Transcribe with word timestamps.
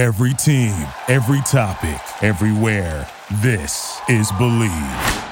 Every 0.00 0.32
team, 0.32 0.88
every 1.08 1.42
topic, 1.42 2.00
everywhere. 2.22 3.06
This 3.42 4.00
is 4.08 4.32
Bleav. 4.32 5.26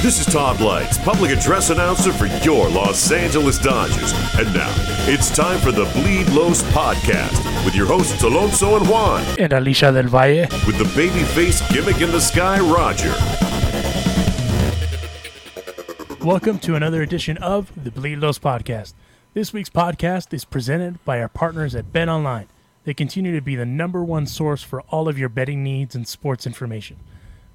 This 0.00 0.20
is 0.20 0.26
Todd 0.32 0.60
Leitz, 0.60 0.96
public 1.02 1.32
address 1.32 1.70
announcer 1.70 2.12
for 2.12 2.26
your 2.44 2.68
Los 2.68 3.10
Angeles 3.10 3.58
Dodgers. 3.58 4.12
And 4.38 4.54
now, 4.54 4.93
it's 5.06 5.34
time 5.34 5.60
for 5.60 5.70
the 5.70 5.84
Bleed 5.92 6.26
Los 6.30 6.62
podcast 6.72 7.64
with 7.64 7.74
your 7.74 7.86
hosts 7.86 8.22
Alonso 8.22 8.76
and 8.76 8.88
Juan, 8.88 9.22
and 9.38 9.52
Alicia 9.52 9.92
del 9.92 10.04
Valle. 10.04 10.46
with 10.66 10.78
the 10.78 10.84
babyface 10.98 11.60
gimmick 11.72 12.00
in 12.00 12.10
the 12.10 12.20
sky, 12.20 12.58
Roger. 12.58 13.12
Welcome 16.24 16.58
to 16.60 16.74
another 16.74 17.02
edition 17.02 17.36
of 17.36 17.70
the 17.84 17.90
Bleed 17.90 18.20
Los 18.20 18.38
podcast. 18.38 18.94
This 19.34 19.52
week's 19.52 19.68
podcast 19.68 20.32
is 20.32 20.46
presented 20.46 21.04
by 21.04 21.20
our 21.20 21.28
partners 21.28 21.74
at 21.74 21.92
Bet 21.92 22.08
Online. 22.08 22.48
They 22.84 22.94
continue 22.94 23.34
to 23.34 23.42
be 23.42 23.56
the 23.56 23.66
number 23.66 24.02
one 24.02 24.26
source 24.26 24.62
for 24.62 24.80
all 24.82 25.06
of 25.08 25.18
your 25.18 25.28
betting 25.28 25.62
needs 25.62 25.94
and 25.94 26.08
sports 26.08 26.46
information. 26.46 26.96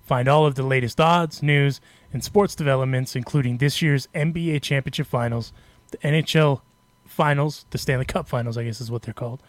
Find 0.04 0.28
all 0.28 0.46
of 0.46 0.54
the 0.54 0.64
latest 0.64 1.02
odds, 1.02 1.42
news, 1.42 1.82
and 2.14 2.24
sports 2.24 2.54
developments, 2.54 3.16
including 3.16 3.58
this 3.58 3.82
year's 3.82 4.08
NBA 4.14 4.62
Championship 4.62 5.08
Finals, 5.08 5.52
the 5.90 5.98
NHL 6.00 6.62
Finals, 7.20 7.66
the 7.72 7.78
Stanley 7.78 8.06
Cup 8.06 8.30
Finals, 8.30 8.58
I 8.58 8.64
guess 8.64 8.80
is 8.80 8.90
what 8.90 9.02
they're 9.02 9.14
called, 9.14 9.44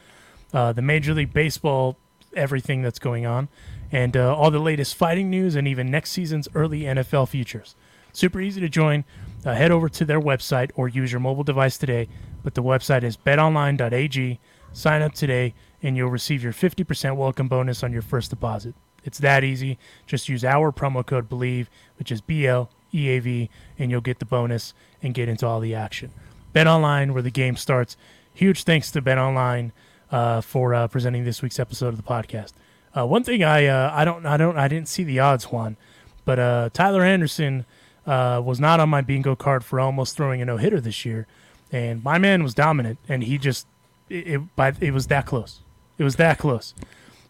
uh, 0.53 0.73
the 0.73 0.83
Major 0.83 1.15
League 1.15 1.33
Baseball, 1.33 1.97
everything 2.35 2.83
that's 2.83 2.99
going 2.99 3.27
on, 3.27 3.49
and 3.93 4.17
uh, 4.17 4.35
all 4.35 4.51
the 4.51 4.59
latest 4.59 4.97
fighting 4.97 5.31
news, 5.31 5.55
and 5.55 5.69
even 5.69 5.89
next 5.89 6.11
season's 6.11 6.49
early 6.57 6.81
NFL 6.81 7.29
futures. 7.29 7.77
Super 8.13 8.41
easy 8.41 8.61
to 8.61 8.69
join. 8.69 9.05
Uh, 9.45 9.55
head 9.55 9.71
over 9.71 9.89
to 9.89 10.05
their 10.05 10.21
website 10.21 10.73
or 10.75 10.89
use 10.89 11.13
your 11.13 11.21
mobile 11.21 11.45
device 11.45 11.79
today. 11.79 12.09
But 12.43 12.57
the 12.57 12.63
website 12.65 13.05
is 13.05 13.17
betonline.ag. 13.17 14.41
Sign 14.73 15.03
up 15.03 15.15
today, 15.15 15.55
and 15.81 15.97
you'll 15.97 16.11
receive 16.11 16.43
your 16.43 16.53
50% 16.53 17.15
welcome 17.15 17.47
bonus 17.47 17.85
on 17.85 17.93
your 17.93 18.03
first 18.03 18.31
deposit. 18.31 18.75
It's 19.05 19.19
that 19.19 19.45
easy. 19.45 19.79
Just 20.09 20.29
use 20.29 20.45
our 20.45 20.73
promo 20.73 21.07
code 21.07 21.29
BLEAV, 21.29 21.69
which 22.01 22.11
is 22.11 22.21
B 22.21 22.49
L 22.49 22.69
E 22.93 23.11
A 23.11 23.21
V, 23.21 23.49
and 23.79 23.93
you'll 23.93 24.01
get 24.01 24.19
the 24.19 24.25
bonus 24.25 24.75
and 25.05 25.15
get 25.15 25.29
into 25.29 25.47
all 25.47 25.61
the 25.61 25.77
action. 25.77 26.11
Bet 26.53 26.67
Online, 26.67 27.13
where 27.13 27.23
the 27.23 27.31
game 27.31 27.57
starts. 27.57 27.97
Huge 28.35 28.65
thanks 28.65 28.91
to 28.93 29.01
Bet 29.01 29.19
Online 29.19 29.73
uh, 30.11 30.41
for 30.41 30.75
uh, 30.75 30.89
presenting 30.89 31.25
this 31.25 31.43
week's 31.43 31.59
episode 31.59 31.89
of 31.89 31.97
the 31.97 32.03
podcast. 32.03 32.53
Uh, 32.97 33.07
one 33.07 33.23
thing 33.23 33.45
I 33.45 33.67
uh, 33.67 33.91
I 33.95 34.05
don't 34.05 34.27
I 34.27 34.37
don't 34.37 34.59
I 34.59 34.67
didn't 34.67 34.89
see 34.89 35.05
the 35.05 35.21
odds, 35.21 35.45
Juan, 35.45 35.77
but 36.25 36.39
uh, 36.39 36.71
Tyler 36.73 37.05
Anderson 37.05 37.65
uh, 38.07 38.43
was 38.45 38.59
not 38.59 38.81
on 38.81 38.89
my 38.89 39.01
bingo 39.01 39.37
card 39.37 39.65
for 39.65 39.79
almost 39.79 40.17
throwing 40.17 40.43
a 40.43 40.45
no 40.45 40.57
hitter 40.57 40.81
this 40.81 41.05
year, 41.05 41.27
and 41.71 42.03
my 42.03 42.19
man 42.19 42.43
was 42.43 42.55
dominant, 42.55 42.99
and 43.09 43.23
he 43.25 43.39
just 43.39 43.67
it, 44.09 44.27
it, 44.27 44.57
by, 44.57 44.75
it 44.81 44.93
was 44.93 45.07
that 45.07 45.27
close. 45.27 45.61
It 45.99 46.05
was 46.05 46.17
that 46.17 46.39
close. 46.39 46.75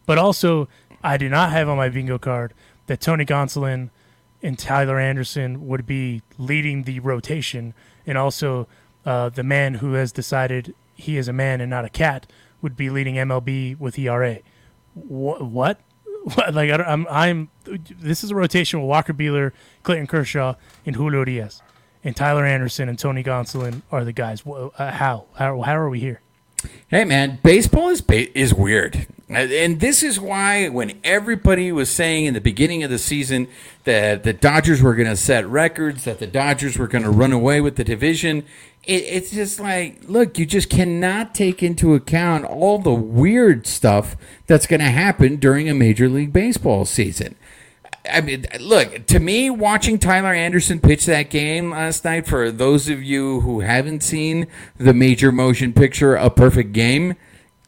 But 0.06 0.16
also, 0.16 0.68
I 1.02 1.18
did 1.18 1.30
not 1.30 1.50
have 1.50 1.68
on 1.68 1.77
my 1.77 1.90
bingo 1.90 2.18
card 2.18 2.55
that 2.86 3.00
Tony 3.00 3.27
Gonsolin 3.27 3.90
and 4.42 4.58
Tyler 4.58 4.98
Anderson 4.98 5.66
would 5.68 5.84
be 5.84 6.22
leading 6.38 6.84
the 6.84 7.00
rotation, 7.00 7.74
and 8.06 8.16
also 8.16 8.66
uh, 9.06 9.28
the 9.30 9.42
man 9.42 9.74
who 9.74 9.94
has 9.94 10.12
decided 10.12 10.74
he 10.94 11.16
is 11.16 11.28
a 11.28 11.32
man 11.32 11.60
and 11.60 11.70
not 11.70 11.84
a 11.84 11.88
cat 11.88 12.26
would 12.62 12.76
be 12.76 12.90
leading 12.90 13.14
MLB 13.16 13.78
with 13.78 13.98
ERA. 13.98 14.38
Wh- 14.94 15.40
what? 15.40 15.80
What? 16.22 16.52
Like 16.54 16.70
I 16.70 16.76
don't, 16.76 16.86
I'm, 16.86 17.06
I'm. 17.08 17.48
This 17.98 18.22
is 18.22 18.30
a 18.30 18.34
rotation 18.34 18.78
with 18.80 18.88
Walker 18.90 19.14
Buehler, 19.14 19.52
Clayton 19.84 20.06
Kershaw, 20.06 20.55
and 20.84 20.94
Julio 20.94 21.20
Urias, 21.20 21.62
and 22.05 22.14
Tyler 22.14 22.44
Anderson 22.44 22.90
and 22.90 22.98
Tony 22.98 23.24
Gonsolin 23.24 23.80
are 23.90 24.05
the 24.05 24.12
guys. 24.12 24.42
Wh- 24.42 24.68
Uh, 24.78 24.90
how? 24.90 25.24
How? 25.36 25.62
How 25.62 25.77
are 25.78 25.89
we 25.89 25.98
here? 25.98 26.20
Hey 26.89 27.06
man, 27.06 27.39
baseball 27.42 27.89
is 27.89 28.02
ba- 28.02 28.39
is 28.39 28.52
weird, 28.52 29.06
and 29.36 29.80
this 29.80 30.02
is 30.02 30.18
why 30.18 30.68
when 30.68 30.98
everybody 31.05 31.70
was 31.70 31.89
saying 31.91 32.27
in 32.27 32.35
the 32.35 32.41
beginning 32.41 32.83
of 32.83 32.91
the 32.91 32.98
season 32.98 33.46
that 33.85 34.24
the 34.24 34.33
Dodgers 34.33 34.83
were 34.83 34.95
going 34.95 35.08
to 35.08 35.17
set 35.17 35.46
records, 35.46 36.05
that 36.05 36.18
the 36.18 36.27
Dodgers 36.27 36.77
were 36.77 36.89
going 36.89 37.05
to 37.05 37.11
run 37.11 37.33
away 37.33 37.61
with 37.61 37.77
the 37.77 37.85
division, 37.85 38.45
it, 38.85 39.05
it's 39.05 39.30
just 39.30 39.61
like, 39.61 40.01
look, 40.08 40.39
you 40.39 40.46
just 40.46 40.69
cannot 40.69 41.35
take 41.35 41.63
into 41.63 41.95
account 41.95 42.45
all 42.45 42.79
the 42.79 42.92
weird 42.92 43.67
stuff 43.67 44.17
that's 44.46 44.67
going 44.67 44.80
to 44.80 44.86
happen 44.86 45.36
during 45.36 45.69
a 45.69 45.74
Major 45.74 46.08
League 46.08 46.33
Baseball 46.33 46.85
season. 46.85 47.36
I 48.11 48.23
mean, 48.23 48.46
look, 48.58 49.07
to 49.08 49.20
me, 49.20 49.51
watching 49.51 49.98
Tyler 49.98 50.33
Anderson 50.33 50.80
pitch 50.80 51.07
that 51.07 51.30
game 51.30 51.70
last 51.70 52.05
night, 52.05 52.27
for 52.27 52.51
those 52.51 52.89
of 52.89 53.02
you 53.02 53.42
who 53.42 53.61
haven't 53.61 54.02
seen 54.02 54.46
the 54.79 54.95
major 54.95 55.30
motion 55.30 55.73
picture, 55.73 56.17
A 56.17 56.30
Perfect 56.30 56.73
Game, 56.73 57.14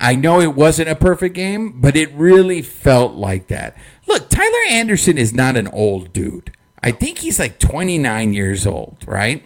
I 0.03 0.17
know 0.17 0.41
it 0.41 0.57
wasn't 0.57 0.89
a 0.89 0.97
perfect 0.97 1.37
game, 1.37 1.81
but 1.81 1.97
it 1.97 2.13
really 2.13 2.61
felt 2.61 3.15
like 3.15 3.47
that. 3.47 3.77
Look, 4.09 4.29
Tyler 4.29 4.65
Anderson 4.69 5.17
is 5.17 5.33
not 5.33 5.57
an 5.57 5.69
old 5.69 6.13
dude. 6.13 6.53
I 6.83 6.91
think 6.91 7.19
he's 7.19 7.39
like 7.39 7.61
29 7.61 8.33
years 8.33 8.67
old, 8.67 8.97
right? 9.07 9.45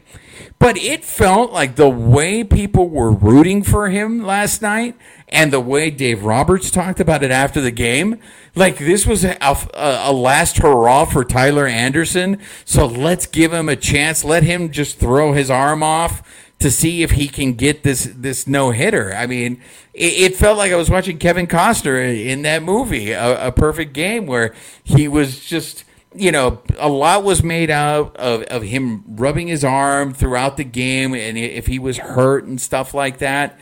But 0.58 0.78
it 0.78 1.04
felt 1.04 1.52
like 1.52 1.76
the 1.76 1.90
way 1.90 2.42
people 2.42 2.88
were 2.88 3.10
rooting 3.10 3.62
for 3.62 3.90
him 3.90 4.24
last 4.24 4.62
night 4.62 4.96
and 5.28 5.52
the 5.52 5.60
way 5.60 5.90
Dave 5.90 6.24
Roberts 6.24 6.70
talked 6.70 7.00
about 7.00 7.22
it 7.22 7.30
after 7.30 7.60
the 7.60 7.70
game, 7.70 8.18
like 8.54 8.78
this 8.78 9.06
was 9.06 9.26
a, 9.26 9.36
a, 9.42 9.56
a 9.74 10.12
last 10.12 10.56
hurrah 10.56 11.04
for 11.04 11.22
Tyler 11.22 11.66
Anderson. 11.66 12.40
So 12.64 12.86
let's 12.86 13.26
give 13.26 13.52
him 13.52 13.68
a 13.68 13.76
chance. 13.76 14.24
Let 14.24 14.42
him 14.42 14.70
just 14.70 14.98
throw 14.98 15.34
his 15.34 15.50
arm 15.50 15.82
off 15.82 16.22
to 16.58 16.70
see 16.70 17.02
if 17.02 17.12
he 17.12 17.28
can 17.28 17.54
get 17.54 17.82
this 17.82 18.10
this 18.14 18.46
no 18.46 18.70
hitter. 18.70 19.12
I 19.14 19.26
mean, 19.26 19.60
it, 19.92 20.32
it, 20.32 20.36
felt 20.36 20.56
like 20.56 20.72
I 20.72 20.76
was 20.76 20.88
watching 20.88 21.18
Kevin 21.18 21.46
Costner 21.46 21.98
in 21.98 22.42
that 22.42 22.62
movie, 22.62 23.12
a, 23.12 23.48
a 23.48 23.52
perfect 23.52 23.92
game, 23.92 24.26
where 24.26 24.54
he 24.82 25.06
was 25.06 25.44
just 25.44 25.84
you 26.16 26.32
know, 26.32 26.62
a 26.78 26.88
lot 26.88 27.24
was 27.24 27.42
made 27.42 27.70
out 27.70 28.16
of, 28.16 28.42
of 28.44 28.62
him 28.62 29.04
rubbing 29.06 29.48
his 29.48 29.64
arm 29.64 30.14
throughout 30.14 30.56
the 30.56 30.64
game 30.64 31.14
and 31.14 31.36
if 31.36 31.66
he 31.66 31.78
was 31.78 31.98
hurt 31.98 32.44
and 32.44 32.60
stuff 32.60 32.94
like 32.94 33.18
that. 33.18 33.58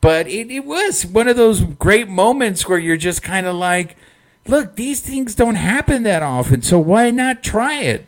But 0.00 0.26
it, 0.26 0.50
it 0.50 0.64
was 0.64 1.04
one 1.04 1.28
of 1.28 1.36
those 1.36 1.62
great 1.62 2.08
moments 2.08 2.68
where 2.68 2.78
you're 2.78 2.96
just 2.96 3.22
kind 3.22 3.46
of 3.46 3.56
like, 3.56 3.96
look, 4.46 4.76
these 4.76 5.00
things 5.00 5.34
don't 5.34 5.56
happen 5.56 6.04
that 6.04 6.22
often, 6.22 6.62
so 6.62 6.78
why 6.78 7.10
not 7.10 7.42
try 7.42 7.74
it? 7.74 8.06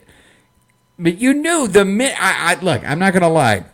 But 0.99 1.19
you 1.19 1.35
knew 1.35 1.67
the 1.67 1.85
minute, 1.85 2.17
I, 2.21 2.55
I, 2.55 2.61
look, 2.61 2.83
I'm 2.89 2.99
not 2.99 3.13
going 3.13 3.23
to 3.23 3.29
lie. 3.29 3.65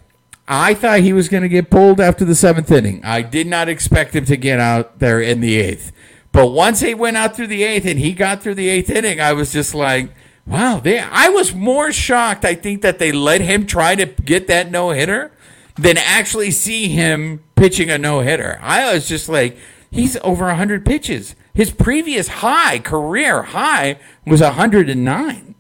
I 0.49 0.75
thought 0.75 1.01
he 1.01 1.13
was 1.13 1.29
going 1.29 1.43
to 1.43 1.49
get 1.49 1.71
pulled 1.71 2.01
after 2.01 2.25
the 2.25 2.35
seventh 2.35 2.71
inning. 2.71 3.05
I 3.05 3.23
did 3.23 3.47
not 3.47 3.69
expect 3.69 4.15
him 4.15 4.25
to 4.27 4.37
get 4.37 4.61
out 4.61 5.01
there 5.01 5.21
in 5.21 5.41
the 5.41 5.57
eighth. 5.57 5.93
But 6.31 6.49
once 6.49 6.81
he 6.81 6.95
went 6.95 7.17
out 7.17 7.35
through 7.35 7.49
the 7.49 7.65
eighth 7.65 7.87
and 7.87 7.99
he 7.99 8.13
got 8.13 8.43
through 8.43 8.55
the 8.55 8.69
eighth 8.69 8.91
inning, 8.91 9.21
I 9.21 9.33
was 9.33 9.53
just 9.53 9.75
like, 9.75 10.11
wow. 10.47 10.79
They, 10.79 10.99
I 10.99 11.29
was 11.31 11.55
more 11.55 11.93
shocked, 11.93 12.45
I 12.45 12.55
think, 12.55 12.83
that 12.83 12.99
they 12.99 13.11
let 13.11 13.41
him 13.41 13.67
try 13.67 13.95
to 13.97 14.07
get 14.07 14.47
that 14.47 14.71
no 14.71 14.91
hitter 14.91 15.33
than 15.77 15.99
actually 15.99 16.51
see 16.51 16.89
him 16.89 17.43
pitching 17.55 17.91
a 17.91 17.99
no 17.99 18.21
hitter. 18.21 18.59
I 18.63 18.93
was 18.93 19.09
just 19.09 19.29
like, 19.29 19.57
he's 19.91 20.17
over 20.19 20.47
100 20.47 20.85
pitches. 20.85 21.35
His 21.55 21.71
previous 21.71 22.29
high, 22.29 22.79
career 22.79 23.43
high, 23.43 23.99
was 24.27 24.43
109. 24.43 25.55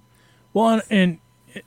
Well, 0.52 0.82
and 0.90 1.18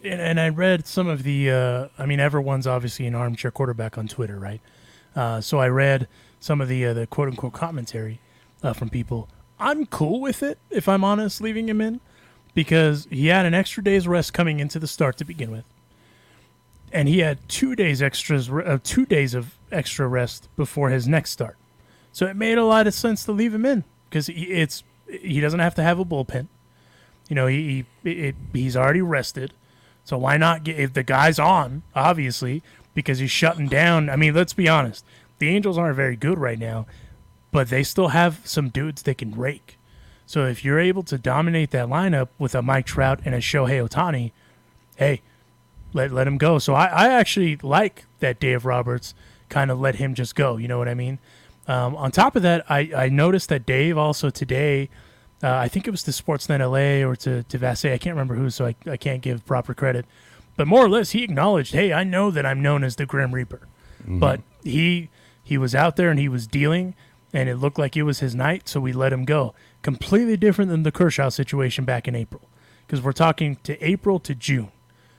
and, 0.03 0.21
and 0.21 0.39
I 0.39 0.49
read 0.49 0.87
some 0.87 1.07
of 1.07 1.23
the. 1.23 1.51
Uh, 1.51 1.87
I 1.97 2.05
mean, 2.05 2.19
everyone's 2.19 2.67
obviously 2.67 3.07
an 3.07 3.15
armchair 3.15 3.51
quarterback 3.51 3.97
on 3.97 4.07
Twitter, 4.07 4.39
right? 4.39 4.61
Uh, 5.15 5.41
so 5.41 5.59
I 5.59 5.67
read 5.67 6.07
some 6.39 6.61
of 6.61 6.67
the 6.67 6.85
uh, 6.85 6.93
the 6.93 7.07
quote 7.07 7.29
unquote 7.29 7.53
commentary 7.53 8.19
uh, 8.63 8.73
from 8.73 8.89
people. 8.89 9.29
I'm 9.59 9.85
cool 9.85 10.21
with 10.21 10.41
it, 10.41 10.57
if 10.69 10.87
I'm 10.87 11.03
honest, 11.03 11.41
leaving 11.41 11.67
him 11.67 11.81
in 11.81 11.99
because 12.53 13.07
he 13.09 13.27
had 13.27 13.45
an 13.45 13.53
extra 13.53 13.83
day's 13.83 14.07
rest 14.07 14.33
coming 14.33 14.59
into 14.59 14.79
the 14.79 14.87
start 14.87 15.17
to 15.17 15.25
begin 15.25 15.51
with, 15.51 15.65
and 16.91 17.07
he 17.07 17.19
had 17.19 17.47
two 17.49 17.75
days 17.75 18.01
extras, 18.01 18.49
uh, 18.49 18.79
two 18.83 19.05
days 19.05 19.33
of 19.33 19.55
extra 19.71 20.07
rest 20.07 20.47
before 20.55 20.89
his 20.89 21.07
next 21.07 21.31
start. 21.31 21.57
So 22.11 22.25
it 22.25 22.35
made 22.35 22.57
a 22.57 22.65
lot 22.65 22.87
of 22.87 22.93
sense 22.93 23.23
to 23.25 23.31
leave 23.31 23.53
him 23.53 23.65
in 23.65 23.83
because 24.09 24.29
it's 24.29 24.83
he 25.09 25.39
doesn't 25.39 25.59
have 25.59 25.75
to 25.75 25.83
have 25.83 25.99
a 25.99 26.05
bullpen. 26.05 26.47
You 27.27 27.35
know, 27.35 27.47
he, 27.47 27.85
he 28.03 28.11
it, 28.11 28.35
he's 28.53 28.75
already 28.75 29.01
rested. 29.01 29.53
So 30.03 30.17
why 30.17 30.37
not 30.37 30.63
get 30.63 30.79
if 30.79 30.93
the 30.93 31.03
guy's 31.03 31.39
on, 31.39 31.83
obviously, 31.95 32.63
because 32.93 33.19
he's 33.19 33.31
shutting 33.31 33.67
down. 33.67 34.09
I 34.09 34.15
mean, 34.15 34.33
let's 34.33 34.53
be 34.53 34.67
honest. 34.67 35.05
The 35.37 35.49
Angels 35.49 35.77
aren't 35.77 35.95
very 35.95 36.15
good 36.15 36.37
right 36.37 36.59
now, 36.59 36.85
but 37.51 37.69
they 37.69 37.83
still 37.83 38.09
have 38.09 38.41
some 38.43 38.69
dudes 38.69 39.03
they 39.03 39.13
can 39.13 39.31
rake. 39.31 39.77
So 40.25 40.45
if 40.45 40.63
you're 40.63 40.79
able 40.79 41.03
to 41.03 41.17
dominate 41.17 41.71
that 41.71 41.87
lineup 41.87 42.27
with 42.37 42.53
a 42.53 42.61
Mike 42.61 42.85
Trout 42.85 43.19
and 43.25 43.33
a 43.33 43.39
Shohei 43.39 43.87
Ohtani, 43.87 44.31
hey, 44.97 45.21
let 45.93 46.11
let 46.11 46.27
him 46.27 46.37
go. 46.37 46.59
So 46.59 46.73
I, 46.73 46.85
I 46.85 47.07
actually 47.13 47.57
like 47.63 48.05
that 48.19 48.39
Dave 48.39 48.65
Roberts 48.65 49.13
kind 49.49 49.71
of 49.71 49.79
let 49.79 49.95
him 49.95 50.13
just 50.13 50.35
go. 50.35 50.57
You 50.57 50.67
know 50.67 50.77
what 50.77 50.87
I 50.87 50.93
mean? 50.93 51.19
Um, 51.67 51.95
on 51.95 52.11
top 52.11 52.35
of 52.35 52.41
that, 52.43 52.65
I, 52.69 52.91
I 52.95 53.09
noticed 53.09 53.49
that 53.49 53.65
Dave 53.65 53.97
also 53.97 54.29
today, 54.29 54.89
uh, 55.41 55.55
I 55.55 55.67
think 55.67 55.87
it 55.87 55.91
was 55.91 56.03
to 56.03 56.11
Sportsnet 56.11 56.59
LA 56.59 57.07
or 57.07 57.15
to, 57.17 57.43
to 57.43 57.59
Vassegh, 57.59 57.93
I 57.93 57.97
can't 57.97 58.15
remember 58.15 58.35
who, 58.35 58.49
so 58.49 58.65
I, 58.65 58.75
I 58.85 58.97
can't 58.97 59.21
give 59.21 59.45
proper 59.45 59.73
credit. 59.73 60.05
But 60.57 60.67
more 60.67 60.83
or 60.83 60.89
less, 60.89 61.11
he 61.11 61.23
acknowledged, 61.23 61.73
hey, 61.73 61.93
I 61.93 62.03
know 62.03 62.31
that 62.31 62.45
I'm 62.45 62.61
known 62.61 62.83
as 62.83 62.97
the 62.97 63.05
Grim 63.05 63.33
Reaper. 63.33 63.61
But 64.19 64.41
he 64.63 65.09
he 65.43 65.57
was 65.57 65.75
out 65.75 65.95
there 65.95 66.09
and 66.09 66.19
he 66.19 66.29
was 66.29 66.47
dealing, 66.47 66.95
and 67.33 67.47
it 67.49 67.55
looked 67.55 67.79
like 67.79 67.95
it 67.95 68.03
was 68.03 68.19
his 68.19 68.35
night, 68.35 68.67
so 68.67 68.79
we 68.79 68.93
let 68.93 69.13
him 69.13 69.25
go. 69.25 69.53
Completely 69.81 70.37
different 70.37 70.69
than 70.69 70.83
the 70.83 70.91
Kershaw 70.91 71.29
situation 71.29 71.85
back 71.85 72.07
in 72.07 72.15
April, 72.15 72.41
because 72.85 73.01
we're 73.01 73.11
talking 73.13 73.57
to 73.63 73.81
April 73.85 74.19
to 74.19 74.35
June. 74.35 74.71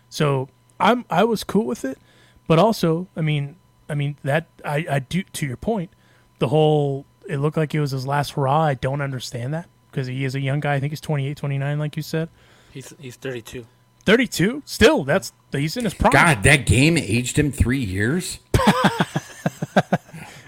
So 0.08 0.48
I'm 0.78 1.04
I 1.10 1.24
was 1.24 1.44
cool 1.44 1.66
with 1.66 1.84
it, 1.84 1.98
but 2.46 2.58
also 2.58 3.06
I 3.16 3.20
mean 3.20 3.56
I 3.88 3.94
mean 3.94 4.16
that 4.24 4.46
I 4.64 4.86
I 4.90 4.98
do 4.98 5.22
to 5.22 5.46
your 5.46 5.56
point, 5.56 5.90
the 6.38 6.48
whole 6.48 7.06
it 7.28 7.38
looked 7.38 7.56
like 7.56 7.74
it 7.74 7.80
was 7.80 7.92
his 7.92 8.06
last 8.06 8.32
hurrah. 8.32 8.62
I 8.62 8.74
don't 8.74 9.00
understand 9.00 9.54
that 9.54 9.68
because 9.90 10.06
he 10.06 10.24
is 10.24 10.34
a 10.34 10.40
young 10.40 10.60
guy. 10.60 10.74
I 10.74 10.80
think 10.80 10.92
he's 10.92 11.00
28, 11.00 11.36
29, 11.36 11.78
like 11.78 11.96
you 11.96 12.02
said. 12.02 12.28
He's 12.72 12.94
he's 12.98 13.16
32. 13.16 13.66
32 14.06 14.62
still 14.64 15.04
that's 15.04 15.32
he's 15.52 15.76
in 15.76 15.84
his 15.84 15.92
prime 15.92 16.10
God, 16.12 16.42
that 16.44 16.64
game 16.66 16.96
aged 16.96 17.38
him 17.38 17.52
three 17.52 17.78
years. 17.84 18.38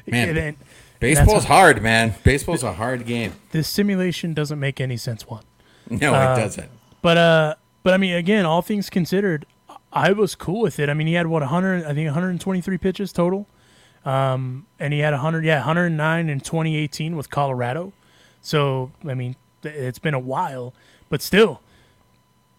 man, 0.06 0.28
And 0.28 0.36
then- 0.36 0.56
baseball's 1.00 1.44
hard, 1.44 1.82
man. 1.82 2.14
Baseball's 2.24 2.62
a 2.62 2.72
hard 2.72 3.06
game. 3.06 3.32
this 3.50 3.68
simulation 3.68 4.34
doesn't 4.34 4.58
make 4.58 4.80
any 4.80 4.96
sense 4.96 5.26
one 5.26 5.44
No, 5.90 6.14
Uh, 6.14 6.34
it 6.36 6.40
doesn't. 6.40 6.70
but 7.02 7.16
uh 7.16 7.54
but 7.82 7.92
i 7.94 7.96
mean 7.96 8.14
again 8.14 8.44
all 8.46 8.62
things 8.62 8.88
considered 8.88 9.44
i 9.92 10.12
was 10.12 10.34
cool 10.34 10.60
with 10.62 10.78
it 10.78 10.88
i 10.88 10.94
mean 10.94 11.06
he 11.08 11.14
had 11.14 11.26
what 11.26 11.40
100 11.42 11.84
i 11.84 11.92
think 11.94 12.06
123 12.06 12.78
pitches 12.78 13.12
total 13.12 13.46
um 14.04 14.66
and 14.78 14.92
he 14.92 15.00
had 15.00 15.12
100 15.12 15.44
yeah 15.44 15.56
109 15.56 16.28
in 16.28 16.38
2018 16.40 17.16
with 17.16 17.28
colorado 17.30 17.92
so 18.42 18.90
i 19.08 19.14
mean 19.14 19.34
it's 19.62 19.98
been 19.98 20.14
a 20.14 20.18
while 20.18 20.74
but 21.08 21.22
still 21.22 21.60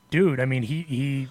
dude 0.10 0.40
i 0.40 0.46
mean 0.46 0.64
he 0.64 0.82
he 0.84 1.28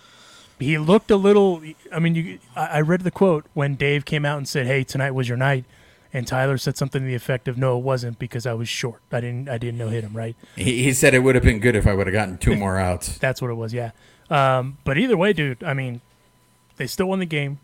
he 0.58 0.78
looked 0.78 1.10
a 1.10 1.16
little 1.16 1.62
i 1.92 1.98
mean 1.98 2.14
you 2.14 2.38
i 2.54 2.66
I 2.66 2.80
read 2.80 3.00
the 3.02 3.10
quote 3.10 3.46
when 3.54 3.74
dave 3.74 4.04
came 4.04 4.24
out 4.24 4.38
and 4.38 4.46
said 4.46 4.66
hey 4.66 4.84
tonight 4.84 5.12
was 5.12 5.28
your 5.28 5.38
night 5.38 5.64
and 6.12 6.26
tyler 6.26 6.58
said 6.58 6.76
something 6.76 7.00
to 7.02 7.06
the 7.06 7.14
effect 7.14 7.48
of 7.48 7.56
no 7.56 7.78
it 7.78 7.82
wasn't 7.82 8.18
because 8.18 8.46
i 8.46 8.52
was 8.52 8.68
short 8.68 9.00
i 9.10 9.20
didn't 9.20 9.48
i 9.48 9.56
didn't 9.58 9.78
know 9.78 9.88
hit 9.88 10.04
him 10.04 10.14
right 10.16 10.36
He, 10.56 10.84
he 10.84 10.92
said 10.92 11.14
it 11.14 11.20
would 11.20 11.34
have 11.34 11.44
been 11.44 11.58
good 11.58 11.74
if 11.74 11.86
I 11.86 11.94
would 11.94 12.06
have 12.06 12.12
gotten 12.14 12.38
two 12.38 12.54
more 12.56 12.78
outs. 12.88 13.18
that's 13.18 13.40
what 13.40 13.50
it 13.50 13.54
was, 13.54 13.72
yeah. 13.72 13.90
Um, 14.30 14.78
but 14.84 14.96
either 14.96 15.16
way, 15.16 15.32
dude, 15.34 15.62
I 15.62 15.74
mean, 15.74 16.00
they 16.76 16.86
still 16.86 17.06
won 17.08 17.18
the 17.18 17.26
game. 17.26 17.58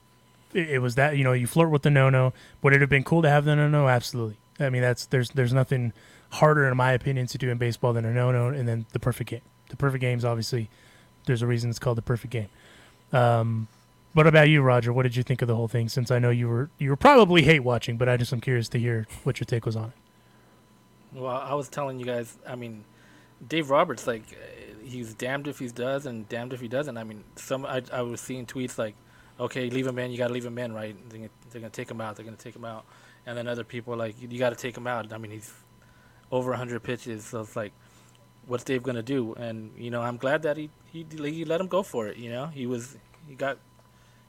It, 0.53 0.69
it 0.71 0.79
was 0.81 0.97
that 0.97 1.17
you 1.17 1.25
know 1.25 1.33
you 1.33 1.47
flirt 1.47 1.71
with 1.71 1.83
the 1.83 1.91
no 1.91 2.11
no. 2.11 2.33
Would 2.63 2.75
it 2.75 2.81
have 2.83 2.91
been 2.91 3.05
cool 3.05 3.23
to 3.23 3.31
have 3.31 3.45
the 3.47 3.57
no 3.57 3.69
no? 3.69 3.89
Absolutely. 3.89 4.37
I 4.61 4.69
mean, 4.69 4.83
that's 4.83 5.07
there's 5.07 5.31
there's 5.31 5.53
nothing 5.55 5.93
harder 6.31 6.69
in 6.69 6.77
my 6.77 6.93
opinion 6.93 7.27
to 7.27 7.39
do 7.39 7.51
in 7.51 7.59
baseball 7.59 7.93
than 7.93 8.05
a 8.05 8.13
no 8.13 8.31
no 8.31 8.49
and 8.49 8.69
then 8.69 8.87
the 8.93 8.99
perfect 8.99 9.31
game. 9.31 9.41
The 9.71 9.77
perfect 9.77 10.01
game's 10.01 10.25
obviously 10.25 10.71
there's 11.27 11.43
a 11.43 11.47
reason 11.47 11.71
it's 11.71 11.79
called 11.79 11.99
the 11.99 12.03
perfect 12.03 12.33
game. 12.33 12.49
Um, 13.13 13.69
what 14.15 14.27
about 14.27 14.49
you, 14.49 14.63
Roger? 14.63 14.93
What 14.93 15.05
did 15.05 15.17
you 15.17 15.23
think 15.23 15.43
of 15.43 15.49
the 15.49 15.55
whole 15.55 15.69
thing? 15.69 15.89
Since 15.89 16.11
I 16.11 16.19
know 16.19 16.31
you 16.31 16.49
were 16.49 16.71
you 16.79 16.91
were 16.91 16.97
probably 16.97 17.43
hate 17.43 17.61
watching, 17.61 17.97
but 17.97 18.09
I 18.09 18.17
just 18.17 18.33
am 18.33 18.41
curious 18.41 18.69
to 18.71 18.79
hear 18.79 19.07
what 19.23 19.39
your 19.39 19.45
take 19.45 19.65
was 19.67 19.77
on 19.77 19.91
it. 19.91 21.19
Well, 21.19 21.37
I 21.37 21.55
was 21.55 21.69
telling 21.69 21.99
you 21.99 22.05
guys. 22.05 22.37
I 22.47 22.55
mean, 22.55 22.85
Dave 23.47 23.71
Roberts, 23.71 24.07
like, 24.07 24.23
uh, 24.33 24.85
he's 24.85 25.15
damned 25.15 25.47
if 25.47 25.59
he 25.59 25.69
does 25.69 26.07
and 26.07 26.29
damned 26.29 26.53
if 26.53 26.61
he 26.61 26.69
doesn't. 26.69 26.97
I 26.97 27.05
mean, 27.05 27.25
some 27.37 27.65
I, 27.65 27.83
I 27.93 28.03
was 28.03 28.21
seeing 28.21 28.47
tweets 28.47 28.77
like, 28.79 28.95
"Okay, 29.39 29.71
leave 29.71 29.87
him 29.87 29.99
in. 29.99 30.11
You 30.11 30.19
got 30.19 30.29
to 30.29 30.35
leave 30.35 30.45
him 30.45 30.59
in, 30.59 30.73
right? 30.73 30.97
They're 31.09 31.19
gonna, 31.19 31.31
they're 31.51 31.61
gonna 31.61 31.71
take 31.71 31.91
him 31.91 32.01
out. 32.01 32.17
They're 32.17 32.25
gonna 32.25 32.37
take 32.37 32.57
him 32.57 32.65
out." 32.65 32.85
And 33.27 33.37
then 33.37 33.47
other 33.47 33.65
people 33.65 33.97
like, 33.97 34.21
"You, 34.21 34.39
got 34.39 34.51
to 34.51 34.57
take 34.57 34.77
him 34.77 34.87
out." 34.87 35.13
I 35.13 35.19
mean, 35.19 35.31
he's 35.31 35.53
over 36.31 36.51
100 36.51 36.83
pitches, 36.83 37.25
so 37.25 37.41
it's 37.41 37.57
like, 37.57 37.73
what's 38.47 38.65
Dave 38.65 38.83
gonna 38.83 39.03
do? 39.03 39.35
And 39.35 39.71
you 39.77 39.91
know, 39.91 40.03
I'm 40.03 40.17
glad 40.17 40.43
that 40.43 40.57
he 40.57 40.71
he, 40.93 41.07
he 41.11 41.45
let 41.45 41.61
him 41.61 41.67
go 41.69 41.83
for 41.83 42.07
it. 42.09 42.17
You 42.17 42.31
know, 42.31 42.47
he 42.47 42.67
was 42.67 42.97
he 43.29 43.35
got, 43.35 43.59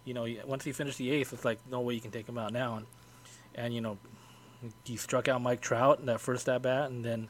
you 0.05 0.13
know, 0.13 0.25
he- 0.25 0.39
once 0.45 0.63
he 0.63 0.71
finished 0.71 0.97
the 0.97 1.11
eighth, 1.11 1.33
it's 1.33 1.45
like 1.45 1.59
no 1.69 1.79
way 1.81 1.93
you 1.93 2.01
can 2.01 2.11
take 2.11 2.27
him 2.27 2.37
out 2.37 2.51
now. 2.53 2.77
And 2.77 2.85
and 3.55 3.73
you 3.73 3.81
know, 3.81 3.97
he 4.83 4.97
struck 4.97 5.27
out 5.27 5.41
Mike 5.41 5.61
Trout 5.61 5.99
in 5.99 6.05
that 6.07 6.19
first 6.21 6.47
at 6.49 6.61
bat, 6.61 6.89
and 6.89 7.03
then 7.03 7.29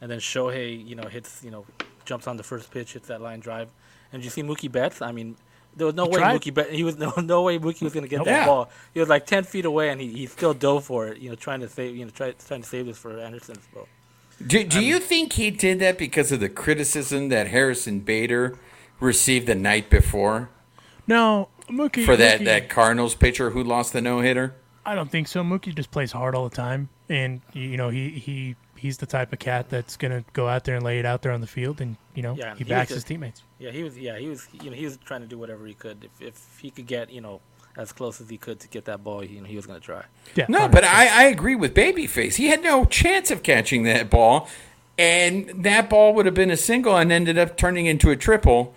and 0.00 0.10
then 0.10 0.18
Shohei, 0.18 0.84
you 0.86 0.94
know, 0.94 1.04
hits, 1.08 1.42
you 1.44 1.50
know, 1.50 1.64
jumps 2.04 2.26
on 2.26 2.36
the 2.36 2.42
first 2.42 2.70
pitch, 2.70 2.94
hits 2.94 3.08
that 3.08 3.20
line 3.20 3.40
drive. 3.40 3.70
And 4.12 4.20
did 4.20 4.24
you 4.26 4.30
see 4.30 4.42
Mookie 4.42 4.70
Betts? 4.70 5.00
I 5.00 5.12
mean, 5.12 5.36
there 5.76 5.86
was 5.86 5.94
no 5.94 6.04
He 6.04 6.10
way 6.10 6.18
tried. 6.18 6.40
Mookie 6.40 6.52
Bet 6.52 6.70
he 6.72 6.82
was 6.84 6.98
no 7.06 7.12
no 7.16 7.42
way 7.42 7.58
Mookie 7.58 7.82
was 7.82 7.92
gonna 7.94 8.08
get 8.08 8.18
Nope. 8.18 8.26
that 8.26 8.40
Yeah. 8.40 8.46
ball. 8.46 8.70
He 8.94 9.00
was 9.00 9.08
like 9.08 9.26
ten 9.26 9.44
feet 9.44 9.64
away, 9.64 9.90
and 9.90 10.00
he, 10.00 10.08
he 10.12 10.26
still 10.26 10.54
dove 10.54 10.84
for 10.84 11.08
it. 11.08 11.18
You 11.18 11.28
know, 11.30 11.34
trying 11.36 11.60
to 11.60 11.68
save 11.68 11.94
you 11.96 12.04
know 12.04 12.10
try, 12.10 12.32
trying 12.32 12.62
to 12.62 12.68
save 12.68 12.86
this 12.86 12.98
for 12.98 13.18
Anderson. 13.18 13.56
So. 13.74 13.86
Do, 14.46 14.64
do 14.64 14.78
um, 14.78 14.84
you 14.84 14.98
think 14.98 15.34
he 15.34 15.50
did 15.50 15.78
that 15.80 15.98
because 15.98 16.32
of 16.32 16.40
the 16.40 16.48
criticism 16.48 17.28
that 17.28 17.48
Harrison 17.48 18.00
Bader 18.00 18.56
received 19.00 19.46
the 19.46 19.54
night 19.54 19.90
before 19.90 20.50
No, 21.06 21.48
Mookie 21.68 22.04
for 22.04 22.16
that, 22.16 22.40
Mookie- 22.40 22.44
that 22.46 22.68
Cardinals 22.68 23.14
pitcher 23.14 23.50
who 23.50 23.62
lost 23.64 23.92
the 23.92 24.00
no 24.00 24.20
hitter? 24.20 24.54
I 24.84 24.94
don't 24.94 25.10
think 25.10 25.28
so. 25.28 25.42
Mookie 25.42 25.74
just 25.74 25.90
plays 25.90 26.10
hard 26.12 26.34
all 26.34 26.48
the 26.48 26.54
time, 26.56 26.88
and 27.08 27.40
you 27.52 27.76
know 27.76 27.88
he 27.88 28.10
he 28.10 28.56
he's 28.76 28.96
the 28.98 29.06
type 29.06 29.32
of 29.32 29.38
cat 29.38 29.68
that's 29.70 29.96
gonna 29.96 30.24
go 30.32 30.48
out 30.48 30.64
there 30.64 30.74
and 30.74 30.84
lay 30.84 30.98
it 30.98 31.06
out 31.06 31.22
there 31.22 31.30
on 31.30 31.40
the 31.40 31.46
field, 31.46 31.80
and 31.80 31.96
you 32.16 32.22
know 32.24 32.34
Yeah, 32.36 32.54
he 32.54 32.64
he 32.64 32.64
backs 32.64 32.90
was 32.90 32.96
his 32.96 33.04
a- 33.04 33.06
teammates. 33.06 33.42
Yeah, 33.60 33.70
he 33.70 33.84
was. 33.84 33.96
Yeah, 33.96 34.18
he 34.18 34.26
was. 34.28 34.48
You 34.60 34.70
know, 34.70 34.76
he 34.76 34.84
was 34.84 34.96
trying 35.04 35.20
to 35.20 35.28
do 35.28 35.38
whatever 35.38 35.64
he 35.66 35.74
could. 35.74 36.04
If 36.04 36.20
if 36.20 36.58
he 36.60 36.70
could 36.70 36.88
get 36.88 37.12
you 37.12 37.20
know 37.20 37.40
as 37.76 37.92
close 37.92 38.20
as 38.20 38.28
he 38.28 38.36
could 38.38 38.60
to 38.60 38.68
get 38.68 38.84
that 38.84 39.02
ball, 39.02 39.24
you 39.24 39.40
know, 39.40 39.46
he 39.46 39.56
was 39.56 39.66
gonna 39.66 39.80
try. 39.80 40.04
Yeah, 40.34 40.46
No, 40.48 40.68
100%. 40.68 40.72
but 40.72 40.84
I, 40.84 41.22
I 41.22 41.24
agree 41.24 41.54
with 41.54 41.74
Babyface. 41.74 42.34
He 42.34 42.46
had 42.48 42.62
no 42.62 42.84
chance 42.84 43.30
of 43.30 43.42
catching 43.42 43.84
that 43.84 44.10
ball, 44.10 44.48
and 44.98 45.48
that 45.64 45.88
ball 45.88 46.14
would 46.14 46.26
have 46.26 46.34
been 46.34 46.50
a 46.50 46.56
single 46.56 46.96
and 46.96 47.10
ended 47.10 47.38
up 47.38 47.56
turning 47.56 47.86
into 47.86 48.10
a 48.10 48.16
triple, 48.16 48.74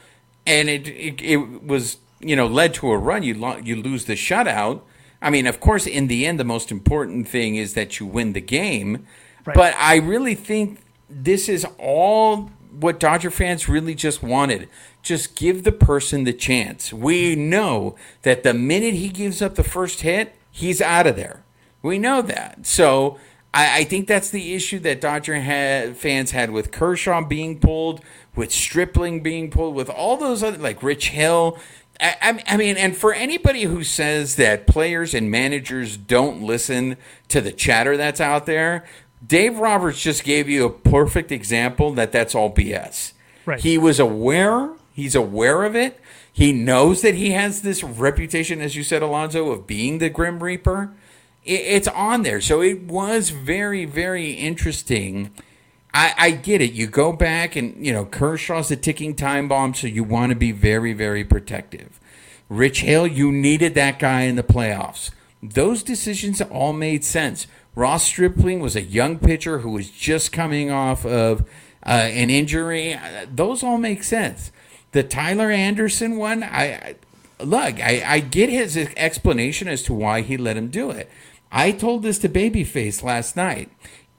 and 0.47 0.69
it 0.69 0.87
it, 0.87 1.21
it 1.21 1.63
was 1.63 1.97
you 2.19 2.35
know 2.35 2.47
led 2.47 2.73
to 2.75 2.91
a 2.91 2.97
run. 2.97 3.23
You 3.23 3.33
lo- 3.33 3.57
you 3.63 3.75
lose 3.75 4.05
the 4.05 4.13
shutout. 4.13 4.81
I 5.21 5.29
mean, 5.29 5.47
of 5.47 5.59
course, 5.59 5.87
in 5.87 6.07
the 6.07 6.25
end, 6.25 6.39
the 6.39 6.43
most 6.45 6.71
important 6.71 7.27
thing 7.27 7.55
is 7.55 7.73
that 7.73 7.99
you 7.99 8.05
win 8.05 8.33
the 8.33 8.41
game. 8.41 9.05
Right. 9.45 9.55
But 9.55 9.75
I 9.77 9.95
really 9.97 10.35
think 10.35 10.79
this 11.09 11.49
is 11.49 11.65
all 11.79 12.51
what 12.79 12.99
Dodger 12.99 13.31
fans 13.31 13.67
really 13.69 13.95
just 13.95 14.21
wanted. 14.21 14.69
Just 15.05 15.35
give 15.35 15.63
the 15.63 15.71
person 15.71 16.23
the 16.23 16.33
chance. 16.33 16.91
We 16.91 17.35
know 17.35 17.95
that 18.23 18.41
the 18.41 18.55
minute 18.55 18.95
he 18.95 19.09
gives 19.09 19.39
up 19.39 19.53
the 19.53 19.63
first 19.63 20.01
hit, 20.01 20.35
he's 20.49 20.81
out 20.81 21.05
of 21.05 21.15
there. 21.15 21.43
We 21.83 21.99
know 21.99 22.23
that. 22.23 22.65
So 22.65 23.19
I, 23.53 23.81
I 23.81 23.83
think 23.83 24.07
that's 24.07 24.31
the 24.31 24.55
issue 24.55 24.79
that 24.79 24.99
Dodger 24.99 25.35
had, 25.35 25.95
fans 25.95 26.31
had 26.31 26.49
with 26.49 26.71
Kershaw 26.71 27.23
being 27.23 27.59
pulled, 27.59 28.01
with 28.35 28.51
Stripling 28.51 29.21
being 29.21 29.51
pulled, 29.51 29.75
with 29.75 29.91
all 29.91 30.17
those 30.17 30.41
other, 30.41 30.57
like 30.57 30.81
Rich 30.81 31.09
Hill. 31.09 31.59
I, 32.01 32.15
I- 32.21 32.43
I 32.47 32.57
mean, 32.57 32.75
and 32.75 32.97
for 32.97 33.13
anybody 33.13 33.61
who 33.65 33.83
says 33.83 34.37
that 34.37 34.65
players 34.65 35.13
and 35.13 35.29
managers 35.29 35.97
don't 35.97 36.41
listen 36.41 36.97
to 37.27 37.41
the 37.41 37.51
chatter 37.51 37.95
that's 37.95 38.19
out 38.19 38.47
there, 38.47 38.83
Dave 39.25 39.59
Roberts 39.59 40.01
just 40.01 40.23
gave 40.23 40.49
you 40.49 40.65
a 40.65 40.69
perfect 40.71 41.31
example 41.31 41.91
that 41.93 42.11
that's 42.11 42.33
all 42.33 42.51
BS. 42.51 43.13
Right. 43.45 43.59
He 43.59 43.77
was 43.77 43.99
aware. 43.99 44.71
He's 44.95 45.13
aware 45.13 45.65
of 45.65 45.75
it. 45.75 45.99
He 46.31 46.53
knows 46.53 47.01
that 47.01 47.15
he 47.15 47.31
has 47.31 47.63
this 47.63 47.83
reputation, 47.83 48.61
as 48.61 48.77
you 48.77 48.83
said, 48.83 49.01
Alonso, 49.01 49.51
of 49.51 49.67
being 49.67 49.97
the 49.97 50.09
Grim 50.09 50.41
Reaper. 50.41 50.93
It's 51.43 51.89
on 51.89 52.23
there. 52.23 52.39
So 52.39 52.61
it 52.61 52.83
was 52.83 53.29
very, 53.29 53.83
very 53.83 54.31
interesting. 54.31 55.31
I, 55.93 56.13
I 56.17 56.31
get 56.31 56.61
it. 56.61 56.71
You 56.71 56.87
go 56.87 57.11
back 57.11 57.57
and, 57.57 57.85
you 57.85 57.91
know, 57.91 58.05
Kershaw's 58.05 58.71
a 58.71 58.77
ticking 58.77 59.15
time 59.15 59.49
bomb, 59.49 59.73
so 59.73 59.87
you 59.87 60.05
want 60.05 60.29
to 60.29 60.35
be 60.37 60.53
very, 60.53 60.93
very 60.93 61.25
protective. 61.25 61.99
Rich 62.47 62.81
Hill, 62.81 63.05
you 63.05 63.33
needed 63.33 63.75
that 63.75 63.99
guy 63.99 64.21
in 64.21 64.37
the 64.37 64.43
playoffs. 64.43 65.11
Those 65.43 65.83
decisions 65.83 66.39
all 66.41 66.71
made 66.71 67.03
sense. 67.03 67.47
Ross 67.75 68.05
Stripling 68.05 68.61
was 68.61 68.77
a 68.77 68.81
young 68.81 69.19
pitcher 69.19 69.59
who 69.59 69.71
was 69.71 69.89
just 69.89 70.31
coming 70.31 70.71
off 70.71 71.05
of 71.05 71.41
uh, 71.85 71.89
an 71.89 72.29
injury. 72.29 72.93
Uh, 72.93 73.25
Those 73.29 73.61
all 73.61 73.77
make 73.77 74.03
sense. 74.03 74.51
The 74.95 75.03
Tyler 75.03 75.51
Anderson 75.51 76.15
one, 76.15 76.41
I, 76.41 76.95
I 77.37 77.43
look, 77.43 77.81
I, 77.81 78.01
I 78.05 78.19
get 78.21 78.49
his 78.49 78.77
explanation 78.77 79.67
as 79.67 79.83
to 79.83 79.93
why 79.93 80.21
he 80.21 80.37
let 80.37 80.55
him 80.55 80.69
do 80.69 80.89
it. 80.89 81.11
I 81.51 81.73
told 81.73 82.01
this 82.01 82.17
to 82.19 82.29
Babyface 82.29 83.03
last 83.03 83.35
night. 83.35 83.69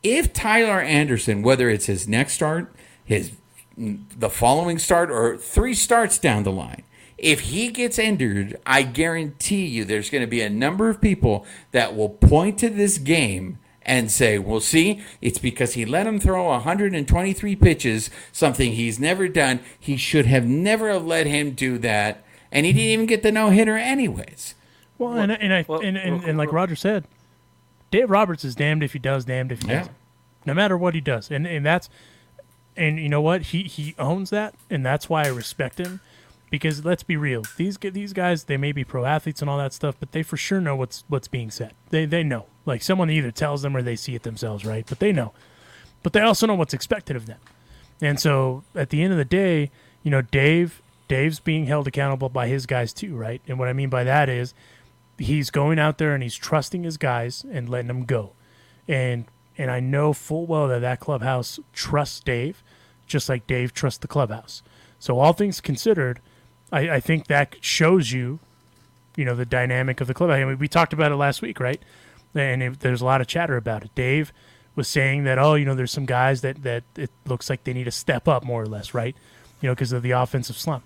If 0.03 0.35
Tyler 0.35 0.83
Anderson, 0.83 1.41
whether 1.41 1.71
it's 1.71 1.87
his 1.87 2.07
next 2.07 2.35
start, 2.35 2.75
his 3.03 3.33
the 3.79 4.29
following 4.29 4.79
start, 4.79 5.11
or 5.11 5.39
three 5.39 5.73
starts 5.73 6.19
down 6.19 6.43
the 6.43 6.53
line, 6.53 6.83
if 7.17 7.41
he 7.41 7.71
gets 7.71 7.99
injured, 7.99 8.61
I 8.67 8.83
guarantee 8.83 9.65
you 9.65 9.87
there's 9.87 10.11
going 10.11 10.25
to 10.25 10.31
be 10.31 10.43
a 10.43 10.51
number 10.51 10.91
of 10.91 11.01
people 11.01 11.47
that 11.73 11.97
will 11.97 12.11
point 12.11 12.59
to 12.59 12.69
this 12.69 12.99
game 12.99 13.59
and 13.87 14.11
say, 14.11 14.39
well, 14.39 14.61
see, 14.61 15.01
it's 15.23 15.39
because 15.39 15.73
he 15.75 15.87
let 15.87 16.07
him 16.07 16.21
throw 16.21 16.45
123 16.49 17.57
pitches, 17.57 18.11
something 18.33 18.73
he's 18.73 18.99
never 18.99 19.29
done. 19.29 19.61
He 19.79 19.97
should 19.97 20.27
have 20.27 20.45
never 20.45 20.91
have 20.93 21.07
let 21.07 21.27
him 21.27 21.53
do 21.53 21.79
that. 21.79 22.23
And 22.53 22.67
he 22.67 22.73
didn't 22.73 22.89
even 22.89 23.07
get 23.07 23.23
the 23.23 23.33
no 23.33 23.51
hitter, 23.51 23.77
anyways. 23.77 24.55
Well, 24.99 25.13
and, 25.15 25.33
and 25.33 25.53
I 25.55 25.65
well, 25.69 25.81
and, 25.81 25.97
and, 25.97 26.25
and 26.25 26.37
like 26.37 26.53
Roger 26.53 26.77
said, 26.77 27.05
Dave 27.91 28.11
Roberts 28.11 28.45
is 28.45 28.55
damned 28.55 28.83
if 28.83 28.93
he 28.93 28.99
does, 28.99 29.25
damned 29.25 29.53
if 29.53 29.63
he 29.63 29.69
Yeah. 29.69 29.79
doesn't. 29.79 29.97
No 30.45 30.55
matter 30.55 30.77
what 30.77 30.95
he 30.95 31.01
does, 31.01 31.31
and 31.31 31.45
and 31.47 31.67
that's 31.67 31.89
and 32.77 32.99
you 33.01 33.09
know 33.09 33.21
what 33.21 33.43
he 33.43 33.65
he 33.65 33.95
owns 33.99 34.31
that, 34.31 34.55
and 34.71 34.87
that's 34.87 35.09
why 35.09 35.25
I 35.25 35.29
respect 35.29 35.79
him. 35.79 36.01
Because 36.51 36.85
let's 36.85 37.03
be 37.03 37.17
real, 37.17 37.43
these 37.57 37.77
these 37.79 38.13
guys 38.13 38.45
they 38.45 38.57
may 38.57 38.71
be 38.71 38.85
pro 38.85 39.05
athletes 39.05 39.41
and 39.41 39.51
all 39.51 39.59
that 39.59 39.73
stuff, 39.73 39.97
but 39.99 40.13
they 40.13 40.23
for 40.23 40.37
sure 40.37 40.61
know 40.61 40.77
what's 40.77 41.03
what's 41.09 41.27
being 41.29 41.51
said. 41.51 41.73
They 41.91 42.05
they 42.07 42.23
know, 42.23 42.47
like 42.67 42.83
someone 42.83 43.09
either 43.09 43.31
tells 43.31 43.63
them 43.63 43.77
or 43.77 43.81
they 43.81 43.97
see 43.97 44.15
it 44.15 44.25
themselves, 44.25 44.67
right? 44.67 44.85
But 44.87 44.99
they 44.99 45.13
know, 45.13 45.33
but 46.03 46.13
they 46.13 46.21
also 46.21 46.47
know 46.47 46.55
what's 46.55 46.75
expected 46.75 47.17
of 47.17 47.27
them. 47.27 47.39
And 48.03 48.21
so 48.21 48.65
at 48.75 48.91
the 48.91 49.03
end 49.03 49.13
of 49.13 49.19
the 49.19 49.25
day, 49.25 49.71
you 50.03 50.11
know, 50.11 50.21
Dave 50.21 50.83
Dave's 51.09 51.39
being 51.41 51.67
held 51.67 51.87
accountable 51.87 52.29
by 52.29 52.49
his 52.49 52.67
guys 52.67 52.93
too, 52.93 53.17
right? 53.17 53.41
And 53.47 53.59
what 53.59 53.69
I 53.69 53.73
mean 53.73 53.89
by 53.89 54.05
that 54.05 54.29
is 54.29 54.55
he's 55.19 55.51
going 55.51 55.79
out 55.79 55.99
there 55.99 56.13
and 56.13 56.23
he's 56.23 56.35
trusting 56.35 56.83
his 56.83 56.97
guys 56.97 57.45
and 57.51 57.69
letting 57.69 57.89
them 57.89 58.05
go. 58.05 58.33
And 58.89 59.25
and 59.57 59.71
I 59.71 59.81
know 59.81 60.13
full 60.13 60.47
well 60.47 60.69
that 60.69 60.81
that 60.81 61.01
clubhouse 61.01 61.59
trusts 61.73 62.21
Dave, 62.21 62.63
just 63.07 63.29
like 63.29 63.47
Dave 63.47 63.73
trusts 63.73 63.99
the 63.99 64.09
clubhouse. 64.09 64.63
So 64.99 65.19
all 65.19 65.33
things 65.33 65.61
considered, 65.61 66.21
I, 66.73 66.91
I 66.91 67.01
think 67.01 67.27
that 67.29 67.57
shows 67.61 68.13
you, 68.13 68.39
you 69.15 69.25
know, 69.25 69.35
the 69.35 69.47
dynamic 69.47 70.01
of 70.01 70.09
the 70.09 70.15
clubhouse. 70.15 70.37
I 70.37 70.45
mean, 70.45 70.59
we 70.59 70.69
talked 70.69 70.93
about 70.93 71.13
it 71.13 71.17
last 71.17 71.41
week, 71.41 71.61
right? 71.61 71.81
And 72.37 72.77
there's 72.77 73.01
a 73.03 73.05
lot 73.07 73.21
of 73.21 73.27
chatter 73.27 73.57
about 73.57 73.85
it. 73.85 73.95
Dave 73.95 74.33
was 74.75 74.89
saying 74.89 75.25
that, 75.25 75.39
oh, 75.39 75.55
you 75.55 75.65
know, 75.65 75.75
there's 75.75 75.93
some 75.93 76.07
guys 76.07 76.43
that 76.43 76.63
that 76.63 76.85
it 76.97 77.11
looks 77.27 77.51
like 77.51 77.65
they 77.65 77.73
need 77.73 77.85
to 77.85 77.91
step 77.91 78.29
up 78.29 78.45
more 78.45 78.63
or 78.63 78.67
less, 78.67 78.95
right? 78.95 79.17
You 79.61 79.69
know, 79.69 79.75
because 79.75 79.93
of 79.93 80.03
the 80.03 80.13
offensive 80.13 80.57
slump. 80.59 80.85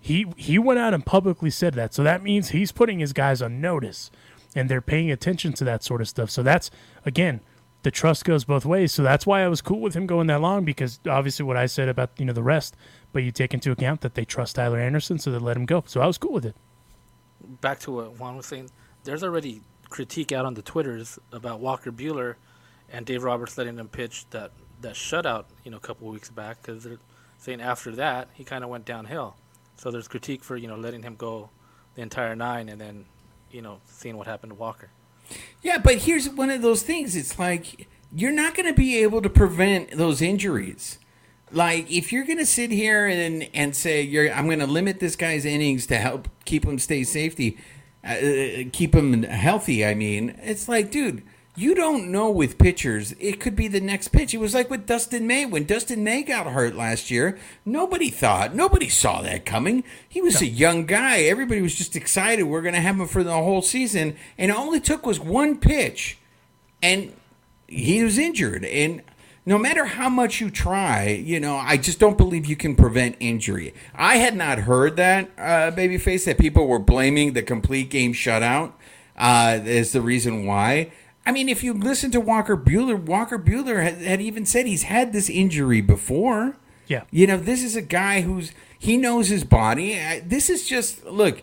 He 0.00 0.26
he 0.36 0.58
went 0.58 0.78
out 0.78 0.94
and 0.94 1.04
publicly 1.04 1.50
said 1.50 1.74
that. 1.74 1.94
So 1.94 2.02
that 2.04 2.22
means 2.22 2.50
he's 2.50 2.72
putting 2.72 3.00
his 3.00 3.12
guys 3.12 3.42
on 3.42 3.60
notice 3.60 4.10
and 4.54 4.68
they're 4.70 4.80
paying 4.82 5.10
attention 5.10 5.52
to 5.54 5.64
that 5.64 5.82
sort 5.84 6.00
of 6.00 6.08
stuff. 6.08 6.30
So 6.30 6.42
that's 6.44 6.70
again, 7.04 7.40
the 7.82 7.90
trust 7.90 8.24
goes 8.24 8.44
both 8.44 8.64
ways. 8.64 8.92
So 8.92 9.02
that's 9.02 9.26
why 9.26 9.42
I 9.44 9.48
was 9.48 9.62
cool 9.62 9.80
with 9.80 9.94
him 9.94 10.06
going 10.06 10.28
that 10.28 10.40
long 10.40 10.64
because 10.64 11.00
obviously 11.08 11.44
what 11.44 11.56
I 11.56 11.66
said 11.66 11.88
about, 11.88 12.10
you 12.18 12.24
know, 12.26 12.32
the 12.32 12.42
rest, 12.42 12.76
but 13.12 13.24
you 13.24 13.32
take 13.32 13.54
into 13.54 13.72
account 13.72 14.02
that 14.02 14.14
they 14.14 14.24
trust 14.24 14.56
Tyler 14.56 14.78
Anderson, 14.78 15.18
so 15.18 15.32
they 15.32 15.38
let 15.38 15.56
him 15.56 15.66
go. 15.66 15.84
So 15.86 16.00
I 16.00 16.06
was 16.06 16.18
cool 16.18 16.32
with 16.32 16.46
it. 16.46 16.56
back 17.60 17.80
to 17.80 17.92
what 17.92 18.18
Juan 18.18 18.36
was 18.36 18.46
saying, 18.46 18.70
there's 19.04 19.22
already 19.24 19.62
critique 19.88 20.32
out 20.32 20.44
on 20.44 20.54
the 20.54 20.62
Twitters 20.62 21.18
about 21.32 21.60
Walker 21.60 21.92
Buehler 21.92 22.36
and 22.90 23.04
Dave 23.06 23.22
Roberts 23.22 23.56
letting 23.58 23.78
him 23.78 23.88
pitch 23.88 24.26
that, 24.30 24.52
that 24.80 24.94
shutout, 24.94 25.44
you 25.64 25.70
know, 25.70 25.76
a 25.76 25.80
couple 25.80 26.08
weeks 26.08 26.30
back 26.30 26.62
because 26.62 26.84
they're 26.84 26.98
saying 27.38 27.60
after 27.60 27.94
that 27.96 28.28
he 28.34 28.44
kind 28.44 28.64
of 28.64 28.70
went 28.70 28.84
downhill. 28.84 29.36
So 29.76 29.90
there's 29.90 30.08
critique 30.08 30.42
for 30.42 30.56
you 30.56 30.68
know 30.68 30.76
letting 30.76 31.02
him 31.02 31.16
go 31.16 31.50
the 31.94 32.02
entire 32.02 32.34
nine 32.34 32.68
and 32.68 32.80
then 32.80 33.04
you 33.50 33.62
know 33.62 33.80
seeing 33.86 34.16
what 34.16 34.26
happened 34.26 34.50
to 34.50 34.54
Walker. 34.54 34.90
Yeah, 35.62 35.78
but 35.78 35.98
here's 35.98 36.28
one 36.28 36.50
of 36.50 36.62
those 36.62 36.82
things. 36.82 37.16
It's 37.16 37.38
like 37.38 37.88
you're 38.12 38.32
not 38.32 38.54
going 38.54 38.68
to 38.68 38.74
be 38.74 39.02
able 39.02 39.22
to 39.22 39.30
prevent 39.30 39.92
those 39.92 40.22
injuries. 40.22 40.98
Like 41.52 41.90
if 41.90 42.12
you're 42.12 42.24
going 42.24 42.38
to 42.38 42.46
sit 42.46 42.70
here 42.70 43.06
and 43.06 43.48
and 43.54 43.76
say 43.76 44.02
you're 44.02 44.32
I'm 44.32 44.46
going 44.46 44.58
to 44.60 44.66
limit 44.66 45.00
this 45.00 45.16
guy's 45.16 45.44
innings 45.44 45.86
to 45.88 45.98
help 45.98 46.28
keep 46.44 46.64
him 46.64 46.78
stay 46.78 47.04
safety, 47.04 47.58
uh, 48.06 48.68
keep 48.72 48.94
him 48.94 49.24
healthy. 49.24 49.84
I 49.84 49.94
mean, 49.94 50.38
it's 50.42 50.68
like, 50.68 50.90
dude, 50.90 51.22
you 51.56 51.74
don't 51.74 52.12
know 52.12 52.30
with 52.30 52.58
pitchers. 52.58 53.12
It 53.18 53.40
could 53.40 53.56
be 53.56 53.66
the 53.66 53.80
next 53.80 54.08
pitch. 54.08 54.34
It 54.34 54.38
was 54.38 54.54
like 54.54 54.68
with 54.68 54.86
Dustin 54.86 55.26
May 55.26 55.46
when 55.46 55.64
Dustin 55.64 56.04
May 56.04 56.22
got 56.22 56.46
hurt 56.46 56.76
last 56.76 57.10
year. 57.10 57.38
Nobody 57.64 58.10
thought, 58.10 58.54
nobody 58.54 58.90
saw 58.90 59.22
that 59.22 59.46
coming. 59.46 59.82
He 60.06 60.20
was 60.20 60.42
a 60.42 60.46
young 60.46 60.84
guy. 60.84 61.20
Everybody 61.20 61.62
was 61.62 61.74
just 61.74 61.96
excited. 61.96 62.44
We're 62.44 62.60
going 62.62 62.74
to 62.74 62.80
have 62.80 63.00
him 63.00 63.08
for 63.08 63.24
the 63.24 63.32
whole 63.32 63.62
season, 63.62 64.16
and 64.36 64.52
all 64.52 64.74
it 64.74 64.84
took 64.84 65.06
was 65.06 65.18
one 65.18 65.58
pitch, 65.58 66.18
and 66.82 67.12
he 67.66 68.04
was 68.04 68.18
injured. 68.18 68.64
And 68.64 69.02
no 69.46 69.56
matter 69.58 69.84
how 69.84 70.08
much 70.08 70.40
you 70.40 70.50
try, 70.50 71.06
you 71.06 71.38
know, 71.38 71.56
I 71.56 71.76
just 71.76 72.00
don't 72.00 72.18
believe 72.18 72.46
you 72.46 72.56
can 72.56 72.74
prevent 72.74 73.16
injury. 73.20 73.72
I 73.94 74.16
had 74.16 74.36
not 74.36 74.58
heard 74.58 74.96
that, 74.96 75.30
uh, 75.38 75.70
babyface, 75.70 76.24
that 76.24 76.36
people 76.36 76.66
were 76.66 76.80
blaming 76.80 77.32
the 77.32 77.42
complete 77.42 77.88
game 77.88 78.12
shutout 78.12 78.72
uh, 79.16 79.60
as 79.64 79.92
the 79.92 80.00
reason 80.00 80.46
why. 80.46 80.90
I 81.24 81.30
mean, 81.30 81.48
if 81.48 81.62
you 81.62 81.72
listen 81.72 82.10
to 82.10 82.20
Walker 82.20 82.56
Buehler, 82.56 83.00
Walker 83.00 83.38
Buehler 83.38 83.82
had, 83.82 83.98
had 84.02 84.20
even 84.20 84.46
said 84.46 84.66
he's 84.66 84.84
had 84.84 85.12
this 85.12 85.30
injury 85.30 85.80
before. 85.80 86.56
Yeah. 86.88 87.04
You 87.10 87.28
know, 87.28 87.36
this 87.36 87.62
is 87.62 87.76
a 87.76 87.82
guy 87.82 88.22
who's 88.22 88.52
he 88.78 88.96
knows 88.96 89.28
his 89.28 89.44
body. 89.44 89.98
I, 89.98 90.20
this 90.20 90.50
is 90.50 90.68
just 90.68 91.04
look. 91.04 91.42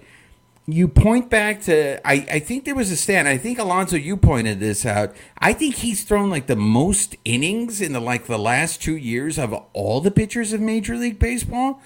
You 0.66 0.88
point 0.88 1.30
back 1.30 1.62
to 1.64 2.06
I, 2.08 2.26
I 2.32 2.40
think 2.40 2.64
there 2.64 2.76
was 2.76 2.90
a 2.90 2.96
stat. 2.96 3.28
I 3.28 3.38
think 3.38 3.60
Alonso, 3.60 3.98
you 3.98 4.16
pointed 4.16 4.62
this 4.62 4.86
out. 4.86 5.14
I 5.38 5.52
think 5.52 5.76
he's 5.76 6.04
thrown 6.04 6.30
like 6.30 6.48
the 6.48 6.56
most 6.56 7.18
innings 7.26 7.82
in 7.82 7.92
the 7.92 8.00
like 8.00 8.28
the 8.28 8.40
last 8.40 8.82
two 8.82 8.96
years 8.96 9.38
of 9.38 9.54
all 9.74 10.00
the 10.00 10.12
pitchers 10.12 10.54
of 10.54 10.62
Major 10.62 10.96
League 10.96 11.20
Baseball. 11.20 11.82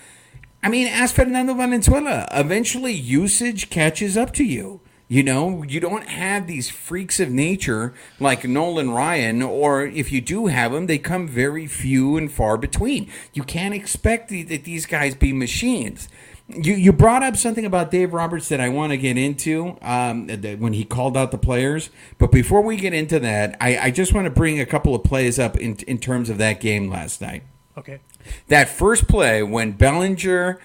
I 0.62 0.69
mean, 0.69 0.88
ask 0.88 1.15
Fernando 1.15 1.55
Valenzuela. 1.55 2.27
Eventually, 2.31 2.93
usage 2.93 3.72
catches 3.72 4.15
up 4.15 4.31
to 4.34 4.43
you. 4.43 4.81
You 5.07 5.24
know, 5.24 5.63
you 5.63 5.79
don't 5.79 6.10
have 6.10 6.48
these 6.48 6.69
freaks 6.69 7.19
of 7.19 7.31
nature 7.31 7.93
like 8.19 8.43
Nolan 8.43 8.91
Ryan, 8.91 9.41
or 9.41 9.86
if 9.86 10.12
you 10.12 10.19
do 10.19 10.48
have 10.48 10.74
them, 10.74 10.88
they 10.88 10.98
come 10.98 11.27
very 11.27 11.65
few 11.65 12.17
and 12.17 12.29
far 12.29 12.57
between. 12.57 13.10
You 13.34 13.43
can't 13.43 13.74
expect 13.74 14.29
that 14.29 14.65
these 14.65 14.86
guys 14.86 15.15
be 15.15 15.31
machines. 15.31 16.10
You 16.50 16.75
you 16.75 16.94
brought 16.94 17.24
up 17.24 17.36
something 17.36 17.66
about 17.66 17.92
Dave 17.92 18.13
Roberts 18.13 18.48
that 18.50 18.62
I 18.62 18.70
want 18.70 18.92
to 18.92 18.98
get 18.98 19.18
into 19.18 19.77
um, 19.82 20.27
when 20.30 20.72
he 20.74 20.86
called 20.86 21.18
out 21.18 21.32
the 21.32 21.38
players. 21.38 21.89
But 22.18 22.32
before 22.32 22.62
we 22.62 22.77
get 22.77 22.94
into 22.94 23.20
that, 23.20 23.58
I, 23.60 23.77
I 23.77 23.92
just 23.92 24.13
want 24.13 24.25
to 24.25 24.32
bring 24.32 24.60
a 24.60 24.66
couple 24.66 24.96
of 24.96 25.04
plays 25.04 25.39
up 25.39 25.58
in 25.58 25.75
in 25.88 25.98
terms 25.98 26.30
of 26.30 26.38
that 26.38 26.62
game 26.62 26.89
last 26.89 27.20
night 27.22 27.44
Okay. 27.77 28.00
that 28.48 28.70
first 28.70 29.10
play 29.10 29.44
when 29.44 29.74
Bellinger 29.74 30.60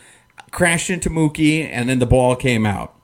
crashed 0.53 0.89
into 0.89 1.11
Mookie 1.11 1.65
and 1.69 1.89
then 1.89 1.99
the 1.99 2.07
ball 2.07 2.37
came 2.37 2.65
out. 2.65 2.95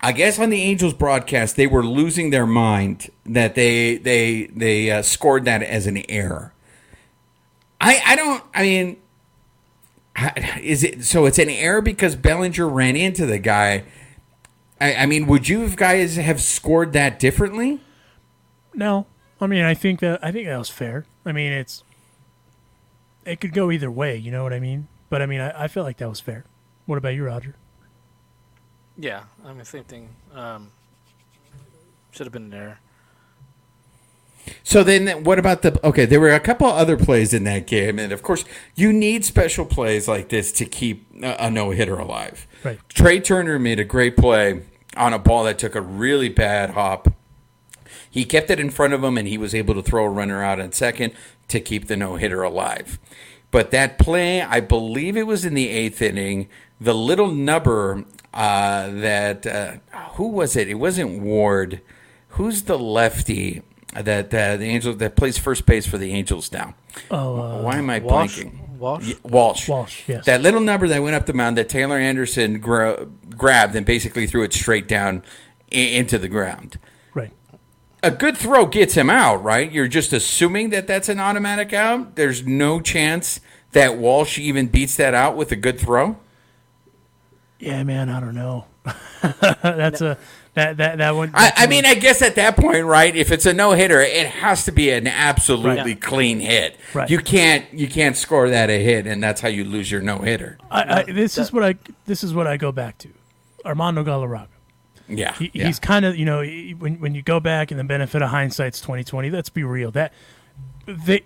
I 0.00 0.12
guess 0.12 0.38
on 0.38 0.48
the 0.48 0.62
Angels 0.62 0.94
broadcast 0.94 1.56
they 1.56 1.66
were 1.66 1.84
losing 1.84 2.30
their 2.30 2.46
mind 2.46 3.10
that 3.26 3.54
they 3.54 3.98
they 3.98 4.46
they 4.46 4.90
uh, 4.90 5.02
scored 5.02 5.44
that 5.44 5.62
as 5.62 5.86
an 5.86 6.02
error. 6.08 6.54
I 7.82 8.00
I 8.06 8.16
don't 8.16 8.42
I 8.54 8.62
mean 8.62 8.96
is 10.60 10.84
it 10.84 11.04
so 11.04 11.26
it's 11.26 11.38
an 11.38 11.50
error 11.50 11.80
because 11.80 12.16
Bellinger 12.16 12.68
ran 12.68 12.96
into 12.96 13.26
the 13.26 13.38
guy. 13.38 13.84
I, 14.80 14.94
I 14.94 15.06
mean, 15.06 15.26
would 15.26 15.48
you 15.48 15.68
guys 15.70 16.16
have 16.16 16.40
scored 16.40 16.92
that 16.92 17.18
differently? 17.18 17.80
No, 18.74 19.06
I 19.40 19.46
mean 19.46 19.64
I 19.64 19.74
think 19.74 20.00
that 20.00 20.24
I 20.24 20.32
think 20.32 20.46
that 20.46 20.58
was 20.58 20.70
fair. 20.70 21.06
I 21.24 21.32
mean 21.32 21.52
it's 21.52 21.82
it 23.24 23.40
could 23.40 23.52
go 23.52 23.70
either 23.70 23.90
way. 23.90 24.16
You 24.16 24.30
know 24.30 24.42
what 24.42 24.52
I 24.52 24.60
mean? 24.60 24.88
But 25.10 25.22
I 25.22 25.26
mean 25.26 25.40
I, 25.40 25.64
I 25.64 25.68
feel 25.68 25.82
like 25.82 25.98
that 25.98 26.08
was 26.08 26.20
fair. 26.20 26.44
What 26.86 26.98
about 26.98 27.14
you, 27.14 27.24
Roger? 27.24 27.54
Yeah, 28.96 29.24
I 29.44 29.52
mean 29.52 29.64
same 29.64 29.84
thing. 29.84 30.08
Um, 30.34 30.70
should 32.10 32.26
have 32.26 32.32
been 32.32 32.52
an 32.52 32.54
error. 32.54 32.78
So 34.62 34.82
then, 34.82 35.24
what 35.24 35.38
about 35.38 35.62
the? 35.62 35.78
Okay, 35.86 36.04
there 36.04 36.20
were 36.20 36.32
a 36.32 36.40
couple 36.40 36.66
other 36.66 36.96
plays 36.96 37.32
in 37.34 37.44
that 37.44 37.66
game, 37.66 37.98
and 37.98 38.12
of 38.12 38.22
course, 38.22 38.44
you 38.74 38.92
need 38.92 39.24
special 39.24 39.64
plays 39.64 40.08
like 40.08 40.28
this 40.28 40.52
to 40.52 40.64
keep 40.64 41.06
a, 41.22 41.46
a 41.46 41.50
no 41.50 41.70
hitter 41.70 41.98
alive. 41.98 42.46
Right. 42.64 42.78
Trea 42.88 43.20
Turner 43.20 43.58
made 43.58 43.80
a 43.80 43.84
great 43.84 44.16
play 44.16 44.62
on 44.96 45.12
a 45.12 45.18
ball 45.18 45.44
that 45.44 45.58
took 45.58 45.74
a 45.74 45.80
really 45.80 46.28
bad 46.28 46.70
hop. 46.70 47.12
He 48.10 48.24
kept 48.24 48.50
it 48.50 48.58
in 48.58 48.70
front 48.70 48.94
of 48.94 49.04
him, 49.04 49.18
and 49.18 49.28
he 49.28 49.38
was 49.38 49.54
able 49.54 49.74
to 49.74 49.82
throw 49.82 50.04
a 50.04 50.10
runner 50.10 50.42
out 50.42 50.58
in 50.58 50.72
second 50.72 51.12
to 51.48 51.60
keep 51.60 51.86
the 51.86 51.96
no 51.96 52.16
hitter 52.16 52.42
alive. 52.42 52.98
But 53.50 53.70
that 53.70 53.98
play, 53.98 54.42
I 54.42 54.60
believe 54.60 55.16
it 55.16 55.26
was 55.26 55.44
in 55.44 55.54
the 55.54 55.68
eighth 55.68 56.02
inning. 56.02 56.48
The 56.80 56.94
little 56.94 57.30
nubber 57.30 58.04
uh, 58.34 58.90
that 58.90 59.46
uh, 59.46 59.76
who 60.12 60.28
was 60.28 60.56
it? 60.56 60.68
It 60.68 60.74
wasn't 60.74 61.20
Ward. 61.20 61.80
Who's 62.32 62.64
the 62.64 62.78
lefty 62.78 63.62
that 63.94 64.32
uh, 64.34 64.56
the 64.56 64.64
Angels 64.66 64.96
that 64.98 65.16
plays 65.16 65.38
first 65.38 65.66
base 65.66 65.86
for 65.86 65.98
the 65.98 66.12
Angels 66.12 66.52
now? 66.52 66.74
Oh, 67.10 67.40
uh, 67.40 67.62
Why 67.62 67.76
am 67.76 67.88
I 67.90 67.98
Walsh? 68.00 68.38
blanking? 68.40 68.68
Walsh? 68.78 69.08
Yeah, 69.08 69.14
Walsh. 69.24 69.68
Walsh, 69.68 70.02
yes. 70.08 70.24
That 70.26 70.40
little 70.42 70.60
number 70.60 70.86
that 70.88 71.02
went 71.02 71.16
up 71.16 71.26
the 71.26 71.32
mound 71.32 71.56
that 71.58 71.68
Tyler 71.68 71.96
Anderson 71.98 72.60
gra- 72.60 73.06
grabbed 73.36 73.74
and 73.74 73.84
basically 73.84 74.26
threw 74.26 74.42
it 74.44 74.52
straight 74.52 74.86
down 74.86 75.22
i- 75.72 75.76
into 75.76 76.18
the 76.18 76.28
ground. 76.28 76.78
right. 77.14 77.32
A 78.02 78.12
good 78.12 78.36
throw 78.36 78.66
gets 78.66 78.94
him 78.94 79.10
out, 79.10 79.42
right? 79.42 79.72
You're 79.72 79.88
just 79.88 80.12
assuming 80.12 80.70
that 80.70 80.86
that's 80.86 81.08
an 81.08 81.18
automatic 81.18 81.72
out. 81.72 82.14
There's 82.14 82.46
no 82.46 82.80
chance 82.80 83.40
that 83.72 83.98
Walsh 83.98 84.38
even 84.38 84.68
beats 84.68 84.94
that 84.96 85.14
out 85.14 85.36
with 85.36 85.50
a 85.50 85.56
good 85.56 85.80
throw. 85.80 86.16
Yeah, 87.58 87.82
man, 87.82 88.08
I 88.08 88.20
don't 88.20 88.36
know. 88.36 88.66
That's 89.62 90.00
a 90.00 90.16
that 90.58 90.76
that 90.76 90.98
that 90.98 91.14
one. 91.16 91.30
I, 91.34 91.52
I 91.56 91.66
mean, 91.66 91.86
I 91.86 91.94
guess 91.94 92.20
at 92.22 92.34
that 92.34 92.56
point, 92.56 92.84
right? 92.84 93.14
If 93.16 93.32
it's 93.32 93.46
a 93.46 93.52
no 93.54 93.72
hitter, 93.72 94.00
it 94.00 94.26
has 94.26 94.64
to 94.66 94.72
be 94.72 94.90
an 94.90 95.06
absolutely 95.06 95.92
Right. 95.94 96.00
clean 96.00 96.40
hit. 96.40 96.76
Right. 96.94 97.08
You 97.08 97.18
can't 97.18 97.64
you 97.72 97.88
can't 97.88 98.16
score 98.16 98.48
that 98.50 98.68
a 98.70 98.82
hit, 98.82 99.06
and 99.06 99.22
that's 99.22 99.40
how 99.40 99.48
you 99.48 99.64
lose 99.64 99.90
your 99.90 100.00
no 100.02 100.18
hitter. 100.18 100.58
I, 100.70 101.00
I, 101.00 101.02
this 101.04 101.38
is 101.38 101.52
what 101.52 101.64
I 101.64 101.76
this 102.06 102.22
is 102.22 102.34
what 102.34 102.46
I 102.46 102.56
go 102.56 102.70
back 102.72 102.98
to. 102.98 103.08
Armando 103.64 104.04
Galarraga. 104.04 104.48
Yeah, 105.10 105.32
He, 105.34 105.50
yeah. 105.54 105.66
He's 105.66 105.78
kind 105.78 106.04
of 106.04 106.16
you 106.16 106.24
know 106.26 106.42
he- 106.42 106.74
when 106.74 107.00
when 107.00 107.14
you 107.14 107.22
go 107.22 107.40
back 107.40 107.70
and 107.70 107.80
the 107.80 107.84
benefit 107.84 108.20
of 108.20 108.28
hindsight's 108.30 108.80
twenty 108.80 109.04
twenty. 109.04 109.30
Let's 109.30 109.48
be 109.48 109.64
real. 109.64 109.90
That 109.90 110.12
they 110.86 111.24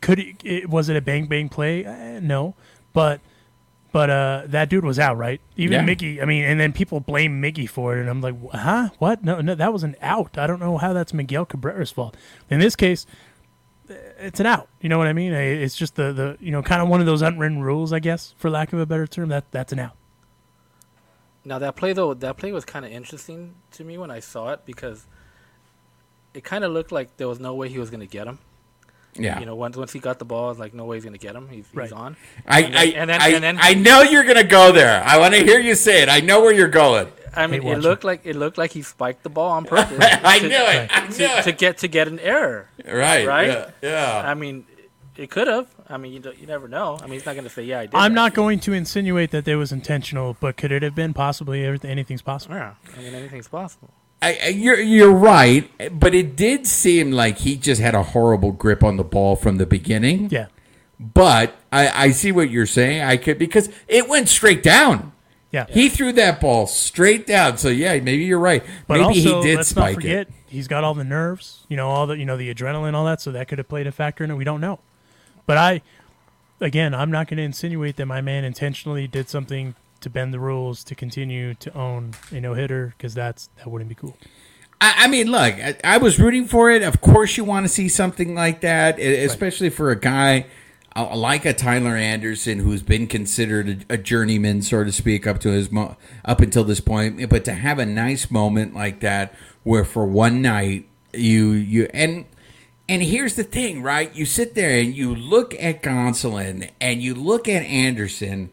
could 0.00 0.18
it, 0.44 0.68
was 0.68 0.88
it 0.88 0.96
a 0.96 1.00
bang 1.00 1.26
bang 1.26 1.48
play? 1.48 1.84
Eh, 1.84 2.20
no, 2.20 2.54
but 2.92 3.20
but 3.92 4.10
uh, 4.10 4.42
that 4.46 4.68
dude 4.68 4.84
was 4.84 4.98
out, 4.98 5.16
right? 5.16 5.40
Even 5.56 5.86
Yeah. 5.86 5.94
Miggy. 5.94 6.22
I 6.22 6.24
mean, 6.24 6.44
and 6.44 6.60
then 6.60 6.72
people 6.72 7.00
blame 7.00 7.42
Miggy 7.42 7.68
for 7.68 7.96
it, 7.96 8.00
and 8.00 8.08
I'm 8.08 8.20
like, 8.20 8.34
huh? 8.52 8.90
What? 8.98 9.24
No, 9.24 9.40
no, 9.40 9.54
that 9.54 9.72
was 9.72 9.82
an 9.82 9.96
out. 10.00 10.38
I 10.38 10.46
don't 10.46 10.60
know 10.60 10.78
how 10.78 10.92
that's 10.92 11.12
Miguel 11.12 11.44
Cabrera's 11.46 11.90
fault. 11.90 12.16
In 12.48 12.60
this 12.60 12.76
case, 12.76 13.06
eh, 13.88 13.94
it's 14.18 14.38
an 14.40 14.46
out. 14.46 14.68
You 14.80 14.88
know 14.88 14.98
what 14.98 15.06
I 15.08 15.12
mean? 15.12 15.32
Eh, 15.32 15.38
It's 15.64 15.76
just 15.76 15.96
the 15.96 16.12
the 16.12 16.36
you 16.40 16.52
know 16.52 16.62
kind 16.62 16.80
of 16.82 16.88
one 16.88 17.00
of 17.00 17.06
those 17.06 17.22
unwritten 17.22 17.62
rules, 17.62 17.92
I 17.92 17.98
guess, 17.98 18.34
for 18.38 18.48
lack 18.50 18.72
of 18.72 18.78
a 18.78 18.86
better 18.86 19.06
term. 19.06 19.28
That 19.28 19.50
that's 19.50 19.72
an 19.72 19.78
out. 19.80 19.96
Now 21.44 21.58
that 21.58 21.74
play 21.74 21.92
though, 21.92 22.14
that 22.14 22.36
play 22.36 22.52
was 22.52 22.64
kind 22.64 22.84
of 22.84 22.92
interesting 22.92 23.54
to 23.72 23.84
me 23.84 23.96
when 23.98 24.10
I 24.10 24.20
saw 24.20 24.50
it 24.50 24.60
because 24.66 25.06
it 26.34 26.44
kind 26.44 26.64
of 26.64 26.70
looked 26.70 26.92
like 26.92 27.16
there 27.16 27.28
was 27.28 27.40
no 27.40 27.54
way 27.54 27.68
he 27.68 27.78
was 27.78 27.90
going 27.90 28.00
to 28.00 28.06
get 28.06 28.26
him. 28.26 28.38
Yeah. 29.16 29.40
You 29.40 29.46
know, 29.46 29.54
once 29.56 29.76
once 29.76 29.92
he 29.92 29.98
got 29.98 30.18
the 30.18 30.24
ball, 30.24 30.50
it's 30.50 30.60
like 30.60 30.72
no 30.74 30.84
way 30.84 30.96
he's 30.96 31.04
going 31.04 31.18
to 31.18 31.24
get 31.26 31.34
him. 31.34 31.48
He's, 31.48 31.66
Right. 31.74 31.84
he's 31.84 31.92
on. 31.92 32.16
I, 32.46 32.62
And 32.62 32.74
then- 32.74 32.80
I, 32.80 32.84
and 32.84 33.10
then- 33.10 33.20
I, 33.20 33.28
and 33.28 33.44
then- 33.44 33.58
I 33.60 33.74
know 33.74 34.02
you're 34.02 34.24
gonna 34.24 34.44
go 34.44 34.72
there. 34.72 35.02
I 35.04 35.18
want 35.18 35.34
to 35.34 35.40
hear 35.44 35.58
you 35.60 35.74
say 35.74 36.02
it. 36.02 36.08
I 36.08 36.20
know 36.20 36.40
where 36.40 36.52
you're 36.52 36.68
going. 36.68 37.08
I 37.34 37.46
mean, 37.46 37.62
it 37.66 37.78
looked 37.78 38.02
like 38.04 38.22
it 38.24 38.34
looked 38.36 38.58
like 38.58 38.72
he 38.72 38.82
spiked 38.82 39.22
the 39.22 39.30
ball 39.30 39.50
on 39.52 39.64
purpose. 39.76 39.98
I 40.00 40.38
to- 40.40 40.48
knew 40.48 40.54
it. 40.54 40.90
I 40.92 41.06
knew 41.08 41.14
to, 41.14 41.24
it. 41.38 41.42
to 41.44 41.52
get 41.52 41.78
to 41.78 41.88
get 41.88 42.08
an 42.08 42.18
error. 42.20 42.68
right. 42.86 43.26
right? 43.26 43.48
Yeah. 43.48 43.70
yeah. 43.82 44.22
I 44.24 44.34
mean, 44.34 44.66
it 45.16 45.30
could 45.30 45.46
have. 45.48 45.66
I 45.88 45.96
mean, 45.96 46.12
you, 46.12 46.18
don't- 46.20 46.38
you 46.38 46.46
never 46.46 46.66
know. 46.68 46.96
I 47.00 47.04
mean, 47.04 47.14
he's 47.14 47.26
not 47.26 47.32
going 47.34 47.44
to 47.44 47.50
say, 47.50 47.62
"Yeah, 47.64 47.80
I 47.80 47.86
did." 47.86 47.94
I'm 47.94 48.12
that." 48.12 48.20
not 48.20 48.34
going 48.34 48.58
to 48.60 48.72
insinuate 48.72 49.30
that 49.32 49.46
it 49.46 49.56
was 49.56 49.70
intentional, 49.72 50.36
but 50.40 50.56
could 50.56 50.72
it 50.72 50.82
have 50.82 50.94
been 50.94 51.14
possibly? 51.14 51.64
Everything, 51.64 51.90
anything's 51.90 52.22
possible. 52.22 52.54
Yeah, 52.56 52.74
I 52.96 53.00
mean, 53.00 53.14
anything's 53.14 53.48
possible. 53.48 53.90
I, 54.22 54.48
you're 54.48 54.78
you're 54.78 55.12
right, 55.12 55.70
but 55.98 56.14
it 56.14 56.36
did 56.36 56.66
seem 56.66 57.10
like 57.10 57.38
he 57.38 57.56
just 57.56 57.80
had 57.80 57.94
a 57.94 58.02
horrible 58.02 58.52
grip 58.52 58.84
on 58.84 58.98
the 58.98 59.04
ball 59.04 59.34
from 59.34 59.56
the 59.56 59.64
beginning. 59.64 60.28
Yeah. 60.30 60.46
But 60.98 61.54
I, 61.72 62.06
I 62.06 62.10
see 62.10 62.30
what 62.30 62.50
you're 62.50 62.66
saying. 62.66 63.02
I 63.02 63.16
could 63.16 63.38
because 63.38 63.70
it 63.88 64.08
went 64.08 64.28
straight 64.28 64.62
down. 64.62 65.12
Yeah. 65.50 65.66
He 65.68 65.88
threw 65.88 66.12
that 66.12 66.40
ball 66.40 66.66
straight 66.66 67.26
down. 67.26 67.56
So 67.56 67.68
yeah, 67.68 67.98
maybe 68.00 68.24
you're 68.24 68.38
right. 68.38 68.62
But 68.86 69.00
maybe 69.00 69.04
also, 69.04 69.40
he 69.40 69.48
did 69.48 69.56
let's 69.56 69.74
not 69.74 69.82
spike 69.82 69.94
forget 69.96 70.28
it. 70.28 70.34
he's 70.48 70.68
got 70.68 70.84
all 70.84 70.94
the 70.94 71.02
nerves, 71.02 71.64
you 71.68 71.76
know, 71.76 71.88
all 71.88 72.06
the 72.06 72.16
you 72.18 72.26
know 72.26 72.36
the 72.36 72.52
adrenaline, 72.54 72.94
all 72.94 73.06
that. 73.06 73.20
So 73.20 73.32
that 73.32 73.48
could 73.48 73.58
have 73.58 73.68
played 73.68 73.86
a 73.86 73.92
factor 73.92 74.22
in 74.22 74.30
it. 74.30 74.34
We 74.34 74.44
don't 74.44 74.60
know. 74.60 74.80
But 75.46 75.56
I, 75.56 75.82
again, 76.60 76.94
I'm 76.94 77.10
not 77.10 77.26
going 77.26 77.38
to 77.38 77.42
insinuate 77.42 77.96
that 77.96 78.06
my 78.06 78.20
man 78.20 78.44
intentionally 78.44 79.08
did 79.08 79.28
something 79.28 79.74
to 80.00 80.10
bend 80.10 80.32
the 80.32 80.40
rules 80.40 80.84
to 80.84 80.94
continue 80.94 81.54
to 81.54 81.76
own 81.76 82.12
a 82.30 82.40
no 82.40 82.54
hitter 82.54 82.94
because 82.96 83.14
that's 83.14 83.48
that 83.56 83.68
wouldn't 83.68 83.88
be 83.88 83.94
cool. 83.94 84.16
I, 84.80 84.94
I 85.04 85.06
mean, 85.08 85.30
look, 85.30 85.54
I, 85.54 85.76
I 85.84 85.98
was 85.98 86.18
rooting 86.18 86.46
for 86.46 86.70
it. 86.70 86.82
Of 86.82 87.00
course, 87.00 87.36
you 87.36 87.44
want 87.44 87.64
to 87.64 87.68
see 87.68 87.88
something 87.88 88.34
like 88.34 88.62
that, 88.62 88.98
especially 88.98 89.70
for 89.70 89.90
a 89.90 89.96
guy 89.96 90.46
uh, 90.96 91.16
like 91.16 91.44
a 91.44 91.52
Tyler 91.52 91.96
Anderson 91.96 92.58
who's 92.58 92.82
been 92.82 93.06
considered 93.06 93.86
a, 93.88 93.94
a 93.94 93.98
journeyman, 93.98 94.62
so 94.62 94.82
to 94.84 94.92
speak, 94.92 95.26
up 95.26 95.38
to 95.40 95.50
his 95.50 95.70
mo- 95.70 95.96
up 96.24 96.40
until 96.40 96.64
this 96.64 96.80
point. 96.80 97.28
But 97.28 97.44
to 97.44 97.52
have 97.52 97.78
a 97.78 97.86
nice 97.86 98.30
moment 98.30 98.74
like 98.74 99.00
that, 99.00 99.34
where 99.62 99.84
for 99.84 100.04
one 100.06 100.42
night 100.42 100.88
you 101.12 101.50
you 101.50 101.88
and. 101.92 102.26
And 102.88 103.04
here's 103.04 103.36
the 103.36 103.44
thing, 103.44 103.84
right? 103.84 104.12
You 104.16 104.26
sit 104.26 104.56
there 104.56 104.76
and 104.80 104.92
you 104.92 105.14
look 105.14 105.54
at 105.62 105.80
Gonsolin 105.80 106.70
and 106.80 107.00
you 107.00 107.14
look 107.14 107.48
at 107.48 107.62
Anderson, 107.62 108.50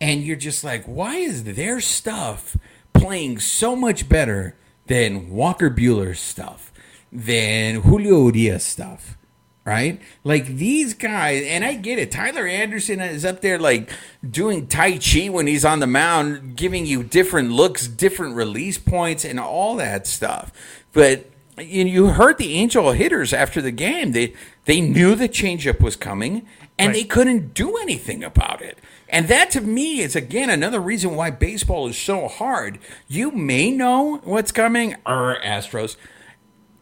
and 0.00 0.22
you're 0.22 0.36
just 0.36 0.64
like, 0.64 0.84
why 0.84 1.16
is 1.16 1.44
their 1.44 1.80
stuff 1.80 2.56
playing 2.92 3.38
so 3.38 3.76
much 3.76 4.08
better 4.08 4.56
than 4.86 5.30
Walker 5.30 5.70
Buehler's 5.70 6.20
stuff, 6.20 6.72
than 7.12 7.82
Julio 7.82 8.26
Urias 8.26 8.64
stuff? 8.64 9.16
Right? 9.62 10.00
Like 10.24 10.46
these 10.46 10.94
guys, 10.94 11.44
and 11.44 11.64
I 11.64 11.74
get 11.74 11.98
it. 11.98 12.10
Tyler 12.10 12.46
Anderson 12.46 12.98
is 13.00 13.24
up 13.24 13.40
there 13.40 13.58
like 13.58 13.90
doing 14.28 14.66
Tai 14.66 14.98
Chi 14.98 15.28
when 15.28 15.46
he's 15.46 15.64
on 15.64 15.80
the 15.80 15.86
mound, 15.86 16.56
giving 16.56 16.86
you 16.86 17.02
different 17.04 17.52
looks, 17.52 17.86
different 17.86 18.34
release 18.34 18.78
points, 18.78 19.24
and 19.24 19.38
all 19.38 19.76
that 19.76 20.06
stuff. 20.06 20.50
But 20.92 21.30
you, 21.60 21.84
you 21.84 22.06
heard 22.08 22.38
the 22.38 22.54
Angel 22.54 22.92
hitters 22.92 23.32
after 23.32 23.60
the 23.62 23.70
game. 23.70 24.12
They 24.12 24.34
they 24.64 24.80
knew 24.80 25.14
the 25.14 25.28
changeup 25.28 25.80
was 25.80 25.96
coming, 25.96 26.46
and 26.78 26.88
Right. 26.88 26.94
they 26.94 27.04
couldn't 27.04 27.54
do 27.54 27.76
anything 27.78 28.22
about 28.24 28.62
it. 28.62 28.78
And 29.08 29.26
that 29.28 29.50
to 29.52 29.60
me 29.60 30.00
is 30.00 30.14
again 30.16 30.50
another 30.50 30.80
reason 30.80 31.16
why 31.16 31.30
baseball 31.30 31.88
is 31.88 31.98
so 31.98 32.28
hard. 32.28 32.78
You 33.08 33.30
may 33.30 33.70
know 33.70 34.18
what's 34.24 34.52
coming, 34.52 34.94
or 35.06 35.36
Astros, 35.44 35.96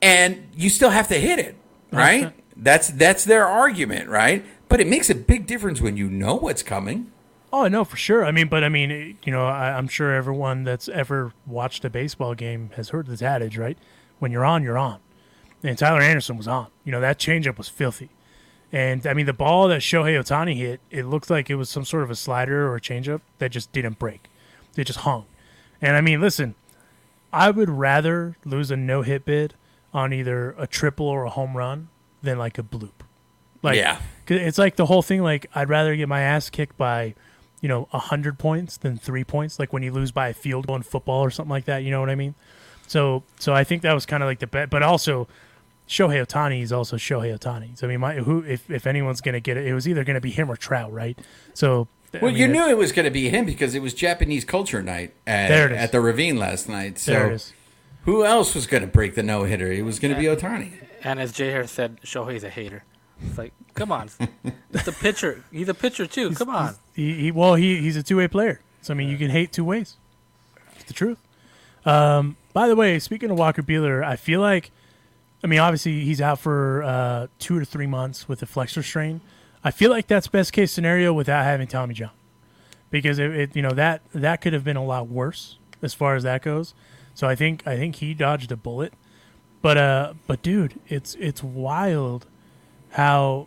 and 0.03 0.49
you 0.55 0.69
still 0.71 0.91
have 0.91 1.09
to 1.09 1.15
hit 1.19 1.39
it, 1.39 1.57
right? 1.93 2.33
That's 2.57 2.89
that's 2.89 3.25
their 3.25 3.47
argument, 3.47 4.09
right? 4.09 4.45
But 4.69 4.81
it 4.81 4.87
makes 4.87 5.09
a 5.09 5.15
big 5.15 5.47
difference 5.47 5.81
when 5.81 5.97
you 5.97 6.09
know 6.11 6.35
what's 6.35 6.63
coming. 6.63 7.11
Oh, 7.51 7.67
no, 7.67 7.83
for 7.83 7.97
sure. 7.97 8.27
I 8.27 8.31
mean, 8.31 8.49
but 8.49 8.63
I 8.63 8.69
mean, 8.69 9.17
you 9.25 9.33
know, 9.33 9.47
I, 9.47 9.71
I'm 9.79 9.89
sure 9.89 10.13
everyone 10.13 10.65
that's 10.65 10.87
ever 10.87 11.33
watched 11.47 11.83
a 11.87 11.89
baseball 11.89 12.35
game 12.35 12.69
has 12.77 12.91
heard 12.91 13.07
this 13.07 13.23
adage, 13.23 13.57
right? 13.57 13.79
When 14.19 14.31
you're 14.33 14.45
on, 14.45 14.63
you're 14.63 14.79
on. 14.79 14.99
And 15.63 15.77
Tyler 15.77 16.01
Anderson 16.01 16.37
was 16.37 16.47
on. 16.49 16.69
You 16.85 16.93
know, 16.93 17.01
that 17.01 17.19
changeup 17.19 17.59
was 17.59 17.69
filthy. 17.69 18.11
And 18.73 19.07
I 19.07 19.15
mean, 19.15 19.27
the 19.27 19.33
ball 19.33 19.69
that 19.69 19.81
Shohei 19.81 20.19
Ohtani 20.21 20.57
hit, 20.57 20.81
it 20.91 21.05
looked 21.07 21.31
like 21.31 21.49
it 21.51 21.55
was 21.55 21.71
some 21.71 21.85
sort 21.85 22.03
of 22.03 22.11
a 22.11 22.15
slider 22.15 22.69
or 22.69 22.77
a 22.77 22.81
changeup 22.81 23.21
that 23.39 23.51
just 23.51 23.73
didn't 23.73 23.99
break. 23.99 24.29
It 24.77 24.85
just 24.85 25.01
hung. 25.01 25.25
And 25.81 25.97
I 25.97 26.01
mean, 26.01 26.21
listen, 26.21 26.55
I 27.33 27.51
would 27.51 27.71
rather 27.71 28.37
lose 28.45 28.71
a 28.71 28.77
no 28.77 29.03
hit 29.03 29.25
bid 29.25 29.55
on 29.95 30.13
either 30.13 30.55
a 30.59 30.67
triple 30.67 31.07
or 31.07 31.25
a 31.25 31.31
home 31.31 31.57
run 31.57 31.89
than 32.23 32.39
like 32.39 32.59
a 32.59 32.63
bloop. 32.63 32.91
Like, 33.63 33.77
Yeah. 33.77 34.01
it's 34.29 34.59
like 34.59 34.77
the 34.77 34.87
whole 34.87 35.03
thing. 35.03 35.23
Like, 35.23 35.47
I'd 35.55 35.69
rather 35.69 35.97
get 35.97 36.09
my 36.09 36.21
ass 36.21 36.51
kicked 36.51 36.77
by, 36.77 37.15
you 37.61 37.69
know, 37.69 37.89
a 37.93 37.99
hundred 37.99 38.39
points 38.39 38.77
than 38.77 38.99
three 38.99 39.25
points. 39.25 39.59
Like 39.59 39.73
when 39.73 39.83
you 39.83 39.93
lose 39.93 40.13
by 40.13 40.29
a 40.29 40.35
field 40.35 40.67
goal 40.67 40.77
in 40.77 40.83
football 40.83 41.21
or 41.25 41.31
something 41.31 41.51
like 41.51 41.65
that. 41.65 41.79
You 41.85 41.91
know 41.91 42.01
what 42.01 42.11
I 42.11 42.15
mean? 42.15 42.35
So, 42.89 43.23
so 43.39 43.53
I 43.55 43.63
think 43.65 43.83
that 43.83 43.93
was 43.93 44.05
kind 44.07 44.23
of 44.23 44.27
like 44.29 44.41
the 44.41 44.47
bet. 44.49 44.69
But 44.71 44.83
also, 44.83 45.29
Shohei 45.89 46.25
Ohtani 46.27 46.63
is 46.63 46.73
also 46.73 46.97
Shohei 46.97 47.39
Ohtani. 47.39 47.79
So 47.79 47.87
I 47.87 47.91
mean, 47.91 48.01
my, 48.01 48.15
who 48.17 48.43
if 48.43 48.69
if 48.71 48.87
anyone's 48.87 49.21
gonna 49.21 49.41
get 49.41 49.57
it, 49.57 49.67
it 49.67 49.75
was 49.75 49.87
either 49.87 50.03
gonna 50.05 50.21
be 50.21 50.31
him 50.31 50.51
or 50.51 50.57
Trout, 50.57 50.93
right? 50.93 51.17
So, 51.55 51.87
I 52.15 52.19
Well, 52.19 52.31
mean, 52.33 52.41
you 52.41 52.47
it- 52.47 52.49
knew 52.49 52.69
it 52.69 52.77
was 52.77 52.91
going 52.93 53.05
to 53.05 53.11
be 53.11 53.29
him 53.29 53.45
because 53.45 53.75
it 53.75 53.83
was 53.83 53.93
Japanese 53.95 54.45
culture 54.45 54.83
night 54.83 55.13
at, 55.27 55.49
There 55.49 55.67
it 55.67 55.73
is. 55.73 55.79
at 55.79 55.93
the 55.93 56.01
Ravine 56.01 56.39
last 56.39 56.67
night. 56.69 56.99
So 56.99 57.13
there 57.13 57.31
it 57.31 57.35
is. 57.35 57.53
who 58.05 58.25
else 58.25 58.55
was 58.55 58.67
going 58.67 58.81
to 58.81 58.87
break 58.87 59.15
the 59.15 59.23
no 59.23 59.45
hitter? 59.45 59.71
It 59.71 59.85
was 59.85 59.99
going 59.99 60.15
to 60.15 60.19
be 60.19 60.27
Ohtani. 60.27 60.73
And 61.05 61.21
as 61.21 61.33
Jay 61.33 61.51
Harris 61.51 61.71
said, 61.71 62.01
Shohei's 62.03 62.43
a 62.45 62.49
hater. 62.49 62.83
It's 63.23 63.37
like, 63.37 63.53
come 63.75 63.93
on, 63.93 64.09
it's 64.73 64.89
a 64.89 64.93
pitcher. 64.93 65.45
He's 65.53 65.69
a 65.69 65.75
pitcher 65.75 66.07
too. 66.07 66.31
Come 66.33 66.49
on. 66.49 66.77
He, 66.95 67.13
he 67.15 67.31
well, 67.31 67.57
he 67.57 67.79
he's 67.81 67.97
a 67.97 68.03
two 68.03 68.17
way 68.17 68.27
player. 68.29 68.61
So 68.81 68.95
I 68.95 68.97
mean, 68.97 69.09
you 69.11 69.19
can 69.19 69.29
hate 69.31 69.53
two 69.53 69.65
ways. 69.65 69.97
It's 70.77 70.85
the 70.85 70.95
truth. 70.95 71.19
Um, 71.85 72.37
by 72.59 72.67
the 72.67 72.75
way, 72.75 72.99
speaking 72.99 73.31
of 73.31 73.39
Walker 73.39 73.63
Buehler, 73.63 74.03
I 74.03 74.17
feel 74.17 74.41
like, 74.41 74.73
I 75.45 75.47
mean, 75.47 75.61
obviously 75.61 76.01
he's 76.01 76.21
out 76.21 76.41
for 76.41 76.83
uh, 76.83 77.29
two 77.39 77.61
to 77.61 77.65
three 77.65 77.87
months 77.87 78.29
with 78.29 78.43
a 78.43 78.47
flexor 78.47 78.83
strain. 78.83 79.21
I 79.63 79.71
feel 79.71 79.93
like 79.93 80.09
that's 80.09 80.27
best 80.27 80.53
case 80.53 80.73
scenario 80.73 81.13
without 81.13 81.45
having 81.45 81.69
Tommy 81.69 81.95
John, 81.95 82.11
because 82.91 83.21
it, 83.21 83.31
it 83.31 83.55
you 83.55 83.63
know 83.63 83.71
that 83.71 84.03
that 84.13 84.41
could 84.41 84.55
have 84.55 84.65
been 84.65 84.77
a 84.77 84.85
lot 84.85 85.07
worse 85.07 85.59
as 85.83 85.95
far 85.95 86.17
as 86.17 86.25
that 86.25 86.43
goes. 86.43 86.75
So 87.15 87.29
I 87.29 87.37
think 87.37 87.65
I 87.65 87.77
think 87.77 87.95
he 87.95 88.13
dodged 88.13 88.51
a 88.51 88.57
bullet. 88.57 88.93
But 89.63 89.79
uh, 89.79 90.15
but 90.27 90.43
dude, 90.43 90.81
it's 90.89 91.15
it's 91.21 91.45
wild 91.45 92.27
how 92.91 93.47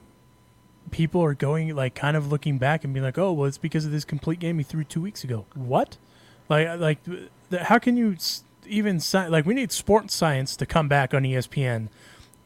people 0.89 1.21
are 1.21 1.33
going 1.33 1.75
like 1.75 1.95
kind 1.95 2.15
of 2.15 2.31
looking 2.31 2.57
back 2.57 2.85
and 2.85 2.93
being 2.93 3.03
like, 3.03 3.17
oh, 3.17 3.33
well, 3.33 3.45
it's 3.45 3.57
because 3.57 3.83
of 3.83 3.91
this 3.91 4.05
complete 4.05 4.39
game 4.39 4.57
he 4.57 4.63
threw 4.63 4.85
two 4.85 5.01
weeks 5.01 5.25
ago. 5.25 5.47
What? 5.53 5.97
Like, 6.47 6.79
like, 6.79 6.99
how 7.59 7.77
can 7.77 7.97
you 7.97 8.15
even 8.67 8.97
sci- 8.97 9.27
like? 9.27 9.45
We 9.45 9.53
need 9.53 9.71
sports 9.71 10.13
science 10.13 10.55
to 10.57 10.65
come 10.65 10.87
back 10.87 11.13
on 11.13 11.23
ESPN 11.23 11.89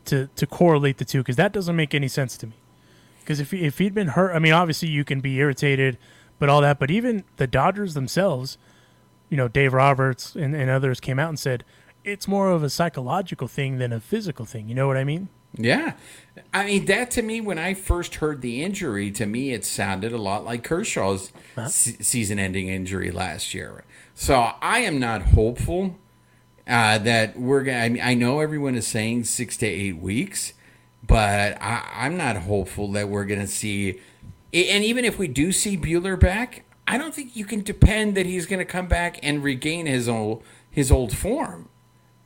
to 0.06 0.30
to 0.36 0.48
correlate 0.48 0.98
the 0.98 1.06
two 1.06 1.20
because 1.20 1.36
that 1.36 1.52
doesn't 1.52 1.76
make 1.76 1.94
any 1.94 2.08
sense 2.08 2.38
to 2.38 2.48
me. 2.48 2.54
Because 3.20 3.40
if 3.40 3.54
if 3.54 3.78
he'd 3.80 3.94
been 3.94 4.10
hurt, 4.10 4.36
I 4.36 4.40
mean, 4.40 4.54
obviously 4.54 4.90
you 4.90 5.04
can 5.04 5.20
be 5.20 5.38
irritated, 5.38 5.98
but 6.40 6.50
all 6.50 6.62
that. 6.62 6.80
But 6.80 6.92
even 6.92 7.24
the 7.38 7.48
Dodgers 7.48 7.94
themselves, 7.94 8.58
you 9.30 9.38
know, 9.38 9.48
Dave 9.48 9.74
Roberts 9.74 10.36
and, 10.36 10.56
and 10.56 10.70
others 10.70 11.00
came 11.00 11.20
out 11.20 11.30
and 11.30 11.40
said 11.40 11.64
it's 12.04 12.28
more 12.28 12.52
of 12.52 12.64
a 12.64 12.70
psychological 12.70 13.48
thing 13.48 13.80
than 13.80 13.92
a 13.92 14.00
physical 14.00 14.46
thing. 14.46 14.70
You 14.70 14.76
know 14.76 14.88
what 14.88 14.98
I 14.98 15.04
mean? 15.04 15.30
Yeah. 15.58 15.94
I 16.54 16.66
mean, 16.66 16.86
that 16.86 17.12
to 17.12 17.22
me, 17.22 17.42
when 17.42 17.58
I 17.58 17.74
first 17.74 18.16
heard 18.16 18.42
the 18.42 18.62
injury, 18.62 19.10
to 19.12 19.26
me, 19.26 19.54
it 19.54 19.66
sounded 19.66 20.12
a 20.12 20.18
lot 20.18 20.44
like 20.44 20.64
Kershaw's 20.64 21.32
se- 21.68 21.98
season 22.02 22.40
ending 22.40 22.68
injury 22.68 23.10
last 23.12 23.54
year. 23.54 23.84
So 24.14 24.52
I 24.62 24.80
am 24.80 25.00
not 25.00 25.22
hopeful 25.22 25.98
uh, 26.68 26.98
that 27.00 27.40
we're 27.40 27.64
going 27.64 27.78
to. 27.78 27.84
I, 27.84 27.90
mean, 27.90 28.02
I 28.04 28.14
know 28.14 28.40
everyone 28.40 28.76
is 28.76 28.88
saying 28.88 29.26
six 29.26 29.58
to 29.58 29.68
eight 29.68 29.98
weeks, 29.98 30.54
but 31.06 31.62
I, 31.62 31.88
I'm 31.94 32.18
not 32.18 32.38
hopeful 32.38 32.92
that 32.94 33.10
we're 33.10 33.26
going 33.26 33.42
to 33.42 33.48
see. 33.48 34.00
And 34.54 34.84
even 34.84 35.06
if 35.06 35.20
we 35.20 35.28
do 35.28 35.52
see 35.52 35.78
Buehler 35.78 36.20
back, 36.20 36.64
I 36.88 36.98
don't 36.98 37.14
think 37.14 37.36
you 37.36 37.46
can 37.46 37.62
depend 37.62 38.16
that 38.16 38.26
he's 38.26 38.46
going 38.46 38.60
to 38.60 38.66
come 38.66 38.88
back 38.88 39.20
and 39.22 39.44
regain 39.44 39.86
his 39.86 40.08
old 40.08 40.44
his 40.70 40.92
old 40.92 41.16
form. 41.16 41.70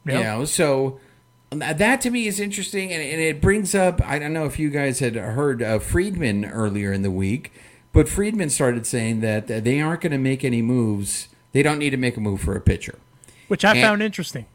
You 0.05 0.23
know, 0.23 0.45
so 0.45 0.99
that 1.51 2.01
to 2.01 2.09
me 2.09 2.27
is 2.27 2.39
interesting, 2.39 2.91
and, 2.91 3.01
and 3.01 3.21
it 3.21 3.41
brings 3.41 3.75
up. 3.75 4.01
I 4.03 4.19
don't 4.19 4.33
know 4.33 4.45
if 4.45 4.57
you 4.57 4.69
guys 4.69 4.99
had 4.99 5.15
heard 5.15 5.61
uh, 5.61 5.79
Friedman 5.79 6.45
earlier 6.45 6.91
in 6.91 7.01
the 7.01 7.11
week, 7.11 7.51
but 7.91 8.07
Friedman 8.07 8.49
started 8.49 8.85
saying 8.85 9.21
that 9.21 9.47
they 9.47 9.81
aren't 9.81 10.01
going 10.01 10.11
to 10.11 10.17
make 10.17 10.43
any 10.43 10.61
moves. 10.61 11.27
They 11.51 11.63
don't 11.63 11.79
need 11.79 11.89
to 11.91 11.97
make 11.97 12.17
a 12.17 12.21
move 12.21 12.41
for 12.41 12.55
a 12.55 12.61
pitcher. 12.61 12.99
Which 13.49 13.65
I 13.65 13.73
And- 13.73 13.81
found 13.81 14.01
interesting. 14.01 14.45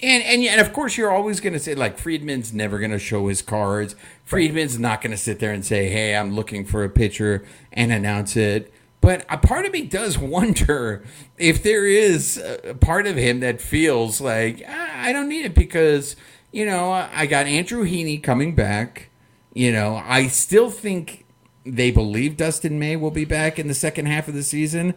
And 0.00 0.22
and 0.22 0.44
and 0.44 0.60
of 0.60 0.72
course 0.72 0.96
you're 0.96 1.10
always 1.10 1.40
going 1.40 1.54
to 1.54 1.58
say 1.58 1.74
like 1.74 1.98
Friedman's 1.98 2.52
never 2.52 2.78
going 2.78 2.92
to 2.92 3.00
show 3.00 3.26
his 3.26 3.42
cards. 3.42 3.96
Friedman's 4.24 4.78
not 4.78 5.00
going 5.00 5.10
to 5.10 5.16
sit 5.16 5.40
there 5.40 5.50
and 5.52 5.64
say, 5.64 5.88
"Hey, 5.88 6.14
I'm 6.14 6.36
looking 6.36 6.64
for 6.64 6.84
a 6.84 6.88
pitcher" 6.88 7.44
and 7.72 7.90
announce 7.90 8.36
it. 8.36 8.72
But 9.00 9.24
a 9.28 9.38
part 9.38 9.64
of 9.66 9.72
me 9.72 9.82
does 9.82 10.16
wonder 10.36 11.02
if 11.36 11.64
there 11.64 11.84
is 11.84 12.36
a 12.64 12.74
part 12.74 13.08
of 13.08 13.16
him 13.16 13.40
that 13.40 13.60
feels 13.60 14.20
like 14.20 14.62
"Ah, 14.68 14.90
I 15.06 15.12
don't 15.12 15.28
need 15.28 15.44
it 15.46 15.54
because 15.56 16.14
you 16.52 16.64
know 16.64 16.92
I 16.92 17.26
got 17.26 17.46
Andrew 17.46 17.84
Heaney 17.84 18.22
coming 18.22 18.54
back. 18.54 19.08
You 19.52 19.72
know 19.72 20.00
I 20.06 20.28
still 20.28 20.70
think 20.70 21.24
they 21.66 21.90
believe 21.90 22.36
Dustin 22.36 22.78
May 22.78 22.94
will 22.94 23.10
be 23.10 23.24
back 23.24 23.58
in 23.58 23.66
the 23.66 23.74
second 23.74 24.06
half 24.06 24.28
of 24.28 24.34
the 24.34 24.44
season. 24.44 24.94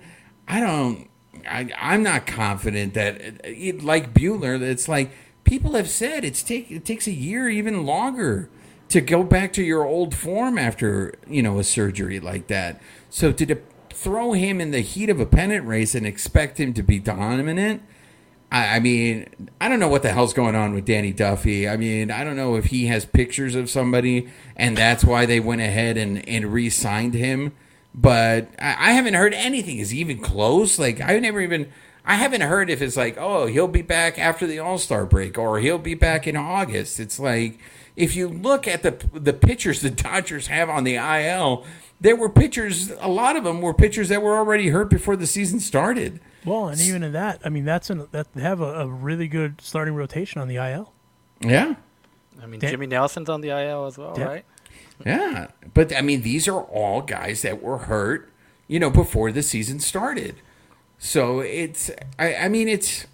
I 0.47 0.59
don't. 0.59 1.07
I, 1.47 1.69
I'm 1.77 2.03
not 2.03 2.27
confident 2.27 2.93
that, 2.93 3.21
like 3.83 4.13
Buehler, 4.13 4.61
it's 4.61 4.87
like 4.87 5.11
people 5.43 5.73
have 5.73 5.89
said 5.89 6.23
it's 6.23 6.43
take 6.43 6.69
it 6.71 6.85
takes 6.85 7.07
a 7.07 7.11
year, 7.11 7.49
even 7.49 7.85
longer, 7.85 8.49
to 8.89 9.01
go 9.01 9.23
back 9.23 9.53
to 9.53 9.63
your 9.63 9.85
old 9.85 10.15
form 10.15 10.57
after 10.57 11.13
you 11.27 11.41
know 11.41 11.59
a 11.59 11.63
surgery 11.63 12.19
like 12.19 12.47
that. 12.47 12.81
So 13.09 13.31
to 13.31 13.45
de- 13.45 13.57
throw 13.89 14.33
him 14.33 14.59
in 14.59 14.71
the 14.71 14.81
heat 14.81 15.09
of 15.09 15.19
a 15.19 15.25
pennant 15.25 15.65
race 15.65 15.95
and 15.95 16.05
expect 16.05 16.59
him 16.59 16.73
to 16.73 16.83
be 16.83 16.99
dominant, 16.99 17.83
I, 18.51 18.77
I 18.77 18.79
mean, 18.79 19.27
I 19.59 19.69
don't 19.69 19.79
know 19.79 19.87
what 19.87 20.03
the 20.03 20.11
hell's 20.11 20.33
going 20.33 20.55
on 20.55 20.73
with 20.73 20.85
Danny 20.85 21.13
Duffy. 21.13 21.69
I 21.69 21.77
mean, 21.77 22.11
I 22.11 22.23
don't 22.23 22.35
know 22.35 22.55
if 22.55 22.65
he 22.65 22.87
has 22.87 23.05
pictures 23.05 23.55
of 23.55 23.69
somebody 23.69 24.27
and 24.55 24.77
that's 24.77 25.05
why 25.05 25.25
they 25.25 25.39
went 25.39 25.61
ahead 25.61 25.97
and, 25.97 26.27
and 26.27 26.51
re 26.51 26.69
signed 26.69 27.13
him. 27.13 27.53
But 27.93 28.49
I, 28.59 28.75
I 28.89 28.91
haven't 28.93 29.15
heard 29.15 29.33
anything. 29.33 29.77
Is 29.77 29.89
he 29.89 29.99
even 29.99 30.19
close? 30.19 30.79
Like, 30.79 31.01
I 31.01 31.17
never 31.19 31.41
even. 31.41 31.71
I 32.03 32.15
haven't 32.15 32.41
heard 32.41 32.69
if 32.71 32.81
it's 32.81 32.97
like, 32.97 33.15
oh, 33.19 33.45
he'll 33.45 33.67
be 33.67 33.83
back 33.83 34.17
after 34.17 34.47
the 34.47 34.57
All 34.59 34.77
Star 34.79 35.05
break 35.05 35.37
or 35.37 35.59
he'll 35.59 35.77
be 35.77 35.93
back 35.93 36.25
in 36.25 36.35
August. 36.35 36.99
It's 36.99 37.19
like, 37.19 37.59
if 37.95 38.15
you 38.15 38.27
look 38.27 38.67
at 38.67 38.81
the 38.81 38.91
the 39.13 39.33
pitchers 39.33 39.81
the 39.81 39.89
Dodgers 39.91 40.47
have 40.47 40.69
on 40.69 40.83
the 40.83 40.95
IL, 40.95 41.65
there 41.99 42.15
were 42.15 42.29
pitchers. 42.29 42.91
A 42.99 43.07
lot 43.09 43.35
of 43.35 43.43
them 43.43 43.61
were 43.61 43.73
pitchers 43.73 44.09
that 44.09 44.21
were 44.23 44.35
already 44.35 44.69
hurt 44.69 44.89
before 44.89 45.15
the 45.15 45.27
season 45.27 45.59
started. 45.59 46.19
Well, 46.43 46.69
and 46.69 46.81
even 46.81 47.03
in 47.03 47.11
that, 47.11 47.39
I 47.45 47.49
mean, 47.49 47.65
that's 47.65 47.91
an, 47.91 48.07
that 48.11 48.33
they 48.33 48.41
have 48.41 48.61
a, 48.61 48.81
a 48.81 48.87
really 48.87 49.27
good 49.27 49.61
starting 49.61 49.93
rotation 49.93 50.41
on 50.41 50.47
the 50.47 50.55
IL. 50.55 50.91
Yeah. 51.39 51.75
I 52.41 52.47
mean, 52.47 52.59
Dan- 52.59 52.71
Jimmy 52.71 52.87
Nelson's 52.87 53.29
on 53.29 53.41
the 53.41 53.49
IL 53.49 53.85
as 53.85 53.95
well, 53.99 54.15
Yeah. 54.17 54.23
right? 54.25 54.45
Yeah, 55.05 55.47
but 55.73 55.95
I 55.95 56.01
mean, 56.01 56.21
these 56.21 56.47
are 56.47 56.61
all 56.61 57.01
guys 57.01 57.41
that 57.41 57.61
were 57.61 57.79
hurt, 57.79 58.31
you 58.67 58.79
know, 58.79 58.89
before 58.89 59.31
the 59.31 59.43
season 59.43 59.79
started. 59.79 60.35
So 60.97 61.39
it's, 61.39 61.89
I, 62.19 62.35
I 62.35 62.47
mean, 62.47 62.67
it's, 62.67 63.07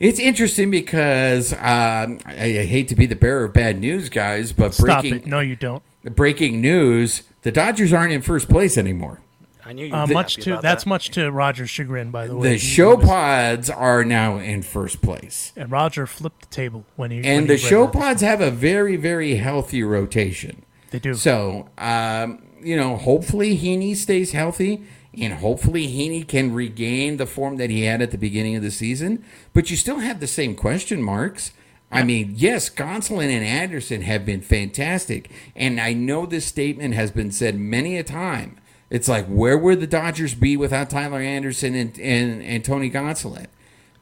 it's 0.00 0.18
interesting 0.18 0.70
because 0.70 1.52
um, 1.52 2.18
I, 2.26 2.58
I 2.60 2.64
hate 2.64 2.88
to 2.88 2.94
be 2.94 3.06
the 3.06 3.16
bearer 3.16 3.44
of 3.44 3.52
bad 3.52 3.78
news, 3.80 4.08
guys, 4.08 4.52
but 4.52 4.74
Stop 4.74 5.02
breaking 5.02 5.20
it! 5.20 5.26
No, 5.26 5.40
you 5.40 5.56
don't. 5.56 5.82
breaking 6.02 6.60
news: 6.60 7.22
the 7.42 7.52
Dodgers 7.52 7.92
aren't 7.92 8.12
in 8.12 8.22
first 8.22 8.48
place 8.48 8.76
anymore. 8.76 9.20
I 9.66 9.72
knew 9.72 9.86
you. 9.86 9.94
Uh, 9.94 10.06
much 10.06 10.34
happy 10.34 10.42
to 10.42 10.50
about 10.52 10.62
that's 10.62 10.84
that. 10.84 10.90
much 10.90 11.10
to 11.10 11.30
Roger's 11.30 11.70
chagrin, 11.70 12.10
by 12.10 12.26
the 12.26 12.36
way. 12.36 12.48
The 12.48 12.54
He 12.54 12.58
show 12.58 12.96
pods 12.96 13.70
are 13.70 14.04
now 14.04 14.38
in 14.38 14.62
first 14.62 15.00
place, 15.00 15.52
and 15.56 15.70
Roger 15.70 16.06
flipped 16.06 16.40
the 16.40 16.54
table 16.54 16.84
when 16.96 17.10
he 17.10 17.18
and 17.18 17.42
he 17.42 17.46
the 17.46 17.54
read 17.54 17.60
show 17.60 17.86
pods 17.86 18.20
have 18.20 18.40
a 18.40 18.50
very, 18.50 18.96
very 18.96 19.36
healthy 19.36 19.82
rotation. 19.82 20.64
They 20.94 21.00
do. 21.00 21.14
So, 21.14 21.68
um, 21.76 22.40
you 22.62 22.76
know, 22.76 22.96
hopefully 22.96 23.58
Heaney 23.58 23.96
stays 23.96 24.30
healthy, 24.30 24.84
and 25.18 25.34
hopefully 25.34 25.88
Heaney 25.88 26.24
can 26.26 26.54
regain 26.54 27.16
the 27.16 27.26
form 27.26 27.56
that 27.56 27.68
he 27.68 27.82
had 27.82 28.00
at 28.00 28.12
the 28.12 28.16
beginning 28.16 28.54
of 28.54 28.62
the 28.62 28.70
season. 28.70 29.24
But 29.52 29.72
you 29.72 29.76
still 29.76 29.98
have 29.98 30.20
the 30.20 30.28
same 30.28 30.54
question 30.54 31.02
marks. 31.02 31.50
I 31.90 32.04
mean, 32.04 32.34
yes, 32.36 32.70
Gonsolin 32.70 33.28
and 33.28 33.44
Anderson 33.44 34.02
have 34.02 34.24
been 34.24 34.40
fantastic, 34.40 35.32
and 35.56 35.80
I 35.80 35.94
know 35.94 36.26
this 36.26 36.46
statement 36.46 36.94
has 36.94 37.10
been 37.10 37.32
said 37.32 37.58
many 37.58 37.98
a 37.98 38.04
time. 38.04 38.56
It's 38.88 39.08
like, 39.08 39.26
where 39.26 39.58
would 39.58 39.80
the 39.80 39.88
Dodgers 39.88 40.36
be 40.36 40.56
without 40.56 40.90
Tyler 40.90 41.20
Anderson 41.20 41.74
and 41.74 41.98
and, 41.98 42.40
and 42.40 42.64
Tony 42.64 42.88
Gonsolin? 42.88 43.46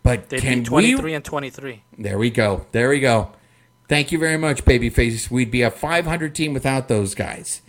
But 0.03 0.29
They'd 0.29 0.43
can 0.43 0.59
be 0.59 0.67
23 0.67 1.05
we? 1.05 1.15
and 1.15 1.25
23. 1.25 1.83
There 1.97 2.19
we 2.19 2.29
go. 2.29 2.67
There 2.73 2.91
we 2.91 3.01
go. 3.01 3.33
Thank 3.89 4.13
you 4.13 4.19
very 4.19 4.37
much, 4.37 4.65
babyface. 4.65 5.31
We'd 5.31 5.51
be 5.51 5.63
a 5.63 5.71
500 5.71 6.35
team 6.35 6.55
without 6.55 6.89
those 6.89 7.15
guys. 7.15 7.63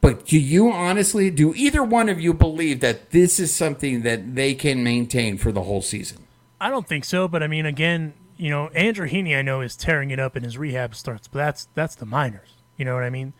But 0.00 0.26
do 0.26 0.38
you 0.38 0.72
honestly, 0.72 1.30
do 1.30 1.54
either 1.54 1.84
one 1.84 2.08
of 2.08 2.20
you 2.20 2.34
believe 2.34 2.80
that 2.80 3.10
this 3.10 3.38
is 3.38 3.54
something 3.54 4.02
that 4.02 4.34
they 4.34 4.54
can 4.54 4.82
maintain 4.82 5.38
for 5.38 5.52
the 5.52 5.62
whole 5.62 5.80
season? 5.80 6.26
I 6.60 6.70
don't 6.70 6.86
think 6.86 7.04
so, 7.04 7.28
but 7.28 7.42
I 7.42 7.46
mean, 7.46 7.66
again, 7.66 8.14
you 8.36 8.50
know, 8.50 8.68
Andrew 8.68 9.08
Heaney, 9.08 9.38
I 9.38 9.42
know 9.42 9.60
is 9.60 9.76
tearing 9.76 10.10
it 10.10 10.18
up 10.18 10.36
in 10.36 10.42
his 10.42 10.58
rehab 10.58 10.96
starts, 10.96 11.28
but 11.28 11.38
that's 11.38 11.68
that's 11.74 11.94
the 11.94 12.06
minors. 12.06 12.54
You 12.76 12.84
know 12.84 12.94
what 12.94 13.04
I 13.04 13.10
mean? 13.10 13.32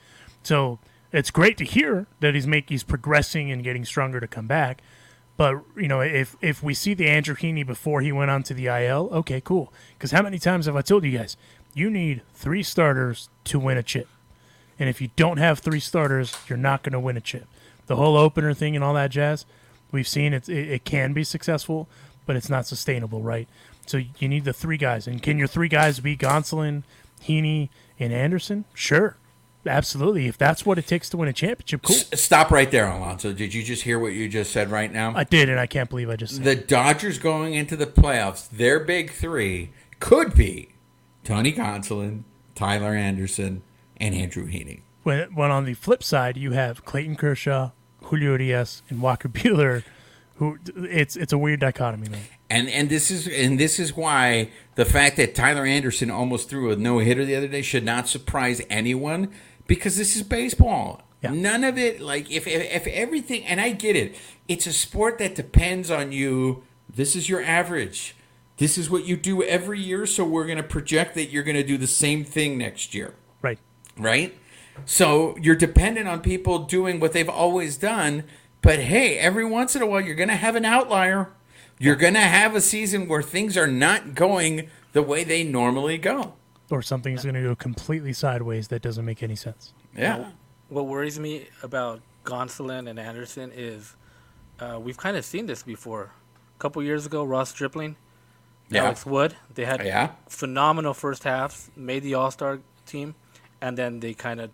So 0.45 0.79
it's 1.13 1.33
great 1.33 1.57
to 1.59 1.65
hear 1.65 2.07
that 2.21 2.35
he's 2.35 2.47
make 2.47 2.69
he's 2.69 2.85
progressing 2.85 3.51
and 3.51 3.65
getting 3.65 3.85
stronger 3.85 4.21
to 4.21 4.29
come 4.29 4.47
back. 4.47 4.83
But 5.37 5.63
you 5.77 5.89
know, 5.89 6.01
if 6.01 6.37
if 6.41 6.63
we 6.63 6.75
see 6.75 6.95
the 6.95 7.09
Andrew 7.09 7.35
Heaney 7.35 7.67
before 7.67 8.01
he 8.01 8.13
went 8.13 8.31
on 8.31 8.45
to 8.45 8.55
the 8.55 8.67
IL, 8.67 9.09
okay, 9.13 9.41
cool. 9.41 9.73
Because 9.95 10.13
how 10.13 10.23
many 10.23 10.39
times 10.39 10.67
have 10.67 10.77
I 10.77 10.83
told 10.83 11.05
you 11.05 11.19
guys, 11.19 11.37
you 11.75 11.91
need 11.91 12.23
three 12.35 12.63
starters 12.63 13.29
to 13.45 13.59
win 13.59 13.79
a 13.79 13.83
chip, 13.83 14.09
and 14.79 14.89
if 14.89 15.01
you 15.01 15.11
don't 15.17 15.39
have 15.39 15.59
three 15.59 15.81
starters, 15.81 16.37
you're 16.49 16.59
not 16.59 16.83
going 16.83 16.93
to 16.93 17.01
win 17.01 17.17
a 17.17 17.21
chip. 17.21 17.47
The 17.87 17.97
whole 17.97 18.17
opener 18.17 18.55
thing 18.55 18.75
and 18.75 18.85
all 18.85 18.95
that 18.95 19.11
jazz, 19.11 19.45
we've 19.91 20.09
seen 20.09 20.33
it, 20.33 20.49
it. 20.49 20.85
Can 20.85 21.13
be 21.13 21.25
successful, 21.25 21.89
but 22.27 22.37
it's 22.37 22.49
not 22.49 22.67
sustainable, 22.67 23.23
right? 23.23 23.49
So 23.87 24.01
you 24.19 24.29
need 24.29 24.45
the 24.45 24.53
three 24.53 24.77
guys, 24.77 25.07
and 25.07 25.23
can 25.23 25.39
your 25.39 25.49
three 25.49 25.69
guys 25.69 26.01
be 26.01 26.17
Gonsolin, 26.17 26.85
Heaney, 27.23 27.69
and 27.99 28.13
Anderson? 28.13 28.65
Sure, 28.75 29.17
absolutely. 29.67 30.29
If 30.29 30.39
that's 30.39 30.65
what 30.65 30.79
it 30.79 30.87
takes 30.87 31.09
to 31.11 31.17
win 31.17 31.29
a 31.29 31.33
championship, 31.33 31.83
cool. 31.83 31.97
Stop 31.97 32.51
right 32.51 32.71
there, 32.71 32.87
Alonso. 32.87 33.33
Did 33.33 33.53
you 33.53 33.63
just 33.63 33.83
hear 33.83 33.99
what 33.99 34.13
you 34.13 34.29
just 34.29 34.53
said 34.53 34.71
right 34.71 34.93
now? 34.93 35.15
I 35.17 35.25
did, 35.25 35.49
and 35.49 35.59
I 35.59 35.67
can't 35.67 35.91
believe 35.91 36.11
I 36.11 36.17
just 36.17 36.37
said. 36.37 36.45
the 36.45 36.55
Dodgers 36.55 37.19
going 37.19 37.55
into 37.55 37.77
the 37.77 37.87
playoffs, 37.87 38.49
their 38.49 38.79
big 38.81 39.11
three 39.11 39.71
could 39.99 40.35
be 40.35 40.72
Tony 41.25 41.53
Gonsolin, 41.53 42.25
Tyler 42.55 42.95
Anderson, 42.95 43.63
and 43.99 44.15
Andrew 44.15 44.47
Heaney. 44.47 44.83
When, 45.03 45.35
when 45.35 45.51
on 45.51 45.65
the 45.65 45.75
flip 45.75 46.03
side, 46.03 46.37
you 46.37 46.53
have 46.53 46.85
Clayton 46.85 47.17
Kershaw, 47.17 47.71
Julio 48.05 48.33
Urias, 48.33 48.83
and 48.89 49.01
Walker 49.01 49.29
Buehler, 49.29 49.85
who 50.37 50.59
it's 50.77 51.17
it's 51.17 51.33
a 51.33 51.39
weird 51.39 51.61
dichotomy, 51.61 52.09
man. 52.09 52.23
And 52.51 52.69
and 52.69 52.89
this 52.89 53.11
is 53.11 53.29
and 53.29 53.59
this 53.59 53.79
is 53.79 53.97
why 53.97 54.51
the 54.75 54.85
fact 54.85 55.17
that 55.17 55.35
Tyler 55.35 55.65
Anderson 55.65 56.11
almost 56.11 56.49
threw 56.49 56.71
a 56.71 56.77
no 56.77 56.99
hitter 56.99 57.25
the 57.25 57.37
other 57.37 57.49
day 57.49 57.63
should 57.63 57.85
not 57.85 58.09
surprise 58.09 58.61
anyone 58.69 59.33
because 59.67 59.97
this 59.97 60.17
is 60.17 60.23
baseball. 60.23 61.03
Yeah. 61.23 61.33
None 61.33 61.63
of 61.63 61.79
it 61.79 62.01
like 62.01 62.31
if, 62.31 62.47
if 62.47 62.63
if 62.63 62.87
everything 62.89 63.45
and 63.45 63.61
I 63.61 63.71
get 63.71 63.95
it. 63.95 64.17
It's 64.49 64.67
a 64.67 64.73
sport 64.73 65.19
that 65.19 65.35
depends 65.35 65.91
on 65.91 66.13
you. 66.13 66.65
This 66.93 67.15
is 67.15 67.29
your 67.29 67.43
average. 67.43 68.17
This 68.59 68.77
is 68.79 68.91
what 68.91 69.07
you 69.07 69.17
do 69.17 69.43
every 69.43 69.81
year, 69.81 70.07
so 70.07 70.25
we're 70.25 70.47
going 70.47 70.59
to 70.59 70.63
project 70.63 71.15
that 71.15 71.31
you're 71.31 71.43
going 71.43 71.57
to 71.57 71.63
do 71.65 71.77
the 71.79 71.87
same 71.87 72.25
thing 72.25 72.59
next 72.59 72.95
year 72.95 73.15
Right. 73.41 73.59
right? 73.97 74.39
So 74.85 75.37
you're 75.41 75.57
dependent 75.57 76.07
on 76.09 76.21
people 76.21 76.61
doing 76.61 77.01
what 77.01 77.13
they've 77.13 77.29
always 77.29 77.77
done. 77.77 78.25
But 78.61 78.79
hey, 78.79 79.19
every 79.19 79.45
once 79.45 79.75
in 79.75 79.83
a 79.83 79.87
while, 79.87 80.01
you're 80.01 80.15
going 80.15 80.29
to 80.29 80.37
have 80.37 80.55
an 80.55 80.65
outlier. 80.65 81.31
You're 81.79 81.97
going 81.97 82.15
to 82.15 82.21
have 82.21 82.55
a 82.55 82.61
season 82.61 83.09
where 83.09 83.23
things 83.23 83.57
are 83.57 83.67
not 83.67 84.15
going 84.15 84.69
the 84.93 85.03
way 85.03 85.25
they 85.25 85.43
normally 85.43 85.99
go. 85.99 86.35
Or 86.71 86.81
something's 86.81 87.23
going 87.25 87.35
to 87.35 87.43
go 87.43 87.55
completely 87.57 88.13
sideways 88.13 88.69
that 88.69 88.81
doesn't 88.83 89.05
make 89.05 89.23
any 89.23 89.35
sense. 89.37 89.75
Yeah. 89.97 90.31
What 90.69 90.87
worries 90.87 91.19
me 91.19 91.49
about 91.63 92.01
Gonsolin 92.25 92.89
and 92.89 92.99
Anderson 92.99 93.51
is 93.55 93.97
uh, 94.61 94.79
we've 94.81 94.97
kind 94.97 95.17
of 95.17 95.25
seen 95.25 95.47
this 95.47 95.63
before. 95.63 96.13
A 96.57 96.59
couple 96.61 96.83
years 96.83 97.05
ago, 97.05 97.25
Ross 97.25 97.51
Stripling, 97.51 97.97
Yeah. 98.75 98.85
Alex 98.85 99.05
Wood, 99.07 99.35
they 99.55 99.65
had 99.65 99.85
Yeah. 99.85 100.11
phenomenal 100.29 100.95
first 100.95 101.25
halves, 101.25 101.71
made 101.77 102.03
the 102.03 102.15
All 102.15 102.31
Star 102.31 102.61
team, 102.87 103.15
and 103.61 103.77
then 103.79 104.01
they 104.01 104.15
kind 104.15 104.41
of 104.41 104.51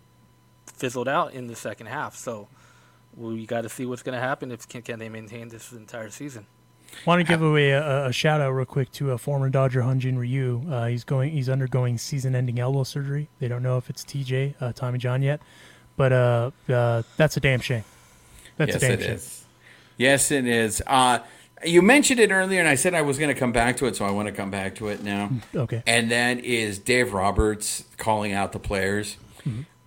fizzled 0.67 1.07
out 1.07 1.33
in 1.33 1.47
the 1.47 1.55
second 1.55 1.87
half. 1.87 2.15
So 2.15 2.47
we 3.15 3.45
got 3.45 3.61
to 3.61 3.69
see 3.69 3.85
what's 3.85 4.03
going 4.03 4.15
to 4.15 4.21
happen 4.21 4.51
if 4.51 4.67
can, 4.67 4.81
can 4.81 4.99
they 4.99 5.09
maintain 5.09 5.49
this 5.49 5.71
entire 5.71 6.09
season. 6.09 6.45
Want 7.05 7.19
to 7.19 7.23
give 7.23 7.41
away 7.43 7.71
a, 7.71 8.07
a 8.07 8.11
shout 8.11 8.41
out 8.41 8.49
real 8.51 8.65
quick 8.65 8.91
to 8.93 9.11
a 9.11 9.17
former 9.17 9.49
Dodger 9.49 9.81
Hyun-jin 9.81 10.17
Ryu. 10.17 10.63
Uh, 10.69 10.87
he's 10.87 11.03
going. 11.03 11.31
He's 11.31 11.47
undergoing 11.47 11.99
season-ending 11.99 12.59
elbow 12.59 12.83
surgery. 12.83 13.29
They 13.39 13.47
don't 13.47 13.61
know 13.61 13.77
if 13.77 13.89
it's 13.91 14.03
TJ 14.03 14.55
uh, 14.59 14.73
Tommy 14.73 14.97
John 14.97 15.21
yet, 15.21 15.39
but 15.97 16.11
uh, 16.11 16.51
uh, 16.67 17.03
that's 17.15 17.37
a 17.37 17.39
damn 17.39 17.59
shame. 17.59 17.83
That's 18.57 18.73
yes, 18.73 18.77
a 18.77 18.79
damn 18.79 18.99
it 18.99 19.03
shame. 19.03 19.11
is. 19.15 19.45
Yes, 19.97 20.31
it 20.31 20.47
is. 20.47 20.81
You 21.65 21.81
mentioned 21.81 22.19
it 22.19 22.31
earlier, 22.31 22.59
and 22.59 22.69
I 22.69 22.75
said 22.75 22.93
I 22.93 23.01
was 23.01 23.17
going 23.17 23.33
to 23.33 23.39
come 23.39 23.51
back 23.51 23.77
to 23.77 23.85
it, 23.85 23.95
so 23.95 24.05
I 24.05 24.11
want 24.11 24.27
to 24.27 24.31
come 24.31 24.49
back 24.49 24.75
to 24.75 24.87
it 24.87 25.03
now. 25.03 25.29
Okay. 25.53 25.83
And 25.85 26.09
that 26.11 26.43
is 26.43 26.79
Dave 26.79 27.13
Roberts 27.13 27.83
calling 27.97 28.31
out 28.33 28.51
the 28.53 28.59
players. 28.59 29.17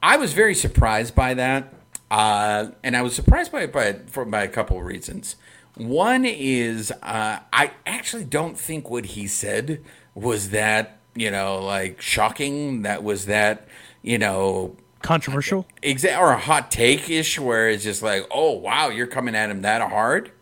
I 0.03 0.17
was 0.17 0.33
very 0.33 0.55
surprised 0.55 1.15
by 1.15 1.35
that, 1.35 1.73
uh, 2.11 2.67
and 2.83 2.97
I 2.97 3.03
was 3.03 3.15
surprised 3.15 3.53
by 3.53 3.63
it 3.63 3.73
by, 3.73 3.93
for, 4.07 4.25
by 4.25 4.43
a 4.43 4.49
couple 4.49 4.77
of 4.79 4.85
reasons. 4.85 5.37
One 5.77 6.25
is 6.25 6.91
uh, 7.03 7.39
I 7.53 7.71
actually 7.87 8.25
don't 8.25 8.59
think 8.59 8.91
what 8.91 9.07
he 9.07 9.27
said 9.27 9.83
was 10.15 10.51
that 10.51 10.99
you 11.15 11.31
know 11.31 11.61
like 11.65 12.01
shocking. 12.01 12.83
That 12.83 13.03
was 13.05 13.27
that 13.27 13.69
you 14.03 14.19
know 14.19 14.77
Controversial. 15.01 15.67
exa- 15.83 16.19
or 16.19 16.33
a 16.33 16.39
hot 16.39 16.71
take 16.71 17.09
ish, 17.09 17.39
where 17.39 17.71
it's 17.71 17.85
just 17.85 18.03
like, 18.03 18.27
oh 18.31 18.53
wow, 18.53 18.89
you're 18.89 19.07
coming 19.07 19.35
at 19.35 19.49
him 19.51 19.63
that 19.63 19.81
hard. 19.89 20.33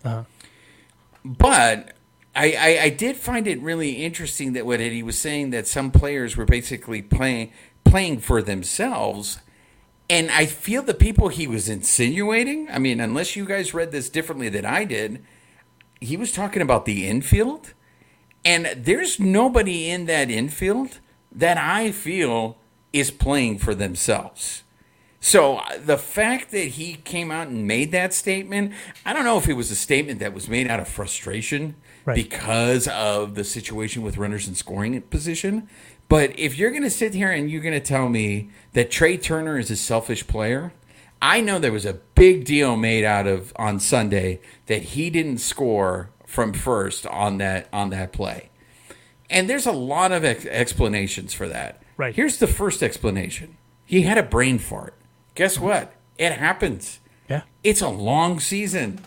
But 1.24 1.94
I, 2.34 2.52
I, 2.52 2.84
I 2.84 2.88
did 2.90 3.16
find 3.16 3.46
it 3.46 3.60
really 3.60 4.04
interesting 4.04 4.52
that 4.52 4.66
what 4.66 4.80
he 4.80 5.02
was 5.02 5.18
saying 5.18 5.50
that 5.50 5.66
some 5.66 5.90
players 5.90 6.36
were 6.36 6.44
basically 6.44 7.02
playing 7.02 7.52
playing 7.84 8.20
for 8.20 8.40
themselves. 8.40 9.38
And 10.08 10.30
I 10.30 10.46
feel 10.46 10.82
the 10.82 10.94
people 10.94 11.28
he 11.28 11.46
was 11.46 11.68
insinuating, 11.68 12.68
I 12.70 12.78
mean, 12.78 13.00
unless 13.00 13.36
you 13.36 13.44
guys 13.44 13.74
read 13.74 13.92
this 13.92 14.08
differently 14.08 14.48
than 14.48 14.64
I 14.64 14.84
did, 14.84 15.24
he 16.00 16.16
was 16.16 16.32
talking 16.32 16.62
about 16.62 16.84
the 16.84 17.06
infield. 17.06 17.74
And 18.44 18.66
there's 18.76 19.20
nobody 19.20 19.88
in 19.88 20.06
that 20.06 20.30
infield 20.30 20.98
that 21.30 21.58
I 21.58 21.92
feel 21.92 22.58
is 22.92 23.10
playing 23.10 23.58
for 23.58 23.74
themselves. 23.74 24.64
So 25.20 25.58
uh, 25.58 25.78
the 25.84 25.98
fact 25.98 26.50
that 26.50 26.68
he 26.68 26.94
came 26.94 27.30
out 27.30 27.48
and 27.48 27.66
made 27.66 27.92
that 27.92 28.14
statement, 28.14 28.72
I 29.04 29.12
don't 29.12 29.24
know 29.24 29.36
if 29.36 29.48
it 29.48 29.52
was 29.52 29.70
a 29.70 29.76
statement 29.76 30.18
that 30.20 30.32
was 30.32 30.48
made 30.48 30.66
out 30.68 30.80
of 30.80 30.88
frustration 30.88 31.76
Right. 32.06 32.16
because 32.16 32.88
of 32.88 33.34
the 33.34 33.44
situation 33.44 34.00
with 34.02 34.16
runners 34.16 34.48
in 34.48 34.54
scoring 34.54 34.98
position. 35.02 35.68
But 36.08 36.36
if 36.38 36.56
you're 36.56 36.70
going 36.70 36.82
to 36.82 36.90
sit 36.90 37.12
here 37.12 37.30
and 37.30 37.50
you're 37.50 37.60
going 37.60 37.74
to 37.74 37.78
tell 37.80 38.08
me 38.08 38.48
that 38.72 38.90
Trea 38.90 39.18
Turner 39.18 39.58
is 39.58 39.70
a 39.70 39.76
selfish 39.76 40.26
player, 40.26 40.72
I 41.20 41.42
know 41.42 41.58
there 41.58 41.70
was 41.70 41.84
a 41.84 42.00
big 42.14 42.46
deal 42.46 42.74
made 42.76 43.04
out 43.04 43.26
of 43.26 43.52
on 43.56 43.78
Sunday 43.80 44.40
that 44.66 44.82
he 44.82 45.10
didn't 45.10 45.38
score 45.38 46.08
from 46.26 46.54
first 46.54 47.06
on 47.06 47.36
that 47.38 47.68
on 47.70 47.90
that 47.90 48.12
play. 48.14 48.48
And 49.28 49.48
there's 49.48 49.66
a 49.66 49.72
lot 49.72 50.10
of 50.10 50.24
ex- 50.24 50.46
explanations 50.46 51.34
for 51.34 51.46
that. 51.48 51.82
Right. 51.98 52.14
Here's 52.14 52.38
the 52.38 52.46
first 52.46 52.82
explanation. 52.82 53.58
He 53.84 54.02
had 54.02 54.16
a 54.16 54.22
brain 54.22 54.58
fart. 54.58 54.94
Guess 55.34 55.58
what? 55.58 55.92
It 56.18 56.32
happens. 56.32 57.00
Yeah. 57.28 57.42
It's 57.62 57.80
a 57.80 57.88
long 57.88 58.40
season. 58.40 59.00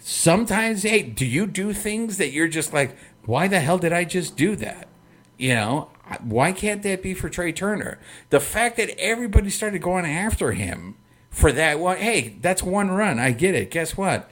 Sometimes, 0.00 0.82
hey, 0.82 1.02
do 1.02 1.26
you 1.26 1.46
do 1.46 1.72
things 1.72 2.16
that 2.18 2.30
you're 2.30 2.48
just 2.48 2.72
like, 2.72 2.96
why 3.24 3.48
the 3.48 3.60
hell 3.60 3.78
did 3.78 3.92
I 3.92 4.04
just 4.04 4.36
do 4.36 4.56
that? 4.56 4.88
You 5.36 5.54
know, 5.54 5.88
why 6.22 6.52
can't 6.52 6.82
that 6.82 7.02
be 7.02 7.14
for 7.14 7.28
Trea 7.28 7.52
Turner? 7.52 7.98
The 8.30 8.40
fact 8.40 8.76
that 8.76 8.98
everybody 8.98 9.50
started 9.50 9.80
going 9.80 10.04
after 10.04 10.52
him 10.52 10.96
for 11.30 11.52
that 11.52 11.78
one, 11.78 11.96
hey, 11.98 12.36
that's 12.40 12.62
one 12.62 12.90
run. 12.90 13.18
I 13.18 13.32
get 13.32 13.54
it. 13.54 13.70
Guess 13.70 13.96
what? 13.96 14.30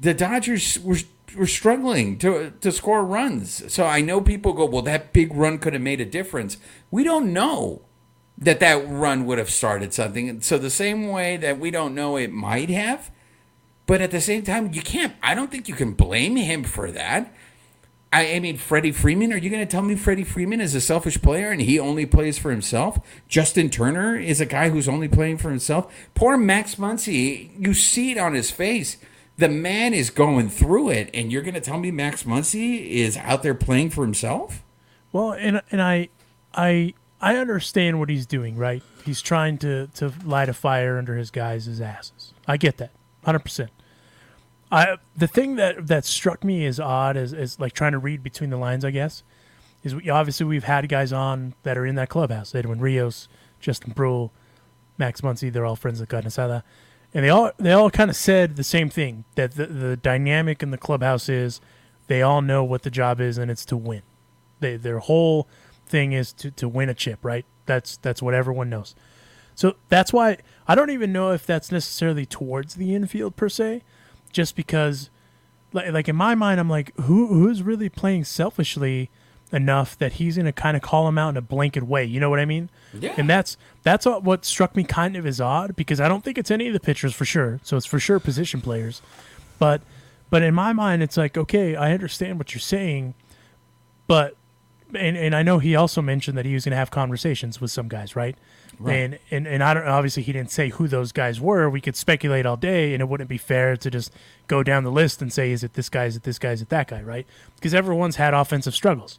The 0.00 0.14
Dodgers 0.14 0.78
were 0.80 0.98
were 1.36 1.46
struggling 1.46 2.18
to 2.18 2.52
to 2.60 2.72
score 2.72 3.04
runs. 3.04 3.72
So 3.72 3.86
I 3.86 4.00
know 4.00 4.20
people 4.20 4.52
go, 4.52 4.66
well, 4.66 4.82
that 4.82 5.12
big 5.12 5.34
run 5.34 5.58
could 5.58 5.72
have 5.72 5.82
made 5.82 6.00
a 6.00 6.04
difference. 6.04 6.56
We 6.90 7.04
don't 7.04 7.32
know 7.32 7.82
that 8.42 8.60
that 8.60 8.88
run 8.88 9.24
would 9.26 9.38
have 9.38 9.50
started 9.50 9.94
something. 9.94 10.28
And 10.28 10.44
So 10.44 10.58
the 10.58 10.70
same 10.70 11.08
way 11.08 11.36
that 11.36 11.58
we 11.58 11.70
don't 11.70 11.94
know 11.94 12.16
it 12.16 12.32
might 12.32 12.70
have, 12.70 13.10
but 13.86 14.00
at 14.00 14.10
the 14.10 14.20
same 14.20 14.42
time, 14.42 14.72
you 14.72 14.82
can't. 14.82 15.14
I 15.22 15.34
don't 15.34 15.50
think 15.50 15.68
you 15.68 15.74
can 15.74 15.92
blame 15.92 16.36
him 16.36 16.64
for 16.64 16.90
that. 16.90 17.32
I, 18.12 18.34
I 18.34 18.40
mean, 18.40 18.58
Freddie 18.58 18.92
Freeman. 18.92 19.32
Are 19.32 19.38
you 19.38 19.48
going 19.48 19.66
to 19.66 19.70
tell 19.70 19.82
me 19.82 19.94
Freddie 19.96 20.24
Freeman 20.24 20.60
is 20.60 20.74
a 20.74 20.80
selfish 20.80 21.20
player 21.22 21.50
and 21.50 21.62
he 21.62 21.78
only 21.78 22.04
plays 22.04 22.38
for 22.38 22.50
himself? 22.50 22.98
Justin 23.26 23.70
Turner 23.70 24.16
is 24.16 24.40
a 24.40 24.46
guy 24.46 24.68
who's 24.68 24.88
only 24.88 25.08
playing 25.08 25.38
for 25.38 25.48
himself. 25.48 25.92
Poor 26.14 26.36
Max 26.36 26.74
Muncy. 26.74 27.50
You 27.58 27.72
see 27.72 28.12
it 28.12 28.18
on 28.18 28.34
his 28.34 28.50
face. 28.50 28.98
The 29.38 29.48
man 29.48 29.94
is 29.94 30.10
going 30.10 30.50
through 30.50 30.90
it, 30.90 31.08
and 31.14 31.32
you're 31.32 31.42
going 31.42 31.54
to 31.54 31.60
tell 31.60 31.78
me 31.78 31.90
Max 31.90 32.24
Muncy 32.24 32.86
is 32.86 33.16
out 33.16 33.42
there 33.42 33.54
playing 33.54 33.90
for 33.90 34.04
himself? 34.04 34.62
Well, 35.10 35.32
and 35.32 35.62
and 35.70 35.80
I, 35.80 36.10
I 36.54 36.92
I 37.22 37.36
understand 37.36 38.00
what 38.00 38.08
he's 38.08 38.26
doing. 38.26 38.56
Right, 38.56 38.82
he's 39.04 39.22
trying 39.22 39.56
to 39.58 39.86
to 39.94 40.12
light 40.24 40.48
a 40.48 40.52
fire 40.52 40.98
under 40.98 41.16
his 41.16 41.30
guys' 41.30 41.80
asses. 41.80 42.34
I 42.46 42.56
get 42.56 42.76
that, 42.78 42.90
hundred 43.24 43.40
percent. 43.40 43.70
I 44.70 44.96
the 45.16 45.28
thing 45.28 45.56
that 45.56 45.86
that 45.86 46.04
struck 46.04 46.42
me 46.42 46.66
as 46.66 46.80
odd 46.80 47.16
as 47.16 47.32
as 47.32 47.60
like 47.60 47.72
trying 47.72 47.92
to 47.92 47.98
read 47.98 48.22
between 48.22 48.50
the 48.50 48.56
lines, 48.56 48.84
I 48.84 48.90
guess, 48.90 49.22
is 49.84 49.94
we, 49.94 50.10
obviously 50.10 50.46
we've 50.46 50.64
had 50.64 50.88
guys 50.88 51.12
on 51.12 51.54
that 51.62 51.78
are 51.78 51.86
in 51.86 51.94
that 51.94 52.08
clubhouse. 52.08 52.54
Edwin 52.54 52.80
Rios, 52.80 53.28
Justin 53.60 53.94
Bruihl, 53.94 54.30
Max 54.98 55.20
Muncy. 55.20 55.52
They're 55.52 55.64
all 55.64 55.76
friends 55.76 56.00
of 56.00 56.08
Carnesada, 56.08 56.64
and 57.14 57.24
they 57.24 57.28
all 57.28 57.52
they 57.58 57.72
all 57.72 57.90
kind 57.90 58.10
of 58.10 58.16
said 58.16 58.56
the 58.56 58.64
same 58.64 58.88
thing 58.90 59.24
that 59.36 59.52
the 59.52 59.66
the 59.66 59.96
dynamic 59.96 60.62
in 60.62 60.72
the 60.72 60.78
clubhouse 60.78 61.28
is 61.28 61.60
they 62.08 62.20
all 62.20 62.42
know 62.42 62.64
what 62.64 62.82
the 62.82 62.90
job 62.90 63.20
is 63.20 63.38
and 63.38 63.50
it's 63.50 63.64
to 63.66 63.76
win. 63.76 64.02
They, 64.60 64.76
their 64.76 64.98
whole 64.98 65.48
thing 65.92 66.12
is 66.12 66.32
to, 66.32 66.50
to 66.50 66.68
win 66.68 66.88
a 66.88 66.94
chip, 66.94 67.20
right? 67.22 67.44
That's 67.66 67.98
that's 67.98 68.20
what 68.20 68.34
everyone 68.34 68.68
knows. 68.68 68.96
So 69.54 69.76
that's 69.88 70.12
why 70.12 70.38
I 70.66 70.74
don't 70.74 70.90
even 70.90 71.12
know 71.12 71.30
if 71.30 71.46
that's 71.46 71.70
necessarily 71.70 72.26
towards 72.26 72.74
the 72.74 72.94
infield 72.94 73.36
per 73.36 73.48
se, 73.48 73.82
just 74.32 74.56
because, 74.56 75.10
like, 75.72 75.92
like 75.92 76.08
in 76.08 76.16
my 76.16 76.34
mind, 76.34 76.58
I'm 76.58 76.70
like, 76.70 76.96
who 77.02 77.28
who's 77.28 77.62
really 77.62 77.88
playing 77.88 78.24
selfishly 78.24 79.10
enough 79.52 79.98
that 79.98 80.14
he's 80.14 80.38
gonna 80.38 80.50
kind 80.50 80.76
of 80.76 80.82
call 80.82 81.06
him 81.06 81.18
out 81.18 81.28
in 81.28 81.36
a 81.36 81.42
blanket 81.42 81.84
way? 81.84 82.04
You 82.04 82.18
know 82.18 82.30
what 82.30 82.40
I 82.40 82.46
mean? 82.46 82.70
Yeah. 82.98 83.14
And 83.18 83.28
that's 83.28 83.56
that's 83.82 84.06
what 84.06 84.24
what 84.24 84.44
struck 84.44 84.74
me 84.74 84.84
kind 84.84 85.14
of 85.14 85.26
as 85.26 85.40
odd 85.40 85.76
because 85.76 86.00
I 86.00 86.08
don't 86.08 86.24
think 86.24 86.38
it's 86.38 86.50
any 86.50 86.66
of 86.66 86.72
the 86.72 86.80
pitchers 86.80 87.14
for 87.14 87.26
sure. 87.26 87.60
So 87.62 87.76
it's 87.76 87.86
for 87.86 88.00
sure 88.00 88.18
position 88.18 88.62
players, 88.62 89.02
but 89.58 89.82
but 90.30 90.42
in 90.42 90.54
my 90.54 90.72
mind, 90.72 91.02
it's 91.02 91.18
like 91.18 91.36
okay, 91.36 91.76
I 91.76 91.92
understand 91.92 92.38
what 92.38 92.54
you're 92.54 92.60
saying, 92.60 93.14
but 94.06 94.36
and 94.94 95.16
and 95.16 95.34
I 95.34 95.42
know 95.42 95.58
he 95.58 95.74
also 95.76 96.02
mentioned 96.02 96.36
that 96.38 96.44
he 96.44 96.54
was 96.54 96.64
going 96.64 96.72
to 96.72 96.76
have 96.76 96.90
conversations 96.90 97.60
with 97.60 97.70
some 97.70 97.88
guys, 97.88 98.14
right? 98.16 98.36
And 98.94 99.18
and 99.30 99.46
and 99.46 99.62
I 99.62 99.74
don't 99.74 99.86
obviously 99.86 100.22
he 100.22 100.32
didn't 100.32 100.50
say 100.50 100.70
who 100.70 100.88
those 100.88 101.12
guys 101.12 101.40
were. 101.40 101.68
We 101.70 101.80
could 101.80 101.96
speculate 101.96 102.46
all 102.46 102.56
day, 102.56 102.94
and 102.94 103.00
it 103.00 103.08
wouldn't 103.08 103.28
be 103.28 103.38
fair 103.38 103.76
to 103.76 103.90
just 103.90 104.12
go 104.48 104.62
down 104.62 104.84
the 104.84 104.90
list 104.90 105.22
and 105.22 105.32
say, 105.32 105.52
is 105.52 105.62
it 105.62 105.74
this 105.74 105.88
guy, 105.88 106.06
is 106.06 106.16
it 106.16 106.22
this 106.24 106.38
guy, 106.38 106.52
is 106.52 106.62
it 106.62 106.68
that 106.70 106.88
guy, 106.88 107.02
right? 107.02 107.26
Because 107.56 107.74
everyone's 107.74 108.16
had 108.16 108.34
offensive 108.34 108.74
struggles. 108.74 109.18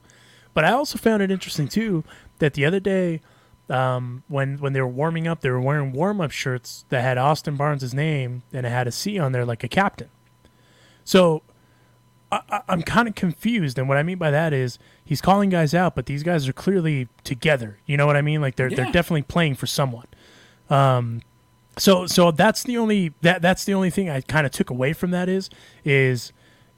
But 0.54 0.66
I 0.66 0.72
also 0.72 0.98
found 0.98 1.24
it 1.24 1.32
interesting 1.32 1.68
too 1.68 2.04
that 2.40 2.54
the 2.54 2.66
other 2.66 2.80
day, 2.80 3.22
um, 3.70 4.24
when 4.28 4.58
when 4.58 4.74
they 4.74 4.82
were 4.82 4.88
warming 4.88 5.28
up, 5.28 5.42
they 5.42 5.50
were 5.50 5.62
wearing 5.62 5.94
warm 5.94 6.20
up 6.20 6.32
shirts 6.32 6.86
that 6.90 7.02
had 7.02 7.18
Austin 7.18 7.56
Barnes' 7.56 7.94
name 7.94 8.44
and 8.52 8.66
it 8.66 8.70
had 8.70 8.88
a 8.88 8.92
C 8.92 9.18
on 9.18 9.32
there 9.32 9.46
like 9.46 9.64
a 9.64 9.70
captain. 9.70 10.10
So 11.06 11.42
I, 12.50 12.62
I'm 12.67 12.82
kind 12.82 13.08
of 13.08 13.15
confused, 13.15 13.78
and 13.78 13.88
what 13.89 13.98
I 13.98 14.04
mean 14.04 14.17
by 14.17 14.32
that 14.32 14.54
is 14.54 14.80
he's 15.04 15.22
calling 15.22 15.50
guys 15.50 15.74
out, 15.74 15.96
but 15.96 16.06
these 16.06 16.24
guys 16.24 16.48
are 16.48 16.54
clearly 16.54 17.08
together. 17.24 17.80
You 17.86 17.98
know 17.98 18.06
what 18.06 18.15
I 18.15 18.22
mean? 18.22 18.41
Like 18.41 18.56
they're 18.56 18.69
Yeah. 18.69 18.78
they're 18.78 18.91
definitely 18.91 19.24
playing 19.24 19.56
for 19.56 19.67
someone. 19.67 20.08
Um, 20.69 21.22
so 21.78 22.06
so 22.08 22.32
that's 22.32 22.63
the 22.63 22.78
only 22.78 23.13
that 23.22 23.41
that's 23.41 23.65
the 23.65 23.74
only 23.74 23.89
thing 23.89 24.10
I 24.10 24.22
kind 24.22 24.46
of 24.46 24.52
took 24.52 24.69
away 24.69 24.93
from 24.93 25.12
that 25.12 25.28
is 25.30 25.50
is 25.84 26.32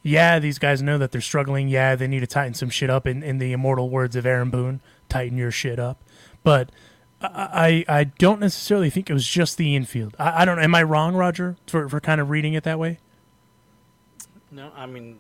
yeah 0.03 0.39
these 0.39 0.57
guys 0.59 0.81
know 0.81 0.97
that 0.97 1.11
they're 1.11 1.21
struggling. 1.21 1.67
Yeah, 1.67 1.95
they 1.95 2.07
need 2.07 2.21
to 2.21 2.27
tighten 2.27 2.53
some 2.53 2.69
shit 2.69 2.89
up. 2.89 3.05
In 3.05 3.21
in 3.23 3.37
the 3.37 3.51
immortal 3.51 3.89
words 3.89 4.15
of 4.15 4.25
Aaron 4.25 4.49
Boone, 4.49 4.81
tighten 5.09 5.37
your 5.37 5.51
shit 5.51 5.79
up. 5.79 6.01
But 6.43 6.71
I 7.21 7.83
I, 7.89 7.99
I 7.99 8.03
don't 8.05 8.39
necessarily 8.39 8.89
think 8.89 9.09
it 9.09 9.13
was 9.13 9.27
just 9.27 9.57
the 9.57 9.75
infield. 9.75 10.15
I, 10.19 10.41
I 10.41 10.45
don't. 10.45 10.59
Am 10.59 10.73
I 10.75 10.83
wrong, 10.83 11.15
Roger, 11.15 11.57
for 11.67 11.87
for 11.89 11.99
kind 11.99 12.19
of 12.21 12.29
reading 12.29 12.53
it 12.53 12.63
that 12.63 12.79
way? 12.79 12.99
No, 14.51 14.71
I 14.75 14.85
mean, 14.85 15.19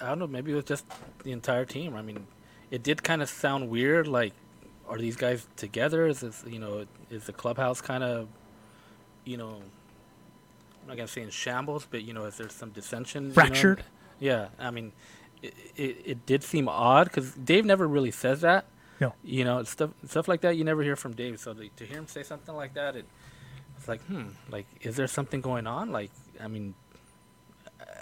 I 0.00 0.08
don't 0.08 0.18
know. 0.18 0.26
Maybe 0.26 0.52
it 0.52 0.54
was 0.54 0.64
just 0.64 0.84
the 1.22 1.32
entire 1.32 1.64
team. 1.64 1.94
I 1.94 2.02
mean, 2.02 2.26
it 2.70 2.82
did 2.82 3.02
kind 3.02 3.22
of 3.22 3.28
sound 3.28 3.70
weird. 3.70 4.08
Like, 4.08 4.32
are 4.88 4.98
these 4.98 5.16
guys 5.16 5.46
together? 5.56 6.06
Is 6.06 6.20
this, 6.20 6.44
you 6.46 6.58
know, 6.58 6.86
is 7.10 7.24
the 7.24 7.32
clubhouse 7.32 7.80
kind 7.80 8.04
of, 8.04 8.28
you 9.24 9.36
know, 9.36 9.60
I'm 10.82 10.88
not 10.88 10.96
gonna 10.96 11.08
say 11.08 11.22
in 11.22 11.30
shambles, 11.30 11.86
but 11.90 12.02
you 12.02 12.12
know, 12.12 12.24
is 12.26 12.36
there 12.36 12.48
some 12.48 12.70
dissension? 12.70 13.24
you 13.24 13.28
know? 13.30 13.34
Fractured? 13.34 13.84
Yeah, 14.20 14.48
I 14.58 14.70
mean, 14.70 14.92
it, 15.42 15.54
it, 15.76 15.96
it 16.04 16.26
did 16.26 16.42
seem 16.42 16.68
odd 16.68 17.06
because 17.06 17.32
Dave 17.32 17.64
never 17.64 17.86
really 17.86 18.10
says 18.10 18.42
that. 18.42 18.66
No. 19.00 19.12
You 19.22 19.44
know, 19.44 19.62
stuff 19.64 19.90
stuff 20.06 20.28
like 20.28 20.40
that 20.42 20.56
you 20.56 20.64
never 20.64 20.82
hear 20.82 20.96
from 20.96 21.14
Dave. 21.14 21.38
So 21.40 21.52
to, 21.52 21.68
to 21.68 21.84
hear 21.84 21.98
him 21.98 22.06
say 22.06 22.22
something 22.22 22.54
like 22.54 22.74
that, 22.74 22.96
it 22.96 23.04
it's 23.76 23.88
like, 23.88 24.00
hmm, 24.02 24.28
like 24.50 24.66
is 24.80 24.96
there 24.96 25.06
something 25.06 25.40
going 25.40 25.66
on? 25.66 25.92
Like, 25.92 26.10
I 26.40 26.48
mean, 26.48 26.74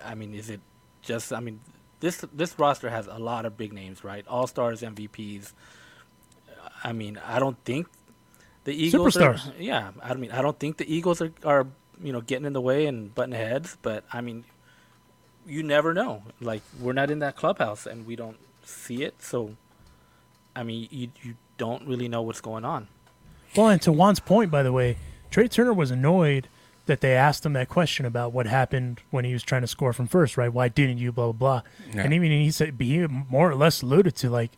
I 0.04 0.14
mean, 0.14 0.34
is 0.34 0.50
it 0.50 0.60
just? 1.02 1.32
I 1.32 1.40
mean, 1.40 1.60
this 2.04 2.22
this 2.34 2.58
roster 2.58 2.90
has 2.90 3.06
a 3.06 3.18
lot 3.18 3.46
of 3.46 3.56
big 3.56 3.72
names, 3.72 4.04
right? 4.04 4.26
All 4.28 4.46
stars, 4.46 4.82
MVPs. 4.82 5.52
I 6.84 6.92
mean, 6.92 7.18
I 7.26 7.38
don't 7.38 7.56
think 7.64 7.88
the 8.64 8.74
Eagles 8.74 9.16
Superstars. 9.16 9.48
Are, 9.48 9.62
yeah, 9.62 9.92
I 10.02 10.12
mean, 10.12 10.30
I 10.30 10.42
don't 10.42 10.58
think 10.58 10.76
the 10.76 10.94
Eagles 10.94 11.22
are, 11.22 11.32
are 11.44 11.66
you 12.02 12.12
know 12.12 12.20
getting 12.20 12.44
in 12.44 12.52
the 12.52 12.60
way 12.60 12.84
and 12.86 13.14
butting 13.14 13.32
heads. 13.34 13.78
But 13.80 14.04
I 14.12 14.20
mean, 14.20 14.44
you 15.46 15.62
never 15.62 15.94
know. 15.94 16.22
Like 16.42 16.60
we're 16.78 16.92
not 16.92 17.10
in 17.10 17.20
that 17.20 17.36
clubhouse 17.36 17.86
and 17.86 18.06
we 18.06 18.16
don't 18.16 18.38
see 18.62 19.02
it, 19.02 19.22
so 19.22 19.56
I 20.54 20.62
mean, 20.62 20.88
you 20.90 21.08
you 21.22 21.36
don't 21.56 21.88
really 21.88 22.08
know 22.08 22.20
what's 22.20 22.42
going 22.42 22.66
on. 22.66 22.88
Well, 23.56 23.68
and 23.68 23.80
to 23.82 23.92
Juan's 23.92 24.20
point, 24.20 24.50
by 24.50 24.62
the 24.62 24.72
way, 24.72 24.98
Trea 25.30 25.48
Turner 25.48 25.72
was 25.72 25.90
annoyed 25.90 26.48
that 26.86 27.00
they 27.00 27.14
asked 27.14 27.46
him 27.46 27.54
that 27.54 27.68
question 27.68 28.04
about 28.04 28.32
what 28.32 28.46
happened 28.46 29.00
when 29.10 29.24
he 29.24 29.32
was 29.32 29.42
trying 29.42 29.62
to 29.62 29.66
score 29.66 29.92
from 29.92 30.06
first, 30.06 30.36
right? 30.36 30.52
Why 30.52 30.68
didn't 30.68 30.98
you? 30.98 31.12
Blah 31.12 31.32
blah 31.32 31.32
blah. 31.32 31.62
Yeah. 31.94 32.02
And 32.02 32.12
even 32.12 32.30
he 32.30 32.50
said 32.50 32.76
he 32.78 33.06
more 33.06 33.50
or 33.50 33.54
less 33.54 33.82
alluded 33.82 34.14
to 34.16 34.30
like 34.30 34.52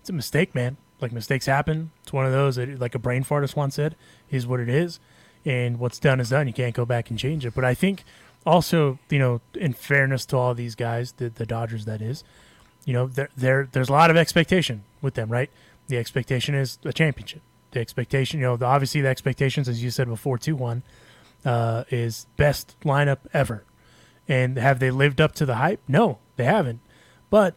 it's 0.00 0.10
a 0.10 0.12
mistake, 0.12 0.54
man. 0.54 0.76
Like 1.00 1.12
mistakes 1.12 1.46
happen. 1.46 1.92
It's 2.02 2.12
one 2.12 2.26
of 2.26 2.32
those 2.32 2.56
that, 2.56 2.78
like 2.78 2.94
a 2.94 2.98
brain 2.98 3.22
fart, 3.22 3.44
as 3.44 3.56
Juan 3.56 3.70
said, 3.70 3.96
is 4.30 4.46
what 4.46 4.60
it 4.60 4.68
is. 4.68 5.00
And 5.46 5.78
what's 5.78 5.98
done 5.98 6.20
is 6.20 6.28
done. 6.28 6.46
You 6.46 6.52
can't 6.52 6.74
go 6.74 6.84
back 6.84 7.08
and 7.08 7.18
change 7.18 7.46
it. 7.46 7.54
But 7.54 7.64
I 7.64 7.72
think 7.72 8.04
also, 8.44 8.98
you 9.08 9.18
know, 9.18 9.40
in 9.54 9.72
fairness 9.72 10.26
to 10.26 10.36
all 10.36 10.54
these 10.54 10.74
guys, 10.74 11.12
the, 11.12 11.30
the 11.30 11.46
Dodgers, 11.46 11.86
that 11.86 12.02
is, 12.02 12.22
you 12.84 12.92
know, 12.92 13.06
there, 13.06 13.30
there 13.36 13.68
there's 13.72 13.88
a 13.88 13.92
lot 13.92 14.10
of 14.10 14.16
expectation 14.16 14.84
with 15.00 15.14
them, 15.14 15.30
right? 15.30 15.50
The 15.88 15.96
expectation 15.96 16.54
is 16.54 16.78
a 16.84 16.92
championship. 16.92 17.40
The 17.70 17.80
expectation, 17.80 18.40
you 18.40 18.46
know, 18.46 18.56
the, 18.56 18.66
obviously 18.66 19.00
the 19.00 19.08
expectations, 19.08 19.68
as 19.68 19.82
you 19.82 19.90
said 19.90 20.08
before, 20.08 20.36
two 20.36 20.56
one, 20.56 20.82
uh, 21.44 21.84
is 21.90 22.26
best 22.36 22.76
lineup 22.84 23.18
ever. 23.32 23.64
And 24.28 24.58
have 24.58 24.78
they 24.78 24.90
lived 24.90 25.20
up 25.20 25.32
to 25.36 25.46
the 25.46 25.56
hype? 25.56 25.80
No, 25.88 26.18
they 26.36 26.44
haven't. 26.44 26.80
But 27.30 27.56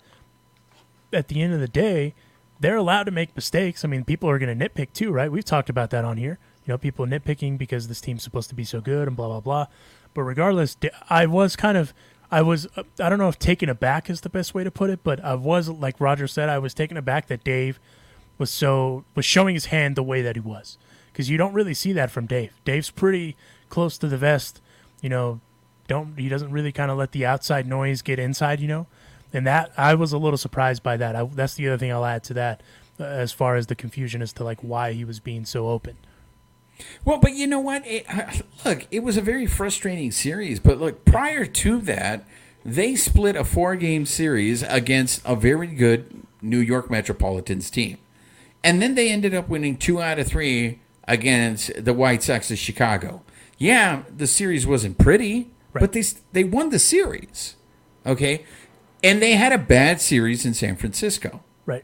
at 1.12 1.28
the 1.28 1.42
end 1.42 1.54
of 1.54 1.60
the 1.60 1.68
day, 1.68 2.16
they're 2.60 2.78
allowed 2.78 3.04
to 3.04 3.12
make 3.12 3.36
mistakes. 3.36 3.84
I 3.84 3.88
mean, 3.88 4.04
people 4.04 4.30
are 4.30 4.40
going 4.40 4.58
to 4.58 4.70
nitpick 4.70 4.94
too, 4.94 5.12
right? 5.12 5.32
We've 5.32 5.46
talked 5.46 5.70
about 5.70 5.90
that 5.92 6.06
on 6.06 6.18
here. 6.18 6.40
You 6.66 6.72
know, 6.72 6.78
people 6.78 7.06
nitpicking 7.06 7.58
because 7.58 7.88
this 7.88 8.00
team's 8.00 8.24
supposed 8.24 8.50
to 8.50 8.56
be 8.56 8.64
so 8.64 8.80
good 8.80 9.08
and 9.08 9.18
blah 9.18 9.28
blah 9.28 9.42
blah. 9.42 9.68
But 10.14 10.24
regardless, 10.24 10.78
I 11.10 11.26
was 11.26 11.56
kind 11.56 11.78
of, 11.78 11.94
I 12.32 12.42
was, 12.42 12.68
I 13.00 13.10
don't 13.10 13.20
know 13.20 13.28
if 13.28 13.38
taken 13.38 13.68
aback 13.68 14.10
is 14.10 14.22
the 14.22 14.30
best 14.30 14.54
way 14.54 14.64
to 14.64 14.72
put 14.72 14.90
it, 14.90 15.04
but 15.04 15.24
I 15.24 15.36
was 15.36 15.68
like 15.68 16.00
Roger 16.00 16.28
said, 16.28 16.50
I 16.50 16.60
was 16.60 16.74
taken 16.74 16.96
aback 16.96 17.28
that 17.28 17.44
Dave 17.44 17.80
was 18.38 18.50
so 18.50 19.04
was 19.14 19.26
showing 19.26 19.56
his 19.56 19.66
hand 19.66 19.96
the 19.96 20.04
way 20.04 20.22
that 20.22 20.36
he 20.36 20.40
was 20.40 20.78
because 21.12 21.30
you 21.30 21.38
don't 21.38 21.54
really 21.54 21.74
see 21.74 21.92
that 21.94 22.10
from 22.10 22.26
Dave. 22.26 22.54
Dave's 22.66 22.90
pretty 22.90 23.36
close 23.74 23.98
to 23.98 24.08
the 24.08 24.18
vest, 24.18 24.62
you 25.02 25.10
know. 25.10 25.40
Don't 25.88 26.18
he 26.18 26.30
doesn't 26.30 26.52
really 26.52 26.72
kind 26.72 26.90
of 26.92 26.98
let 26.98 27.12
the 27.12 27.26
outside 27.26 27.68
noise 27.68 28.02
get 28.02 28.18
inside, 28.18 28.62
you 28.62 28.70
know. 28.70 28.88
And 29.34 29.46
that 29.48 29.74
I 29.76 29.96
was 29.96 30.14
a 30.14 30.18
little 30.18 30.38
surprised 30.38 30.82
by 30.84 30.96
that. 30.98 31.16
I, 31.16 31.24
that's 31.26 31.56
the 31.56 31.68
other 31.68 31.78
thing 31.78 31.92
I'll 31.92 32.06
add 32.06 32.24
to 32.26 32.34
that, 32.36 32.62
uh, 33.00 33.04
as 33.04 33.34
far 33.34 33.58
as 33.58 33.68
the 33.68 33.76
confusion 33.76 34.22
as 34.22 34.32
to 34.34 34.44
like 34.44 34.62
why 34.62 34.94
he 34.94 35.04
was 35.04 35.20
being 35.20 35.44
so 35.44 35.68
open. 35.68 35.98
Well, 37.04 37.18
but 37.18 37.34
you 37.34 37.48
know 37.48 37.60
what? 37.60 37.86
It, 37.86 38.06
uh, 38.08 38.32
look, 38.64 38.88
it 38.92 39.02
was 39.04 39.18
a 39.18 39.22
very 39.22 39.46
frustrating 39.46 40.12
series. 40.12 40.60
But 40.60 40.80
look, 40.80 41.04
prior 41.04 41.46
to 41.46 41.82
that, 41.82 42.26
they 42.64 42.96
split 42.96 43.36
a 43.36 43.44
four-game 43.44 44.06
series 44.06 44.64
against 44.64 45.22
a 45.26 45.36
very 45.36 45.68
good 45.68 46.26
New 46.42 46.60
York 46.60 46.90
Metropolitans 46.90 47.70
team, 47.70 47.98
and 48.64 48.82
then 48.82 48.96
they 48.96 49.10
ended 49.10 49.34
up 49.34 49.50
winning 49.50 49.76
two 49.76 50.02
out 50.02 50.20
of 50.20 50.28
three 50.28 50.80
against 51.08 51.84
the 51.84 51.94
White 51.94 52.24
Sox 52.24 52.50
of 52.52 52.58
Chicago. 52.58 53.22
Yeah, 53.58 54.04
the 54.16 54.28
series 54.28 54.66
wasn't 54.68 54.98
pretty, 54.98 55.52
Right. 55.74 55.82
but 55.82 55.92
they 55.94 56.04
they 56.34 56.44
won 56.44 56.70
the 56.70 56.80
series. 56.80 57.56
Okay, 58.06 58.44
and 59.04 59.22
they 59.22 59.34
had 59.34 59.52
a 59.54 59.58
bad 59.58 60.02
series 60.02 60.46
in 60.46 60.54
San 60.54 60.76
Francisco 60.76 61.42
Right. 61.66 61.84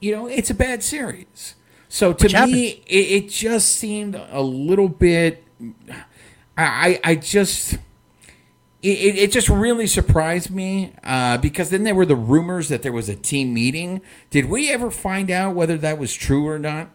you 0.00 0.12
know, 0.12 0.26
it's 0.26 0.50
a 0.50 0.54
bad 0.54 0.82
series. 0.82 1.54
So 1.88 2.12
to 2.12 2.24
Which 2.24 2.34
me, 2.34 2.82
it, 2.86 3.24
it 3.24 3.28
just 3.30 3.68
seemed 3.68 4.16
a 4.30 4.42
little 4.42 4.88
bit. 4.88 5.44
I 6.58 7.00
I, 7.04 7.14
just. 7.14 7.74
It, 8.82 9.16
it 9.16 9.32
just 9.32 9.48
really 9.48 9.86
surprised 9.86 10.50
me 10.50 10.92
uh, 11.02 11.38
because 11.38 11.70
then 11.70 11.82
there 11.84 11.94
were 11.94 12.06
the 12.06 12.14
rumors 12.16 12.68
that 12.68 12.82
there 12.82 12.92
was 12.92 13.08
a 13.08 13.16
team 13.16 13.52
meeting. 13.54 14.00
Did 14.30 14.44
we 14.46 14.70
ever 14.70 14.90
find 14.90 15.30
out 15.30 15.54
whether 15.56 15.76
that 15.78 15.98
was 15.98 16.14
true 16.14 16.46
or 16.46 16.58
not? 16.58 16.90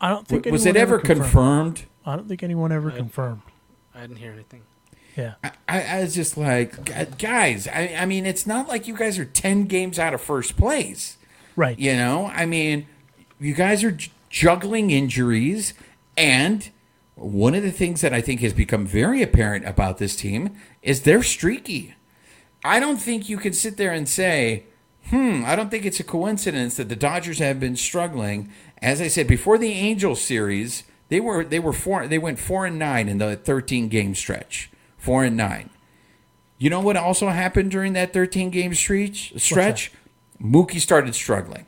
I 0.00 0.10
don't 0.10 0.26
think 0.26 0.46
it 0.46 0.52
was 0.52 0.66
it 0.66 0.76
ever 0.76 0.98
confirmed? 0.98 1.84
I 2.06 2.16
don't 2.16 2.28
think 2.28 2.42
anyone 2.42 2.72
ever 2.72 2.90
confirmed. 2.90 3.42
I 3.94 4.02
didn't 4.02 4.16
hear 4.16 4.32
anything. 4.32 4.62
Yeah. 5.16 5.34
I, 5.68 5.82
I 5.82 6.00
was 6.00 6.14
just 6.14 6.36
like, 6.36 7.18
guys, 7.18 7.68
I, 7.68 7.94
I 7.98 8.06
mean, 8.06 8.26
it's 8.26 8.46
not 8.46 8.68
like 8.68 8.88
you 8.88 8.96
guys 8.96 9.18
are 9.18 9.24
10 9.24 9.66
games 9.66 9.98
out 9.98 10.12
of 10.12 10.20
first 10.20 10.56
place. 10.56 11.16
Right. 11.56 11.78
You 11.78 11.94
know, 11.94 12.26
I 12.34 12.46
mean, 12.46 12.86
you 13.38 13.54
guys 13.54 13.84
are 13.84 13.92
j- 13.92 14.10
juggling 14.28 14.90
injuries, 14.90 15.72
and 16.16 16.68
one 17.14 17.54
of 17.54 17.62
the 17.62 17.70
things 17.70 18.00
that 18.00 18.12
I 18.12 18.20
think 18.20 18.40
has 18.40 18.52
become 18.52 18.86
very 18.86 19.22
apparent 19.22 19.66
about 19.66 19.98
this 19.98 20.16
team 20.16 20.56
is 20.82 21.02
they're 21.02 21.22
streaky. 21.22 21.94
I 22.64 22.80
don't 22.80 22.96
think 23.00 23.28
you 23.28 23.36
can 23.36 23.52
sit 23.52 23.76
there 23.76 23.92
and 23.92 24.08
say, 24.08 24.64
hmm, 25.10 25.44
I 25.46 25.54
don't 25.54 25.70
think 25.70 25.84
it's 25.84 26.00
a 26.00 26.04
coincidence 26.04 26.76
that 26.76 26.88
the 26.88 26.96
Dodgers 26.96 27.38
have 27.38 27.60
been 27.60 27.76
struggling. 27.76 28.50
As 28.82 29.00
I 29.00 29.08
said 29.08 29.28
before 29.28 29.58
the 29.58 29.72
Angels 29.72 30.20
series, 30.20 30.82
they 31.08 31.20
were 31.20 31.44
they 31.44 31.58
were 31.58 31.72
four 31.72 32.06
they 32.06 32.18
went 32.18 32.38
four 32.38 32.66
and 32.66 32.78
nine 32.78 33.08
in 33.08 33.18
the 33.18 33.36
13 33.36 33.88
game 33.88 34.14
stretch. 34.14 34.70
Four 34.96 35.24
and 35.24 35.36
nine. 35.36 35.70
You 36.58 36.70
know 36.70 36.80
what 36.80 36.96
also 36.96 37.28
happened 37.28 37.70
during 37.70 37.92
that 37.92 38.12
13 38.12 38.50
game 38.50 38.74
stretch? 38.74 39.32
Stretch? 39.36 39.92
Mookie 40.40 40.80
started 40.80 41.14
struggling. 41.14 41.66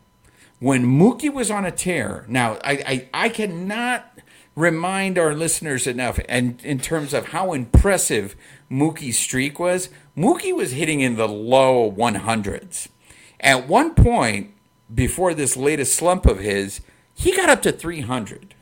When 0.59 0.85
Mookie 0.85 1.33
was 1.33 1.51
on 1.51 1.67
a 1.67 1.71
tear, 1.71 2.25
now 2.29 2.55
I, 2.65 3.09
I, 3.13 3.27
I 3.27 3.29
cannot 3.29 4.11
remind 4.55 5.19
our 5.19 5.35
listeners 5.35 5.87
enough 5.87 6.19
and 6.29 6.65
in 6.65 6.79
terms 6.79 7.13
of 7.13 7.29
how 7.29 7.53
impressive 7.53 8.35
Mookie's 8.71 9.19
streak 9.19 9.59
was. 9.59 9.91
Mookie 10.17 10.57
was 10.57 10.73
hitting 10.73 11.01
in 11.01 11.17
the 11.17 11.29
low 11.29 11.93
100s. 11.93 12.89
At 13.39 13.69
one 13.69 13.95
point, 13.95 14.55
before 14.93 15.35
this 15.35 15.57
latest 15.57 15.95
slump 15.95 16.27
of 16.27 16.39
his, 16.39 16.81
he 17.15 17.37
got 17.37 17.51
up 17.51 17.63
to 17.63 17.73
300. 17.73 18.55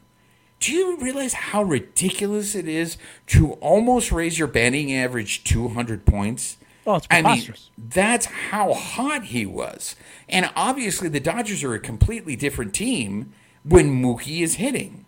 Do 0.64 0.72
you 0.72 0.96
realize 0.96 1.34
how 1.34 1.62
ridiculous 1.62 2.54
it 2.54 2.66
is 2.66 2.96
to 3.26 3.52
almost 3.54 4.10
raise 4.10 4.38
your 4.38 4.48
batting 4.48 4.94
average 4.94 5.44
200 5.44 6.06
points? 6.06 6.56
Oh, 6.86 6.94
it's 6.94 7.06
I 7.10 7.20
mean, 7.20 7.52
that's 7.76 8.24
how 8.24 8.72
hot 8.72 9.24
he 9.24 9.44
was. 9.44 9.94
And 10.26 10.50
obviously, 10.56 11.10
the 11.10 11.20
Dodgers 11.20 11.62
are 11.64 11.74
a 11.74 11.78
completely 11.78 12.34
different 12.34 12.72
team 12.72 13.34
when 13.62 14.02
Mookie 14.02 14.40
is 14.40 14.54
hitting. 14.54 15.04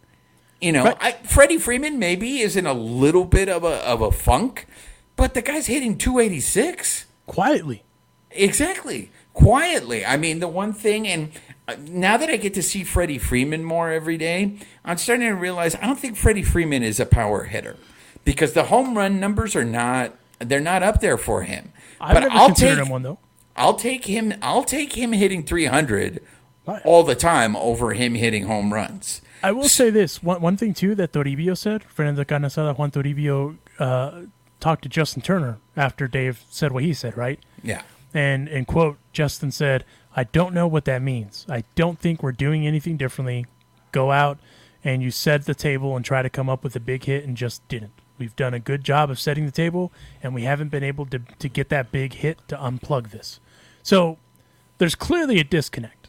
You 0.60 0.72
know, 0.72 0.84
Right. 0.84 0.96
I, 1.00 1.12
Freddie 1.26 1.56
Freeman 1.56 1.98
maybe 1.98 2.40
is 2.40 2.54
in 2.54 2.66
a 2.66 2.74
little 2.74 3.24
bit 3.24 3.48
of 3.48 3.64
a, 3.64 3.76
of 3.76 4.02
a 4.02 4.12
funk, 4.12 4.66
but 5.16 5.32
the 5.32 5.40
guy's 5.40 5.68
hitting 5.68 5.96
286. 5.96 7.06
Quietly. 7.26 7.82
Exactly. 8.30 9.10
Quietly. 9.32 10.04
I 10.04 10.18
mean, 10.18 10.40
the 10.40 10.48
one 10.48 10.74
thing, 10.74 11.08
and 11.08 11.30
now 11.88 12.16
that 12.16 12.28
I 12.30 12.36
get 12.36 12.54
to 12.54 12.62
see 12.62 12.84
Freddie 12.84 13.18
Freeman 13.18 13.64
more 13.64 13.90
every 13.90 14.16
day, 14.16 14.58
I'm 14.84 14.96
starting 14.98 15.26
to 15.28 15.34
realize 15.34 15.74
I 15.76 15.86
don't 15.86 15.98
think 15.98 16.16
Freddie 16.16 16.42
Freeman 16.42 16.82
is 16.82 17.00
a 17.00 17.06
power 17.06 17.44
hitter 17.44 17.76
because 18.24 18.52
the 18.52 18.64
home 18.64 18.96
run 18.96 19.18
numbers 19.20 19.56
are 19.56 19.64
not 19.64 20.14
they're 20.38 20.60
not 20.60 20.82
up 20.82 21.00
there 21.00 21.16
for 21.18 21.42
him. 21.42 21.72
I've 22.00 22.14
but 22.14 22.20
never 22.20 22.32
I'll 22.34 22.46
considered 22.48 22.76
take 22.76 22.84
him 22.84 22.90
one 22.90 23.02
though. 23.02 23.18
I'll 23.56 23.74
take 23.74 24.04
him 24.04 24.34
I'll 24.42 24.64
take 24.64 24.92
him 24.94 25.12
hitting 25.12 25.42
300 25.44 26.22
Right. 26.66 26.82
all 26.84 27.04
the 27.04 27.14
time 27.14 27.54
over 27.54 27.92
him 27.92 28.16
hitting 28.16 28.46
home 28.46 28.74
runs. 28.74 29.22
I 29.40 29.52
will 29.52 29.68
say 29.68 29.88
this 29.90 30.20
one 30.22 30.40
one 30.40 30.56
thing 30.56 30.74
too 30.74 30.94
that 30.96 31.12
Toribio 31.12 31.56
said. 31.56 31.84
Fernando 31.84 32.24
Canasada, 32.24 32.74
Juan 32.74 32.90
Toribio 32.90 33.56
uh, 33.78 34.22
talked 34.58 34.82
to 34.82 34.88
Justin 34.88 35.22
Turner 35.22 35.58
after 35.76 36.08
Dave 36.08 36.42
said 36.50 36.72
what 36.72 36.82
he 36.82 36.92
said, 36.92 37.16
right? 37.16 37.38
Yeah. 37.62 37.82
And 38.12 38.48
in 38.48 38.64
quote, 38.64 38.98
Justin 39.12 39.52
said, 39.52 39.84
"I 40.16 40.24
don't 40.24 40.54
know 40.54 40.66
what 40.66 40.84
that 40.86 41.02
means. 41.02 41.46
I 41.48 41.62
don't 41.76 42.00
think 42.00 42.22
we're 42.22 42.32
doing 42.32 42.66
anything 42.66 42.96
differently. 42.96 43.46
Go 43.92 44.10
out 44.10 44.38
and 44.82 45.02
you 45.02 45.12
set 45.12 45.44
the 45.44 45.54
table 45.54 45.94
and 45.94 46.04
try 46.04 46.22
to 46.22 46.30
come 46.30 46.50
up 46.50 46.64
with 46.64 46.74
a 46.74 46.80
big 46.80 47.04
hit 47.04 47.24
and 47.24 47.36
just 47.36 47.66
didn't. 47.68 47.92
We've 48.18 48.34
done 48.34 48.54
a 48.54 48.58
good 48.58 48.82
job 48.82 49.10
of 49.10 49.20
setting 49.20 49.46
the 49.46 49.52
table 49.52 49.92
and 50.22 50.34
we 50.34 50.42
haven't 50.42 50.70
been 50.70 50.82
able 50.82 51.06
to 51.06 51.20
to 51.20 51.48
get 51.48 51.68
that 51.68 51.92
big 51.92 52.14
hit 52.14 52.40
to 52.48 52.56
unplug 52.56 53.10
this. 53.10 53.38
So 53.82 54.18
there's 54.78 54.96
clearly 54.96 55.38
a 55.38 55.44
disconnect." 55.44 56.08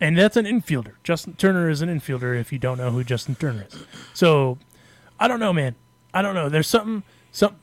And 0.00 0.16
that's 0.16 0.36
an 0.36 0.46
infielder. 0.46 0.94
Justin 1.04 1.34
Turner 1.34 1.68
is 1.68 1.82
an 1.82 1.90
infielder 1.90 2.38
if 2.40 2.52
you 2.52 2.58
don't 2.58 2.78
know 2.78 2.90
who 2.90 3.04
Justin 3.04 3.34
Turner 3.34 3.66
is. 3.68 3.84
So 4.14 4.58
I 5.18 5.28
don't 5.28 5.40
know, 5.40 5.52
man. 5.52 5.74
I 6.14 6.22
don't 6.22 6.34
know. 6.34 6.48
There's 6.48 6.66
something 6.66 7.02
some 7.32 7.56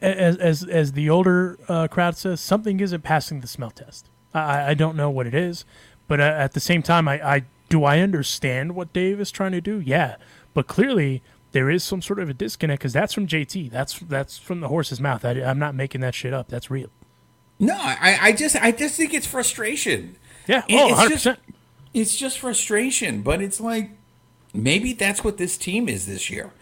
as 0.00 0.36
as 0.38 0.64
as 0.64 0.92
the 0.92 1.10
older 1.10 1.58
uh, 1.68 1.88
crowd 1.88 2.16
says, 2.16 2.40
something 2.40 2.80
isn't 2.80 3.02
passing 3.02 3.40
the 3.40 3.46
smell 3.46 3.70
test. 3.70 4.08
I, 4.34 4.70
I 4.70 4.74
don't 4.74 4.96
know 4.96 5.10
what 5.10 5.26
it 5.26 5.34
is, 5.34 5.64
but 6.06 6.20
uh, 6.20 6.24
at 6.24 6.52
the 6.52 6.60
same 6.60 6.82
time, 6.82 7.08
I, 7.08 7.36
I 7.36 7.42
do 7.68 7.84
I 7.84 8.00
understand 8.00 8.74
what 8.74 8.92
Dave 8.92 9.20
is 9.20 9.30
trying 9.30 9.52
to 9.52 9.60
do. 9.60 9.80
Yeah, 9.80 10.16
but 10.54 10.66
clearly 10.66 11.22
there 11.52 11.70
is 11.70 11.82
some 11.82 12.02
sort 12.02 12.18
of 12.18 12.28
a 12.28 12.34
disconnect 12.34 12.80
because 12.80 12.92
that's 12.92 13.14
from 13.14 13.26
JT. 13.26 13.70
That's 13.70 13.98
that's 14.00 14.38
from 14.38 14.60
the 14.60 14.68
horse's 14.68 15.00
mouth. 15.00 15.24
I, 15.24 15.42
I'm 15.42 15.58
not 15.58 15.74
making 15.74 16.00
that 16.02 16.14
shit 16.14 16.32
up. 16.32 16.48
That's 16.48 16.70
real. 16.70 16.88
No, 17.58 17.74
I, 17.76 18.18
I 18.20 18.32
just 18.32 18.56
I 18.56 18.70
just 18.72 18.96
think 18.96 19.12
it's 19.14 19.26
frustration. 19.26 20.16
Yeah. 20.46 20.62
Oh, 20.70 20.88
it's 20.88 20.90
100 20.92 21.08
just- 21.10 21.12
percent. 21.12 21.38
It's 21.94 22.16
just 22.16 22.38
frustration, 22.38 23.22
but 23.22 23.40
it's 23.40 23.60
like 23.60 23.90
maybe 24.52 24.92
that's 24.92 25.24
what 25.24 25.38
this 25.38 25.56
team 25.56 25.88
is 25.88 26.06
this 26.06 26.28
year. 26.30 26.52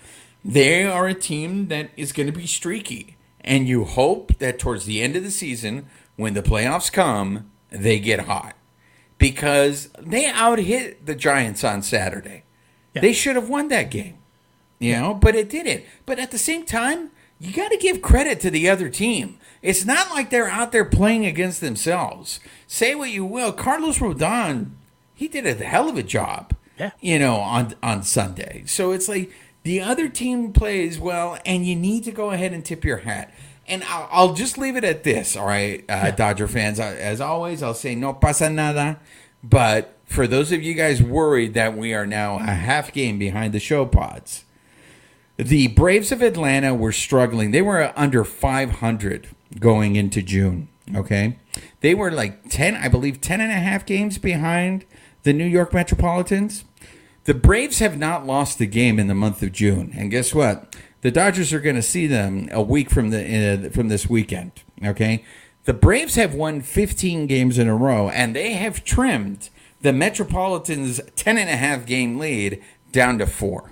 They 0.45 0.85
are 0.85 1.09
a 1.09 1.15
team 1.15 1.67
that 1.69 1.91
is 1.97 2.13
going 2.13 2.29
to 2.29 2.33
be 2.33 2.47
streaky, 2.47 3.17
and 3.41 3.67
you 3.67 3.85
hope 3.85 4.39
that 4.39 4.61
towards 4.61 4.85
the 4.87 5.03
end 5.03 5.17
of 5.17 5.25
the 5.25 5.33
season, 5.33 5.87
when 6.15 6.35
the 6.35 6.43
playoffs 6.43 6.91
come, 6.93 7.51
they 7.71 7.99
get 7.99 8.21
hot 8.21 8.55
because 9.19 9.89
they 9.99 10.27
out 10.27 10.59
hit 10.59 11.07
the 11.07 11.15
Giants 11.15 11.65
on 11.65 11.83
Saturday. 11.83 12.45
Yeah. 12.95 13.03
They 13.03 13.13
should 13.13 13.37
have 13.37 13.49
won 13.49 13.69
that 13.69 13.91
game, 13.91 14.19
you 14.79 14.95
know, 14.95 15.15
but 15.15 15.35
it 15.35 15.51
didn't. 15.51 15.85
But 16.05 16.19
at 16.19 16.31
the 16.31 16.39
same 16.39 16.65
time, 16.65 17.11
you 17.39 17.53
got 17.53 17.71
to 17.71 17.77
give 17.77 18.01
credit 18.01 18.41
to 18.41 18.51
the 18.51 18.69
other 18.69 18.89
team. 18.89 19.39
It's 19.61 19.85
not 19.85 20.11
like 20.11 20.31
they're 20.31 20.49
out 20.49 20.73
there 20.73 20.85
playing 20.85 21.27
against 21.27 21.61
themselves. 21.61 22.41
Say 22.67 22.95
what 22.95 23.11
you 23.11 23.25
will, 23.25 23.53
Carlos 23.53 23.99
Rodon, 23.99 24.71
he 25.15 25.29
did 25.29 25.47
a 25.47 25.55
hell 25.65 25.89
of 25.89 25.97
a 25.97 26.03
job. 26.03 26.55
Yeah. 26.79 26.91
You 27.01 27.19
know, 27.19 27.37
on 27.37 27.75
on 27.83 28.03
Sunday. 28.03 28.65
So 28.67 28.93
it's 28.93 29.09
like 29.09 29.33
the 29.63 29.81
other 29.81 30.09
team 30.09 30.53
plays 30.53 30.99
well, 30.99 31.39
and 31.45 31.67
you 31.67 31.75
need 31.75 32.05
to 32.05 32.13
go 32.13 32.31
ahead 32.31 32.53
and 32.53 32.65
tip 32.65 32.85
your 32.85 32.99
hat. 32.99 33.35
And 33.69 33.83
I'll, 33.85 34.09
I'll 34.11 34.35
just 34.35 34.59
leave 34.59 34.77
it 34.77 34.85
at 34.85 35.03
this, 35.03 35.37
all 35.37 35.47
right, 35.47 35.85
uh, 35.89 36.13
Dodger 36.13 36.47
fans. 36.47 36.79
As 36.79 37.21
always, 37.21 37.63
I'll 37.63 37.75
say 37.75 37.95
no 37.95 38.13
pasa 38.13 38.49
nada. 38.49 39.01
But 39.43 39.97
for 40.05 40.27
those 40.27 40.53
of 40.53 40.63
you 40.63 40.75
guys 40.75 41.03
worried 41.03 41.55
that 41.55 41.77
we 41.77 41.93
are 41.93 42.07
now 42.07 42.37
a 42.37 42.55
half 42.55 42.93
game 42.93 43.19
behind 43.19 43.53
the 43.53 43.61
show 43.61 43.85
pods, 43.85 44.45
the 45.37 45.69
Braves 45.69 46.13
of 46.13 46.23
Atlanta 46.23 46.75
were 46.75 46.93
struggling. 46.93 47.51
They 47.51 47.63
were 47.63 47.93
under 47.97 48.25
500 48.25 49.29
going 49.59 49.97
into 49.97 50.23
June. 50.23 50.69
Okay. 50.95 51.39
They 51.81 51.95
were 51.95 52.11
like 52.11 52.49
10, 52.49 52.75
I 52.75 52.89
believe, 52.89 53.21
10 53.21 53.41
and 53.41 53.51
a 53.51 53.57
half 53.57 53.85
games 53.85 54.19
behind 54.19 54.85
the 55.25 55.33
New 55.33 55.45
York 55.45 55.73
Metropolitans. 55.75 56.65
The 57.25 57.35
Braves 57.35 57.81
have 57.81 57.99
not 57.99 58.25
lost 58.25 58.61
a 58.61 58.67
game 58.67 58.99
in 58.99 59.09
the 59.09 59.15
month 59.15 59.43
of 59.43 59.53
June. 59.53 59.93
And 59.97 60.11
guess 60.11 60.35
what? 60.35 60.77
The 61.07 61.13
Dodgers 61.13 61.53
are 61.53 61.61
going 61.61 61.77
to 61.77 61.83
see 61.83 62.09
them 62.09 62.49
a 62.51 62.61
week 62.61 62.91
from 62.91 63.11
the 63.11 63.69
uh, 63.69 63.71
from 63.71 63.87
this 63.87 64.11
weekend. 64.11 64.51
Okay. 64.85 65.25
The 65.63 65.73
Braves 65.73 66.17
have 66.17 66.35
won 66.35 66.63
15 66.63 67.29
games 67.29 67.59
in 67.59 67.69
a 67.69 67.77
row, 67.77 68.09
and 68.09 68.35
they 68.35 68.55
have 68.55 68.83
trimmed 68.83 69.49
the 69.83 69.93
Metropolitans' 69.93 71.01
10 71.15 71.39
and 71.39 71.49
a 71.49 71.55
half 71.55 71.87
game 71.87 72.19
lead 72.19 72.61
down 72.91 73.19
to 73.19 73.27
four. 73.29 73.71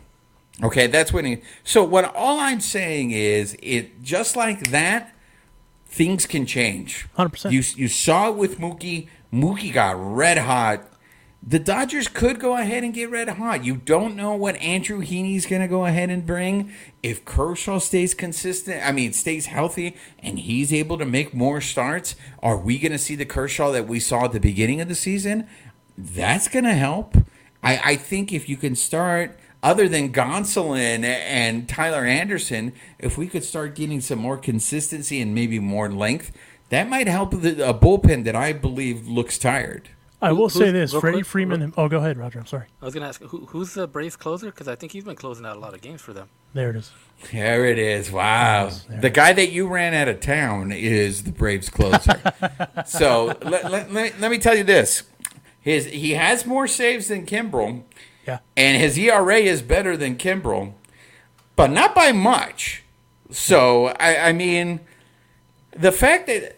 Okay, 0.62 0.87
that's. 0.87 1.11
He, 1.11 1.39
so 1.64 1.82
what? 1.82 2.14
All 2.14 2.39
I'm 2.39 2.61
saying 2.61 3.11
is, 3.11 3.57
it 3.61 4.01
just 4.01 4.37
like 4.37 4.70
that, 4.70 5.12
things 5.87 6.26
can 6.26 6.47
change. 6.47 7.09
100%. 7.18 7.51
You 7.51 7.64
you 7.74 7.89
saw 7.89 8.28
it 8.28 8.37
with 8.37 8.61
Mookie. 8.61 9.09
Mookie 9.32 9.72
got 9.72 9.97
red 9.99 10.39
hot. 10.39 10.87
The 11.47 11.59
Dodgers 11.59 12.09
could 12.09 12.41
go 12.41 12.57
ahead 12.57 12.85
and 12.85 12.95
get 12.95 13.11
red 13.11 13.29
hot. 13.29 13.67
You 13.67 13.77
don't 13.77 14.17
know 14.17 14.35
what 14.35 14.57
Andrew 14.57 15.03
Heaney's 15.03 15.45
going 15.45 15.61
to 15.61 15.69
go 15.69 15.85
ahead 15.85 16.09
and 16.09 16.25
bring. 16.25 16.73
If 17.03 17.27
Kershaw 17.27 17.81
stays 17.81 18.15
consistent, 18.15 18.83
I 18.83 18.93
mean, 18.93 19.13
stays 19.13 19.45
healthy, 19.45 19.95
and 20.21 20.39
he's 20.39 20.73
able 20.73 20.97
to 20.97 21.05
make 21.05 21.35
more 21.35 21.61
starts, 21.61 22.17
are 22.43 22.57
we 22.57 22.79
going 22.79 22.93
to 22.93 22.99
see 22.99 23.15
the 23.15 23.27
Kershaw 23.27 23.73
that 23.73 23.87
we 23.87 24.01
saw 24.01 24.25
at 24.25 24.33
the 24.33 24.41
beginning 24.41 24.81
of 24.81 24.89
the 24.89 24.95
season? 24.95 25.47
That's 25.99 26.49
going 26.49 26.65
to 26.65 26.73
help. 26.73 27.15
I, 27.63 27.79
I 27.85 27.97
think 27.97 28.33
if 28.33 28.49
you 28.49 28.57
can 28.57 28.75
start, 28.75 29.39
other 29.63 29.87
than 29.87 30.15
Gonsolin 30.15 31.05
and 31.05 31.69
Tyler 31.69 32.07
Anderson, 32.07 32.73
if 32.99 33.19
we 33.19 33.27
could 33.27 33.45
start 33.45 33.75
getting 33.75 34.01
some 34.01 34.19
more 34.19 34.39
consistency 34.39 35.21
and 35.21 35.35
maybe 35.35 35.59
more 35.59 35.91
length, 35.91 36.33
that 36.71 36.89
might 36.89 37.07
help 37.07 37.33
the, 37.33 37.69
a 37.69 37.75
bullpen 37.75 38.25
that 38.25 38.35
I 38.35 38.55
believe 38.55 39.07
looks 39.07 39.37
tired. 39.37 39.91
I 40.25 40.33
will 40.33 40.49
who's- 40.49 40.55
say 40.55 40.70
this: 40.70 40.93
real 40.93 41.01
Freddie 41.01 41.16
quick, 41.18 41.27
Freeman. 41.27 41.72
oh, 41.77 41.89
go 41.89 41.99
ahead, 41.99 42.16
Roger. 42.18 42.39
I'm 42.41 42.47
sorry. 42.47 42.66
I 42.81 42.85
was 42.85 42.95
gonna 42.95 43.09
ask 43.09 43.20
who, 43.22 43.47
who's 43.47 43.75
the 43.75 43.87
Braves 43.87 44.16
closer 44.16 44.47
because 44.47 44.68
I 44.68 44.75
think 44.75 44.93
he's 44.93 45.05
been 45.05 45.16
closing 45.16 45.45
out 45.47 45.57
a 45.57 45.61
lot 45.61 45.75
of 45.75 45.81
games 45.81 46.01
for 46.01 46.12
them. 46.12 46.29
There 46.53 46.70
it 46.70 46.77
is. 46.77 46.91
There 47.33 47.64
it 47.66 47.79
is. 47.79 48.11
Wow. 48.11 48.70
there. 48.89 49.01
The 49.01 49.11
guy 49.11 49.33
that 49.33 49.51
you 49.51 49.66
ran 49.68 49.95
out 49.95 50.09
of 50.09 50.20
town 50.20 50.72
is 50.72 51.25
the 51.25 51.33
Braves 51.33 51.68
closer. 51.70 52.20
so 52.87 53.37
let, 53.43 53.70
let, 53.70 53.93
let, 53.93 54.20
let 54.20 54.31
me 54.31 54.39
tell 54.39 54.57
you 54.57 54.64
this. 54.64 55.03
His 55.61 55.87
he 55.87 56.12
has 56.12 56.45
more 56.47 56.66
saves 56.66 57.09
than 57.09 57.25
Kimbrel, 57.27 57.83
Yeah. 58.27 58.39
and 58.57 58.81
his 58.81 58.99
ERA 58.99 59.37
is 59.37 59.62
better 59.62 59.97
than 59.97 60.16
Kimbrel, 60.16 60.75
but 61.57 61.70
not 61.70 61.95
by 61.95 62.12
much. 62.12 62.83
So 63.31 63.87
I, 63.99 64.29
I 64.29 64.33
mean, 64.33 64.81
the 65.72 65.91
fact 65.93 66.27
that 66.29 66.54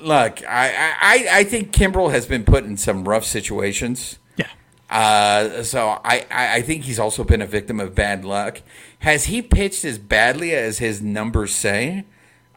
look, 0.00 0.42
I, 0.46 0.94
I, 1.00 1.28
I 1.38 1.44
think 1.44 1.72
Kimbrel 1.72 2.10
has 2.10 2.26
been 2.26 2.44
put 2.44 2.64
in 2.64 2.76
some 2.76 3.08
rough 3.08 3.24
situations. 3.24 4.18
Yeah. 4.36 4.48
Uh, 4.88 5.62
so 5.62 6.00
I, 6.04 6.26
I 6.30 6.54
I 6.56 6.62
think 6.62 6.84
he's 6.84 6.98
also 6.98 7.24
been 7.24 7.42
a 7.42 7.46
victim 7.46 7.80
of 7.80 7.94
bad 7.94 8.24
luck. 8.24 8.62
Has 9.00 9.26
he 9.26 9.42
pitched 9.42 9.84
as 9.84 9.98
badly 9.98 10.54
as 10.54 10.78
his 10.78 11.02
numbers 11.02 11.54
say? 11.54 12.04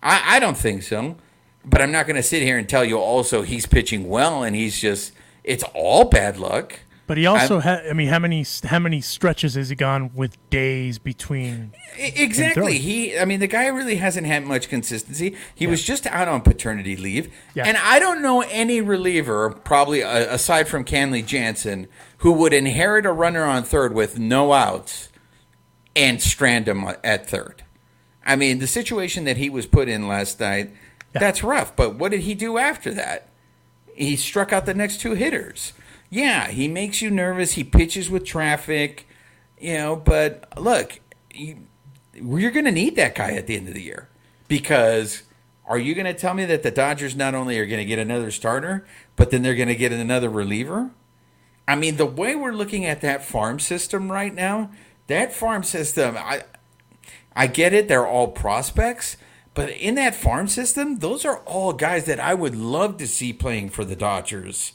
I, 0.02 0.36
I 0.36 0.40
don't 0.40 0.58
think 0.58 0.84
so. 0.84 1.18
But 1.66 1.82
I'm 1.82 1.92
not 1.92 2.08
going 2.08 2.16
to 2.16 2.24
sit 2.24 2.42
here 2.42 2.58
and 2.58 2.68
tell 2.68 2.86
you 2.86 2.98
also 2.98 3.42
he's 3.42 3.66
pitching 3.66 4.08
well 4.08 4.44
and 4.44 4.56
he's 4.56 4.80
just 4.80 5.14
it's 5.44 5.64
all 5.74 6.06
bad 6.06 6.38
luck. 6.38 6.80
But 7.10 7.18
he 7.18 7.26
also 7.26 7.58
had. 7.58 7.88
I 7.88 7.94
mean, 7.94 8.08
how 8.10 8.20
many 8.20 8.46
how 8.66 8.78
many 8.78 9.02
stretches 9.02 9.56
has 9.56 9.70
he 9.70 9.76
gone 9.76 10.12
with 10.14 10.38
days 10.52 11.00
between? 11.00 11.74
Exactly. 11.98 12.78
He, 12.78 13.18
I 13.18 13.26
mean, 13.26 13.40
the 13.40 13.48
guy 13.48 13.66
really 13.66 13.96
hasn't 13.96 14.28
had 14.28 14.46
much 14.46 14.70
consistency. 14.70 15.36
He 15.56 15.66
was 15.66 15.84
just 15.84 16.06
out 16.06 16.28
on 16.28 16.42
paternity 16.42 16.96
leave, 16.96 17.34
Yeah. 17.56 17.64
and 17.66 17.78
I 17.78 17.98
don't 17.98 18.22
know 18.22 18.42
any 18.42 18.80
reliever, 18.80 19.50
probably 19.50 20.04
uh, 20.04 20.36
aside 20.36 20.68
from 20.68 20.86
Kenley 20.86 21.26
Jansen, 21.26 21.88
who 22.20 22.32
would 22.34 22.54
inherit 22.54 23.08
a 23.08 23.12
runner 23.12 23.44
on 23.44 23.64
third 23.64 23.96
with 23.96 24.20
no 24.20 24.54
outs 24.54 25.10
and 25.96 26.22
strand 26.22 26.68
him 26.68 26.86
at 27.04 27.28
third. 27.28 27.64
I 28.24 28.36
mean, 28.36 28.60
the 28.60 28.68
situation 28.68 29.24
that 29.24 29.38
he 29.38 29.50
was 29.50 29.66
put 29.66 29.90
in 29.90 30.08
last 30.08 30.40
night, 30.40 30.76
that's 31.12 31.44
rough. 31.44 31.76
But 31.76 31.96
what 31.96 32.12
did 32.12 32.22
he 32.22 32.36
do 32.36 32.60
after 32.60 32.94
that? 32.94 33.30
He 33.96 34.16
struck 34.16 34.54
out 34.54 34.68
the 34.68 34.76
next 34.76 35.02
two 35.02 35.16
hitters. 35.16 35.74
Yeah, 36.10 36.48
he 36.48 36.68
makes 36.68 37.02
you 37.02 37.12
nervous. 37.12 37.54
He 37.54 37.64
pitches 37.64 38.10
with 38.10 38.26
traffic, 38.26 39.08
you 39.60 39.76
know. 39.76 39.96
But 39.96 40.52
look, 40.60 41.00
you, 41.34 41.68
you're 42.14 42.52
going 42.52 42.66
to 42.66 42.72
need 42.72 42.96
that 42.96 43.16
guy 43.16 43.32
at 43.32 43.48
the 43.48 43.56
end 43.56 43.68
of 43.68 43.74
the 43.74 43.82
year 43.82 44.10
because 44.48 45.24
are 45.66 45.78
you 45.78 45.94
going 45.94 46.08
to 46.08 46.14
tell 46.14 46.34
me 46.34 46.46
that 46.46 46.64
the 46.64 46.72
Dodgers 46.72 47.16
not 47.16 47.36
only 47.36 47.60
are 47.60 47.66
going 47.68 47.80
to 47.80 47.86
get 47.86 48.00
another 48.00 48.32
starter, 48.32 48.86
but 49.16 49.30
then 49.30 49.44
they're 49.44 49.56
going 49.56 49.68
to 49.68 49.76
get 49.76 49.92
another 49.92 50.30
reliever? 50.30 50.90
I 51.68 51.76
mean, 51.76 51.98
the 51.98 52.08
way 52.08 52.36
we're 52.36 52.54
looking 52.54 52.86
at 52.86 53.02
that 53.02 53.24
farm 53.24 53.60
system 53.60 54.12
right 54.12 54.34
now, 54.34 54.72
that 55.06 55.32
farm 55.32 55.62
system, 55.62 56.18
I, 56.18 56.44
I 57.36 57.46
get 57.46 57.74
it. 57.74 57.88
They're 57.88 58.08
all 58.08 58.30
prospects. 58.30 59.18
But 59.54 59.70
in 59.70 59.94
that 59.96 60.16
farm 60.16 60.48
system, 60.48 60.98
those 60.98 61.26
are 61.26 61.38
all 61.40 61.74
guys 61.74 62.06
that 62.06 62.20
I 62.20 62.34
would 62.34 62.56
love 62.56 62.98
to 62.98 63.08
see 63.08 63.34
playing 63.34 63.70
for 63.70 63.86
the 63.86 63.96
Dodgers 63.96 64.74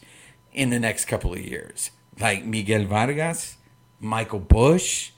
in 0.55 0.71
the 0.71 0.79
next 0.79 1.05
couple 1.07 1.33
of 1.33 1.41
years. 1.41 1.91
Like 2.19 2.45
Miguel 2.45 2.85
Vargas, 2.85 3.57
Michael 4.01 4.39
Busch. 4.39 5.11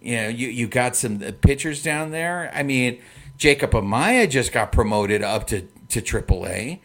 You 0.00 0.16
know, 0.16 0.28
you, 0.28 0.48
you 0.48 0.66
got 0.66 0.96
some 0.96 1.22
uh, 1.22 1.32
pitchers 1.40 1.82
down 1.82 2.10
there. 2.10 2.50
I 2.54 2.62
mean, 2.62 3.00
Jacob 3.36 3.72
Amaya 3.72 4.28
just 4.28 4.52
got 4.52 4.72
promoted 4.72 5.22
up 5.22 5.46
to, 5.48 5.62
to 5.88 6.00
AAA. 6.00 6.80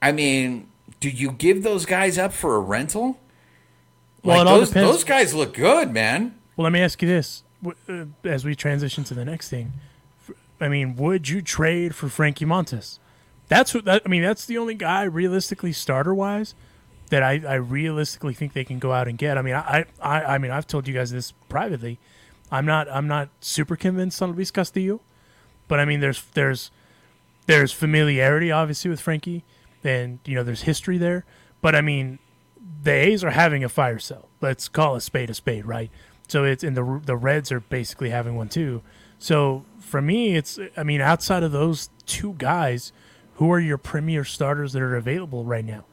I 0.00 0.12
mean, 0.12 0.68
do 1.00 1.08
you 1.08 1.32
give 1.32 1.62
those 1.62 1.86
guys 1.86 2.18
up 2.18 2.32
for 2.32 2.56
a 2.56 2.60
rental? 2.60 3.18
Well, 4.22 4.44
Like, 4.44 4.58
those, 4.58 4.70
those 4.70 5.04
guys 5.04 5.34
look 5.34 5.54
good, 5.54 5.92
man. 5.92 6.34
Well, 6.56 6.64
let 6.64 6.72
me 6.72 6.80
ask 6.80 7.00
you 7.02 7.08
this: 7.08 7.42
uh, 7.88 8.04
as 8.24 8.44
we 8.44 8.54
transition 8.54 9.04
to 9.04 9.14
the 9.14 9.24
next 9.24 9.48
thing, 9.48 9.72
I 10.60 10.68
mean, 10.68 10.96
would 10.96 11.28
you 11.28 11.40
trade 11.40 11.94
for 11.94 12.08
Frankie 12.08 12.44
Montas? 12.44 12.98
That's 13.48 13.72
what 13.72 13.84
that, 13.86 14.02
I 14.04 14.08
mean. 14.08 14.22
That's 14.22 14.44
the 14.44 14.58
only 14.58 14.74
guy 14.74 15.04
realistically 15.04 15.72
starter 15.72 16.14
wise 16.14 16.54
that 17.08 17.22
I, 17.22 17.42
I 17.46 17.54
realistically 17.54 18.34
think 18.34 18.52
they 18.52 18.64
can 18.64 18.78
go 18.78 18.92
out 18.92 19.08
and 19.08 19.16
get. 19.18 19.38
I 19.38 19.42
mean, 19.42 19.54
I, 19.54 19.84
I 20.00 20.22
I 20.34 20.38
mean, 20.38 20.50
I've 20.50 20.66
told 20.66 20.86
you 20.88 20.94
guys 20.94 21.10
this 21.10 21.32
privately. 21.48 21.98
I'm 22.50 22.66
not 22.66 22.88
I'm 22.90 23.06
not 23.06 23.28
super 23.40 23.76
convinced 23.76 24.20
on 24.22 24.32
Luis 24.32 24.50
Castillo, 24.50 25.00
but 25.68 25.80
I 25.80 25.84
mean, 25.84 26.00
there's 26.00 26.22
there's 26.34 26.70
there's 27.46 27.72
familiarity 27.72 28.50
obviously 28.50 28.90
with 28.90 29.00
Frankie, 29.00 29.44
and 29.84 30.18
you 30.24 30.34
know 30.34 30.42
there's 30.42 30.62
history 30.62 30.98
there. 30.98 31.24
But 31.60 31.74
I 31.74 31.80
mean, 31.80 32.18
the 32.82 32.92
A's 32.92 33.24
are 33.24 33.30
having 33.30 33.64
a 33.64 33.68
fire 33.68 33.98
sale. 33.98 34.28
Let's 34.40 34.68
call 34.68 34.94
a 34.94 35.00
spade 35.00 35.30
a 35.30 35.34
spade, 35.34 35.66
right? 35.66 35.90
So 36.28 36.44
it's 36.44 36.62
and 36.62 36.76
the 36.76 37.00
the 37.04 37.16
Reds 37.16 37.50
are 37.50 37.60
basically 37.60 38.10
having 38.10 38.36
one 38.36 38.48
too. 38.48 38.82
So 39.18 39.64
for 39.80 40.00
me, 40.00 40.36
it's 40.36 40.58
I 40.76 40.82
mean 40.82 41.00
outside 41.00 41.42
of 41.42 41.52
those 41.52 41.90
two 42.06 42.34
guys, 42.38 42.92
who 43.34 43.50
are 43.50 43.60
your 43.60 43.78
premier 43.78 44.24
starters 44.24 44.72
that 44.74 44.82
are 44.82 44.96
available 44.96 45.44
right 45.44 45.64
now? 45.64 45.84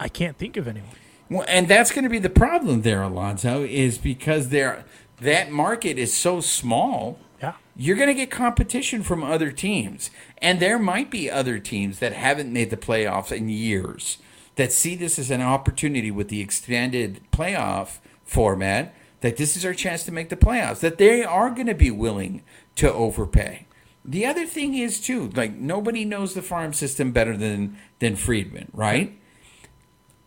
I 0.00 0.08
can't 0.08 0.36
think 0.36 0.56
of 0.56 0.68
anyone. 0.68 0.90
Well, 1.30 1.44
and 1.48 1.68
that's 1.68 1.90
going 1.90 2.04
to 2.04 2.10
be 2.10 2.18
the 2.18 2.30
problem 2.30 2.82
there, 2.82 3.02
Alonso, 3.02 3.62
is 3.64 3.98
because 3.98 4.48
there 4.48 4.84
that 5.20 5.50
market 5.50 5.98
is 5.98 6.16
so 6.16 6.40
small. 6.40 7.18
Yeah. 7.42 7.54
You're 7.76 7.96
going 7.96 8.08
to 8.08 8.14
get 8.14 8.30
competition 8.30 9.02
from 9.02 9.22
other 9.22 9.52
teams, 9.52 10.10
and 10.38 10.58
there 10.60 10.78
might 10.78 11.10
be 11.10 11.30
other 11.30 11.58
teams 11.58 11.98
that 11.98 12.12
haven't 12.12 12.52
made 12.52 12.70
the 12.70 12.76
playoffs 12.76 13.30
in 13.30 13.48
years 13.48 14.18
that 14.56 14.72
see 14.72 14.96
this 14.96 15.18
as 15.18 15.30
an 15.30 15.42
opportunity 15.42 16.10
with 16.10 16.28
the 16.28 16.40
extended 16.40 17.20
playoff 17.30 17.98
format. 18.24 18.94
That 19.20 19.36
this 19.36 19.56
is 19.56 19.64
our 19.64 19.74
chance 19.74 20.04
to 20.04 20.12
make 20.12 20.28
the 20.28 20.36
playoffs. 20.36 20.80
That 20.80 20.98
they 20.98 21.24
are 21.24 21.50
going 21.50 21.66
to 21.66 21.74
be 21.74 21.90
willing 21.90 22.42
to 22.76 22.92
overpay. 22.92 23.66
the 24.04 24.24
other 24.24 24.46
thing 24.46 24.74
is 24.74 25.00
too, 25.00 25.28
like 25.34 25.52
nobody 25.54 26.04
knows 26.04 26.34
the 26.34 26.42
farm 26.42 26.72
system 26.72 27.12
better 27.12 27.36
than 27.36 27.76
than 27.98 28.16
Friedman, 28.16 28.70
right? 28.72 29.18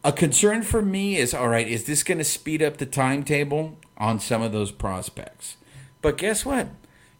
A 0.03 0.11
concern 0.11 0.63
for 0.63 0.81
me 0.81 1.17
is 1.17 1.33
all 1.33 1.47
right, 1.49 1.67
is 1.67 1.85
this 1.85 2.01
going 2.03 2.17
to 2.17 2.23
speed 2.23 2.61
up 2.63 2.77
the 2.77 2.85
timetable 2.85 3.77
on 3.97 4.19
some 4.19 4.41
of 4.41 4.51
those 4.51 4.71
prospects? 4.71 5.57
But 6.01 6.17
guess 6.17 6.43
what? 6.45 6.69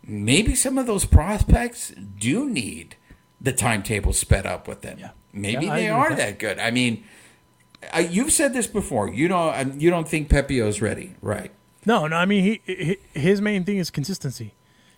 Maybe 0.04 0.56
some 0.56 0.78
of 0.80 0.88
those 0.88 1.06
prospects 1.06 1.94
do 2.18 2.50
need 2.50 2.96
the 3.40 3.52
timetable 3.54 4.14
sped 4.14 4.48
up 4.48 4.68
with 4.68 4.82
them. 4.82 4.98
Yeah. 5.00 5.12
Maybe 5.32 5.68
Yeah, 5.68 5.76
they 5.76 5.90
are 5.90 6.10
that. 6.10 6.18
that 6.18 6.40
good. 6.40 6.58
I 6.58 6.72
mean, 6.72 7.04
I, 7.94 8.00
you've 8.02 8.32
said 8.34 8.54
this 8.54 8.66
before. 8.68 9.10
You 9.14 9.28
don't. 9.28 9.56
um, 9.56 9.80
You 9.80 9.90
don't 9.92 10.08
think 10.08 10.30
Pepiot's 10.30 10.82
ready, 10.82 11.16
right? 11.22 11.52
No, 11.86 12.08
no. 12.08 12.16
I 12.16 12.26
mean, 12.26 12.44
he, 12.44 12.62
he 12.66 12.98
his 13.14 13.42
main 13.42 13.64
thing 13.64 13.78
is 13.78 13.90
consistency. 13.92 14.54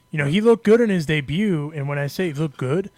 You 0.09 0.17
know, 0.17 0.25
he 0.27 0.41
looked 0.41 0.63
good 0.65 0.79
in 0.81 0.89
his 0.89 1.05
debut, 1.05 1.71
and 1.75 1.87
when 1.87 1.97
I 1.97 2.07
say 2.07 2.31
look 2.33 2.55
good, 2.57 2.89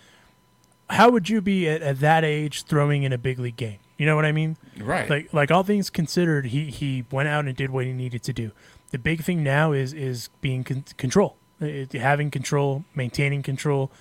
how 0.89 1.09
would 1.09 1.29
you 1.29 1.41
be 1.41 1.67
at, 1.69 1.81
at 1.81 1.99
that 1.99 2.23
age 2.23 2.63
throwing 2.63 3.03
in 3.03 3.11
a 3.13 3.17
big 3.17 3.39
league 3.39 3.57
game? 3.57 3.77
You 3.97 4.05
know 4.05 4.15
what 4.15 4.25
I 4.25 4.31
mean? 4.31 4.57
Right. 4.79 5.09
Like, 5.09 5.33
like 5.33 5.51
all 5.51 5.63
things 5.63 5.89
considered, 5.89 6.47
he 6.47 6.65
he 6.71 7.05
went 7.11 7.29
out 7.29 7.45
and 7.45 7.55
did 7.55 7.69
what 7.69 7.85
he 7.85 7.93
needed 7.93 8.23
to 8.23 8.33
do. 8.33 8.51
The 8.91 8.97
big 8.99 9.23
thing 9.23 9.43
now 9.43 9.71
is 9.71 9.93
is 9.93 10.29
being 10.41 10.63
con- 10.63 10.85
control, 10.97 11.37
It- 11.61 11.93
having 11.93 12.29
control, 12.31 12.83
maintaining 12.93 13.41
control, 13.41 13.91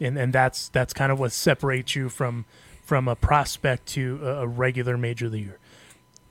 and 0.00 0.18
and 0.18 0.32
that's 0.32 0.68
that's 0.68 0.92
kind 0.92 1.12
of 1.12 1.18
what 1.20 1.32
separates 1.32 1.94
you 1.94 2.08
from 2.08 2.44
from 2.82 3.08
a 3.08 3.14
prospect 3.16 3.86
to 3.86 4.20
a, 4.22 4.42
a 4.42 4.46
regular 4.46 4.98
major 4.98 5.28
leaguer. 5.28 5.58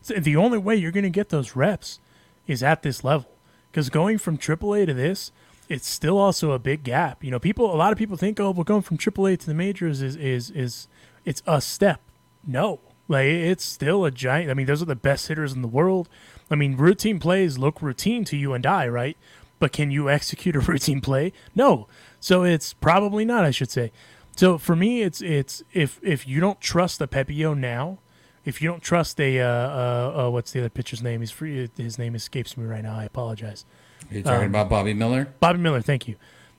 So 0.02 0.16
the 0.16 0.36
only 0.36 0.58
way 0.58 0.76
you're 0.76 0.92
going 0.92 1.04
to 1.06 1.10
get 1.10 1.30
those 1.30 1.56
reps 1.56 2.00
is 2.46 2.62
at 2.62 2.84
this 2.84 3.04
level. 3.06 3.30
Because 3.72 3.90
going 3.90 4.18
from 4.20 4.38
AAA 4.38 4.86
to 4.88 4.94
this, 4.94 5.32
it's 5.70 5.88
still 5.88 6.18
also 6.18 6.52
a 6.52 6.60
big 6.60 6.84
gap. 6.84 7.24
You 7.24 7.32
know, 7.32 7.40
people, 7.40 7.74
a 7.74 7.78
lot 7.78 7.92
of 7.94 7.98
people 7.98 8.18
think, 8.18 8.40
oh, 8.40 8.52
well, 8.52 8.66
going 8.66 8.82
from 8.84 8.98
AAA 8.98 9.40
to 9.40 9.46
the 9.48 9.54
majors 9.54 10.02
is 10.02 10.16
is 10.18 10.52
is 10.52 10.88
it's 11.26 11.42
a 11.48 11.62
step. 11.62 12.02
No, 12.46 12.82
like 13.08 13.26
it's 13.26 13.64
still 13.64 14.06
a 14.06 14.12
giant. 14.12 14.50
I 14.50 14.54
mean, 14.54 14.66
those 14.66 14.82
are 14.82 14.86
the 14.86 14.96
best 14.96 15.28
hitters 15.28 15.54
in 15.54 15.62
the 15.62 15.68
world. 15.68 16.10
I 16.50 16.56
mean, 16.56 16.78
routine 16.78 17.20
plays 17.20 17.58
look 17.58 17.82
routine 17.82 18.24
to 18.26 18.38
you 18.38 18.54
and 18.54 18.66
I, 18.66 18.88
right? 18.88 19.18
But 19.60 19.72
can 19.72 19.92
you 19.92 20.10
execute 20.10 20.56
a 20.56 20.60
routine 20.72 21.02
play? 21.02 21.34
No. 21.56 21.88
So 22.20 22.44
it's 22.44 22.74
probably 22.74 23.26
not. 23.26 23.46
I 23.46 23.52
should 23.52 23.72
say. 23.72 23.92
So 24.36 24.58
for 24.58 24.76
me, 24.76 25.02
it's 25.02 25.22
it's 25.22 25.64
if 25.74 26.00
if 26.02 26.28
you 26.28 26.40
don't 26.40 26.60
trust 26.60 27.00
the 27.00 27.08
Pepiot 27.08 27.58
now, 27.58 28.00
if 28.46 28.62
you 28.62 28.70
don't 28.70 28.82
trust 28.82 29.20
a 29.20 29.40
uh, 29.40 29.48
uh, 29.48 30.26
uh 30.26 30.30
what's 30.30 30.52
the 30.52 30.60
other 30.60 30.70
pitcher's 30.70 31.04
name? 31.04 31.20
He's 31.20 31.32
free. 31.32 31.70
His 31.78 31.98
name 31.98 32.16
escapes 32.16 32.58
me 32.58 32.66
right 32.66 32.84
now. 32.84 32.98
I 32.98 33.04
apologize. 33.04 33.66
You're 34.12 34.24
talking 34.24 34.48
about 34.48 34.70
Bobby 34.70 34.94
Miller. 34.94 35.34
Bobby 35.40 35.60
Miller. 35.60 35.82
Thank 35.82 36.08
you. 36.08 36.16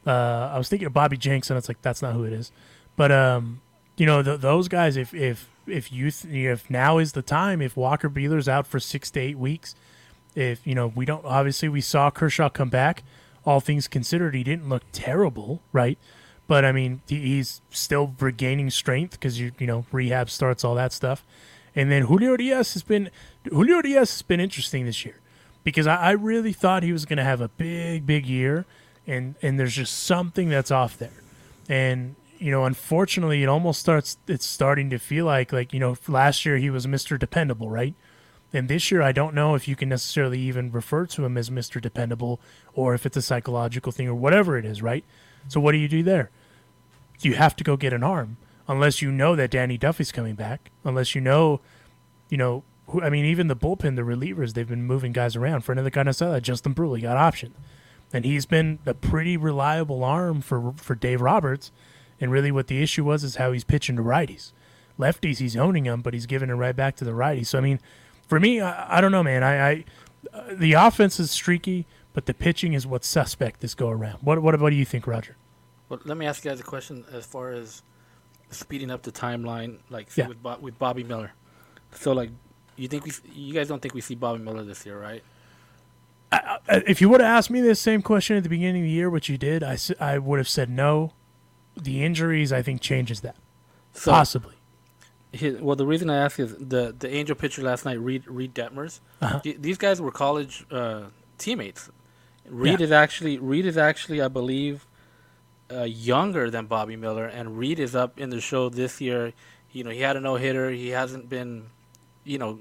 Uh, 0.07 0.51
I 0.53 0.59
was 0.59 0.69
thinking 0.69 0.87
of 0.87 0.93
Bobby 0.93 1.17
Jenks, 1.17 1.51
and 1.51 1.59
it's 1.59 1.69
like 1.69 1.81
that's 1.83 2.03
not 2.03 2.15
who 2.15 2.25
it 2.25 2.33
is. 2.33 2.53
But 2.97 3.11
um, 3.11 3.61
you 3.97 4.07
know 4.07 4.23
th- 4.23 4.41
those 4.41 4.69
guys. 4.69 4.97
If 4.97 5.15
if 5.15 5.49
if 5.67 5.93
you 5.93 6.11
th- 6.11 6.33
if 6.35 6.69
now 6.71 6.99
is 6.99 7.13
the 7.13 7.23
time, 7.23 7.61
if 7.63 7.77
Walker 7.77 8.09
Buehler's 8.11 8.49
out 8.49 8.67
for 8.67 8.79
six 8.81 9.11
to 9.13 9.21
eight 9.21 9.39
weeks, 9.39 9.75
if 10.35 10.67
you 10.67 10.75
know 10.75 10.93
we 10.95 11.05
don't 11.05 11.25
obviously 11.25 11.69
we 11.69 11.81
saw 11.81 12.11
Kershaw 12.11 12.49
come 12.49 12.71
back. 12.71 13.03
All 13.47 13.61
things 13.61 13.89
considered, 13.89 14.35
he 14.35 14.43
didn't 14.43 14.69
look 14.71 14.83
terrible, 14.93 15.61
right? 15.73 15.99
But 16.47 16.65
I 16.65 16.73
mean, 16.73 17.03
he- 17.07 17.21
he's 17.21 17.61
still 17.71 18.15
regaining 18.19 18.71
strength 18.71 19.13
because 19.13 19.39
you 19.39 19.53
you 19.59 19.67
know 19.67 19.85
rehab 19.93 20.31
starts 20.31 20.65
all 20.65 20.75
that 20.77 20.93
stuff, 20.93 21.25
and 21.75 21.91
then 21.91 22.03
Julio 22.05 22.31
Urias 22.33 22.73
has 22.75 22.83
been 22.83 23.11
Julio 23.51 23.77
Urias 23.77 24.13
has 24.13 24.23
been 24.23 24.41
interesting 24.41 24.87
this 24.87 25.05
year 25.05 25.21
because 25.63 25.87
I, 25.87 25.97
I 25.97 26.11
really 26.13 26.53
thought 26.53 26.83
he 26.83 26.93
was 26.93 27.05
going 27.05 27.19
to 27.19 27.25
have 27.25 27.41
a 27.41 27.49
big 27.49 28.07
big 28.07 28.27
year, 28.27 28.65
and 29.07 29.35
and 29.43 29.59
there's 29.59 29.75
just 29.77 29.95
something 30.05 30.49
that's 30.49 30.71
off 30.71 30.97
there, 30.99 31.23
and 31.69 32.17
you 32.45 32.51
know 32.51 32.67
unfortunately 32.67 33.43
it 33.43 33.49
almost 33.49 33.81
starts 33.81 34.19
it's 34.29 34.45
starting 34.45 34.91
to 34.91 34.99
feel 34.99 35.25
like 35.25 35.51
like 35.51 35.73
you 35.73 35.81
know 35.81 35.97
last 36.07 36.45
year 36.45 36.59
he 36.59 36.69
was 36.69 36.87
Mr. 36.87 37.19
Dependable, 37.19 37.71
right? 37.71 37.95
And 38.53 38.69
this 38.69 38.91
year, 38.93 39.03
I 39.03 39.13
don't 39.13 39.35
know 39.35 39.55
if 39.55 39.67
you 39.67 39.75
can 39.75 39.89
necessarily 39.89 40.39
even 40.41 40.71
refer 40.71 41.07
to 41.07 41.25
him 41.25 41.39
as 41.39 41.51
Mr. 41.51 41.81
Dependable 41.81 42.41
or 42.75 42.95
if 42.95 43.07
it's 43.07 43.17
a 43.17 43.23
psychological 43.23 43.91
thing 43.93 44.07
or 44.09 44.15
whatever 44.15 44.59
it 44.59 44.67
is, 44.67 44.83
right? 44.83 45.05
So, 45.49 45.59
what 45.59 45.73
do 45.73 45.79
you 45.79 45.89
do 45.89 46.03
there? 46.03 46.31
You 47.21 47.35
have 47.35 47.57
to 47.57 47.65
go 47.65 47.79
get 47.79 47.95
an 47.95 48.05
arm 48.05 48.37
unless 48.69 49.01
you 49.01 49.11
know 49.11 49.35
that 49.35 49.51
Danny 49.51 49.79
Duffy's 49.79 50.13
coming 50.13 50.35
back, 50.35 50.71
unless 50.85 51.15
you 51.15 51.23
know, 51.23 51.63
you 52.29 52.37
know, 52.37 52.63
who, 52.89 53.01
I 53.01 53.09
mean, 53.09 53.25
even 53.25 53.49
the 53.49 53.57
bullpen, 53.57 53.97
the 53.97 54.03
relievers, 54.03 54.53
they've 54.53 54.69
been 54.69 54.85
moving 54.85 55.13
guys 55.13 55.35
around. 55.35 55.63
For 55.63 55.73
another 55.73 55.91
kind 55.91 56.11
of 56.11 56.15
side, 56.15 56.45
Justin 56.45 56.75
Bruihl 56.75 57.01
got 57.01 57.17
option. 57.17 57.55
And 58.13 58.27
he's 58.27 58.45
been 58.45 58.81
a 58.85 58.93
pretty 58.93 59.39
reliable 59.39 60.05
arm 60.05 60.43
for 60.43 60.75
for 60.77 60.95
Dave 60.95 61.23
Roberts. 61.23 61.73
And 62.25 62.33
really, 62.33 62.51
what 62.51 62.69
the 62.69 62.83
issue 62.83 63.05
was 63.05 63.23
is 63.23 63.37
how 63.37 63.53
he's 63.53 63.65
pitching 63.65 63.97
to 63.97 64.03
righties. 64.03 64.53
Lefties, 64.99 65.37
he's 65.41 65.59
owning 65.59 65.85
them, 65.85 66.01
but 66.01 66.15
he's 66.15 66.25
giving 66.25 66.49
it 66.49 66.55
right 66.55 66.75
back 66.75 66.97
to 66.97 67.05
the 67.05 67.11
righties. 67.11 67.49
So 67.49 67.59
I 67.59 67.61
mean, 67.61 67.81
for 68.27 68.41
me, 68.41 68.63
I, 68.63 68.97
I 68.97 69.01
don't 69.03 69.13
know, 69.13 69.23
man. 69.23 69.43
I, 69.43 69.69
I 69.71 69.85
uh, 70.33 70.55
the 70.55 70.73
offense 70.73 71.21
is 71.21 71.31
streaky, 71.31 71.87
but 72.15 72.25
the 72.25 72.33
pitching 72.33 72.73
is 72.73 72.87
what's 72.87 73.07
suspect 73.07 73.61
this 73.61 73.75
go 73.75 73.91
around. 73.91 74.21
What 74.23 74.41
what 74.41 74.59
what 74.59 74.71
do 74.71 74.77
you 74.77 74.87
think, 74.87 75.07
Roger? 75.07 75.37
Well, 75.91 76.01
let 76.07 76.17
me 76.17 76.25
ask 76.25 76.43
you 76.47 76.51
guys 76.51 76.61
a 76.61 76.65
question 76.65 77.05
as 77.13 77.27
far 77.27 77.51
as 77.51 77.83
speeding 78.49 78.91
up 78.91 79.03
the 79.03 79.13
timeline, 79.13 79.81
like 79.91 80.09
Yeah. 80.17 80.29
with 80.29 80.39
with 80.63 80.79
Bobby 80.79 81.05
Miller. 81.05 81.33
So, 81.93 82.13
like, 82.13 82.31
you 82.77 82.89
think 82.89 83.05
we, 83.05 83.13
you 83.35 83.53
guys 83.53 83.69
don't 83.69 83.83
think 83.83 83.93
we 83.93 84.01
see 84.01 84.15
Bobby 84.15 84.43
Miller 84.43 84.65
this 84.65 84.87
year, 84.87 84.99
right? 84.99 85.23
Uh, 86.33 86.57
If 86.87 87.03
you 87.03 87.09
would 87.11 87.21
have 87.21 87.37
asked 87.37 87.51
me 87.51 87.61
this 87.61 87.81
same 87.81 88.01
question 88.01 88.37
at 88.39 88.43
the 88.43 88.49
beginning 88.49 88.83
of 88.83 88.87
the 88.87 88.91
year, 88.93 89.11
which 89.11 89.29
you 89.29 89.37
did, 89.37 89.63
I, 89.63 89.77
I 90.01 90.17
would 90.19 90.39
have 90.39 90.49
said 90.49 90.71
no. 90.71 91.13
The 91.77 92.05
injuries, 92.05 92.53
I 92.53 92.63
think, 92.63 92.81
changes 92.81 93.21
that 93.21 93.37
So, 93.93 94.11
possibly. 94.13 94.55
hi- 95.39 95.57
well, 95.61 95.77
the 95.77 95.87
reason 95.87 96.09
I 96.11 96.17
ask 96.17 96.39
is 96.39 96.55
the 96.59 96.95
the 96.99 97.09
Angel 97.13 97.35
pitcher 97.37 97.63
last 97.63 97.85
night, 97.85 97.99
Reed 98.01 98.27
Reed 98.27 98.55
Detmers. 98.55 99.01
Uh-huh. 99.21 99.41
th- 99.41 99.57
these 99.61 99.79
guys 99.79 100.01
were 100.01 100.11
college 100.13 100.65
uh, 100.71 101.05
teammates. 101.39 101.91
Reed 102.49 102.81
Yeah. 102.81 102.85
is 102.87 102.93
actually 102.93 103.39
Reed 103.39 103.67
is 103.67 103.77
actually, 103.77 104.21
I 104.23 104.29
believe, 104.29 104.87
uh, 105.73 105.83
younger 105.83 106.51
than 106.51 106.67
Bobby 106.67 106.97
Miller, 106.97 107.27
and 107.27 107.59
Reed 107.59 107.81
is 107.81 107.95
up 107.97 108.21
in 108.21 108.31
the 108.31 108.41
show 108.41 108.69
this 108.69 109.01
year. 109.01 109.33
You 109.73 109.83
know, 109.83 109.91
he 109.91 110.01
had 110.01 110.17
a 110.17 110.21
no 110.21 110.37
hitter. 110.37 110.71
He 110.71 110.91
hasn't 110.91 111.29
been, 111.29 111.71
you 112.23 112.39
know, 112.39 112.61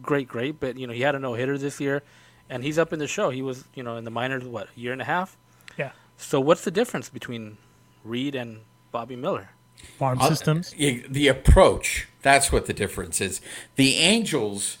great, 0.00 0.26
great, 0.28 0.58
but 0.60 0.78
you 0.78 0.86
know, 0.86 0.94
he 0.94 1.02
had 1.02 1.14
a 1.14 1.18
no 1.18 1.34
hitter 1.34 1.58
this 1.58 1.80
year, 1.80 2.02
and 2.48 2.62
he's 2.64 2.78
up 2.78 2.92
in 2.94 2.98
the 2.98 3.06
show. 3.08 3.28
He 3.30 3.42
was, 3.42 3.64
you 3.74 3.82
know, 3.82 3.96
in 3.96 4.04
the 4.04 4.10
minors, 4.10 4.44
what 4.44 4.68
a 4.74 4.80
year 4.80 4.92
and 4.92 5.02
a 5.02 5.04
half. 5.04 5.36
Yeah, 5.76 5.92
So, 6.16 6.40
what's 6.40 6.64
the 6.64 6.70
difference 6.70 7.10
between 7.10 7.58
Reed 8.04 8.34
and 8.34 8.60
Bobby 8.90 9.16
Miller? 9.16 9.50
farm 9.98 10.18
Uh, 10.20 10.28
systems. 10.28 10.70
the 10.72 11.26
approach. 11.28 12.06
That's 12.22 12.52
what 12.52 12.66
the 12.66 12.72
difference 12.72 13.20
is. 13.20 13.40
The 13.76 13.96
Angels 13.96 14.78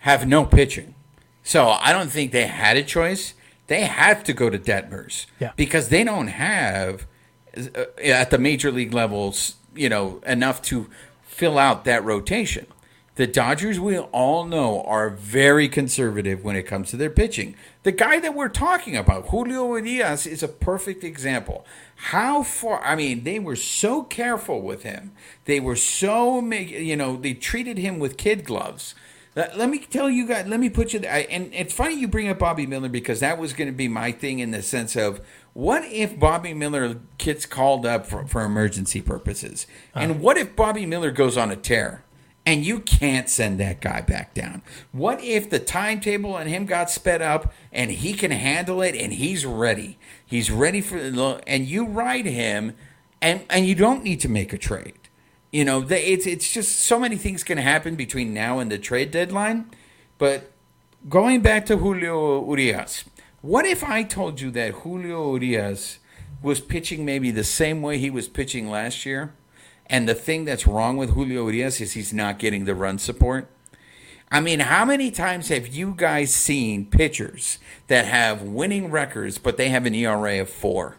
have 0.00 0.26
no 0.26 0.46
pitching, 0.46 0.94
so 1.42 1.68
I 1.68 1.92
don't 1.92 2.10
think 2.10 2.32
they 2.32 2.46
had 2.46 2.76
a 2.78 2.82
choice. 2.82 3.34
They 3.66 3.82
have 3.82 4.24
to 4.24 4.32
go 4.32 4.48
to 4.48 4.58
Detmers 4.58 5.26
Yeah. 5.38 5.52
because 5.56 5.88
they 5.88 6.02
don't 6.02 6.28
have 6.28 7.06
uh, 7.56 7.84
at 8.02 8.30
the 8.30 8.38
major 8.38 8.70
league 8.70 8.94
levels, 8.94 9.56
you 9.74 9.88
know, 9.90 10.22
enough 10.26 10.62
to 10.62 10.88
fill 11.22 11.58
out 11.58 11.84
that 11.84 12.02
rotation. 12.02 12.66
The 13.14 13.26
Dodgers, 13.26 13.78
we 13.78 13.98
all 13.98 14.46
know, 14.46 14.82
are 14.84 15.10
very 15.10 15.68
conservative 15.68 16.42
when 16.42 16.56
it 16.56 16.62
comes 16.62 16.90
to 16.90 16.96
their 16.96 17.10
pitching. 17.10 17.54
The 17.82 17.92
guy 17.92 18.18
that 18.20 18.34
we're 18.34 18.48
talking 18.48 18.96
about, 18.96 19.28
Julio 19.28 19.76
Urias, 19.76 20.26
is 20.26 20.42
a 20.42 20.48
perfect 20.48 21.04
example. 21.04 21.66
How 21.96 22.42
far? 22.42 22.82
I 22.82 22.96
mean, 22.96 23.24
they 23.24 23.38
were 23.38 23.56
so 23.56 24.02
careful 24.02 24.62
with 24.62 24.82
him. 24.82 25.12
They 25.44 25.60
were 25.60 25.76
so, 25.76 26.40
you 26.40 26.96
know, 26.96 27.16
they 27.16 27.34
treated 27.34 27.76
him 27.76 27.98
with 27.98 28.16
kid 28.16 28.46
gloves. 28.46 28.94
Let, 29.36 29.58
let 29.58 29.68
me 29.68 29.78
tell 29.80 30.08
you 30.08 30.26
guys. 30.26 30.46
Let 30.46 30.60
me 30.60 30.70
put 30.70 30.94
you. 30.94 31.00
I, 31.00 31.26
and 31.30 31.52
it's 31.52 31.74
funny 31.74 31.94
you 31.94 32.08
bring 32.08 32.28
up 32.28 32.38
Bobby 32.38 32.66
Miller 32.66 32.88
because 32.88 33.20
that 33.20 33.36
was 33.36 33.52
going 33.52 33.68
to 33.68 33.76
be 33.76 33.88
my 33.88 34.12
thing 34.12 34.38
in 34.38 34.52
the 34.52 34.62
sense 34.62 34.96
of 34.96 35.20
what 35.52 35.84
if 35.84 36.18
Bobby 36.18 36.54
Miller 36.54 36.96
gets 37.18 37.44
called 37.44 37.84
up 37.84 38.06
for, 38.06 38.26
for 38.26 38.42
emergency 38.42 39.02
purposes, 39.02 39.66
and 39.94 40.12
uh. 40.12 40.14
what 40.14 40.38
if 40.38 40.56
Bobby 40.56 40.86
Miller 40.86 41.10
goes 41.10 41.36
on 41.36 41.50
a 41.50 41.56
tear? 41.56 42.04
And 42.44 42.66
you 42.66 42.80
can't 42.80 43.28
send 43.28 43.60
that 43.60 43.80
guy 43.80 44.00
back 44.00 44.34
down. 44.34 44.62
What 44.90 45.22
if 45.22 45.48
the 45.48 45.60
timetable 45.60 46.34
on 46.34 46.48
him 46.48 46.66
got 46.66 46.90
sped 46.90 47.22
up 47.22 47.52
and 47.70 47.92
he 47.92 48.14
can 48.14 48.32
handle 48.32 48.82
it 48.82 48.96
and 48.96 49.12
he's 49.12 49.46
ready? 49.46 49.96
He's 50.26 50.50
ready 50.50 50.80
for 50.80 50.98
the 50.98 51.40
and 51.46 51.66
you 51.66 51.86
ride 51.86 52.26
him 52.26 52.74
and 53.20 53.44
and 53.48 53.66
you 53.66 53.76
don't 53.76 54.02
need 54.02 54.20
to 54.20 54.28
make 54.28 54.52
a 54.52 54.58
trade. 54.58 54.94
You 55.52 55.64
know, 55.64 55.86
it's 55.88 56.26
it's 56.26 56.52
just 56.52 56.80
so 56.80 56.98
many 56.98 57.16
things 57.16 57.44
can 57.44 57.58
happen 57.58 57.94
between 57.94 58.34
now 58.34 58.58
and 58.58 58.72
the 58.72 58.78
trade 58.78 59.12
deadline. 59.12 59.70
But 60.18 60.50
going 61.08 61.42
back 61.42 61.66
to 61.66 61.76
Julio 61.76 62.44
Urias, 62.48 63.04
what 63.40 63.66
if 63.66 63.84
I 63.84 64.02
told 64.02 64.40
you 64.40 64.50
that 64.52 64.72
Julio 64.72 65.36
Urias 65.36 65.98
was 66.42 66.60
pitching 66.60 67.04
maybe 67.04 67.30
the 67.30 67.44
same 67.44 67.82
way 67.82 67.98
he 67.98 68.10
was 68.10 68.28
pitching 68.28 68.68
last 68.68 69.06
year? 69.06 69.32
And 69.92 70.08
the 70.08 70.14
thing 70.14 70.46
that's 70.46 70.66
wrong 70.66 70.96
with 70.96 71.10
Julio 71.10 71.46
Urias 71.48 71.78
is 71.78 71.92
he's 71.92 72.14
not 72.14 72.38
getting 72.38 72.64
the 72.64 72.74
run 72.74 72.98
support. 72.98 73.50
I 74.30 74.40
mean, 74.40 74.60
how 74.60 74.86
many 74.86 75.10
times 75.10 75.48
have 75.48 75.68
you 75.68 75.92
guys 75.94 76.34
seen 76.34 76.86
pitchers 76.86 77.58
that 77.88 78.06
have 78.06 78.40
winning 78.40 78.90
records, 78.90 79.36
but 79.36 79.58
they 79.58 79.68
have 79.68 79.84
an 79.84 79.94
ERA 79.94 80.40
of 80.40 80.48
four? 80.48 80.96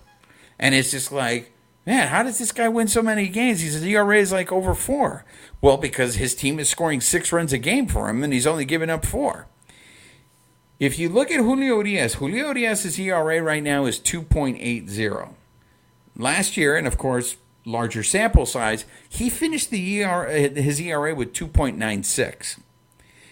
And 0.60 0.76
it's 0.76 0.92
just 0.92 1.12
like, 1.12 1.52
man, 1.88 2.10
how 2.10 2.22
does 2.22 2.38
this 2.38 2.52
guy 2.52 2.70
win 2.70 2.88
so 2.88 3.02
many 3.02 3.28
games? 3.30 3.62
His 3.62 3.84
ERA 3.84 4.20
is 4.20 4.32
like 4.32 4.52
over 4.52 4.76
four. 4.76 5.26
Well, 5.60 5.78
because 5.78 6.16
his 6.16 6.36
team 6.36 6.60
is 6.60 6.70
scoring 6.70 7.02
six 7.02 7.34
runs 7.34 7.52
a 7.52 7.58
game 7.58 7.88
for 7.88 8.10
him, 8.10 8.24
and 8.24 8.32
he's 8.32 8.46
only 8.46 8.64
giving 8.64 8.92
up 8.92 9.08
four. 9.08 9.48
If 10.80 11.00
you 11.00 11.10
look 11.10 11.32
at 11.32 11.40
Julio 11.40 11.78
Urias, 11.78 12.16
Julio 12.16 12.50
Urias's 12.50 13.00
ERA 13.00 13.42
right 13.42 13.64
now 13.64 13.86
is 13.86 14.00
2.80. 14.00 15.34
Last 16.16 16.58
year, 16.58 16.78
and 16.78 16.86
of 16.86 17.00
course, 17.00 17.38
larger 17.66 18.04
sample 18.04 18.46
size, 18.46 18.86
he 19.08 19.30
finished 19.30 19.70
the 19.70 20.04
ER, 20.04 20.26
his 20.26 20.80
ERA 20.82 21.14
with 21.16 21.34
2.96. 21.34 22.60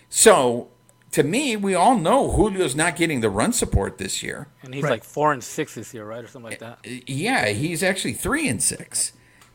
So, 0.09 0.69
to 1.11 1.23
me, 1.23 1.55
we 1.55 1.75
all 1.75 1.95
know 1.97 2.33
Julio's 2.35 2.75
not 2.75 2.95
getting 2.95 3.21
the 3.21 3.29
run 3.29 3.51
support 3.53 3.97
this 3.97 4.23
year. 4.23 4.47
And 4.63 4.73
he's 4.73 4.83
Right. 4.83 4.91
like 4.91 5.03
four 5.03 5.33
and 5.33 5.43
six 5.43 5.75
this 5.75 5.93
year, 5.93 6.05
right, 6.05 6.23
or 6.23 6.27
something 6.27 6.49
like 6.51 6.59
that. 6.59 6.79
Yeah, 7.07 7.49
he's 7.49 7.83
actually 7.83 8.13
three 8.13 8.47
and 8.47 8.61
six. 8.63 9.13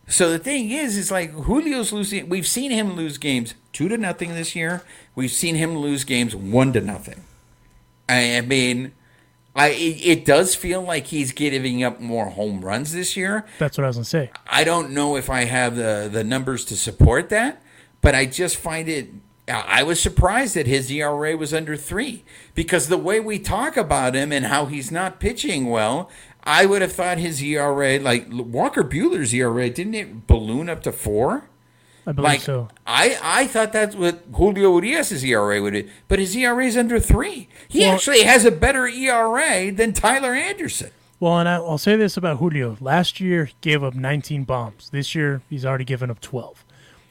So 0.09 0.31
the 0.31 0.39
thing 0.39 0.71
is, 0.71 0.97
is 0.97 1.11
like 1.11 1.33
Julio's 1.47 1.93
losing. 1.93 2.29
We've 2.29 2.47
seen 2.47 2.71
him 2.71 2.93
lose 2.95 3.19
games 3.19 3.55
two 3.73 3.89
to 3.89 3.97
nothing 3.99 4.35
this 4.35 4.55
year. 4.55 4.83
We've 5.15 5.31
seen 5.31 5.57
him 5.57 5.77
lose 5.77 6.05
games 6.05 6.37
one 6.37 6.73
to 6.75 6.81
nothing. 6.81 7.25
I, 8.09 8.37
I 8.37 8.41
mean, 8.43 8.93
I 9.57 9.69
it, 9.69 10.07
it 10.07 10.25
does 10.25 10.55
feel 10.55 10.83
like 10.83 11.07
he's 11.07 11.33
giving 11.33 11.83
up 11.83 11.99
more 11.99 12.27
home 12.27 12.65
runs 12.65 12.93
this 12.93 13.17
year. 13.17 13.47
That's 13.59 13.79
what 13.79 13.85
I 13.85 13.89
was 13.89 13.97
gonna 13.97 14.05
say. 14.05 14.31
I 14.47 14.63
don't 14.65 14.91
know 14.91 15.17
if 15.17 15.31
I 15.31 15.45
have 15.45 15.77
the 15.77 16.09
the 16.13 16.23
numbers 16.23 16.65
to 16.67 16.77
support 16.77 17.31
that, 17.31 17.63
but 18.03 18.15
I 18.15 18.27
just 18.27 18.57
find 18.57 18.89
it. 18.89 19.09
I 19.49 19.85
was 19.85 20.01
surprised 20.01 20.57
that 20.57 20.67
his 20.67 20.91
ERA 20.91 21.37
was 21.37 21.55
under 21.55 21.77
three 21.77 22.25
because 22.55 22.89
the 22.89 22.99
way 22.99 23.21
we 23.21 23.39
talk 23.39 23.77
about 23.77 24.17
him 24.17 24.33
and 24.33 24.47
how 24.47 24.67
he's 24.67 24.91
not 24.91 25.21
pitching 25.21 25.67
well, 25.71 26.11
I 26.43 26.67
would 26.67 26.83
have 26.83 26.93
thought 26.93 27.19
his 27.19 27.41
ERA, 27.41 28.01
like 28.01 28.27
Walker 28.29 28.83
Buehler's 28.83 29.33
ERA, 29.33 29.71
didn't 29.71 29.95
it 29.95 30.27
balloon 30.27 30.69
up 30.69 30.83
to 30.83 30.91
four? 30.91 31.49
I 32.07 32.13
believe 32.13 32.25
Like 32.25 32.41
so. 32.41 32.69
I, 32.87 33.19
I 33.23 33.47
thought 33.49 33.73
that's 33.73 33.97
what 33.97 34.23
Julio 34.33 34.77
Urias' 34.79 35.25
ERA 35.25 35.61
would 35.61 35.73
be, 35.73 35.91
but 36.07 36.19
his 36.21 36.37
ERA 36.37 36.65
is 36.65 36.77
under 36.77 37.01
three. 37.01 37.49
He 37.69 37.81
Well- 37.81 37.95
actually 37.95 38.23
has 38.23 38.45
a 38.45 38.51
better 38.53 38.87
ERA 38.87 39.73
than 39.73 39.93
Tyler 39.93 40.33
Anderson. 40.33 40.91
Well, 41.19 41.39
and 41.39 41.49
I, 41.49 41.55
I'll 41.57 41.79
say 41.79 41.97
this 41.97 42.17
about 42.17 42.39
Julio. 42.39 42.77
Last 42.81 43.21
year 43.21 43.47
he 43.47 43.55
gave 43.61 43.83
up 43.83 43.95
19 43.95 44.45
bombs. 44.45 44.91
This 44.91 45.15
year 45.15 45.41
he's 45.51 45.65
already 45.65 45.85
given 45.85 46.11
up 46.11 46.21
12. 46.21 46.65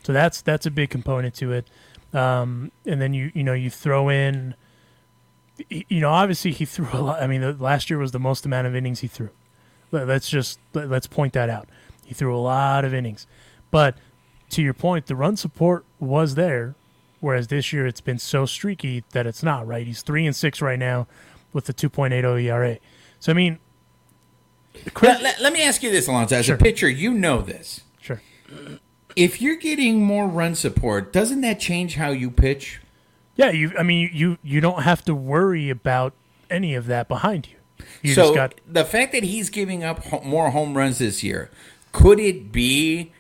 So 0.03 0.13
that's 0.13 0.41
that's 0.41 0.65
a 0.67 0.71
big 0.71 0.91
component 0.91 1.33
to 1.35 1.51
it. 1.51 1.67
Um, 2.13 2.71
and 2.85 3.01
then 3.01 3.13
you 3.15 3.31
you 3.33 3.43
know 3.43 3.53
you 3.53 3.69
throw 3.71 4.07
in, 4.09 4.53
you 5.69 5.99
know, 6.01 6.11
obviously 6.11 6.51
he 6.51 6.65
threw 6.73 6.87
a 6.93 7.01
lot. 7.01 7.21
I 7.21 7.27
mean, 7.27 7.41
the, 7.41 7.53
last 7.53 7.89
year 7.89 7.97
was 7.99 8.11
the 8.11 8.19
most 8.19 8.45
amount 8.45 8.67
of 8.67 8.75
innings 8.75 8.99
he 8.99 9.07
threw. 9.07 9.29
Let- 9.91 10.07
Let's 10.07 10.29
just 10.29 10.59
let- 10.73 10.89
let's 10.89 11.07
point 11.07 11.33
that 11.33 11.49
out. 11.49 11.67
He 12.05 12.13
threw 12.13 12.35
a 12.35 12.37
lot 12.39 12.85
of 12.85 12.93
innings, 12.93 13.25
but 13.71 13.97
to 14.51 14.61
your 14.61 14.73
point, 14.73 15.07
the 15.07 15.15
run 15.15 15.37
support 15.37 15.85
was 15.99 16.35
there. 16.35 16.75
Whereas 17.21 17.47
this 17.47 17.73
year 17.73 17.87
it's 17.87 18.01
been 18.01 18.19
so 18.19 18.45
streaky 18.45 19.03
that 19.11 19.25
it's 19.25 19.41
not 19.41 19.65
right. 19.65 19.87
He's 19.87 20.01
three 20.03 20.25
and 20.27 20.35
six 20.35 20.61
right 20.61 20.77
now, 20.77 21.07
with 21.53 21.65
the 21.65 21.73
2.80 21.73 22.43
ERA. 22.43 22.77
So 23.19 23.31
I 23.31 23.35
mean, 23.35 23.57
Let, 25.01 25.21
let- 25.21 25.41
let 25.41 25.53
me 25.53 25.63
ask 25.63 25.81
you 25.81 25.89
this, 25.91 26.07
Alonso. 26.07 26.35
As 26.35 26.45
Sure. 26.45 26.55
a 26.55 26.57
pitcher, 26.57 26.89
you 26.89 27.13
know 27.13 27.41
this. 27.41 27.81
sure. 28.01 28.21
If 29.15 29.41
you're 29.41 29.55
getting 29.55 30.03
more 30.03 30.27
run 30.27 30.53
support, 30.55 31.13
doesn't 31.13 31.41
that 31.41 31.59
change 31.59 31.95
how 31.95 32.09
you 32.11 32.29
pitch? 32.29 32.81
Yeah, 33.37 33.49
you. 33.51 33.71
I 33.79 33.83
mean, 33.83 34.09
you 34.13 34.37
you 34.43 34.59
don't 34.61 34.83
have 34.83 35.03
to 35.05 35.15
worry 35.15 35.69
about 35.69 36.13
any 36.49 36.75
of 36.75 36.85
that 36.87 37.07
behind 37.07 37.47
you. 37.47 37.85
You 38.01 38.13
so 38.13 38.21
just 38.23 38.35
got 38.35 38.53
the 38.67 38.83
fact 38.85 39.13
that 39.13 39.23
he's 39.23 39.49
giving 39.49 39.83
up 39.83 40.23
more 40.23 40.49
home 40.51 40.75
runs 40.77 40.99
this 40.99 41.23
year, 41.23 41.49
could 41.93 42.19
it 42.19 42.51
be 42.51 43.11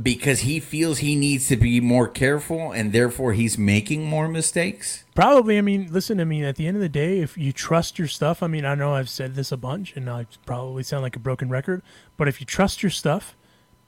because 0.00 0.40
he 0.40 0.58
feels 0.58 0.98
he 0.98 1.14
needs 1.14 1.48
to 1.48 1.56
be 1.56 1.80
more 1.80 2.08
careful 2.08 2.72
and 2.72 2.92
therefore 2.92 3.34
he's 3.34 3.58
making 3.58 4.04
more 4.04 4.28
mistakes? 4.28 5.04
probably. 5.14 5.58
I 5.58 5.60
mean, 5.60 5.88
listen 5.90 6.18
to 6.18 6.24
me. 6.24 6.44
At 6.44 6.56
the 6.56 6.66
end 6.66 6.76
of 6.76 6.80
the 6.80 6.88
day, 6.88 7.20
if 7.20 7.36
you 7.36 7.52
trust 7.52 7.98
your 7.98 8.08
stuff, 8.08 8.42
I 8.42 8.46
mean, 8.46 8.64
I 8.64 8.74
know 8.74 8.94
I've 8.94 9.10
said 9.10 9.34
this 9.34 9.52
a 9.52 9.56
bunch, 9.56 9.94
and 9.96 10.08
I 10.08 10.26
probably 10.46 10.82
sound 10.82 11.02
like 11.02 11.16
a 11.16 11.20
broken 11.20 11.48
record, 11.48 11.82
but 12.16 12.28
if 12.28 12.40
you 12.40 12.46
trust 12.46 12.82
your 12.82 12.90
stuff, 12.90 13.36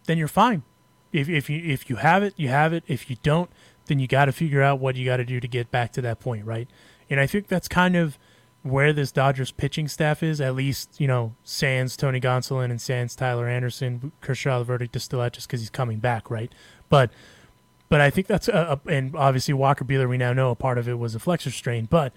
then 0.06 0.18
you're 0.18 0.28
fine. 0.28 0.62
If 1.12 1.28
if 1.28 1.48
you 1.48 1.62
if 1.64 1.88
you 1.88 1.96
have 1.96 2.22
it, 2.22 2.34
you 2.36 2.48
have 2.48 2.72
it. 2.72 2.84
If 2.86 3.08
you 3.08 3.16
don't, 3.22 3.50
then 3.86 3.98
you 3.98 4.06
got 4.06 4.26
to 4.26 4.32
figure 4.32 4.62
out 4.62 4.80
what 4.80 4.96
you 4.96 5.04
got 5.04 5.18
to 5.18 5.24
do 5.24 5.40
to 5.40 5.48
get 5.48 5.70
back 5.70 5.92
to 5.92 6.02
that 6.02 6.20
point, 6.20 6.44
right? 6.44 6.68
And 7.08 7.20
I 7.20 7.26
think 7.26 7.48
that's 7.48 7.68
kind 7.68 7.96
of 7.96 8.18
where 8.64 8.94
this 8.94 9.12
Dodgers 9.12 9.52
pitching 9.52 9.86
staff 9.86 10.22
is. 10.22 10.40
At 10.40 10.56
least 10.56 11.00
you 11.00 11.06
know, 11.06 11.36
Sans 11.44 11.96
Tony 11.96 12.20
Gonsolin 12.20 12.70
and 12.70 12.80
Sans 12.80 13.14
Tyler 13.14 13.46
Anderson. 13.46 14.10
Kershaw 14.20 14.58
the 14.58 14.64
verdict 14.64 14.96
is 14.96 15.04
still 15.04 15.20
out 15.20 15.34
just 15.34 15.46
because 15.46 15.60
he's 15.60 15.70
coming 15.70 16.00
back, 16.00 16.30
right? 16.30 16.50
But 16.88 17.10
but 17.88 18.00
I 18.00 18.10
think 18.10 18.26
that's 18.26 18.48
a, 18.48 18.80
a, 18.84 18.90
and 18.90 19.14
obviously 19.14 19.54
Walker 19.54 19.84
Buehler 19.84 20.08
we 20.08 20.16
now 20.16 20.32
know 20.32 20.50
a 20.50 20.56
part 20.56 20.78
of 20.78 20.88
it 20.88 20.98
was 20.98 21.14
a 21.14 21.20
flexor 21.20 21.50
strain, 21.50 21.84
but 21.84 22.12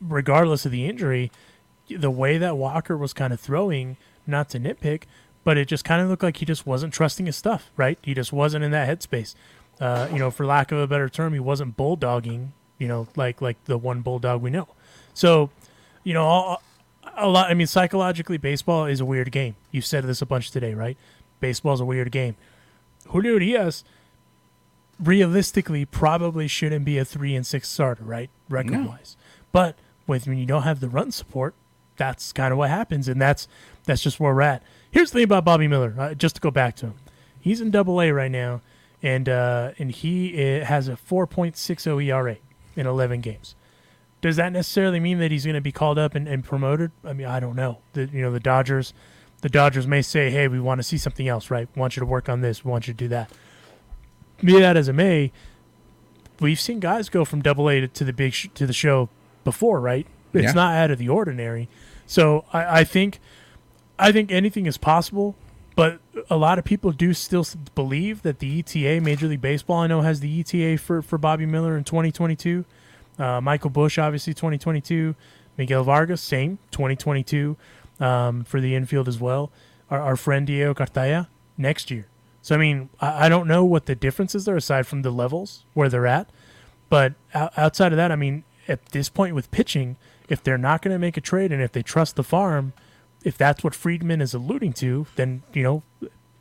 regardless 0.00 0.64
of 0.64 0.72
the 0.72 0.86
injury, 0.86 1.32
the 1.88 2.10
way 2.10 2.38
that 2.38 2.56
Walker 2.56 2.96
was 2.96 3.12
kind 3.12 3.32
of 3.32 3.40
throwing, 3.40 3.96
not 4.26 4.48
to 4.50 4.60
nitpick, 4.60 5.04
but 5.44 5.56
it 5.56 5.66
just 5.66 5.84
kind 5.84 6.02
of 6.02 6.08
looked 6.08 6.22
like 6.22 6.36
he 6.36 6.44
just 6.44 6.66
wasn't 6.66 6.92
trusting 6.92 7.26
his 7.26 7.36
stuff, 7.36 7.70
right? 7.76 7.98
He 8.02 8.14
just 8.14 8.32
wasn't 8.32 8.64
in 8.64 8.70
that 8.70 8.88
headspace. 8.88 9.34
Uh, 9.80 10.08
you 10.12 10.18
know, 10.18 10.30
for 10.30 10.44
lack 10.44 10.72
of 10.72 10.78
a 10.78 10.86
better 10.86 11.08
term, 11.08 11.32
he 11.32 11.40
wasn't 11.40 11.76
bulldogging, 11.76 12.48
you 12.78 12.86
know, 12.86 13.08
like 13.16 13.40
like 13.40 13.64
the 13.64 13.78
one 13.78 14.02
bulldog 14.02 14.42
we 14.42 14.50
know. 14.50 14.68
So, 15.14 15.50
you 16.04 16.14
know, 16.14 16.24
all, 16.24 16.62
a 17.16 17.28
lot. 17.28 17.50
I 17.50 17.54
mean, 17.54 17.66
psychologically, 17.66 18.38
baseball 18.38 18.86
is 18.86 19.00
a 19.00 19.04
weird 19.04 19.30
game. 19.32 19.56
You've 19.70 19.86
said 19.86 20.04
this 20.04 20.22
a 20.22 20.26
bunch 20.26 20.50
today, 20.50 20.74
right? 20.74 20.96
Baseball 21.40 21.74
is 21.74 21.80
a 21.80 21.84
weird 21.84 22.10
game. 22.10 22.36
Julio 23.08 23.32
Urias, 23.34 23.84
realistically, 25.02 25.84
probably 25.84 26.46
shouldn't 26.48 26.84
be 26.84 26.98
a 26.98 27.04
three 27.04 27.34
and 27.34 27.46
six 27.46 27.68
starter, 27.68 28.04
right? 28.04 28.30
Record 28.48 28.86
wise, 28.86 29.16
but 29.52 29.76
with 30.06 30.26
when 30.26 30.38
you 30.38 30.46
don't 30.46 30.62
have 30.62 30.80
the 30.80 30.88
run 30.88 31.10
support, 31.10 31.54
that's 31.96 32.32
kind 32.32 32.52
of 32.52 32.58
what 32.58 32.70
happens, 32.70 33.08
and 33.08 33.20
that's 33.20 33.46
that's 33.84 34.02
just 34.02 34.20
where 34.20 34.34
we're 34.34 34.42
at. 34.42 34.62
Here's 34.90 35.10
the 35.10 35.18
thing 35.18 35.24
about 35.24 35.44
Bobby 35.44 35.68
Miller. 35.68 35.94
Uh, 35.98 36.14
just 36.14 36.36
to 36.36 36.40
go 36.40 36.50
back 36.50 36.76
to 36.76 36.86
him, 36.86 36.94
he's 37.38 37.60
in 37.60 37.70
Double 37.70 38.00
A 38.00 38.10
right 38.10 38.30
now, 38.30 38.60
and 39.02 39.28
uh, 39.28 39.72
and 39.78 39.90
he 39.90 40.34
uh, 40.34 40.64
has 40.64 40.88
a 40.88 40.92
4.60 40.92 42.04
ERA 42.06 42.36
in 42.76 42.86
11 42.86 43.20
games. 43.20 43.54
Does 44.20 44.36
that 44.36 44.52
necessarily 44.52 45.00
mean 45.00 45.18
that 45.18 45.30
he's 45.30 45.44
going 45.44 45.54
to 45.54 45.60
be 45.60 45.72
called 45.72 45.98
up 45.98 46.14
and, 46.14 46.28
and 46.28 46.44
promoted? 46.44 46.90
I 47.04 47.12
mean, 47.14 47.26
I 47.26 47.40
don't 47.40 47.56
know. 47.56 47.78
The, 47.94 48.06
you 48.12 48.20
know, 48.22 48.30
the 48.30 48.40
Dodgers, 48.40 48.92
the 49.40 49.48
Dodgers 49.48 49.86
may 49.86 50.02
say, 50.02 50.30
"Hey, 50.30 50.46
we 50.48 50.60
want 50.60 50.78
to 50.78 50.82
see 50.82 50.98
something 50.98 51.26
else, 51.26 51.50
right? 51.50 51.68
We 51.74 51.80
want 51.80 51.96
you 51.96 52.00
to 52.00 52.06
work 52.06 52.28
on 52.28 52.40
this. 52.42 52.64
We 52.64 52.70
want 52.70 52.86
you 52.86 52.92
to 52.94 52.98
do 52.98 53.08
that." 53.08 53.30
Be 54.44 54.58
that 54.60 54.76
as 54.76 54.88
it 54.88 54.94
may, 54.94 55.32
we've 56.40 56.60
seen 56.60 56.80
guys 56.80 57.08
go 57.08 57.24
from 57.24 57.42
Double 57.42 57.68
A 57.68 57.86
to, 57.86 58.04
the 58.04 58.12
big 58.12 58.32
sh- 58.32 58.48
to 58.54 58.66
the 58.66 58.72
show 58.72 59.08
before, 59.44 59.80
right? 59.80 60.06
It's 60.32 60.44
Yeah. 60.44 60.52
not 60.52 60.74
out 60.76 60.90
of 60.90 60.98
the 60.98 61.08
ordinary. 61.08 61.68
So 62.06 62.44
I, 62.52 62.80
I 62.80 62.84
think, 62.84 63.20
I 63.98 64.12
think 64.12 64.30
anything 64.32 64.66
is 64.66 64.78
possible. 64.78 65.34
But 65.76 66.00
a 66.28 66.36
lot 66.36 66.58
of 66.58 66.64
people 66.64 66.90
do 66.92 67.14
still 67.14 67.46
believe 67.74 68.22
that 68.22 68.38
the 68.40 68.58
ETA, 68.58 69.00
Major 69.00 69.26
League 69.28 69.40
Baseball, 69.40 69.78
I 69.78 69.86
know 69.86 70.02
has 70.02 70.20
the 70.20 70.40
ETA 70.40 70.76
for, 70.78 71.00
for 71.00 71.16
Bobby 71.16 71.46
Miller 71.46 71.76
in 71.76 71.84
2022. 71.84 72.64
Uh, 73.20 73.40
Michael 73.40 73.70
Busch, 73.70 73.98
obviously 73.98 74.34
2022. 74.34 75.14
Miguel 75.58 75.84
Vargas, 75.84 76.22
same 76.22 76.58
2022 76.70 77.56
um, 78.00 78.44
for 78.44 78.60
the 78.60 78.74
infield 78.74 79.06
as 79.08 79.20
well. 79.20 79.52
Our, 79.90 80.00
our 80.00 80.16
friend 80.16 80.46
Diego 80.46 80.72
Cartaya 80.72 81.28
next 81.58 81.90
year. 81.90 82.06
So 82.40 82.54
I 82.54 82.58
mean, 82.58 82.88
I, 83.00 83.26
I 83.26 83.28
don't 83.28 83.46
know 83.46 83.64
what 83.64 83.86
the 83.86 83.94
differences 83.94 84.48
are 84.48 84.56
aside 84.56 84.86
from 84.86 85.02
the 85.02 85.10
levels 85.10 85.64
where 85.74 85.90
they're 85.90 86.06
at, 86.06 86.30
but 86.88 87.12
outside 87.34 87.92
of 87.92 87.96
that, 87.96 88.10
I 88.10 88.16
mean, 88.16 88.44
at 88.68 88.86
this 88.86 89.08
point 89.08 89.34
with 89.34 89.50
pitching, 89.50 89.96
if 90.28 90.42
they're 90.42 90.56
not 90.58 90.80
going 90.80 90.94
to 90.94 90.98
make 90.98 91.16
a 91.16 91.20
trade 91.20 91.52
and 91.52 91.62
if 91.62 91.72
they 91.72 91.82
trust 91.82 92.16
the 92.16 92.24
farm, 92.24 92.72
if 93.22 93.36
that's 93.36 93.62
what 93.62 93.74
Friedman 93.74 94.22
is 94.22 94.32
alluding 94.32 94.72
to, 94.74 95.06
then 95.16 95.42
you 95.52 95.62
know, 95.62 95.82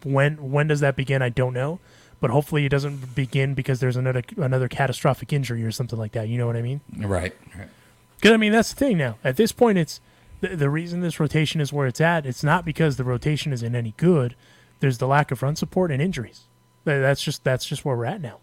when 0.03 0.51
when 0.51 0.67
does 0.67 0.79
that 0.79 0.95
begin? 0.95 1.21
I 1.21 1.29
don't 1.29 1.53
know, 1.53 1.79
but 2.19 2.29
hopefully 2.29 2.65
it 2.65 2.69
doesn't 2.69 3.15
begin 3.15 3.53
because 3.53 3.79
there's 3.79 3.95
another 3.95 4.23
another 4.37 4.67
catastrophic 4.67 5.31
injury 5.33 5.63
or 5.63 5.71
something 5.71 5.97
like 5.97 6.11
that. 6.13 6.27
You 6.27 6.37
know 6.37 6.47
what 6.47 6.55
I 6.55 6.61
mean? 6.61 6.81
Right. 6.97 7.33
right. 7.57 7.69
Because 8.15 8.31
I 8.31 8.37
mean, 8.37 8.51
that's 8.51 8.73
the 8.73 8.75
thing 8.75 8.97
now. 8.97 9.17
At 9.23 9.37
this 9.37 9.51
point, 9.51 9.77
it's 9.77 10.01
the, 10.41 10.55
the 10.55 10.69
reason 10.69 11.01
this 11.01 11.19
rotation 11.19 11.61
is 11.61 11.71
where 11.71 11.87
it's 11.87 12.01
at. 12.01 12.25
It's 12.25 12.43
not 12.43 12.65
because 12.65 12.97
the 12.97 13.03
rotation 13.03 13.53
isn't 13.53 13.75
any 13.75 13.93
good. 13.97 14.35
There's 14.79 14.97
the 14.97 15.07
lack 15.07 15.31
of 15.31 15.41
run 15.41 15.55
support 15.55 15.91
and 15.91 16.01
injuries. 16.01 16.43
That's 16.85 17.21
just 17.21 17.43
that's 17.43 17.65
just 17.65 17.85
where 17.85 17.95
we're 17.95 18.05
at 18.05 18.21
now. 18.21 18.39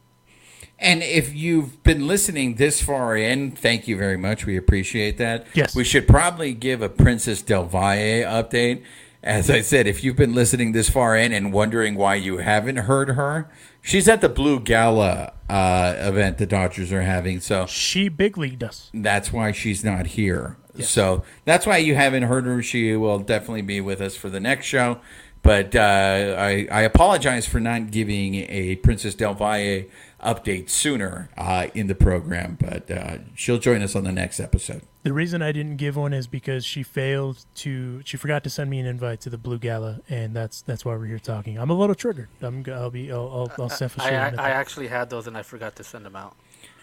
And 0.79 1.03
if 1.03 1.35
you've 1.35 1.83
been 1.83 2.07
listening 2.07 2.57
this 2.57 2.83
far 2.83 3.17
in, 3.17 3.53
thank 3.53 3.89
you 3.89 3.97
very 3.97 4.19
much. 4.19 4.45
We 4.45 4.57
appreciate 4.59 5.17
that. 5.19 5.47
Yes. 5.55 5.75
We 5.75 5.85
should 5.85 6.07
probably 6.07 6.53
give 6.53 6.83
a 6.83 6.89
Princess 6.91 7.41
Del 7.41 7.65
Valle 7.65 8.25
update. 8.25 8.83
As 9.23 9.51
I 9.51 9.61
said, 9.61 9.87
if 9.87 10.05
you've 10.05 10.17
been 10.17 10.35
listening 10.35 10.73
this 10.73 10.89
far 10.89 11.17
in 11.17 11.33
and 11.33 11.53
wondering 11.53 11.97
why 11.97 12.15
you 12.15 12.39
haven't 12.39 12.77
heard 12.77 13.11
her, 13.11 13.51
she's 13.83 14.07
at 14.09 14.21
the 14.21 14.29
Blue 14.29 14.61
Gala 14.61 15.33
uh, 15.49 15.95
event 15.99 16.39
the 16.39 16.47
Dodgers 16.47 16.93
are 16.93 17.03
having. 17.03 17.41
So 17.41 17.67
She 17.67 18.09
big 18.09 18.39
leagued 18.39 18.63
us. 18.63 18.91
that's 18.95 19.33
why 19.33 19.53
she's 19.53 19.85
not 19.85 20.07
here. 20.09 20.57
So 20.79 21.25
that's 21.47 21.67
why 21.67 21.79
you 21.79 21.95
haven't 21.95 22.25
heard 22.25 22.45
her. 22.45 22.63
She 22.63 22.95
will 22.97 23.19
definitely 23.19 23.63
be 23.63 23.81
with 23.81 24.01
us 24.03 24.15
for 24.15 24.29
the 24.29 24.41
next 24.41 24.67
show. 24.67 25.01
But 25.43 25.75
uh, 25.75 26.35
I, 26.39 26.69
I 26.71 26.83
apologize 26.83 27.47
for 27.47 27.61
not 27.61 27.91
giving 27.91 28.35
a 28.49 28.77
Princess 28.77 29.15
Del 29.15 29.33
Valle 29.35 29.85
update 30.23 30.69
sooner 30.69 31.31
uh, 31.39 31.69
in 31.73 31.87
the 31.87 31.95
program, 31.95 32.59
but 32.61 32.91
uh, 32.91 33.19
she'll 33.35 33.59
join 33.59 33.81
us 33.81 33.95
on 33.97 34.05
the 34.05 34.13
next 34.13 34.39
episode. 34.41 34.83
The 35.07 35.13
reason 35.13 35.41
I 35.41 35.53
didn't 35.53 35.77
give 35.77 35.95
one 35.95 36.13
is 36.13 36.27
because 36.27 36.65
she 36.65 36.83
failed 36.83 37.45
to. 37.59 38.03
She 38.05 38.17
forgot 38.17 38.43
to 38.43 38.51
send 38.51 38.69
me 38.69 38.81
an 38.81 38.87
invite 38.87 39.21
to 39.21 39.31
the 39.31 39.39
Blue 39.39 39.57
Gala, 39.57 40.01
and 40.09 40.35
that's 40.35 40.63
that's 40.63 40.85
why 40.85 40.97
we're 40.97 41.07
here 41.07 41.21
talking. 41.21 41.61
I'm 41.61 41.71
a 41.71 41.75
little 41.75 41.95
triggered. 41.95 42.27
I'm. 42.43 42.65
g- 42.65 42.73
I'll 42.73 42.91
be. 42.91 43.13
I'll. 43.13 43.49
I'll, 43.57 43.63
I'll 43.63 43.69
self 43.69 44.01
I. 44.01 44.11
I, 44.17 44.35
I 44.37 44.51
actually 44.51 44.89
had 44.89 45.09
those 45.09 45.29
and 45.29 45.39
I 45.39 45.43
forgot 45.43 45.77
to 45.77 45.85
send 45.85 46.05
them 46.05 46.17
out. 46.17 46.35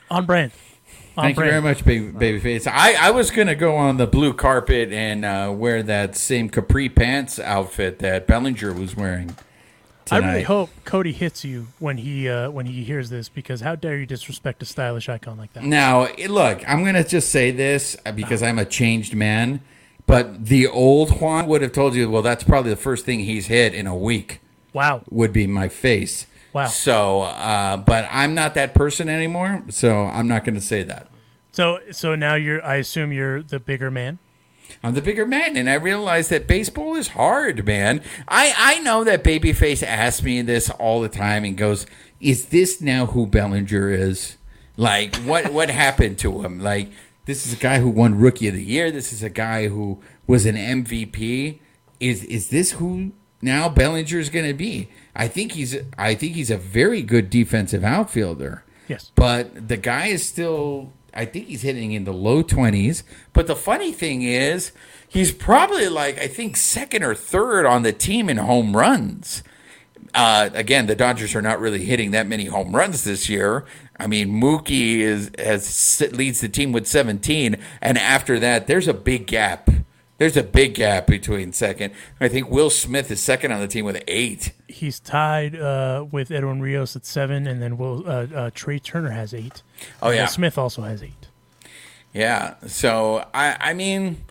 on 0.09 0.25
brand. 0.25 0.53
On 1.17 1.25
Thank 1.25 1.35
brand. 1.35 1.47
you 1.47 1.51
very 1.51 1.61
much, 1.61 1.83
baby, 1.83 2.13
babyface. 2.13 2.65
I, 2.65 2.93
I 2.93 3.11
was 3.11 3.29
gonna 3.29 3.55
go 3.55 3.75
on 3.75 3.97
the 3.97 4.07
blue 4.07 4.31
carpet 4.33 4.93
and 4.93 5.25
uh, 5.25 5.51
wear 5.53 5.83
that 5.83 6.15
same 6.15 6.47
capri 6.47 6.87
pants 6.87 7.39
outfit 7.39 7.99
that 7.99 8.25
Bellinger 8.25 8.71
was 8.71 8.95
wearing. 8.95 9.35
I 10.11 10.17
really 10.17 10.43
hope 10.43 10.69
Cody 10.85 11.11
hits 11.11 11.43
you 11.45 11.67
when 11.79 11.97
he 11.97 12.27
uh, 12.29 12.49
when 12.51 12.65
he 12.65 12.83
hears 12.83 13.09
this 13.09 13.29
because 13.29 13.61
how 13.61 13.75
dare 13.75 13.97
you 13.97 14.05
disrespect 14.05 14.61
a 14.61 14.65
stylish 14.65 15.07
icon 15.09 15.37
like 15.37 15.53
that? 15.53 15.63
Now, 15.63 16.07
look, 16.27 16.67
I'm 16.67 16.83
going 16.83 16.95
to 16.95 17.03
just 17.03 17.29
say 17.29 17.51
this 17.51 17.95
uh, 18.05 18.11
because 18.11 18.43
I'm 18.43 18.59
a 18.59 18.65
changed 18.65 19.15
man, 19.15 19.61
but 20.05 20.45
the 20.45 20.67
old 20.67 21.21
Juan 21.21 21.47
would 21.47 21.61
have 21.61 21.71
told 21.71 21.95
you, 21.95 22.09
well, 22.09 22.21
that's 22.21 22.43
probably 22.43 22.71
the 22.71 22.75
first 22.77 23.05
thing 23.05 23.21
he's 23.21 23.47
hit 23.47 23.73
in 23.73 23.87
a 23.87 23.95
week 23.95 24.41
Wow. 24.73 25.03
would 25.09 25.31
be 25.33 25.47
my 25.47 25.69
face. 25.69 26.27
Wow. 26.51 26.67
So, 26.67 27.21
uh, 27.21 27.77
but 27.77 28.07
I'm 28.11 28.35
not 28.35 28.53
that 28.55 28.73
person 28.75 29.09
anymore, 29.09 29.63
so 29.69 30.03
I'm 30.05 30.27
not 30.27 30.43
going 30.45 30.55
to 30.55 30.61
say 30.61 30.83
that. 30.83 31.07
So 31.51 31.79
so 31.91 32.15
now 32.15 32.33
you're. 32.35 32.63
I 32.65 32.75
assume 32.77 33.11
you're 33.11 33.41
the 33.43 33.59
bigger 33.59 33.91
man. 33.91 34.17
I'm 34.81 34.93
the 34.93 35.01
bigger 35.01 35.25
man, 35.25 35.57
and 35.57 35.69
I 35.69 35.75
realize 35.75 36.29
that 36.29 36.47
baseball 36.47 36.95
is 36.95 37.09
hard, 37.09 37.65
man. 37.65 38.01
I, 38.27 38.53
I 38.57 38.79
know 38.79 39.03
that 39.03 39.23
Babyface 39.23 39.83
asks 39.83 40.23
me 40.23 40.41
this 40.41 40.69
all 40.69 41.01
the 41.01 41.09
time 41.09 41.43
and 41.43 41.57
goes, 41.57 41.85
Is 42.19 42.45
this 42.47 42.81
now 42.81 43.07
who 43.07 43.27
Bellinger 43.27 43.89
is? 43.89 44.37
Like, 44.77 45.15
what, 45.17 45.53
what 45.53 45.69
happened 45.83 46.17
to 46.19 46.41
him? 46.41 46.59
Like, 46.59 46.91
this 47.25 47.45
is 47.45 47.53
a 47.53 47.57
guy 47.57 47.79
who 47.79 47.89
won 47.89 48.17
Rookie 48.19 48.47
of 48.47 48.55
the 48.55 48.63
Year. 48.63 48.91
This 48.91 49.13
is 49.13 49.23
a 49.23 49.29
guy 49.29 49.67
who 49.67 50.01
was 50.27 50.45
an 50.45 50.55
MVP. 50.55 51.59
Is 51.99 52.23
is 52.25 52.49
this 52.49 52.73
who 52.73 53.13
now 53.41 53.69
Bellinger 53.69 54.19
is 54.19 54.29
going 54.29 54.47
to 54.47 54.53
be? 54.53 54.89
I 55.15 55.29
think 55.29 55.53
he's 55.53 55.77
I 55.97 56.15
think 56.15 56.33
he's 56.33 56.51
a 56.51 56.57
very 56.57 57.01
good 57.01 57.29
defensive 57.29 57.83
outfielder. 57.83 58.65
Yes. 58.87 59.11
But 59.15 59.69
the 59.69 59.77
guy 59.77 60.07
is 60.07 60.27
still, 60.27 60.91
I 61.13 61.25
think 61.25 61.47
he's 61.47 61.61
hitting 61.61 61.91
in 61.91 62.05
the 62.05 62.13
low 62.13 62.43
20s. 62.43 63.03
But 63.33 63.47
the 63.47 63.55
funny 63.55 63.91
thing 63.91 64.23
is, 64.23 64.71
he's 65.07 65.31
probably 65.31 65.87
like, 65.87 66.17
I 66.19 66.27
think, 66.27 66.57
second 66.57 67.03
or 67.03 67.15
third 67.15 67.65
on 67.65 67.83
the 67.83 67.93
team 67.93 68.29
in 68.29 68.37
home 68.37 68.75
runs. 68.75 69.43
Uh, 70.13 70.49
again, 70.53 70.85
the 70.85 70.95
Dodgers 70.95 71.35
are 71.35 71.41
not 71.41 71.59
really 71.59 71.83
hitting 71.85 72.11
that 72.11 72.27
many 72.27 72.45
home 72.45 72.75
runs 72.75 73.03
this 73.03 73.29
year. 73.29 73.65
I 73.97 74.07
mean, 74.07 74.29
Mookie 74.29 74.97
is 74.97 75.31
has 75.39 76.01
leads 76.11 76.41
the 76.41 76.49
team 76.49 76.71
with 76.71 76.87
17, 76.87 77.57
and 77.81 77.97
after 77.97 78.39
that, 78.39 78.67
there's 78.67 78.87
a 78.87 78.93
big 78.93 79.27
gap. 79.27 79.69
There's 80.19 80.37
a 80.37 80.43
big 80.43 80.75
gap 80.75 81.07
between 81.07 81.51
second. 81.53 81.93
I 82.21 82.27
think 82.27 82.49
Will 82.49 82.69
Smith 82.69 83.09
is 83.09 83.19
second 83.21 83.51
on 83.51 83.59
the 83.59 83.67
team 83.67 83.83
with 83.83 84.01
eight. 84.07 84.53
He's 84.67 84.99
tied 84.99 85.55
uh, 85.55 86.05
with 86.11 86.31
Edwin 86.31 86.61
Rios 86.61 86.95
at 86.95 87.05
seven, 87.05 87.47
and 87.47 87.61
then 87.61 87.77
Will 87.77 88.07
uh, 88.07 88.27
uh, 88.33 88.51
Trea 88.53 88.79
Turner 88.79 89.09
has 89.09 89.33
eight. 89.33 89.63
Oh 90.01 90.11
yeah, 90.11 90.21
Will 90.21 90.27
Smith 90.27 90.57
also 90.57 90.83
has 90.83 91.01
eight. 91.01 91.27
Yeah. 92.13 92.55
So 92.67 93.27
I, 93.33 93.57
I 93.59 93.73
mean, 93.73 94.23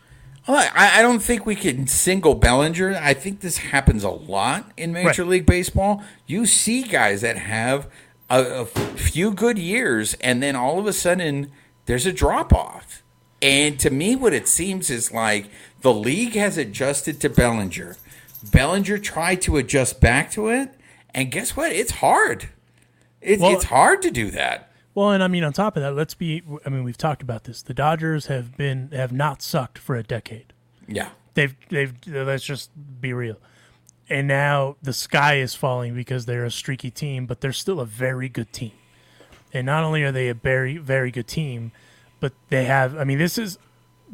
I, 0.47 0.99
I 0.99 1.03
don't 1.03 1.21
think 1.21 1.47
we 1.47 1.57
can 1.57 1.87
single 1.87 2.35
Bellinger. 2.35 2.95
I 2.95 3.15
think 3.15 3.41
this 3.41 3.59
happens 3.59 4.05
a 4.05 4.11
lot 4.11 4.71
in 4.77 4.93
Major 4.93 5.23
Right. 5.23 5.31
League 5.31 5.47
Baseball. 5.47 6.03
You 6.27 6.47
see 6.47 6.83
guys 6.85 7.21
that 7.23 7.37
have 7.37 7.89
a, 8.31 8.43
a 8.43 8.67
few 8.67 9.33
good 9.33 9.59
years, 9.59 10.15
and 10.15 10.43
then 10.43 10.57
all 10.57 10.79
of 10.79 10.87
a 10.87 10.93
sudden 10.93 11.51
there's 11.87 12.07
a 12.07 12.13
drop 12.13 12.53
off. 12.53 13.03
And 13.41 13.79
to 13.81 13.91
me, 13.91 14.15
what 14.15 14.33
it 14.33 14.47
seems 14.47 14.89
is 14.89 15.13
like 15.13 15.51
the 15.83 15.93
league 15.93 16.35
has 16.35 16.57
adjusted 16.59 17.21
to 17.21 17.29
Bellinger. 17.29 17.97
Bellinger 18.51 18.99
tried 18.99 19.43
to 19.43 19.57
adjust 19.57 20.01
back 20.01 20.31
to 20.33 20.49
it, 20.49 20.71
and 21.15 21.31
guess 21.31 21.57
what? 21.57 21.73
It's 21.73 21.93
hard. 21.93 22.49
It, 23.21 23.39
Well- 23.41 23.53
it's 23.55 23.65
hard 23.65 24.03
to 24.03 24.11
do 24.11 24.31
that. 24.33 24.69
Well, 24.95 25.11
and 25.13 25.23
I 25.23 25.29
mean, 25.29 25.43
on 25.43 25.55
top 25.55 25.77
of 25.79 25.83
that, 25.83 25.95
let's 25.95 26.13
be. 26.13 26.43
I 26.67 26.69
mean, 26.69 26.85
we've 26.85 26.99
talked 26.99 27.23
about 27.23 27.45
this. 27.45 27.63
The 27.63 27.73
Dodgers 27.73 28.27
have 28.27 28.59
been 28.59 28.91
have 28.93 29.11
not 29.11 29.41
sucked 29.41 29.79
for 29.79 29.97
a 29.97 30.03
decade. 30.03 30.53
Yeah. 30.87 31.11
They've 31.33 31.55
they've 31.71 31.95
let's 32.07 32.45
just 32.45 32.71
be 33.01 33.15
real. 33.15 33.37
And 34.11 34.29
now 34.29 34.77
the 34.83 34.93
sky 34.93 35.37
is 35.37 35.55
falling 35.55 35.95
because 35.95 36.27
they're 36.27 36.45
a 36.45 36.51
streaky 36.51 36.91
team, 36.91 37.25
but 37.25 37.41
they're 37.41 37.55
still 37.55 37.81
a 37.81 37.87
very 37.87 38.29
good 38.29 38.53
team. 38.53 38.73
And 39.55 39.65
not 39.65 39.83
only 39.83 40.03
are 40.03 40.13
they 40.13 40.29
a 40.29 40.35
very 40.35 40.77
very 40.77 41.11
good 41.11 41.27
team, 41.27 41.73
but 42.21 42.35
they 42.51 42.65
have. 42.65 42.95
I 42.99 43.05
mean, 43.05 43.17
this 43.17 43.39
is 43.39 43.57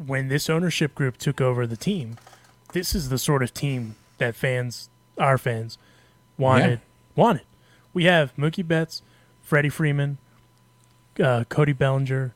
when 0.05 0.29
this 0.29 0.49
ownership 0.49 0.95
group 0.95 1.17
took 1.17 1.41
over 1.41 1.67
the 1.67 1.77
team. 1.77 2.17
This 2.73 2.95
is 2.95 3.09
the 3.09 3.17
sort 3.17 3.43
of 3.43 3.53
team 3.53 3.95
that 4.17 4.35
fans, 4.35 4.89
our 5.17 5.37
fans, 5.37 5.77
wanted. 6.37 6.81
Wanted. 7.15 7.43
We 7.93 8.05
have 8.05 8.35
Mookie 8.35 8.67
Betts, 8.67 9.01
Freddie 9.41 9.69
Freeman, 9.69 10.17
uh, 11.21 11.43
Cody 11.49 11.73
Bellinger, 11.73 12.33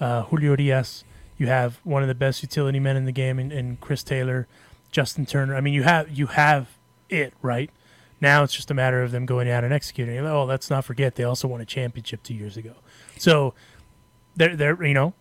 uh, 0.00 0.22
Julio 0.24 0.50
Urias. 0.50 1.04
You 1.38 1.46
have 1.46 1.78
one 1.84 2.02
of 2.02 2.08
the 2.08 2.14
best 2.14 2.42
utility 2.42 2.80
men 2.80 2.96
in 2.96 3.04
the 3.04 3.12
game, 3.12 3.38
and, 3.38 3.52
in 3.52 3.76
Chris 3.80 4.02
Taylor, 4.02 4.48
Justin 4.90 5.24
Turner. 5.24 5.54
I 5.54 5.60
mean, 5.60 5.72
you 5.72 5.84
have 5.84 6.10
you 6.10 6.26
have 6.26 6.68
it 7.08 7.32
right 7.42 7.70
now. 8.20 8.42
It's 8.42 8.52
just 8.52 8.70
a 8.70 8.74
matter 8.74 9.02
of 9.02 9.12
them 9.12 9.24
going 9.24 9.48
out 9.48 9.64
and 9.64 9.72
executing. 9.72 10.18
Oh, 10.18 10.44
let's 10.44 10.68
not 10.68 10.84
forget 10.84 11.14
they 11.14 11.24
also 11.24 11.46
won 11.46 11.60
a 11.60 11.64
championship 11.64 12.22
two 12.22 12.34
years 12.34 12.56
ago. 12.56 12.74
So 13.16 13.54
they're 14.36 14.56
they're 14.56 14.82
you 14.84 14.94
know 14.94 15.14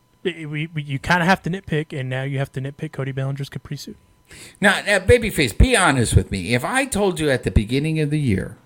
we, 0.46 0.68
we 0.68 0.82
you 0.82 1.00
kind 1.00 1.22
of 1.22 1.28
have 1.28 1.42
to 1.44 1.50
nitpick, 1.50 1.98
and 1.98 2.10
now 2.10 2.24
you 2.24 2.40
have 2.40 2.52
to 2.54 2.62
nitpick 2.62 2.92
Cody 2.92 3.12
Bellinger's 3.12 3.50
Capri 3.50 3.78
suit. 3.78 3.98
Now, 4.60 4.82
now, 4.86 5.00
babyface, 5.00 5.58
be 5.58 5.76
honest 5.76 6.16
with 6.16 6.32
me. 6.32 6.54
If 6.54 6.66
I 6.66 6.86
told 6.86 7.20
you 7.20 7.30
at 7.30 7.44
the 7.44 7.52
beginning 7.52 8.00
of 8.00 8.10
the 8.10 8.20
year 8.20 8.58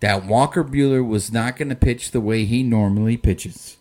that 0.00 0.24
Walker 0.24 0.64
Buehler 0.64 1.06
was 1.06 1.32
not 1.32 1.56
going 1.56 1.68
to 1.68 1.74
pitch 1.74 2.10
the 2.10 2.20
way 2.20 2.44
he 2.44 2.62
normally 2.62 3.16
pitches, 3.16 3.76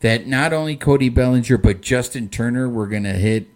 that 0.00 0.26
not 0.26 0.52
only 0.52 0.76
Cody 0.76 1.08
Bellinger 1.08 1.58
but 1.58 1.80
Justin 1.80 2.28
Turner 2.28 2.68
were 2.68 2.86
going 2.86 3.04
to 3.04 3.12
hit 3.12 3.48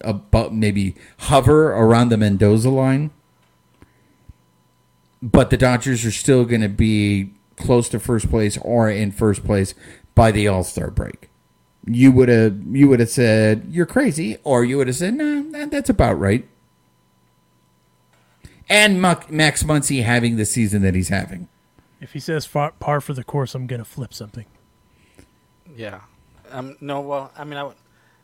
about 0.00 0.54
maybe 0.54 0.94
hover 1.20 1.72
around 1.72 2.08
the 2.08 2.16
Mendoza 2.16 2.70
line, 2.70 3.10
but 5.22 5.50
the 5.50 5.56
Dodgers 5.56 6.04
are 6.04 6.12
still 6.12 6.44
going 6.44 6.60
to 6.60 6.68
be 6.68 7.32
close 7.56 7.88
to 7.90 8.00
first 8.00 8.28
place 8.28 8.58
or 8.58 8.90
in 8.90 9.12
first 9.12 9.44
place 9.44 9.74
by 10.14 10.30
the 10.30 10.48
All 10.48 10.64
Star 10.64 10.90
break. 10.90 11.30
You 11.86 12.12
would 12.12 12.28
have 12.28 12.58
you 12.70 12.88
would 12.88 13.00
have 13.00 13.10
said 13.10 13.66
you're 13.68 13.86
crazy, 13.86 14.38
or 14.42 14.64
you 14.64 14.78
would 14.78 14.86
have 14.86 14.96
said 14.96 15.14
no, 15.14 15.40
nah, 15.42 15.66
that's 15.66 15.90
about 15.90 16.18
right. 16.18 16.48
And 18.68 19.00
Mac- 19.00 19.30
Max 19.30 19.62
Muncy 19.62 20.02
having 20.02 20.36
the 20.36 20.46
season 20.46 20.82
that 20.82 20.94
he's 20.94 21.08
having. 21.08 21.48
If 22.00 22.12
he 22.12 22.20
says 22.20 22.46
far, 22.46 22.72
par 22.72 23.00
for 23.00 23.12
the 23.12 23.24
course, 23.24 23.54
I'm 23.54 23.66
gonna 23.66 23.84
flip 23.84 24.14
something. 24.14 24.46
Yeah. 25.76 26.00
Um. 26.50 26.76
No. 26.80 27.00
Well, 27.00 27.32
I 27.36 27.44
mean, 27.44 27.58
I 27.58 27.64
would, 27.64 27.76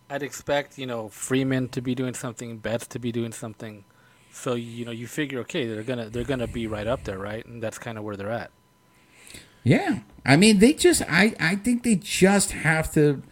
I'd 0.09 0.23
expect 0.23 0.79
you 0.79 0.87
know 0.87 1.09
Freeman 1.09 1.69
to 1.71 1.81
be 1.81 1.95
doing 1.95 2.15
something, 2.15 2.59
Betts 2.59 2.87
to 2.89 2.99
be 2.99 3.13
doing 3.13 3.33
something. 3.33 3.85
So 4.33 4.55
you 4.55 4.85
know, 4.85 4.91
you 4.93 5.07
figure, 5.07 5.41
okay, 5.41 5.67
they're 5.67 5.83
gonna 5.83 6.09
they're 6.09 6.25
gonna 6.25 6.47
be 6.47 6.67
right 6.67 6.87
up 6.87 7.05
there, 7.05 7.19
right? 7.19 7.45
And 7.45 7.63
that's 7.63 7.79
kind 7.79 7.99
of 7.99 8.05
where 8.05 8.17
they're 8.17 8.31
at. 8.31 8.51
Yeah, 9.63 10.01
I 10.25 10.37
mean 10.37 10.59
they 10.59 10.73
just 10.73 11.03
I 11.09 11.35
I 11.39 11.57
think 11.57 11.83
they 11.83 11.97
just 11.97 12.53
have 12.53 12.93
to 12.95 13.23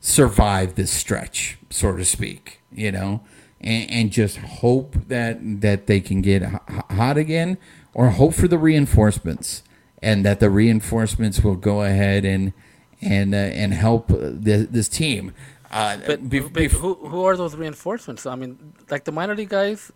survive 0.00 0.74
this 0.74 0.90
stretch, 0.90 1.58
so 1.70 1.96
to 1.96 2.04
speak. 2.04 2.60
You 2.72 2.92
know, 2.92 3.20
and, 3.60 3.90
and 3.90 4.10
just 4.12 4.36
hope 4.38 4.94
that 5.08 5.38
that 5.60 5.86
they 5.86 6.00
can 6.00 6.20
get 6.22 6.42
hot 6.90 7.16
again, 7.16 7.58
or 7.94 8.10
hope 8.10 8.34
for 8.34 8.46
the 8.48 8.58
reinforcements, 8.58 9.62
and 10.02 10.24
that 10.24 10.40
the 10.40 10.50
reinforcements 10.50 11.42
will 11.42 11.56
go 11.56 11.82
ahead 11.82 12.24
and 12.24 12.52
and 13.00 13.34
uh, 13.34 13.38
and 13.38 13.72
help 13.74 14.08
this, 14.08 14.66
this 14.68 14.88
team. 14.88 15.32
Uh, 15.70 15.98
But, 16.06 16.28
be- 16.28 16.40
but 16.40 16.52
be- 16.52 16.68
who 16.68 16.94
who 16.94 17.24
are 17.24 17.36
those 17.36 17.54
reinforcements? 17.56 18.26
I 18.26 18.34
mean, 18.36 18.74
like 18.90 19.04
the 19.04 19.12
minor 19.12 19.34
league 19.34 19.50
guys, 19.50 19.92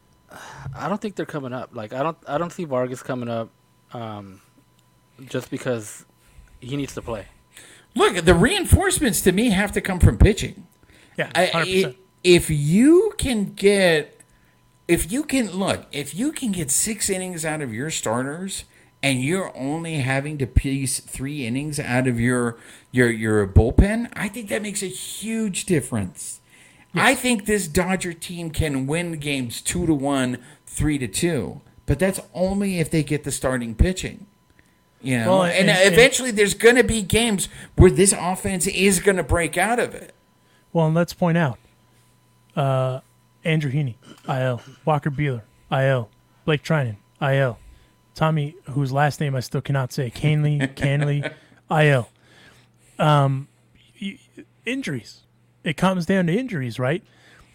I 0.74 0.88
don't 0.88 1.00
think 1.00 1.16
they're 1.16 1.24
coming 1.26 1.52
up. 1.52 1.70
Like 1.74 1.92
I 1.92 2.02
don't 2.02 2.18
I 2.28 2.38
don't 2.38 2.52
see 2.52 2.64
Vargas 2.64 3.02
coming 3.02 3.28
up, 3.28 3.48
um, 3.92 4.40
just 5.26 5.50
because 5.50 6.04
he 6.60 6.76
needs 6.76 6.94
to 6.94 7.02
play. 7.02 7.26
Look, 7.94 8.24
the 8.24 8.34
reinforcements 8.34 9.20
to 9.22 9.32
me 9.32 9.50
have 9.50 9.72
to 9.72 9.80
come 9.80 10.00
from 10.00 10.16
pitching. 10.18 10.66
Yeah, 11.18 11.30
I- 11.34 11.94
if 12.24 12.48
you 12.50 13.12
can 13.18 13.52
get, 13.54 14.20
if 14.88 15.10
you 15.12 15.24
can 15.24 15.50
look, 15.50 15.86
if 15.92 16.14
you 16.14 16.32
can 16.32 16.52
get 16.52 16.70
six 16.70 17.10
innings 17.10 17.44
out 17.44 17.60
of 17.60 17.74
your 17.74 17.90
starters, 17.90 18.64
and 19.02 19.20
you're 19.20 19.50
only 19.56 19.94
having 19.96 20.38
to 20.38 20.46
piece 20.46 21.00
three 21.00 21.44
innings 21.44 21.80
out 21.80 22.06
of 22.06 22.20
your 22.20 22.56
your 22.92 23.10
your 23.10 23.46
bullpen, 23.48 24.08
I 24.14 24.28
think 24.28 24.48
that 24.50 24.62
makes 24.62 24.82
a 24.82 24.86
huge 24.86 25.64
difference. 25.66 26.40
I 26.94 27.14
think 27.14 27.46
this 27.46 27.68
Dodger 27.68 28.12
team 28.12 28.50
can 28.50 28.86
win 28.86 29.12
games 29.18 29.60
two 29.62 29.86
to 29.86 29.94
one, 29.94 30.38
three 30.66 30.98
to 30.98 31.08
two, 31.08 31.60
but 31.86 31.98
that's 31.98 32.20
only 32.34 32.78
if 32.78 32.90
they 32.90 33.02
get 33.02 33.24
the 33.24 33.32
starting 33.32 33.74
pitching. 33.74 34.26
You 35.02 35.18
know, 35.18 35.30
Well, 35.30 35.42
and, 35.44 35.68
and- 35.68 35.70
and- 35.70 35.92
eventually 35.92 36.30
there's 36.30 36.54
going 36.54 36.76
to 36.76 36.84
be 36.84 37.02
games 37.02 37.48
where 37.76 37.90
this 37.90 38.14
offense 38.16 38.66
is 38.66 39.00
going 39.00 39.16
to 39.16 39.22
break 39.24 39.58
out 39.58 39.78
of 39.78 39.94
it. 39.94 40.14
Well, 40.72 40.86
and 40.86 40.94
let's 40.94 41.12
point 41.12 41.36
out 41.36 41.58
uh, 42.56 43.00
Andrew 43.44 43.70
Heaney, 43.70 43.96
IL. 44.28 44.62
Walker 44.84 45.10
Buehler, 45.10 45.42
IL. 45.70 46.08
Blake 46.44 46.62
Treinen, 46.62 46.96
IL. 47.20 47.58
Tommy, 48.14 48.54
whose 48.70 48.92
last 48.92 49.20
name 49.20 49.34
I 49.34 49.40
still 49.40 49.60
cannot 49.60 49.92
say, 49.92 50.10
Kahnle, 50.10 50.74
Kahnle, 50.74 51.32
IL. 51.70 52.08
Um, 52.98 53.48
injuries. 54.64 55.20
It 55.64 55.76
comes 55.76 56.06
down 56.06 56.26
to 56.26 56.32
injuries, 56.36 56.78
right? 56.78 57.02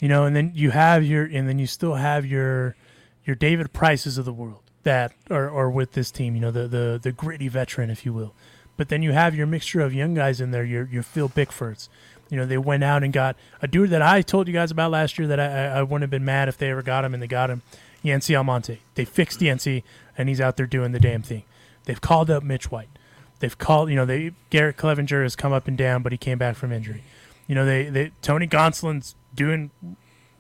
You 0.02 0.08
know, 0.08 0.26
and 0.26 0.36
then 0.36 0.52
you 0.56 0.72
have 0.72 1.04
your, 1.04 1.26
and 1.26 1.48
then 1.50 1.60
you 1.60 1.68
still 1.68 1.96
have 1.96 2.26
your, 2.26 2.76
your 3.26 3.36
David 3.36 3.74
Prices 3.74 4.18
of 4.18 4.26
the 4.26 4.34
world 4.34 4.67
that 4.88 5.12
are, 5.30 5.50
are 5.50 5.70
with 5.70 5.92
this 5.92 6.12
team. 6.12 6.34
You 6.34 6.40
know, 6.42 6.52
the 6.52 6.66
the 6.66 7.00
the 7.02 7.12
gritty 7.12 7.50
veteran, 7.50 7.90
if 7.90 8.06
you 8.06 8.14
will. 8.14 8.34
But 8.78 8.88
then 8.88 9.02
you 9.02 9.12
have 9.12 9.36
your 9.36 9.46
mixture 9.46 9.82
of 9.82 9.94
young 9.94 10.14
guys 10.14 10.40
in 10.40 10.52
there. 10.52 10.64
Your 10.64 10.88
your 10.90 11.04
Phil 11.04 11.28
Bickfords. 11.28 11.90
You 12.30 12.38
know, 12.38 12.46
they 12.46 12.58
went 12.58 12.86
out 12.86 13.04
and 13.04 13.12
got 13.12 13.36
a 13.62 13.68
dude 13.68 13.90
that 13.90 14.02
I 14.02 14.22
told 14.22 14.48
you 14.48 14.54
guys 14.54 14.72
about 14.72 14.92
last 14.92 15.20
year 15.20 15.28
that 15.28 15.40
I, 15.40 15.80
I 15.80 15.84
wouldn't 15.84 16.04
have 16.04 16.10
been 16.10 16.24
mad 16.26 16.48
if 16.48 16.58
they 16.58 16.72
ever 16.72 16.82
got 16.82 17.04
him, 17.04 17.14
and 17.14 17.22
they 17.22 17.28
got 17.28 17.50
him. 17.50 17.64
Yency 18.04 18.38
Almonte. 18.38 18.80
They 18.96 19.06
fixed 19.06 19.42
Yancey, 19.42 19.84
and 20.18 20.30
he's 20.30 20.40
out 20.40 20.56
there 20.56 20.68
doing 20.68 20.94
the 20.94 21.00
damn 21.00 21.22
thing. 21.22 21.44
They've 21.86 22.00
called 22.00 22.30
up 22.30 22.44
Mitch 22.44 22.72
White. 22.72 22.90
They've 23.40 23.58
called, 23.58 23.90
you 23.90 23.96
know, 23.96 24.06
they 24.06 24.32
Garrett 24.50 24.78
Cleavinger 24.78 25.24
has 25.24 25.36
come 25.36 25.52
up 25.52 25.68
and 25.68 25.78
down, 25.78 26.02
but 26.02 26.12
he 26.12 26.18
came 26.18 26.38
back 26.38 26.56
from 26.56 26.72
injury. 26.72 27.04
You 27.48 27.56
know, 27.56 27.66
they, 27.66 27.90
they 27.90 28.12
Tony 28.22 28.48
Gonsolin's 28.48 29.16
doing, 29.36 29.72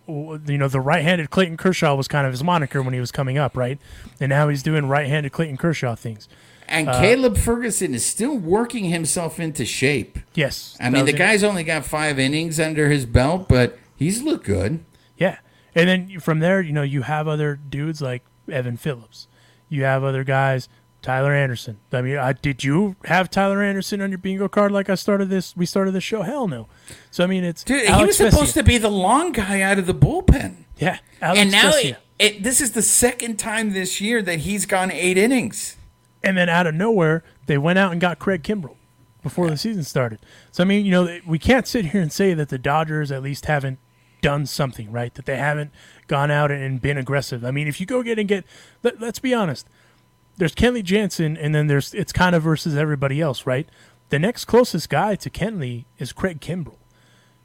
you 0.08 0.58
know, 0.58 0.68
the 0.68 0.80
right-handed 0.82 1.30
Clayton 1.30 1.58
Kershaw 1.58 1.96
was 1.96 2.08
kind 2.08 2.26
of 2.26 2.34
his 2.34 2.44
moniker 2.44 2.82
when 2.82 2.94
he 2.94 3.00
was 3.00 3.12
coming 3.12 3.38
up, 3.38 3.58
right? 3.58 3.78
And 4.20 4.30
now 4.30 4.48
he's 4.50 4.64
doing 4.64 4.88
right-handed 4.88 5.32
Clayton 5.32 5.58
Kershaw 5.58 5.96
things. 5.96 6.28
And 6.70 6.90
Uh, 6.90 7.00
Caleb 7.00 7.38
Ferguson 7.38 7.94
is 7.94 8.06
still 8.06 8.38
working 8.38 8.86
himself 8.86 9.40
into 9.40 9.66
shape. 9.66 10.20
Yes, 10.34 10.76
I 10.82 10.90
mean, 10.90 11.06
the 11.06 11.14
it. 11.14 11.18
guy's 11.18 11.44
only 11.44 11.64
got 11.64 11.86
five 11.86 12.20
innings 12.20 12.60
under 12.60 12.90
his 12.90 13.06
belt, 13.06 13.48
but 13.48 13.78
he's 13.96 14.22
looked 14.22 14.46
good. 14.46 14.84
Yeah. 15.18 15.38
And 15.76 15.88
then 15.88 16.20
from 16.20 16.40
there, 16.40 16.60
you 16.62 16.74
know, 16.74 16.82
you 16.82 17.04
have 17.04 17.28
other 17.28 17.56
dudes 17.56 18.02
like 18.02 18.24
Evan 18.52 18.78
Phillips. 18.78 19.28
You 19.70 19.84
have 19.84 20.04
other 20.04 20.24
guys, 20.24 20.68
Tyler 21.08 21.32
Anderson. 21.32 21.78
I 21.94 22.02
mean, 22.02 22.18
I, 22.18 22.34
did 22.34 22.66
you 22.66 22.98
have 23.06 23.30
Tyler 23.30 23.64
Anderson 23.64 24.02
on 24.02 24.10
your 24.10 24.18
bingo 24.18 24.50
card 24.50 24.74
like 24.74 24.90
I 24.90 24.96
started 24.96 25.30
this? 25.30 25.56
We 25.56 25.66
started 25.66 25.92
this 25.92 26.04
show? 26.04 26.22
Hell 26.22 26.50
no. 26.50 26.68
So 27.12 27.24
I 27.24 27.28
mean, 27.28 27.46
it's 27.46 27.64
Dude, 27.64 27.88
he 27.88 28.06
was 28.06 28.18
supposed 28.18 28.54
to 28.56 28.64
be 28.64 28.78
the 28.78 28.90
long 28.90 29.32
guy 29.32 29.62
out 29.62 29.80
of 29.80 29.86
the 29.86 29.96
bullpen. 29.96 30.66
Yeah, 30.76 30.98
Alex 31.22 31.40
and 31.40 31.50
now 31.50 31.72
it, 31.76 31.98
it, 32.20 32.44
this 32.44 32.60
is 32.60 32.74
the 32.74 32.82
second 32.82 33.40
time 33.40 33.72
this 33.72 34.02
year 34.02 34.22
that 34.22 34.40
he's 34.40 34.66
gone 34.66 34.92
eight 34.92 35.18
innings. 35.18 35.78
and 36.24 36.38
then 36.38 36.50
out 36.50 36.68
of 36.68 36.76
nowhere, 36.76 37.24
they 37.46 37.58
went 37.58 37.80
out 37.80 37.94
and 37.94 38.02
got 38.02 38.20
Craig 38.20 38.44
Kimbrel 38.44 38.76
before 39.24 39.50
the 39.50 39.56
season 39.56 39.86
started. 39.86 40.20
So 40.52 40.62
I 40.62 40.66
mean, 40.66 40.86
you 40.86 40.92
know, 40.92 41.20
we 41.26 41.40
can't 41.40 41.66
sit 41.66 41.86
here 41.86 42.02
and 42.02 42.12
say 42.12 42.34
that 42.34 42.50
the 42.50 42.58
Dodgers 42.58 43.14
at 43.14 43.24
least 43.24 43.46
haven't 43.46 43.80
done 44.22 44.46
something 44.46 44.92
right, 44.92 45.14
that 45.16 45.26
they 45.26 45.38
haven't 45.38 45.72
gone 46.08 46.32
out 46.32 46.52
and 46.52 46.82
been 46.82 46.98
aggressive. 46.98 47.46
I 47.46 47.52
mean, 47.52 47.70
if 47.70 47.80
you 47.80 47.86
go 47.86 48.04
get 48.04 48.20
and 48.20 48.28
get, 48.28 48.44
let, 48.84 49.00
let's 49.00 49.20
be 49.20 49.34
honest, 49.34 49.68
there's 50.38 50.56
Kenley 50.56 50.84
Jansen, 50.84 51.36
and 51.36 51.54
then 51.54 51.68
there's 51.68 51.94
it's 51.94 52.14
kind 52.14 52.36
of 52.36 52.44
versus 52.44 52.76
everybody 52.76 53.20
else, 53.20 53.46
right? 53.46 53.68
The 54.10 54.20
next 54.20 54.46
closest 54.46 54.90
guy 54.90 55.16
to 55.16 55.30
Kenley 55.30 55.86
is 55.98 56.14
Craig 56.14 56.40
Kimbrel. 56.40 56.78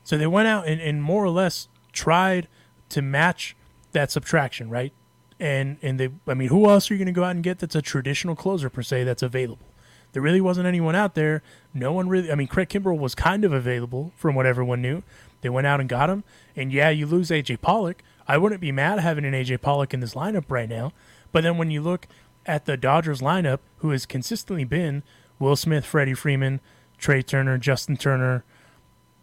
So 0.05 0.17
they 0.17 0.27
went 0.27 0.49
out 0.49 0.67
and, 0.67 0.81
and 0.81 1.03
more 1.03 1.25
or 1.25 1.31
less 1.31 1.69
tried 1.93 2.49
to 2.91 3.03
match 3.03 3.57
that 3.93 4.11
subtraction, 4.11 4.71
right? 4.71 4.93
And 5.41 5.79
and 5.83 5.99
they, 5.99 6.11
I 6.27 6.35
mean, 6.35 6.49
who 6.49 6.69
else 6.69 6.91
are 6.91 6.95
you 6.95 6.99
going 6.99 7.07
to 7.07 7.13
go 7.13 7.25
out 7.25 7.35
and 7.35 7.43
get 7.43 7.59
that's 7.59 7.75
a 7.75 7.83
traditional 7.83 8.37
closer 8.37 8.71
per 8.71 8.83
se 8.83 9.05
that's 9.05 9.23
available? 9.23 9.67
There 10.13 10.23
really 10.23 10.43
wasn't 10.43 10.67
anyone 10.67 10.95
out 10.95 11.15
there. 11.15 11.43
No 11.73 11.93
one 11.93 12.09
really. 12.09 12.31
I 12.31 12.35
mean, 12.35 12.47
Craig 12.47 12.69
Kimbrel 12.69 12.99
was 12.99 13.15
kind 13.15 13.45
of 13.45 13.53
available 13.53 14.13
from 14.17 14.35
what 14.35 14.47
everyone 14.47 14.83
knew. 14.83 15.03
They 15.41 15.49
went 15.49 15.67
out 15.67 15.81
and 15.81 15.89
got 15.89 16.11
him. 16.11 16.23
And 16.55 16.73
yeah, 16.73 16.91
you 16.91 17.07
lose 17.07 17.31
AJ 17.31 17.61
Pollock. 17.63 18.03
I 18.29 18.39
wouldn't 18.39 18.61
be 18.61 18.73
mad 18.73 19.01
having 19.01 19.25
an 19.25 19.33
AJ 19.33 19.63
Pollock 19.63 19.93
in 19.95 20.01
this 20.01 20.15
lineup 20.15 20.45
right 20.49 20.69
now. 20.69 20.93
But 21.33 21.43
then 21.43 21.57
when 21.57 21.71
you 21.71 21.81
look 21.81 22.07
at 22.47 22.65
the 22.65 22.77
Dodgers 22.77 23.21
lineup, 23.21 23.61
who 23.79 23.91
has 23.91 24.07
consistently 24.07 24.65
been 24.65 25.03
Will 25.39 25.57
Smith, 25.57 25.85
Freddie 25.85 26.15
Freeman, 26.15 26.61
Trea 26.99 27.23
Turner, 27.23 27.59
Justin 27.59 27.97
Turner, 27.97 28.45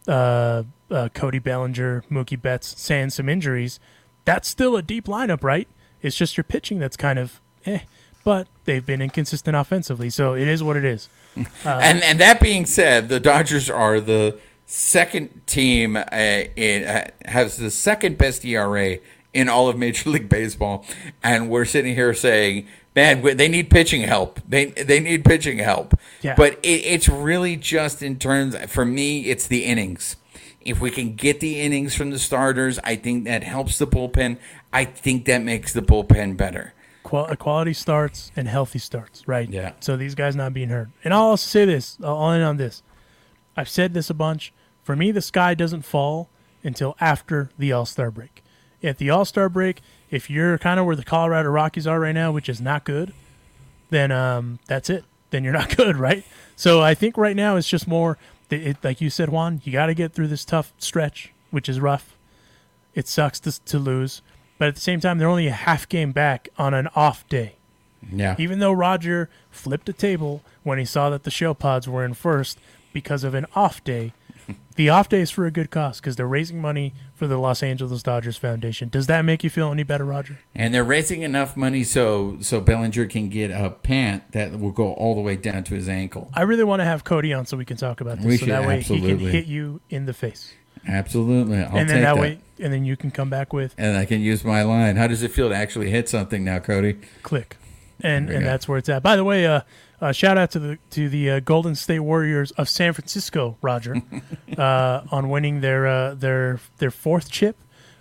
uh, 0.07 0.63
uh, 0.91 1.09
Cody 1.13 1.39
Bellinger, 1.39 2.03
Mookie 2.09 2.41
Betts, 2.41 2.79
saying 2.79 3.11
some 3.11 3.29
injuries, 3.29 3.79
that's 4.25 4.47
still 4.47 4.75
a 4.75 4.81
deep 4.81 5.05
lineup, 5.05 5.43
right? 5.43 5.67
It's 6.01 6.15
just 6.15 6.37
your 6.37 6.43
pitching 6.43 6.79
that's 6.79 6.97
kind 6.97 7.19
of 7.19 7.41
eh. 7.65 7.79
But 8.23 8.47
they've 8.65 8.85
been 8.85 9.01
inconsistent 9.01 9.55
offensively, 9.55 10.09
so 10.09 10.33
it 10.33 10.47
is 10.47 10.61
what 10.61 10.75
it 10.75 10.85
is. 10.85 11.09
and 11.65 12.03
and 12.03 12.19
that 12.19 12.41
being 12.41 12.65
said, 12.65 13.09
the 13.09 13.19
Dodgers 13.19 13.69
are 13.69 13.99
the 13.99 14.37
second 14.65 15.47
team 15.47 15.95
uh, 15.95 16.03
in 16.11 16.83
uh, 16.83 17.09
has 17.25 17.57
the 17.57 17.71
second 17.71 18.17
best 18.17 18.43
ERA 18.43 18.97
in 19.33 19.47
all 19.47 19.69
of 19.69 19.77
Major 19.77 20.09
League 20.09 20.29
Baseball, 20.29 20.85
and 21.23 21.49
we're 21.49 21.65
sitting 21.65 21.95
here 21.95 22.13
saying, 22.13 22.67
"Man, 22.99 23.37
they 23.37 23.47
need 23.47 23.69
pitching 23.69 24.01
help. 24.01 24.39
They 24.47 24.65
they 24.65 24.99
need 24.99 25.23
pitching 25.23 25.59
help." 25.59 25.97
Yeah. 26.21 26.35
But 26.35 26.53
it, 26.63 26.81
it's 26.93 27.07
really 27.07 27.55
just 27.55 28.03
in 28.03 28.17
terms 28.17 28.57
for 28.67 28.85
me, 28.85 29.25
it's 29.31 29.47
the 29.47 29.65
innings. 29.65 30.17
If 30.61 30.81
we 30.81 30.91
can 30.91 31.15
get 31.15 31.39
the 31.39 31.59
innings 31.61 31.95
from 31.95 32.09
the 32.11 32.19
starters, 32.19 32.79
I 32.83 32.95
think 32.97 33.23
that 33.23 33.43
helps 33.43 33.77
the 33.77 33.87
bullpen. 33.87 34.37
I 34.73 34.83
think 34.85 35.25
that 35.25 35.41
makes 35.41 35.71
the 35.73 35.81
bullpen 35.81 36.35
better. 36.35 36.73
Qual- 37.03 37.31
uh, 37.31 37.35
quality 37.35 37.73
starts 37.73 38.31
and 38.35 38.47
healthy 38.47 38.79
starts, 38.79 39.27
right? 39.27 39.49
Yeah. 39.49 39.71
So 39.79 39.95
these 39.95 40.15
guys 40.15 40.35
not 40.35 40.53
being 40.53 40.69
hurt. 40.69 40.89
And 41.03 41.13
I'll 41.13 41.31
also 41.33 41.47
say 41.47 41.65
this, 41.65 41.97
I'll 42.03 42.17
I'll 42.17 42.31
end 42.31 42.43
on 42.43 42.57
this. 42.57 42.83
I've 43.55 43.69
said 43.69 43.93
this 43.93 44.09
a 44.09 44.13
bunch. 44.13 44.53
For 44.83 44.95
me, 44.95 45.11
the 45.11 45.21
sky 45.21 45.53
doesn't 45.53 45.83
fall 45.83 46.29
until 46.63 46.95
after 46.99 47.49
the 47.57 47.71
All 47.71 47.85
Star 47.85 48.11
break. 48.11 48.43
At 48.81 48.97
the 48.97 49.09
All 49.09 49.25
Star 49.25 49.49
break, 49.49 49.81
if 50.09 50.29
you're 50.29 50.57
kind 50.57 50.79
of 50.79 50.85
where 50.85 50.95
the 50.95 51.03
Colorado 51.03 51.49
Rockies 51.49 51.85
are 51.85 51.99
right 51.99 52.13
now, 52.13 52.31
which 52.31 52.49
is 52.49 52.61
not 52.61 52.83
good, 52.83 53.13
then 53.89 54.11
um, 54.11 54.59
that's 54.67 54.89
it. 54.89 55.05
Then 55.31 55.43
you're 55.43 55.53
not 55.61 55.75
good, 55.75 55.97
right? 55.97 56.23
So 56.55 56.81
I 56.81 56.93
think 56.93 57.17
right 57.17 57.35
now 57.35 57.55
it's 57.55 57.67
just 57.67 57.87
more, 57.87 58.17
it, 58.49 58.67
it, 58.67 58.77
like 58.83 59.01
you 59.01 59.09
said, 59.09 59.29
Juan, 59.29 59.61
you 59.63 59.71
got 59.71 59.87
to 59.87 59.93
get 59.93 60.13
through 60.13 60.27
this 60.27 60.45
tough 60.45 60.73
stretch, 60.77 61.33
which 61.51 61.69
is 61.69 61.79
rough. 61.79 62.15
It 62.95 63.07
sucks 63.07 63.39
to, 63.41 63.63
to 63.65 63.79
lose, 63.79 64.21
but 64.57 64.67
at 64.67 64.75
the 64.75 64.81
same 64.81 64.99
time, 64.99 65.17
they're 65.17 65.27
only 65.27 65.47
a 65.47 65.51
half 65.51 65.87
game 65.87 66.11
back 66.11 66.49
on 66.57 66.73
an 66.73 66.87
off 66.95 67.27
day. 67.29 67.55
Yeah. 68.11 68.35
Even 68.37 68.59
though 68.59 68.71
Roger 68.71 69.29
flipped 69.51 69.89
a 69.89 69.93
table 69.93 70.41
when 70.63 70.79
he 70.79 70.85
saw 70.85 71.09
that 71.09 71.23
the 71.23 71.31
shell 71.31 71.55
pods 71.55 71.87
were 71.87 72.03
in 72.03 72.13
first 72.13 72.57
because 72.93 73.23
of 73.23 73.33
an 73.33 73.45
off 73.55 73.83
day, 73.83 74.13
the 74.75 74.89
off 74.89 75.09
day 75.09 75.21
is 75.21 75.29
for 75.29 75.45
a 75.45 75.51
good 75.51 75.71
cause 75.71 75.99
because 75.99 76.15
they're 76.15 76.27
raising 76.27 76.61
money 76.61 76.93
for 77.13 77.27
the 77.27 77.37
Los 77.37 77.61
Angeles 77.61 78.01
Dodgers 78.01 78.37
Foundation. 78.37 78.89
Does 78.89 79.07
that 79.07 79.25
make 79.25 79.43
you 79.43 79.49
feel 79.49 79.71
any 79.71 79.83
better, 79.83 80.05
Roger? 80.05 80.39
And 80.55 80.73
they're 80.73 80.83
raising 80.83 81.21
enough 81.21 81.57
money 81.57 81.83
so 81.83 82.37
so 82.41 82.61
Bellinger 82.61 83.05
can 83.07 83.29
get 83.29 83.51
a 83.51 83.69
pant 83.69 84.31
that 84.31 84.59
will 84.59 84.71
go 84.71 84.93
all 84.93 85.15
the 85.15 85.21
way 85.21 85.35
down 85.35 85.63
to 85.65 85.75
his 85.75 85.89
ankle. 85.89 86.29
I 86.33 86.43
really 86.43 86.63
want 86.63 86.79
to 86.79 86.85
have 86.85 87.03
Cody 87.03 87.33
on 87.33 87.45
so 87.45 87.57
we 87.57 87.65
can 87.65 87.77
talk 87.77 88.01
about 88.01 88.17
this. 88.17 88.25
We 88.25 88.37
so 88.37 88.45
should, 88.45 88.53
that 88.53 88.67
way 88.67 88.81
he 88.81 89.01
can 89.01 89.19
hit 89.19 89.45
you 89.45 89.81
in 89.89 90.05
the 90.05 90.13
face. 90.13 90.53
Absolutely, 90.87 91.57
I'll 91.57 91.77
and 91.77 91.89
then 91.89 92.01
that, 92.01 92.15
that. 92.15 92.21
way, 92.21 92.39
and 92.59 92.71
then 92.71 92.85
you 92.85 92.95
can 92.95 93.11
come 93.11 93.29
back 93.29 93.51
with 93.51 93.75
and 93.77 93.97
I 93.97 94.05
can 94.05 94.21
use 94.21 94.45
my 94.45 94.63
line. 94.63 94.95
How 94.95 95.07
does 95.07 95.23
it 95.23 95.31
feel 95.31 95.49
to 95.49 95.55
actually 95.55 95.89
hit 95.91 96.07
something 96.07 96.43
now, 96.43 96.59
Cody? 96.59 96.97
click, 97.21 97.57
and 98.01 98.29
and 98.29 98.39
go. 98.39 98.45
that's 98.45 98.67
where 98.67 98.77
it's 98.77 98.87
at. 98.87 99.03
By 99.03 99.17
the 99.17 99.25
way, 99.25 99.45
uh, 99.45 99.61
uh, 100.01 100.11
shout 100.11 100.37
out 100.37 100.51
to 100.51 100.59
the 100.59 100.77
to 100.91 101.09
the 101.09 101.29
uh, 101.29 101.39
Golden 101.39 101.75
State 101.75 101.99
Warriors 101.99 102.51
of 102.51 102.69
San 102.69 102.93
Francisco, 102.93 103.57
Roger, 103.61 104.01
uh, 104.57 105.01
on 105.11 105.29
winning 105.29 105.61
their 105.61 105.87
uh, 105.87 106.13
their 106.15 106.59
their 106.77 106.91
fourth 106.91 107.29
chip. 107.31 107.57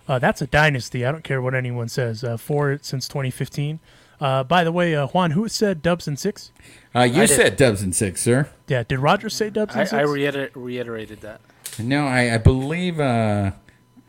Uh, 0.07 0.17
that's 0.19 0.41
a 0.41 0.47
dynasty. 0.47 1.05
I 1.05 1.11
don't 1.11 1.23
care 1.23 1.41
what 1.41 1.53
anyone 1.53 1.87
says. 1.89 2.23
Uh, 2.23 2.35
four 2.37 2.79
since 2.81 3.07
2015. 3.07 3.79
Uh, 4.19 4.43
by 4.43 4.63
the 4.65 4.71
way, 4.71 4.95
uh, 4.95 5.07
Juan, 5.07 5.31
who 5.31 5.47
said 5.47 5.81
Dubs 5.81 6.07
and 6.07 6.19
six? 6.19 6.51
Uh, 6.93 7.01
you 7.01 7.21
I 7.21 7.25
did. 7.25 7.35
said 7.35 7.55
Dubs 7.57 7.81
and 7.81 7.95
six, 7.95 8.21
sir. 8.21 8.49
Yeah, 8.67 8.83
did 8.83 8.99
Roger 8.99 9.29
say 9.29 9.49
Dubs 9.49 9.73
and 9.75 9.81
I, 9.81 9.83
six? 9.85 9.93
I 9.93 10.01
reiter- 10.01 10.49
reiterated 10.55 11.21
that. 11.21 11.39
No, 11.77 12.05
I, 12.07 12.33
I 12.33 12.37
believe 12.37 12.99
uh, 12.99 13.51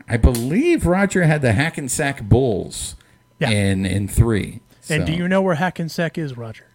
I 0.09 0.17
believe 0.17 0.85
Roger 0.85 1.23
had 1.23 1.41
the 1.41 1.53
Hackensack 1.53 2.23
Bulls 2.23 2.95
Yeah. 3.39 3.51
in 3.51 3.85
in 3.85 4.07
three. 4.09 4.59
and 4.89 5.05
do 5.05 5.13
you 5.13 5.27
know 5.29 5.41
where 5.41 5.55
Hackensack 5.55 6.17
is, 6.17 6.35
Roger? 6.35 6.65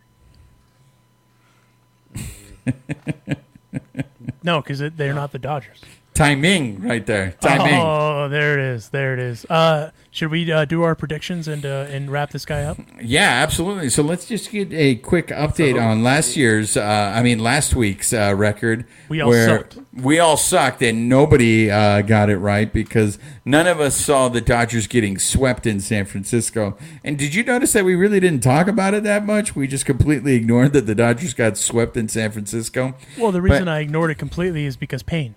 No, 4.42 4.60
because 4.60 4.78
they're 4.96 5.14
not 5.14 5.32
the 5.32 5.38
Dodgers. 5.38 5.80
Timing 6.16 6.80
right 6.80 7.04
there. 7.04 7.32
Timing. 7.40 7.78
Oh, 7.78 8.28
there 8.30 8.58
it 8.58 8.74
is. 8.74 8.88
There 8.88 9.12
it 9.12 9.18
is. 9.18 9.44
Uh, 9.50 9.90
should 10.10 10.30
we 10.30 10.50
uh, 10.50 10.64
do 10.64 10.82
our 10.82 10.94
predictions 10.94 11.46
and 11.46 11.66
uh, 11.66 11.86
and 11.90 12.10
wrap 12.10 12.30
this 12.30 12.46
guy 12.46 12.62
up? 12.62 12.78
Yeah, 13.02 13.28
absolutely. 13.42 13.90
So 13.90 14.02
let's 14.02 14.24
just 14.24 14.50
get 14.50 14.72
a 14.72 14.94
quick 14.94 15.26
update 15.28 15.78
on 15.80 16.02
last 16.02 16.34
year's, 16.34 16.74
uh, 16.74 17.12
I 17.14 17.22
mean, 17.22 17.38
last 17.38 17.76
week's 17.76 18.14
uh, 18.14 18.34
record. 18.34 18.86
We 19.10 19.20
all 19.20 19.28
where 19.28 19.58
sucked. 19.58 19.78
We 19.92 20.18
all 20.18 20.38
sucked, 20.38 20.80
and 20.80 21.06
nobody 21.06 21.70
uh, 21.70 22.00
got 22.00 22.30
it 22.30 22.38
right 22.38 22.72
because 22.72 23.18
none 23.44 23.66
of 23.66 23.78
us 23.78 23.94
saw 23.94 24.30
the 24.30 24.40
Dodgers 24.40 24.86
getting 24.86 25.18
swept 25.18 25.66
in 25.66 25.80
San 25.80 26.06
Francisco. 26.06 26.78
And 27.04 27.18
did 27.18 27.34
you 27.34 27.44
notice 27.44 27.74
that 27.74 27.84
we 27.84 27.94
really 27.94 28.20
didn't 28.20 28.42
talk 28.42 28.68
about 28.68 28.94
it 28.94 29.02
that 29.02 29.26
much? 29.26 29.54
We 29.54 29.66
just 29.66 29.84
completely 29.84 30.34
ignored 30.34 30.72
that 30.72 30.86
the 30.86 30.94
Dodgers 30.94 31.34
got 31.34 31.58
swept 31.58 31.94
in 31.94 32.08
San 32.08 32.32
Francisco. 32.32 32.94
Well, 33.18 33.32
the 33.32 33.42
reason 33.42 33.66
But- 33.66 33.72
I 33.72 33.80
ignored 33.80 34.10
it 34.10 34.16
completely 34.18 34.64
is 34.64 34.78
because 34.78 35.02
pain. 35.02 35.34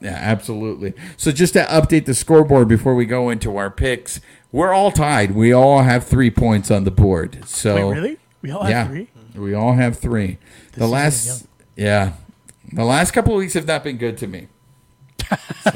Yeah, 0.00 0.10
absolutely. 0.20 0.92
So 1.16 1.32
just 1.32 1.54
to 1.54 1.64
update 1.64 2.04
the 2.04 2.14
scoreboard 2.14 2.68
before 2.68 2.94
we 2.94 3.06
go 3.06 3.30
into 3.30 3.56
our 3.56 3.70
picks, 3.70 4.20
we're 4.52 4.72
all 4.72 4.90
tied. 4.92 5.32
We 5.34 5.52
all 5.52 5.82
have 5.82 6.04
three 6.06 6.30
points 6.30 6.70
on 6.70 6.84
the 6.84 6.90
board. 6.90 7.46
So 7.48 7.88
Wait, 7.88 7.94
really? 7.94 8.18
We 8.42 8.50
all 8.50 8.62
have 8.62 8.70
yeah, 8.70 8.86
three. 8.88 9.08
we 9.34 9.54
all 9.54 9.72
have 9.74 9.98
three. 9.98 10.38
the 10.72 10.86
last, 10.86 11.46
yeah, 11.76 12.12
the 12.72 12.84
last 12.84 13.12
couple 13.12 13.32
of 13.32 13.38
weeks 13.38 13.54
have 13.54 13.66
not 13.66 13.82
been 13.84 13.96
good 13.96 14.18
to 14.18 14.26
me. 14.26 14.48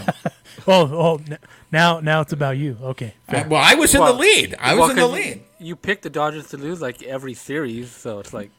Oh, 0.66 0.82
oh, 0.92 1.36
now 1.72 2.00
now 2.00 2.20
it's 2.20 2.32
about 2.34 2.58
you. 2.58 2.76
Okay. 2.82 3.14
I- 3.28 3.42
well, 3.48 3.62
I 3.64 3.74
was 3.74 3.94
in 3.94 4.00
Well, 4.00 4.12
the 4.12 4.20
lead. 4.20 4.54
I 4.58 4.74
was 4.74 4.80
Well, 4.80 4.90
in 4.90 4.96
the 4.96 5.06
lead. 5.08 5.42
You, 5.58 5.68
you 5.68 5.76
picked 5.76 6.02
the 6.02 6.10
Dodgers 6.10 6.48
to 6.50 6.58
lose 6.58 6.80
like 6.82 7.02
every 7.02 7.32
series, 7.34 7.90
so 7.90 8.18
it's 8.20 8.34
like 8.34 8.50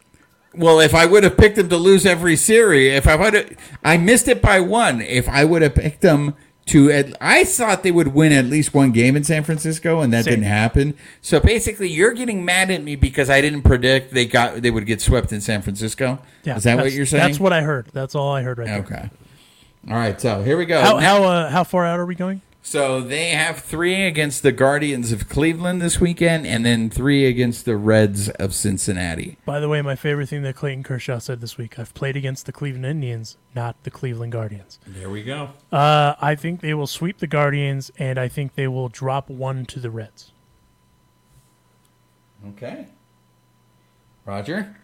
Well, 0.53 0.79
if 0.81 0.93
I 0.93 1.05
would 1.05 1.23
have 1.23 1.37
picked 1.37 1.55
them 1.55 1.69
to 1.69 1.77
lose 1.77 2.05
every 2.05 2.35
series, 2.35 2.93
if 2.93 3.07
I 3.07 3.15
would 3.15 3.33
have, 3.33 3.57
I 3.83 3.97
missed 3.97 4.27
it 4.27 4.41
by 4.41 4.59
one. 4.59 5.01
If 5.01 5.29
I 5.29 5.45
would 5.45 5.61
have 5.61 5.75
picked 5.75 6.01
them 6.01 6.35
to, 6.67 6.91
at, 6.91 7.15
I 7.21 7.45
thought 7.45 7.83
they 7.83 7.91
would 7.91 8.09
win 8.09 8.33
at 8.33 8.45
least 8.45 8.73
one 8.73 8.91
game 8.91 9.15
in 9.15 9.23
San 9.23 9.43
Francisco, 9.43 10.01
and 10.01 10.11
that 10.13 10.25
Same. 10.25 10.33
didn't 10.35 10.47
happen. 10.47 10.93
So 11.21 11.39
basically, 11.39 11.89
you're 11.89 12.13
getting 12.13 12.43
mad 12.43 12.69
at 12.69 12.83
me 12.83 12.95
because 12.97 13.29
I 13.29 13.39
didn't 13.41 13.63
predict 13.63 14.13
they 14.13 14.25
got 14.25 14.61
they 14.61 14.71
would 14.71 14.85
get 14.85 15.01
swept 15.01 15.31
in 15.31 15.39
San 15.41 15.61
Francisco. 15.61 16.19
Yeah, 16.43 16.57
Is 16.57 16.63
that 16.63 16.77
what 16.77 16.91
you're 16.91 17.05
saying? 17.05 17.23
That's 17.23 17.39
what 17.39 17.53
I 17.53 17.61
heard. 17.61 17.87
That's 17.93 18.13
all 18.15 18.33
I 18.33 18.41
heard 18.41 18.57
right 18.57 18.67
there. 18.67 18.79
Okay. 18.79 19.09
All 19.89 19.95
right. 19.95 20.19
So 20.19 20.43
here 20.43 20.57
we 20.57 20.65
go. 20.65 20.81
How 20.81 20.97
Now- 20.97 20.99
how 20.99 21.23
uh, 21.23 21.49
how 21.49 21.63
far 21.63 21.85
out 21.85 21.99
are 21.99 22.05
we 22.05 22.15
going? 22.15 22.41
So 22.63 23.01
they 23.01 23.29
have 23.29 23.59
three 23.59 24.05
against 24.05 24.43
the 24.43 24.51
Guardians 24.51 25.11
of 25.11 25.27
Cleveland 25.27 25.81
this 25.81 25.99
weekend, 25.99 26.45
and 26.45 26.63
then 26.63 26.89
three 26.91 27.25
against 27.25 27.65
the 27.65 27.75
Reds 27.75 28.29
of 28.29 28.53
Cincinnati. 28.53 29.37
By 29.45 29.59
the 29.59 29.67
way, 29.67 29.81
my 29.81 29.95
favorite 29.95 30.29
thing 30.29 30.43
that 30.43 30.55
Clayton 30.55 30.83
Kershaw 30.83 31.17
said 31.17 31.41
this 31.41 31.57
week: 31.57 31.79
I've 31.79 31.93
played 31.95 32.15
against 32.15 32.45
the 32.45 32.51
Cleveland 32.51 32.85
Indians, 32.85 33.37
not 33.55 33.81
the 33.83 33.89
Cleveland 33.89 34.31
Guardians. 34.31 34.79
There 34.85 35.09
we 35.09 35.23
go. 35.23 35.49
Uh, 35.71 36.13
I 36.21 36.35
think 36.35 36.61
they 36.61 36.75
will 36.75 36.87
sweep 36.87 37.17
the 37.17 37.27
Guardians, 37.27 37.91
and 37.97 38.19
I 38.19 38.27
think 38.27 38.53
they 38.53 38.67
will 38.67 38.89
drop 38.89 39.29
one 39.29 39.65
to 39.65 39.79
the 39.79 39.89
Reds. 39.89 40.31
Okay. 42.49 42.87
Roger. 44.23 44.77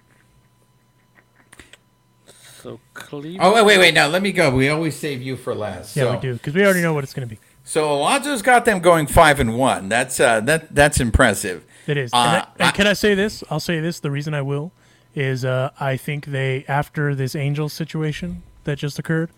so 2.62 2.80
Cleveland. 2.96 3.38
Oh 3.40 3.54
wait, 3.54 3.66
wait, 3.66 3.78
wait! 3.78 3.94
Now 3.94 4.08
let 4.08 4.24
me 4.24 4.32
go. 4.32 4.50
We 4.50 4.68
always 4.70 4.96
save 4.96 5.22
you 5.22 5.38
for 5.38 5.54
last. 5.54 5.96
Yeah, 5.96 6.06
so, 6.06 6.16
we 6.16 6.22
do 6.22 6.34
because 6.34 6.56
we 6.56 6.66
already 6.66 6.82
know 6.82 6.94
what 6.94 7.04
it's 7.04 7.14
going 7.14 7.30
to 7.30 7.36
be. 7.36 7.40
So 7.68 7.92
Alonso's 7.92 8.42
got 8.42 8.64
them 8.64 8.80
going 8.80 9.08
five 9.08 9.42
and 9.42 9.58
one. 9.58 9.90
That's 9.90 10.22
uh, 10.22 10.40
that 10.42 10.74
that's 10.74 11.02
impressive. 11.02 11.66
It 11.86 11.98
is. 11.98 12.14
Uh, 12.14 12.18
and, 12.18 12.64
I, 12.64 12.68
and 12.68 12.74
can 12.74 12.88
I 12.88 12.94
say 12.94 13.14
this? 13.14 13.44
I'll 13.50 13.60
say 13.60 13.82
this. 13.82 14.00
The 14.00 14.10
reason 14.10 14.34
I 14.34 14.42
will 14.42 14.72
is 15.14 15.44
uh, 15.44 15.72
I 15.78 15.98
think 15.98 16.28
they 16.28 16.64
after 16.70 17.14
this 17.14 17.36
Angels 17.36 17.74
situation 17.74 18.44
that 18.64 18.78
just 18.78 19.00
occurred, 19.00 19.32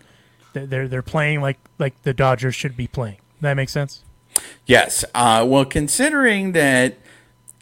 that 0.52 0.70
they're 0.70 0.86
they're 0.86 1.02
playing 1.02 1.40
like 1.40 1.58
like 1.80 2.00
the 2.04 2.14
Dodgers 2.14 2.54
should 2.54 2.76
be 2.76 2.86
playing. 2.86 3.16
That 3.40 3.54
makes 3.54 3.72
sense. 3.72 4.04
Yes. 4.64 5.04
Uh, 5.12 5.44
well, 5.48 5.64
considering 5.64 6.52
that 6.52 6.98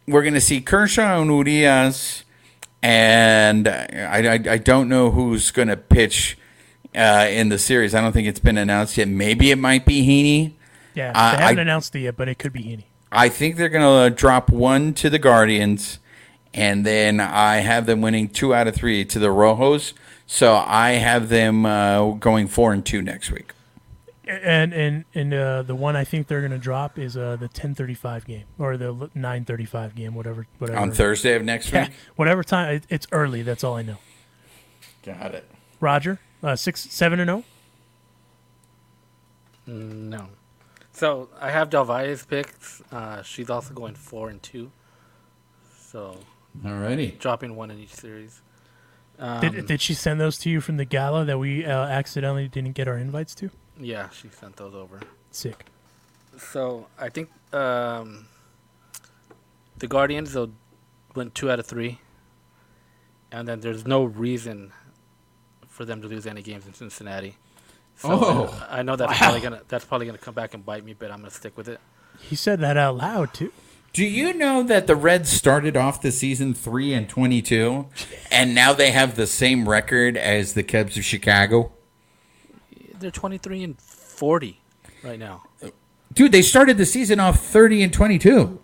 we're 0.07 0.23
going 0.23 0.35
to 0.35 0.41
see 0.41 0.61
Kershaw 0.61 1.23
and 1.23 1.31
Urias, 1.31 2.25
and 2.83 3.67
I, 3.67 4.35
I, 4.35 4.53
I 4.53 4.59
don't 4.59 4.91
know 4.91 5.13
who's 5.13 5.51
going 5.51 5.69
to 5.69 5.79
pitch 5.79 6.37
uh, 6.95 7.27
in 7.31 7.49
the 7.49 7.59
series. 7.59 7.95
I 7.95 8.03
don't 8.03 8.13
think 8.13 8.29
it's 8.29 8.39
been 8.39 8.59
announced 8.59 8.99
yet. 8.99 9.09
Maybe 9.09 9.51
it 9.51 9.57
might 9.57 9.87
be 9.87 10.07
Heaney. 10.07 10.57
Yeah, 10.95 11.13
Uh, 11.15 11.37
they 11.37 11.43
haven't 11.43 11.59
I- 11.59 11.63
announced 11.63 11.95
it 11.97 12.01
yet, 12.01 12.17
but 12.17 12.29
it 12.29 12.39
could 12.39 12.53
be 12.53 12.73
any. 12.73 12.87
I 13.11 13.29
think 13.29 13.57
they're 13.57 13.69
going 13.69 14.11
to 14.11 14.15
drop 14.15 14.51
one 14.51 14.93
to 14.95 15.09
the 15.09 15.19
Guardians, 15.19 15.99
and 16.53 16.85
then 16.85 17.21
I 17.21 17.57
have 17.57 17.87
them 17.87 18.01
winning 18.03 18.29
two 18.29 18.55
out 18.55 18.67
of 18.67 18.75
three 18.75 19.05
to 19.07 19.19
the 19.19 19.29
Rojos. 19.29 19.95
So 20.27 20.57
I 20.57 20.91
have 20.93 21.31
them 21.31 21.65
uh, 21.65 22.11
going 22.13 22.49
four 22.49 22.73
and 22.75 22.85
two 22.85 23.01
next 23.01 23.31
week. 23.31 23.53
And 24.27 24.75
and 24.75 25.07
and 25.15 25.33
uh, 25.33 25.63
the 25.63 25.75
one 25.75 25.97
I 25.97 26.05
think 26.05 26.27
they're 26.27 26.41
going 26.43 26.51
to 26.53 26.59
drop 26.59 26.99
is 26.99 27.17
uh, 27.17 27.37
the 27.41 27.49
ten 27.49 27.75
thirty 27.75 27.95
five 27.95 28.27
game 28.27 28.45
or 28.59 28.77
the 28.77 29.09
nine 29.15 29.47
thirty 29.47 29.65
five 29.65 29.95
game, 29.95 30.15
whatever 30.15 30.47
whatever. 30.59 30.79
On 30.79 30.93
Thursday 30.93 31.35
of 31.35 31.45
next 31.45 31.73
Yeah, 31.73 31.85
week? 31.85 31.93
whatever 32.17 32.45
time. 32.45 32.75
It, 32.75 32.85
it's 32.91 33.07
early. 33.11 33.41
That's 33.41 33.65
all 33.65 33.77
I 33.77 33.83
know. 33.83 33.97
Got 35.03 35.35
it. 35.35 35.51
Roger, 35.81 36.19
uh, 36.43 36.57
six 36.57 36.83
seven 36.91 37.21
and 37.21 37.31
oh? 37.31 37.45
zero. 39.65 39.79
No. 39.79 40.27
So 40.99 41.29
I 41.41 41.53
have 41.53 41.71
Del 41.71 41.85
Valle's 41.85 42.27
picks. 42.27 42.83
Uh, 42.91 43.23
she's 43.23 43.49
also 43.51 43.73
going 43.73 43.95
four 43.95 44.31
and 44.31 44.43
two. 44.43 44.73
So 45.79 46.17
Alrighty. 46.65 47.17
dropping 47.21 47.55
one 47.55 47.71
in 47.71 47.79
each 47.79 47.95
series. 47.95 48.43
Um, 49.17 49.41
Did, 49.41 49.67
did 49.67 49.81
she 49.81 49.95
send 49.95 50.21
those 50.21 50.39
to 50.39 50.51
you 50.51 50.61
from 50.61 50.77
the 50.77 50.85
gala 50.85 51.25
that 51.25 51.39
we 51.39 51.65
uh, 51.65 51.71
accidentally 51.87 52.49
didn't 52.49 52.73
get 52.73 52.89
our 52.89 52.99
invites 52.99 53.35
to? 53.37 53.51
yeah, 53.81 54.09
she 54.11 54.29
sent 54.29 54.57
those 54.57 54.75
over. 54.75 55.01
Sick. 55.31 55.67
So 56.37 56.89
I 56.99 57.09
think 57.11 57.31
um, 57.53 58.27
the 59.77 59.87
Guardians 59.87 60.33
they'll 60.33 60.51
win 61.15 61.31
two 61.31 61.49
out 61.49 61.61
of 61.61 61.67
three, 61.67 62.01
and 63.31 63.47
then 63.47 63.61
there's 63.61 63.87
no 63.87 64.03
reason 64.03 64.73
for 65.69 65.85
them 65.85 66.03
to 66.03 66.09
lose 66.09 66.27
any 66.27 66.43
games 66.43 66.67
in 66.67 66.75
Cincinnati. 66.75 67.37
So 67.99 68.09
Oh. 68.11 68.67
I 68.71 68.83
know 68.83 68.97
that's 68.97 69.17
probably 69.19 69.41
gonna 69.41 69.61
that's 69.69 69.85
probably 69.85 70.07
gonna 70.07 70.19
come 70.19 70.35
back 70.35 70.55
and 70.55 70.65
bite 70.65 70.85
me, 70.85 70.95
but 70.95 71.11
I'm 71.11 71.19
gonna 71.19 71.31
stick 71.31 71.57
with 71.57 71.69
it. 71.69 71.81
He 72.21 72.37
said 72.37 72.61
that 72.61 72.77
out 72.77 72.97
loud 72.97 73.35
too. 73.35 73.53
Do 73.93 74.05
you 74.05 74.35
know 74.35 74.63
that 74.63 74.87
the 74.87 74.95
Reds 74.95 75.31
started 75.31 75.77
off 75.77 76.01
the 76.03 76.13
season 76.13 76.55
three 76.55 76.93
and 76.95 77.09
twenty-two, 77.09 77.87
and 78.31 78.55
now 78.55 78.73
they 78.73 78.91
have 78.93 79.17
the 79.17 79.27
same 79.27 79.69
record 79.69 80.17
as 80.17 80.55
the 80.55 80.63
Cubs 80.63 80.97
of 80.97 81.05
Chicago? 81.05 81.73
They're 83.01 83.11
23 83.11 83.63
and 83.65 83.79
40 83.81 84.61
right 85.05 85.19
now. 85.19 85.45
Dude, 86.13 86.33
they 86.33 86.43
started 86.43 86.77
the 86.79 86.87
season 86.87 87.19
off 87.21 87.41
thirty 87.41 87.83
and 87.83 87.93
twenty-two, 87.93 88.61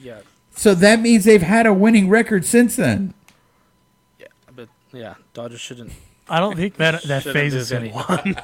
Yeah, 0.00 0.20
so 0.54 0.74
that 0.74 1.00
means 1.00 1.24
they've 1.24 1.42
had 1.42 1.66
a 1.66 1.72
winning 1.74 2.08
record 2.08 2.44
since 2.44 2.76
then. 2.76 3.12
yeah, 4.18 4.26
but 4.54 4.68
yeah, 4.92 5.14
Dodgers 5.32 5.60
shouldn't. 5.60 5.92
I 6.28 6.40
don't 6.40 6.56
think 6.56 6.76
that 6.76 7.02
that 7.04 7.22
Shouldn't 7.22 7.34
phases 7.34 7.70
lose 7.70 7.72
him 7.72 7.82
any. 7.84 7.92
one. 7.92 8.36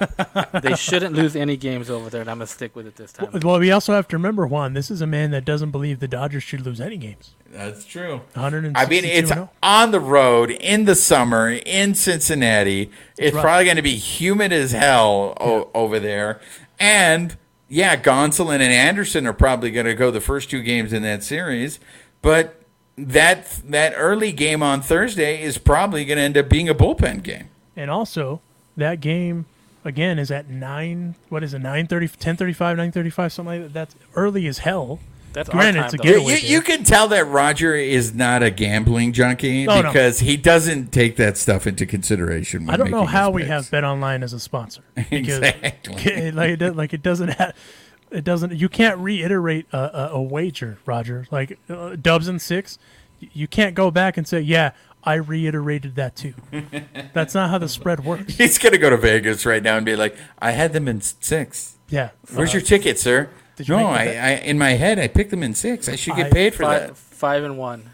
They 0.62 0.74
shouldn't 0.74 1.14
lose 1.14 1.34
any 1.34 1.56
games 1.56 1.88
over 1.88 2.10
there, 2.10 2.20
and 2.20 2.30
I'm 2.30 2.36
gonna 2.38 2.46
stick 2.46 2.76
with 2.76 2.86
it 2.86 2.96
this 2.96 3.12
time. 3.12 3.30
well, 3.42 3.58
we 3.58 3.70
also 3.70 3.94
have 3.94 4.06
to 4.08 4.16
remember 4.16 4.46
Juan. 4.46 4.74
This 4.74 4.90
is 4.90 5.00
a 5.00 5.06
man 5.06 5.30
that 5.30 5.44
doesn't 5.44 5.70
believe 5.70 5.98
the 6.00 6.08
Dodgers 6.08 6.42
should 6.42 6.60
lose 6.66 6.80
any 6.80 6.96
games. 6.98 7.34
That's 7.50 7.84
true. 7.84 8.20
162 8.34 8.74
I 8.78 8.88
mean, 8.88 9.04
it's 9.04 9.32
oh. 9.32 9.48
on 9.62 9.90
the 9.90 10.00
road 10.00 10.50
in 10.50 10.84
the 10.84 10.94
summer 10.94 11.50
in 11.50 11.94
Cincinnati. 11.94 12.90
It's 13.18 13.34
Right. 13.34 13.42
probably 13.42 13.64
going 13.64 13.76
to 13.76 13.82
be 13.82 13.96
humid 13.96 14.52
as 14.52 14.72
hell 14.72 15.36
o- 15.40 15.68
over 15.74 15.98
there. 15.98 16.40
And 16.78 17.36
yeah, 17.68 17.96
Gonsolin 17.96 18.54
and 18.60 18.62
Anderson 18.72 19.26
are 19.26 19.32
probably 19.32 19.70
going 19.70 19.86
to 19.86 19.94
go 19.94 20.10
the 20.10 20.20
first 20.20 20.48
two 20.50 20.62
games 20.62 20.92
in 20.92 21.02
that 21.02 21.22
series. 21.24 21.80
But 22.22 22.56
that 22.96 23.46
that 23.68 23.94
early 23.96 24.30
game 24.32 24.62
on 24.62 24.80
Thursday 24.82 25.42
is 25.42 25.56
probably 25.58 26.04
going 26.04 26.18
to 26.18 26.22
end 26.22 26.36
up 26.38 26.48
being 26.48 26.68
a 26.68 26.74
bullpen 26.74 27.22
game. 27.22 27.48
And 27.76 27.90
also, 27.90 28.40
that 28.76 29.00
game 29.00 29.46
again 29.84 30.18
is 30.18 30.30
at 30.30 30.48
nine. 30.50 31.14
What 31.28 31.42
is 31.42 31.54
it? 31.54 31.62
9:30, 31.62 32.16
10:35, 32.18 32.76
9:35, 32.92 33.32
something 33.32 33.44
like 33.46 33.62
that. 33.62 33.72
That's 33.72 33.94
early 34.14 34.46
as 34.46 34.58
hell. 34.58 35.00
That's 35.32 35.48
Granted, 35.48 35.78
our 35.78 35.84
it's 35.84 35.94
a 35.94 35.98
time. 35.98 36.06
You, 36.08 36.12
Getaway 36.14 36.40
you, 36.40 36.48
you 36.56 36.60
can 36.60 36.82
tell 36.82 37.06
that 37.08 37.24
Roger 37.24 37.76
is 37.76 38.12
not 38.12 38.42
a 38.42 38.50
gambling 38.50 39.12
junkie 39.12 39.68
Oh, 39.68 39.80
no. 39.80 39.88
because 39.92 40.18
he 40.18 40.36
doesn't 40.36 40.90
take 40.90 41.14
that 41.16 41.38
stuff 41.38 41.68
into 41.68 41.86
consideration. 41.86 42.66
When 42.66 42.74
I 42.74 42.76
don't 42.76 42.90
know 42.90 43.06
how 43.06 43.28
his 43.30 43.34
we 43.36 43.44
have 43.48 43.64
BetOnline 43.66 44.24
as 44.24 44.32
a 44.32 44.40
sponsor 44.40 44.82
because 44.96 45.38
Exactly. 45.38 46.32
like 46.32 46.50
it, 46.50 46.56
does- 46.56 46.74
like 46.74 46.92
it 46.92 47.02
doesn't 47.02 47.28
have. 47.28 47.54
It 48.10 48.24
doesn't. 48.24 48.52
You 48.54 48.68
can't 48.68 48.98
reiterate 48.98 49.66
a, 49.72 49.78
a, 49.78 50.08
a 50.14 50.20
wager, 50.22 50.78
Roger. 50.84 51.28
Like 51.30 51.60
uh, 51.68 51.94
Dubs 51.94 52.26
and 52.26 52.42
six, 52.42 52.76
you 53.20 53.46
can't 53.46 53.76
go 53.76 53.92
back 53.92 54.16
and 54.16 54.26
say, 54.26 54.40
"Yeah, 54.40 54.72
I 55.04 55.14
reiterated 55.14 55.94
that 55.96 56.16
too." 56.16 56.34
That's 57.12 57.34
not 57.34 57.50
how 57.50 57.58
the 57.58 57.68
spread 57.68 58.04
works. 58.04 58.34
He's 58.36 58.58
gonna 58.58 58.78
go 58.78 58.90
to 58.90 58.96
Vegas 58.96 59.44
right 59.46 59.62
now 59.62 59.76
and 59.76 59.86
be 59.86 59.96
like, 59.96 60.16
"I 60.38 60.50
had 60.52 60.72
them 60.72 60.88
in 60.88 61.00
six. 61.00 61.76
Yeah. 61.88 62.10
Where's 62.34 62.50
Uh, 62.50 62.58
your 62.58 62.62
ticket, 62.62 62.98
sir?" 62.98 63.28
you 63.58 63.76
No, 63.76 63.88
I, 63.88 64.04
the 64.06 64.18
I 64.18 64.30
in 64.36 64.58
my 64.58 64.70
head 64.70 64.98
I 64.98 65.06
picked 65.08 65.30
them 65.30 65.42
in 65.42 65.54
six. 65.54 65.88
I 65.88 65.96
should 65.96 66.16
get 66.16 66.24
Five- 66.26 66.32
paid 66.32 66.54
for 66.54 66.62
five, 66.64 66.80
that. 66.88 66.96
five 66.96 67.44
and 67.44 67.58
one. 67.58 67.90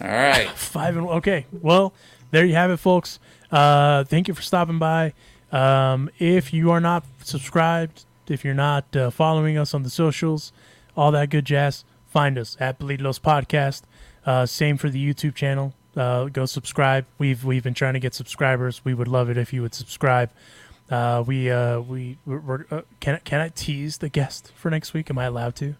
All 0.00 0.08
right. 0.08 0.48
Five 0.54 0.96
and 0.96 1.06
one. 1.06 1.16
okay. 1.18 1.46
Well, 1.52 1.92
there 2.30 2.44
you 2.46 2.54
have 2.54 2.70
it, 2.70 2.76
folks. 2.78 3.18
Uh, 3.50 4.04
thank 4.04 4.28
you 4.28 4.34
for 4.34 4.42
stopping 4.42 4.78
by. 4.78 5.12
Um, 5.52 6.10
if 6.18 6.52
you 6.52 6.70
are 6.70 6.80
not 6.80 7.04
subscribed, 7.22 8.04
if 8.28 8.44
you're 8.44 8.54
not 8.54 8.94
uh, 8.96 9.10
following 9.10 9.56
us 9.56 9.72
on 9.74 9.82
the 9.84 9.90
socials, 9.90 10.52
all 10.96 11.10
that 11.12 11.30
good 11.30 11.44
jazz, 11.44 11.84
find 12.06 12.36
us 12.38 12.56
at 12.60 12.78
Bleed 12.78 13.00
Los 13.00 13.18
Podcast. 13.18 13.82
Uh, 14.26 14.44
same 14.46 14.76
for 14.76 14.90
the 14.90 14.98
YouTube 15.14 15.34
channel. 15.34 15.72
Uh, 15.96 16.24
go 16.26 16.44
subscribe. 16.44 17.06
We've 17.18 17.42
we've 17.44 17.62
been 17.62 17.74
trying 17.74 17.94
to 17.94 18.00
get 18.00 18.14
subscribers. 18.14 18.84
We 18.84 18.92
would 18.94 19.08
love 19.08 19.30
it 19.30 19.36
if 19.38 19.52
you 19.52 19.62
would 19.62 19.74
subscribe. 19.74 20.30
Uh, 20.90 21.24
we 21.26 21.50
uh, 21.50 21.80
we 21.80 22.18
we're, 22.26 22.38
we're, 22.40 22.64
uh, 22.70 22.82
can 23.00 23.16
I- 23.16 23.18
can 23.20 23.40
I 23.40 23.48
tease 23.48 23.98
the 23.98 24.08
guest 24.08 24.52
for 24.56 24.70
next 24.70 24.92
week? 24.94 25.10
Am 25.10 25.18
I 25.18 25.24
allowed 25.24 25.56
to? 25.56 25.74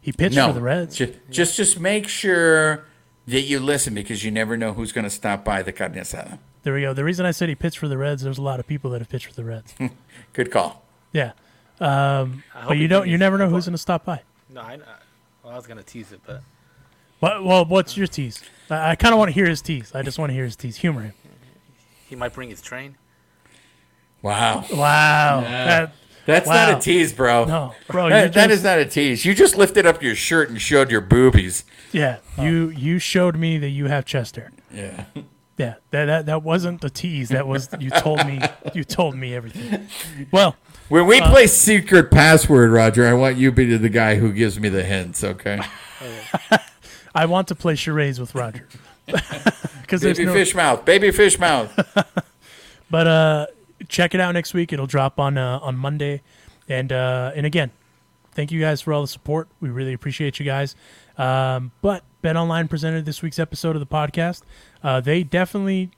He 0.00 0.10
pitched 0.12 0.34
no, 0.34 0.48
for 0.48 0.52
the 0.54 0.60
Reds. 0.60 0.96
Just, 0.96 1.12
just 1.30 1.56
just 1.56 1.78
make 1.78 2.08
sure 2.08 2.84
that 3.28 3.42
you 3.42 3.60
listen 3.60 3.94
because 3.94 4.24
you 4.24 4.30
never 4.32 4.56
know 4.56 4.72
who's 4.72 4.90
going 4.90 5.04
to 5.04 5.10
stop 5.10 5.44
by 5.44 5.62
the 5.62 5.72
carne 5.72 5.94
asada. 5.94 6.38
There 6.64 6.74
we 6.74 6.80
go. 6.82 6.92
The 6.92 7.04
reason 7.04 7.24
I 7.24 7.30
said 7.30 7.48
he 7.48 7.54
pitched 7.54 7.78
for 7.78 7.86
the 7.88 7.96
Reds, 7.98 8.22
there's 8.22 8.38
a 8.38 8.42
lot 8.42 8.58
of 8.60 8.66
people 8.66 8.90
that 8.90 9.00
have 9.00 9.08
pitched 9.08 9.26
for 9.26 9.34
the 9.34 9.44
Reds. 9.44 9.74
Good 10.32 10.50
call. 10.50 10.82
yeah, 11.12 11.32
um, 11.80 12.42
but 12.66 12.76
you 12.78 12.88
don't. 12.88 13.08
You 13.08 13.16
never 13.16 13.38
know 13.38 13.48
who's 13.48 13.64
going 13.66 13.74
to 13.74 13.78
stop 13.78 14.04
by. 14.04 14.22
No, 14.50 14.60
I, 14.60 14.72
I, 14.74 14.78
well, 15.44 15.52
I 15.52 15.56
was 15.56 15.66
gonna 15.66 15.82
tease 15.82 16.12
it, 16.12 16.20
but 16.26 16.42
What, 17.20 17.42
well, 17.44 17.64
what's 17.64 17.96
your 17.96 18.06
tease? 18.06 18.42
I, 18.72 18.90
I 18.90 18.94
kind 18.96 19.12
of 19.14 19.18
want 19.18 19.28
to 19.30 19.34
hear 19.34 19.46
his 19.48 19.60
tease. 19.62 19.92
I 19.94 20.02
just 20.02 20.18
want 20.18 20.30
to 20.30 20.34
hear 20.34 20.44
his 20.44 20.56
tease. 20.56 20.76
Humor 20.76 21.02
him. 21.02 21.12
he 22.08 22.16
might 22.16 22.32
bring 22.32 22.50
his 22.50 22.60
train. 22.62 22.96
Wow. 24.22 24.64
Wow. 24.72 25.40
That, 25.42 25.92
That's 26.26 26.46
Wow. 26.46 26.70
not 26.70 26.78
a 26.78 26.80
tease, 26.80 27.12
bro. 27.12 27.44
no, 27.46 27.74
bro. 27.88 28.04
You 28.04 28.10
That, 28.10 28.32
that 28.34 28.48
just- 28.48 28.58
is 28.58 28.64
not 28.64 28.78
a 28.78 28.84
tease. 28.84 29.24
You 29.24 29.34
just 29.34 29.56
lifted 29.56 29.86
up 29.86 30.02
your 30.02 30.14
shirt 30.14 30.48
and 30.50 30.60
showed 30.60 30.90
your 30.90 31.00
boobies. 31.00 31.64
Yeah, 31.90 32.18
oh. 32.38 32.44
you 32.44 32.68
you 32.70 32.98
showed 32.98 33.36
me 33.36 33.58
that 33.58 33.68
you 33.70 33.86
have 33.86 34.04
chest 34.04 34.36
hair. 34.36 34.50
Yeah. 34.72 35.04
Yeah, 35.58 35.74
that 35.90 36.06
that, 36.06 36.26
that 36.26 36.42
wasn't 36.42 36.82
a 36.84 36.88
tease. 36.90 37.28
That 37.28 37.46
was 37.46 37.68
you 37.78 37.90
told 37.90 38.24
me 38.26 38.40
you 38.74 38.84
told 38.84 39.14
me 39.16 39.34
everything. 39.34 39.88
Well, 40.30 40.56
When 40.88 41.06
we 41.06 41.20
uh, 41.20 41.28
play 41.30 41.46
secret 41.48 42.10
password, 42.10 42.70
Roger, 42.70 43.06
I 43.06 43.12
want 43.12 43.36
you 43.36 43.50
to 43.50 43.54
be 43.56 43.76
the 43.76 43.88
guy 43.90 44.14
who 44.16 44.32
gives 44.32 44.58
me 44.58 44.68
the 44.68 44.82
hints, 44.84 45.22
okay? 45.24 45.60
Oh, 46.50 46.58
I 47.14 47.26
want 47.26 47.48
to 47.48 47.54
play 47.54 47.74
charades 47.74 48.18
with 48.18 48.34
Roger 48.34 48.68
because 49.06 50.02
Baby 50.02 50.24
no. 50.24 50.32
fish 50.32 50.54
mouth. 50.54 50.84
Baby 50.84 51.10
fish 51.10 51.38
mouth. 51.38 51.70
But 52.90 53.06
uh, 53.06 53.46
check 53.88 54.14
it 54.14 54.20
out 54.20 54.32
next 54.32 54.52
week. 54.52 54.70
It'll 54.70 54.86
drop 54.86 55.18
on 55.18 55.38
uh, 55.38 55.60
on 55.62 55.76
Monday, 55.78 56.20
and 56.68 56.92
uh, 56.92 57.32
and 57.34 57.46
again, 57.46 57.70
thank 58.32 58.52
you 58.52 58.60
guys 58.60 58.82
for 58.82 58.92
all 58.92 59.00
the 59.00 59.08
support. 59.08 59.48
We 59.62 59.70
really 59.70 59.94
appreciate 59.94 60.38
you 60.38 60.44
guys. 60.44 60.76
Um, 61.16 61.72
but 61.80 62.04
BetOnline 62.22 62.68
presented 62.68 63.06
this 63.06 63.22
week's 63.22 63.38
episode 63.38 63.76
of 63.76 63.80
the 63.80 63.86
podcast. 63.86 64.42
Uh, 64.82 65.00
they 65.00 65.22
definitely 65.22 65.90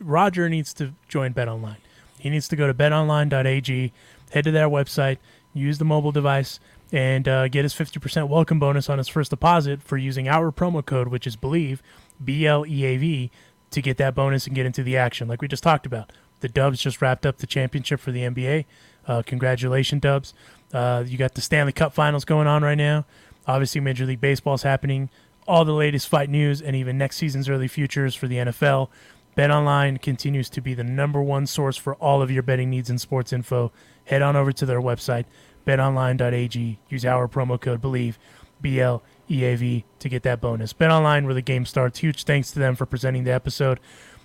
Roger 0.00 0.48
needs 0.48 0.72
to 0.74 0.94
join 1.06 1.34
BetOnline. 1.34 1.76
He 2.18 2.30
needs 2.30 2.48
to 2.48 2.56
go 2.56 2.66
to 2.66 2.72
betonline.ag, 2.72 3.92
head 4.32 4.44
to 4.44 4.50
their 4.50 4.70
website, 4.70 5.18
use 5.52 5.76
the 5.76 5.84
mobile 5.84 6.12
device, 6.12 6.60
and 6.92 7.28
uh, 7.28 7.48
get 7.48 7.64
his 7.64 7.74
50% 7.74 8.28
welcome 8.28 8.58
bonus 8.58 8.88
on 8.88 8.98
his 8.98 9.08
first 9.08 9.30
deposit 9.30 9.82
for 9.82 9.96
using 9.96 10.28
our 10.28 10.50
promo 10.50 10.84
code, 10.84 11.08
which 11.08 11.26
is 11.26 11.36
Bleav, 11.36 11.80
B 12.22 12.46
L 12.46 12.66
E 12.66 12.84
A 12.84 12.96
V, 12.96 13.30
to 13.70 13.82
get 13.82 13.96
that 13.98 14.14
bonus 14.14 14.46
and 14.46 14.54
get 14.54 14.66
into 14.66 14.82
the 14.82 14.96
action, 14.96 15.28
like 15.28 15.42
we 15.42 15.48
just 15.48 15.62
talked 15.62 15.86
about. 15.86 16.12
The 16.40 16.48
Dubs 16.48 16.80
just 16.80 17.02
wrapped 17.02 17.26
up 17.26 17.38
the 17.38 17.46
championship 17.46 18.00
for 18.00 18.12
the 18.12 18.22
NBA. 18.22 18.64
Uh, 19.06 19.22
congratulations, 19.24 20.02
Dubs. 20.02 20.34
Uh, 20.72 21.04
you 21.06 21.18
got 21.18 21.34
the 21.34 21.40
Stanley 21.40 21.72
Cup 21.72 21.92
finals 21.92 22.24
going 22.24 22.46
on 22.46 22.62
right 22.62 22.76
now. 22.76 23.04
Obviously, 23.46 23.80
Major 23.80 24.06
League 24.06 24.20
Baseball's 24.20 24.62
happening. 24.62 25.10
All 25.46 25.64
the 25.64 25.72
latest 25.72 26.08
fight 26.08 26.28
news 26.28 26.60
and 26.60 26.76
even 26.76 26.98
next 26.98 27.16
season's 27.16 27.48
early 27.48 27.68
futures 27.68 28.14
for 28.14 28.28
the 28.28 28.36
NFL. 28.36 28.88
BetOnline 29.36 30.02
continues 30.02 30.50
to 30.50 30.60
be 30.60 30.74
the 30.74 30.84
number 30.84 31.22
one 31.22 31.46
source 31.46 31.76
for 31.76 31.94
all 31.96 32.20
of 32.20 32.30
your 32.30 32.42
betting 32.42 32.70
needs 32.70 32.90
and 32.90 33.00
sports 33.00 33.32
info. 33.32 33.72
Head 34.04 34.20
on 34.20 34.36
over 34.36 34.52
to 34.52 34.66
their 34.66 34.80
website, 34.80 35.24
betonline.ag. 35.68 36.78
Use 36.88 37.04
our 37.04 37.28
promo 37.28 37.60
code 37.60 37.82
BLEAV, 37.82 38.16
B 38.60 38.80
L 38.80 39.02
E 39.30 39.44
A 39.44 39.54
V, 39.54 39.84
to 39.98 40.08
get 40.08 40.22
that 40.22 40.40
bonus. 40.40 40.72
BetOnline, 40.72 41.26
where 41.26 41.34
the 41.34 41.42
game 41.42 41.66
starts. 41.66 41.98
Huge 41.98 42.24
thanks 42.24 42.50
to 42.52 42.58
them 42.58 42.74
for 42.74 42.86
presenting 42.86 43.24
the 43.24 43.32
episode. 43.32 43.78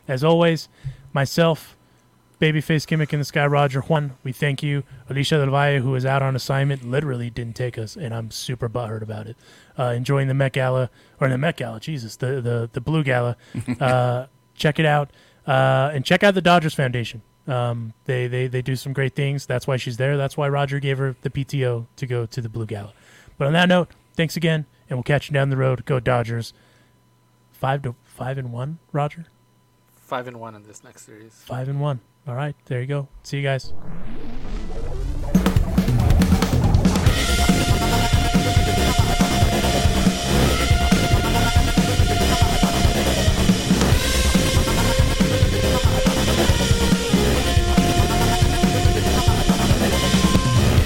As 0.07 0.23
always, 0.23 0.69
myself, 1.11 1.75
Babyface 2.39 2.87
Gimmick 2.87 3.13
in 3.13 3.19
the 3.19 3.25
Sky, 3.25 3.45
Roger 3.45 3.81
Juan, 3.81 4.17
we 4.23 4.31
thank 4.31 4.63
you. 4.63 4.83
Alicia 5.09 5.37
Del 5.37 5.49
Valle, 5.51 5.79
who 5.79 5.95
is 5.95 6.05
out 6.05 6.21
on 6.21 6.35
assignment, 6.35 6.89
literally 6.89 7.29
didn't 7.29 7.55
take 7.55 7.77
us, 7.77 7.95
and 7.95 8.13
I'm 8.13 8.31
super 8.31 8.67
butthurt 8.67 9.01
about 9.01 9.27
it. 9.27 9.37
Uh, 9.77 9.93
enjoying 9.95 10.27
the 10.27 10.33
Met 10.33 10.53
Gala, 10.53 10.89
or 11.21 11.29
the 11.29 11.37
Met 11.37 11.57
Gala, 11.57 11.79
Jesus, 11.79 12.15
the, 12.17 12.41
the, 12.41 12.69
the 12.71 12.81
Blue 12.81 13.03
Gala. 13.03 13.37
Uh, 13.79 14.27
check 14.55 14.77
it 14.79 14.85
out. 14.85 15.09
Uh, 15.47 15.91
and 15.93 16.05
check 16.05 16.23
out 16.23 16.35
the 16.35 16.41
Dodgers 16.41 16.73
Foundation. 16.73 17.21
Um, 17.47 17.93
they, 18.05 18.27
they, 18.27 18.47
they 18.47 18.61
do 18.61 18.75
some 18.75 18.93
great 18.93 19.15
things. 19.15 19.45
That's 19.45 19.67
why 19.67 19.77
she's 19.77 19.97
there. 19.97 20.15
That's 20.17 20.37
why 20.37 20.47
Roger 20.47 20.79
gave 20.79 20.97
her 20.97 21.15
the 21.21 21.29
PTO 21.29 21.87
to 21.95 22.05
go 22.07 22.25
to 22.25 22.41
the 22.41 22.49
Blue 22.49 22.65
Gala. 22.65 22.93
But 23.37 23.47
on 23.47 23.53
that 23.53 23.67
note, 23.67 23.89
thanks 24.15 24.37
again, 24.37 24.65
and 24.89 24.97
we'll 24.97 25.03
catch 25.03 25.29
you 25.29 25.33
down 25.33 25.49
the 25.49 25.57
road. 25.57 25.85
Go 25.85 25.99
Dodgers. 25.99 26.53
Five 27.51 27.81
to 27.83 27.95
five 28.03 28.37
and 28.37 28.51
one, 28.51 28.79
Roger. 28.91 29.25
Five 29.95 30.27
and 30.27 30.39
one 30.39 30.55
in 30.55 30.63
this 30.63 30.83
next 30.83 31.05
series. 31.05 31.33
Five 31.33 31.69
and 31.69 31.79
one. 31.81 32.01
All 32.27 32.35
right, 32.35 32.55
there 32.65 32.79
you 32.81 32.87
go. 32.87 33.07
See 33.23 33.37
you 33.37 33.43
guys. 33.43 33.73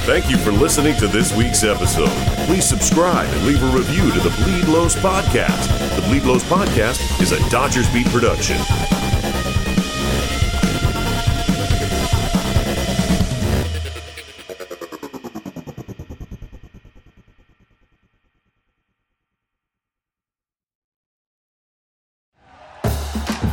Thank 0.07 0.29
you 0.29 0.37
for 0.37 0.53
listening 0.53 0.95
to 0.99 1.07
this 1.09 1.35
week's 1.35 1.65
episode. 1.65 2.07
Please 2.45 2.63
subscribe 2.63 3.27
and 3.27 3.45
leave 3.45 3.61
a 3.61 3.77
review 3.77 4.09
to 4.09 4.19
the 4.21 4.33
Bleed 4.41 4.65
Lows 4.69 4.95
Podcast. 4.95 5.67
The 5.97 6.01
Bleed 6.03 6.23
Lows 6.23 6.45
Podcast 6.45 7.21
is 7.21 7.33
a 7.33 7.49
Dodgers 7.49 7.91
Beat 7.91 8.07
production. 8.07 8.55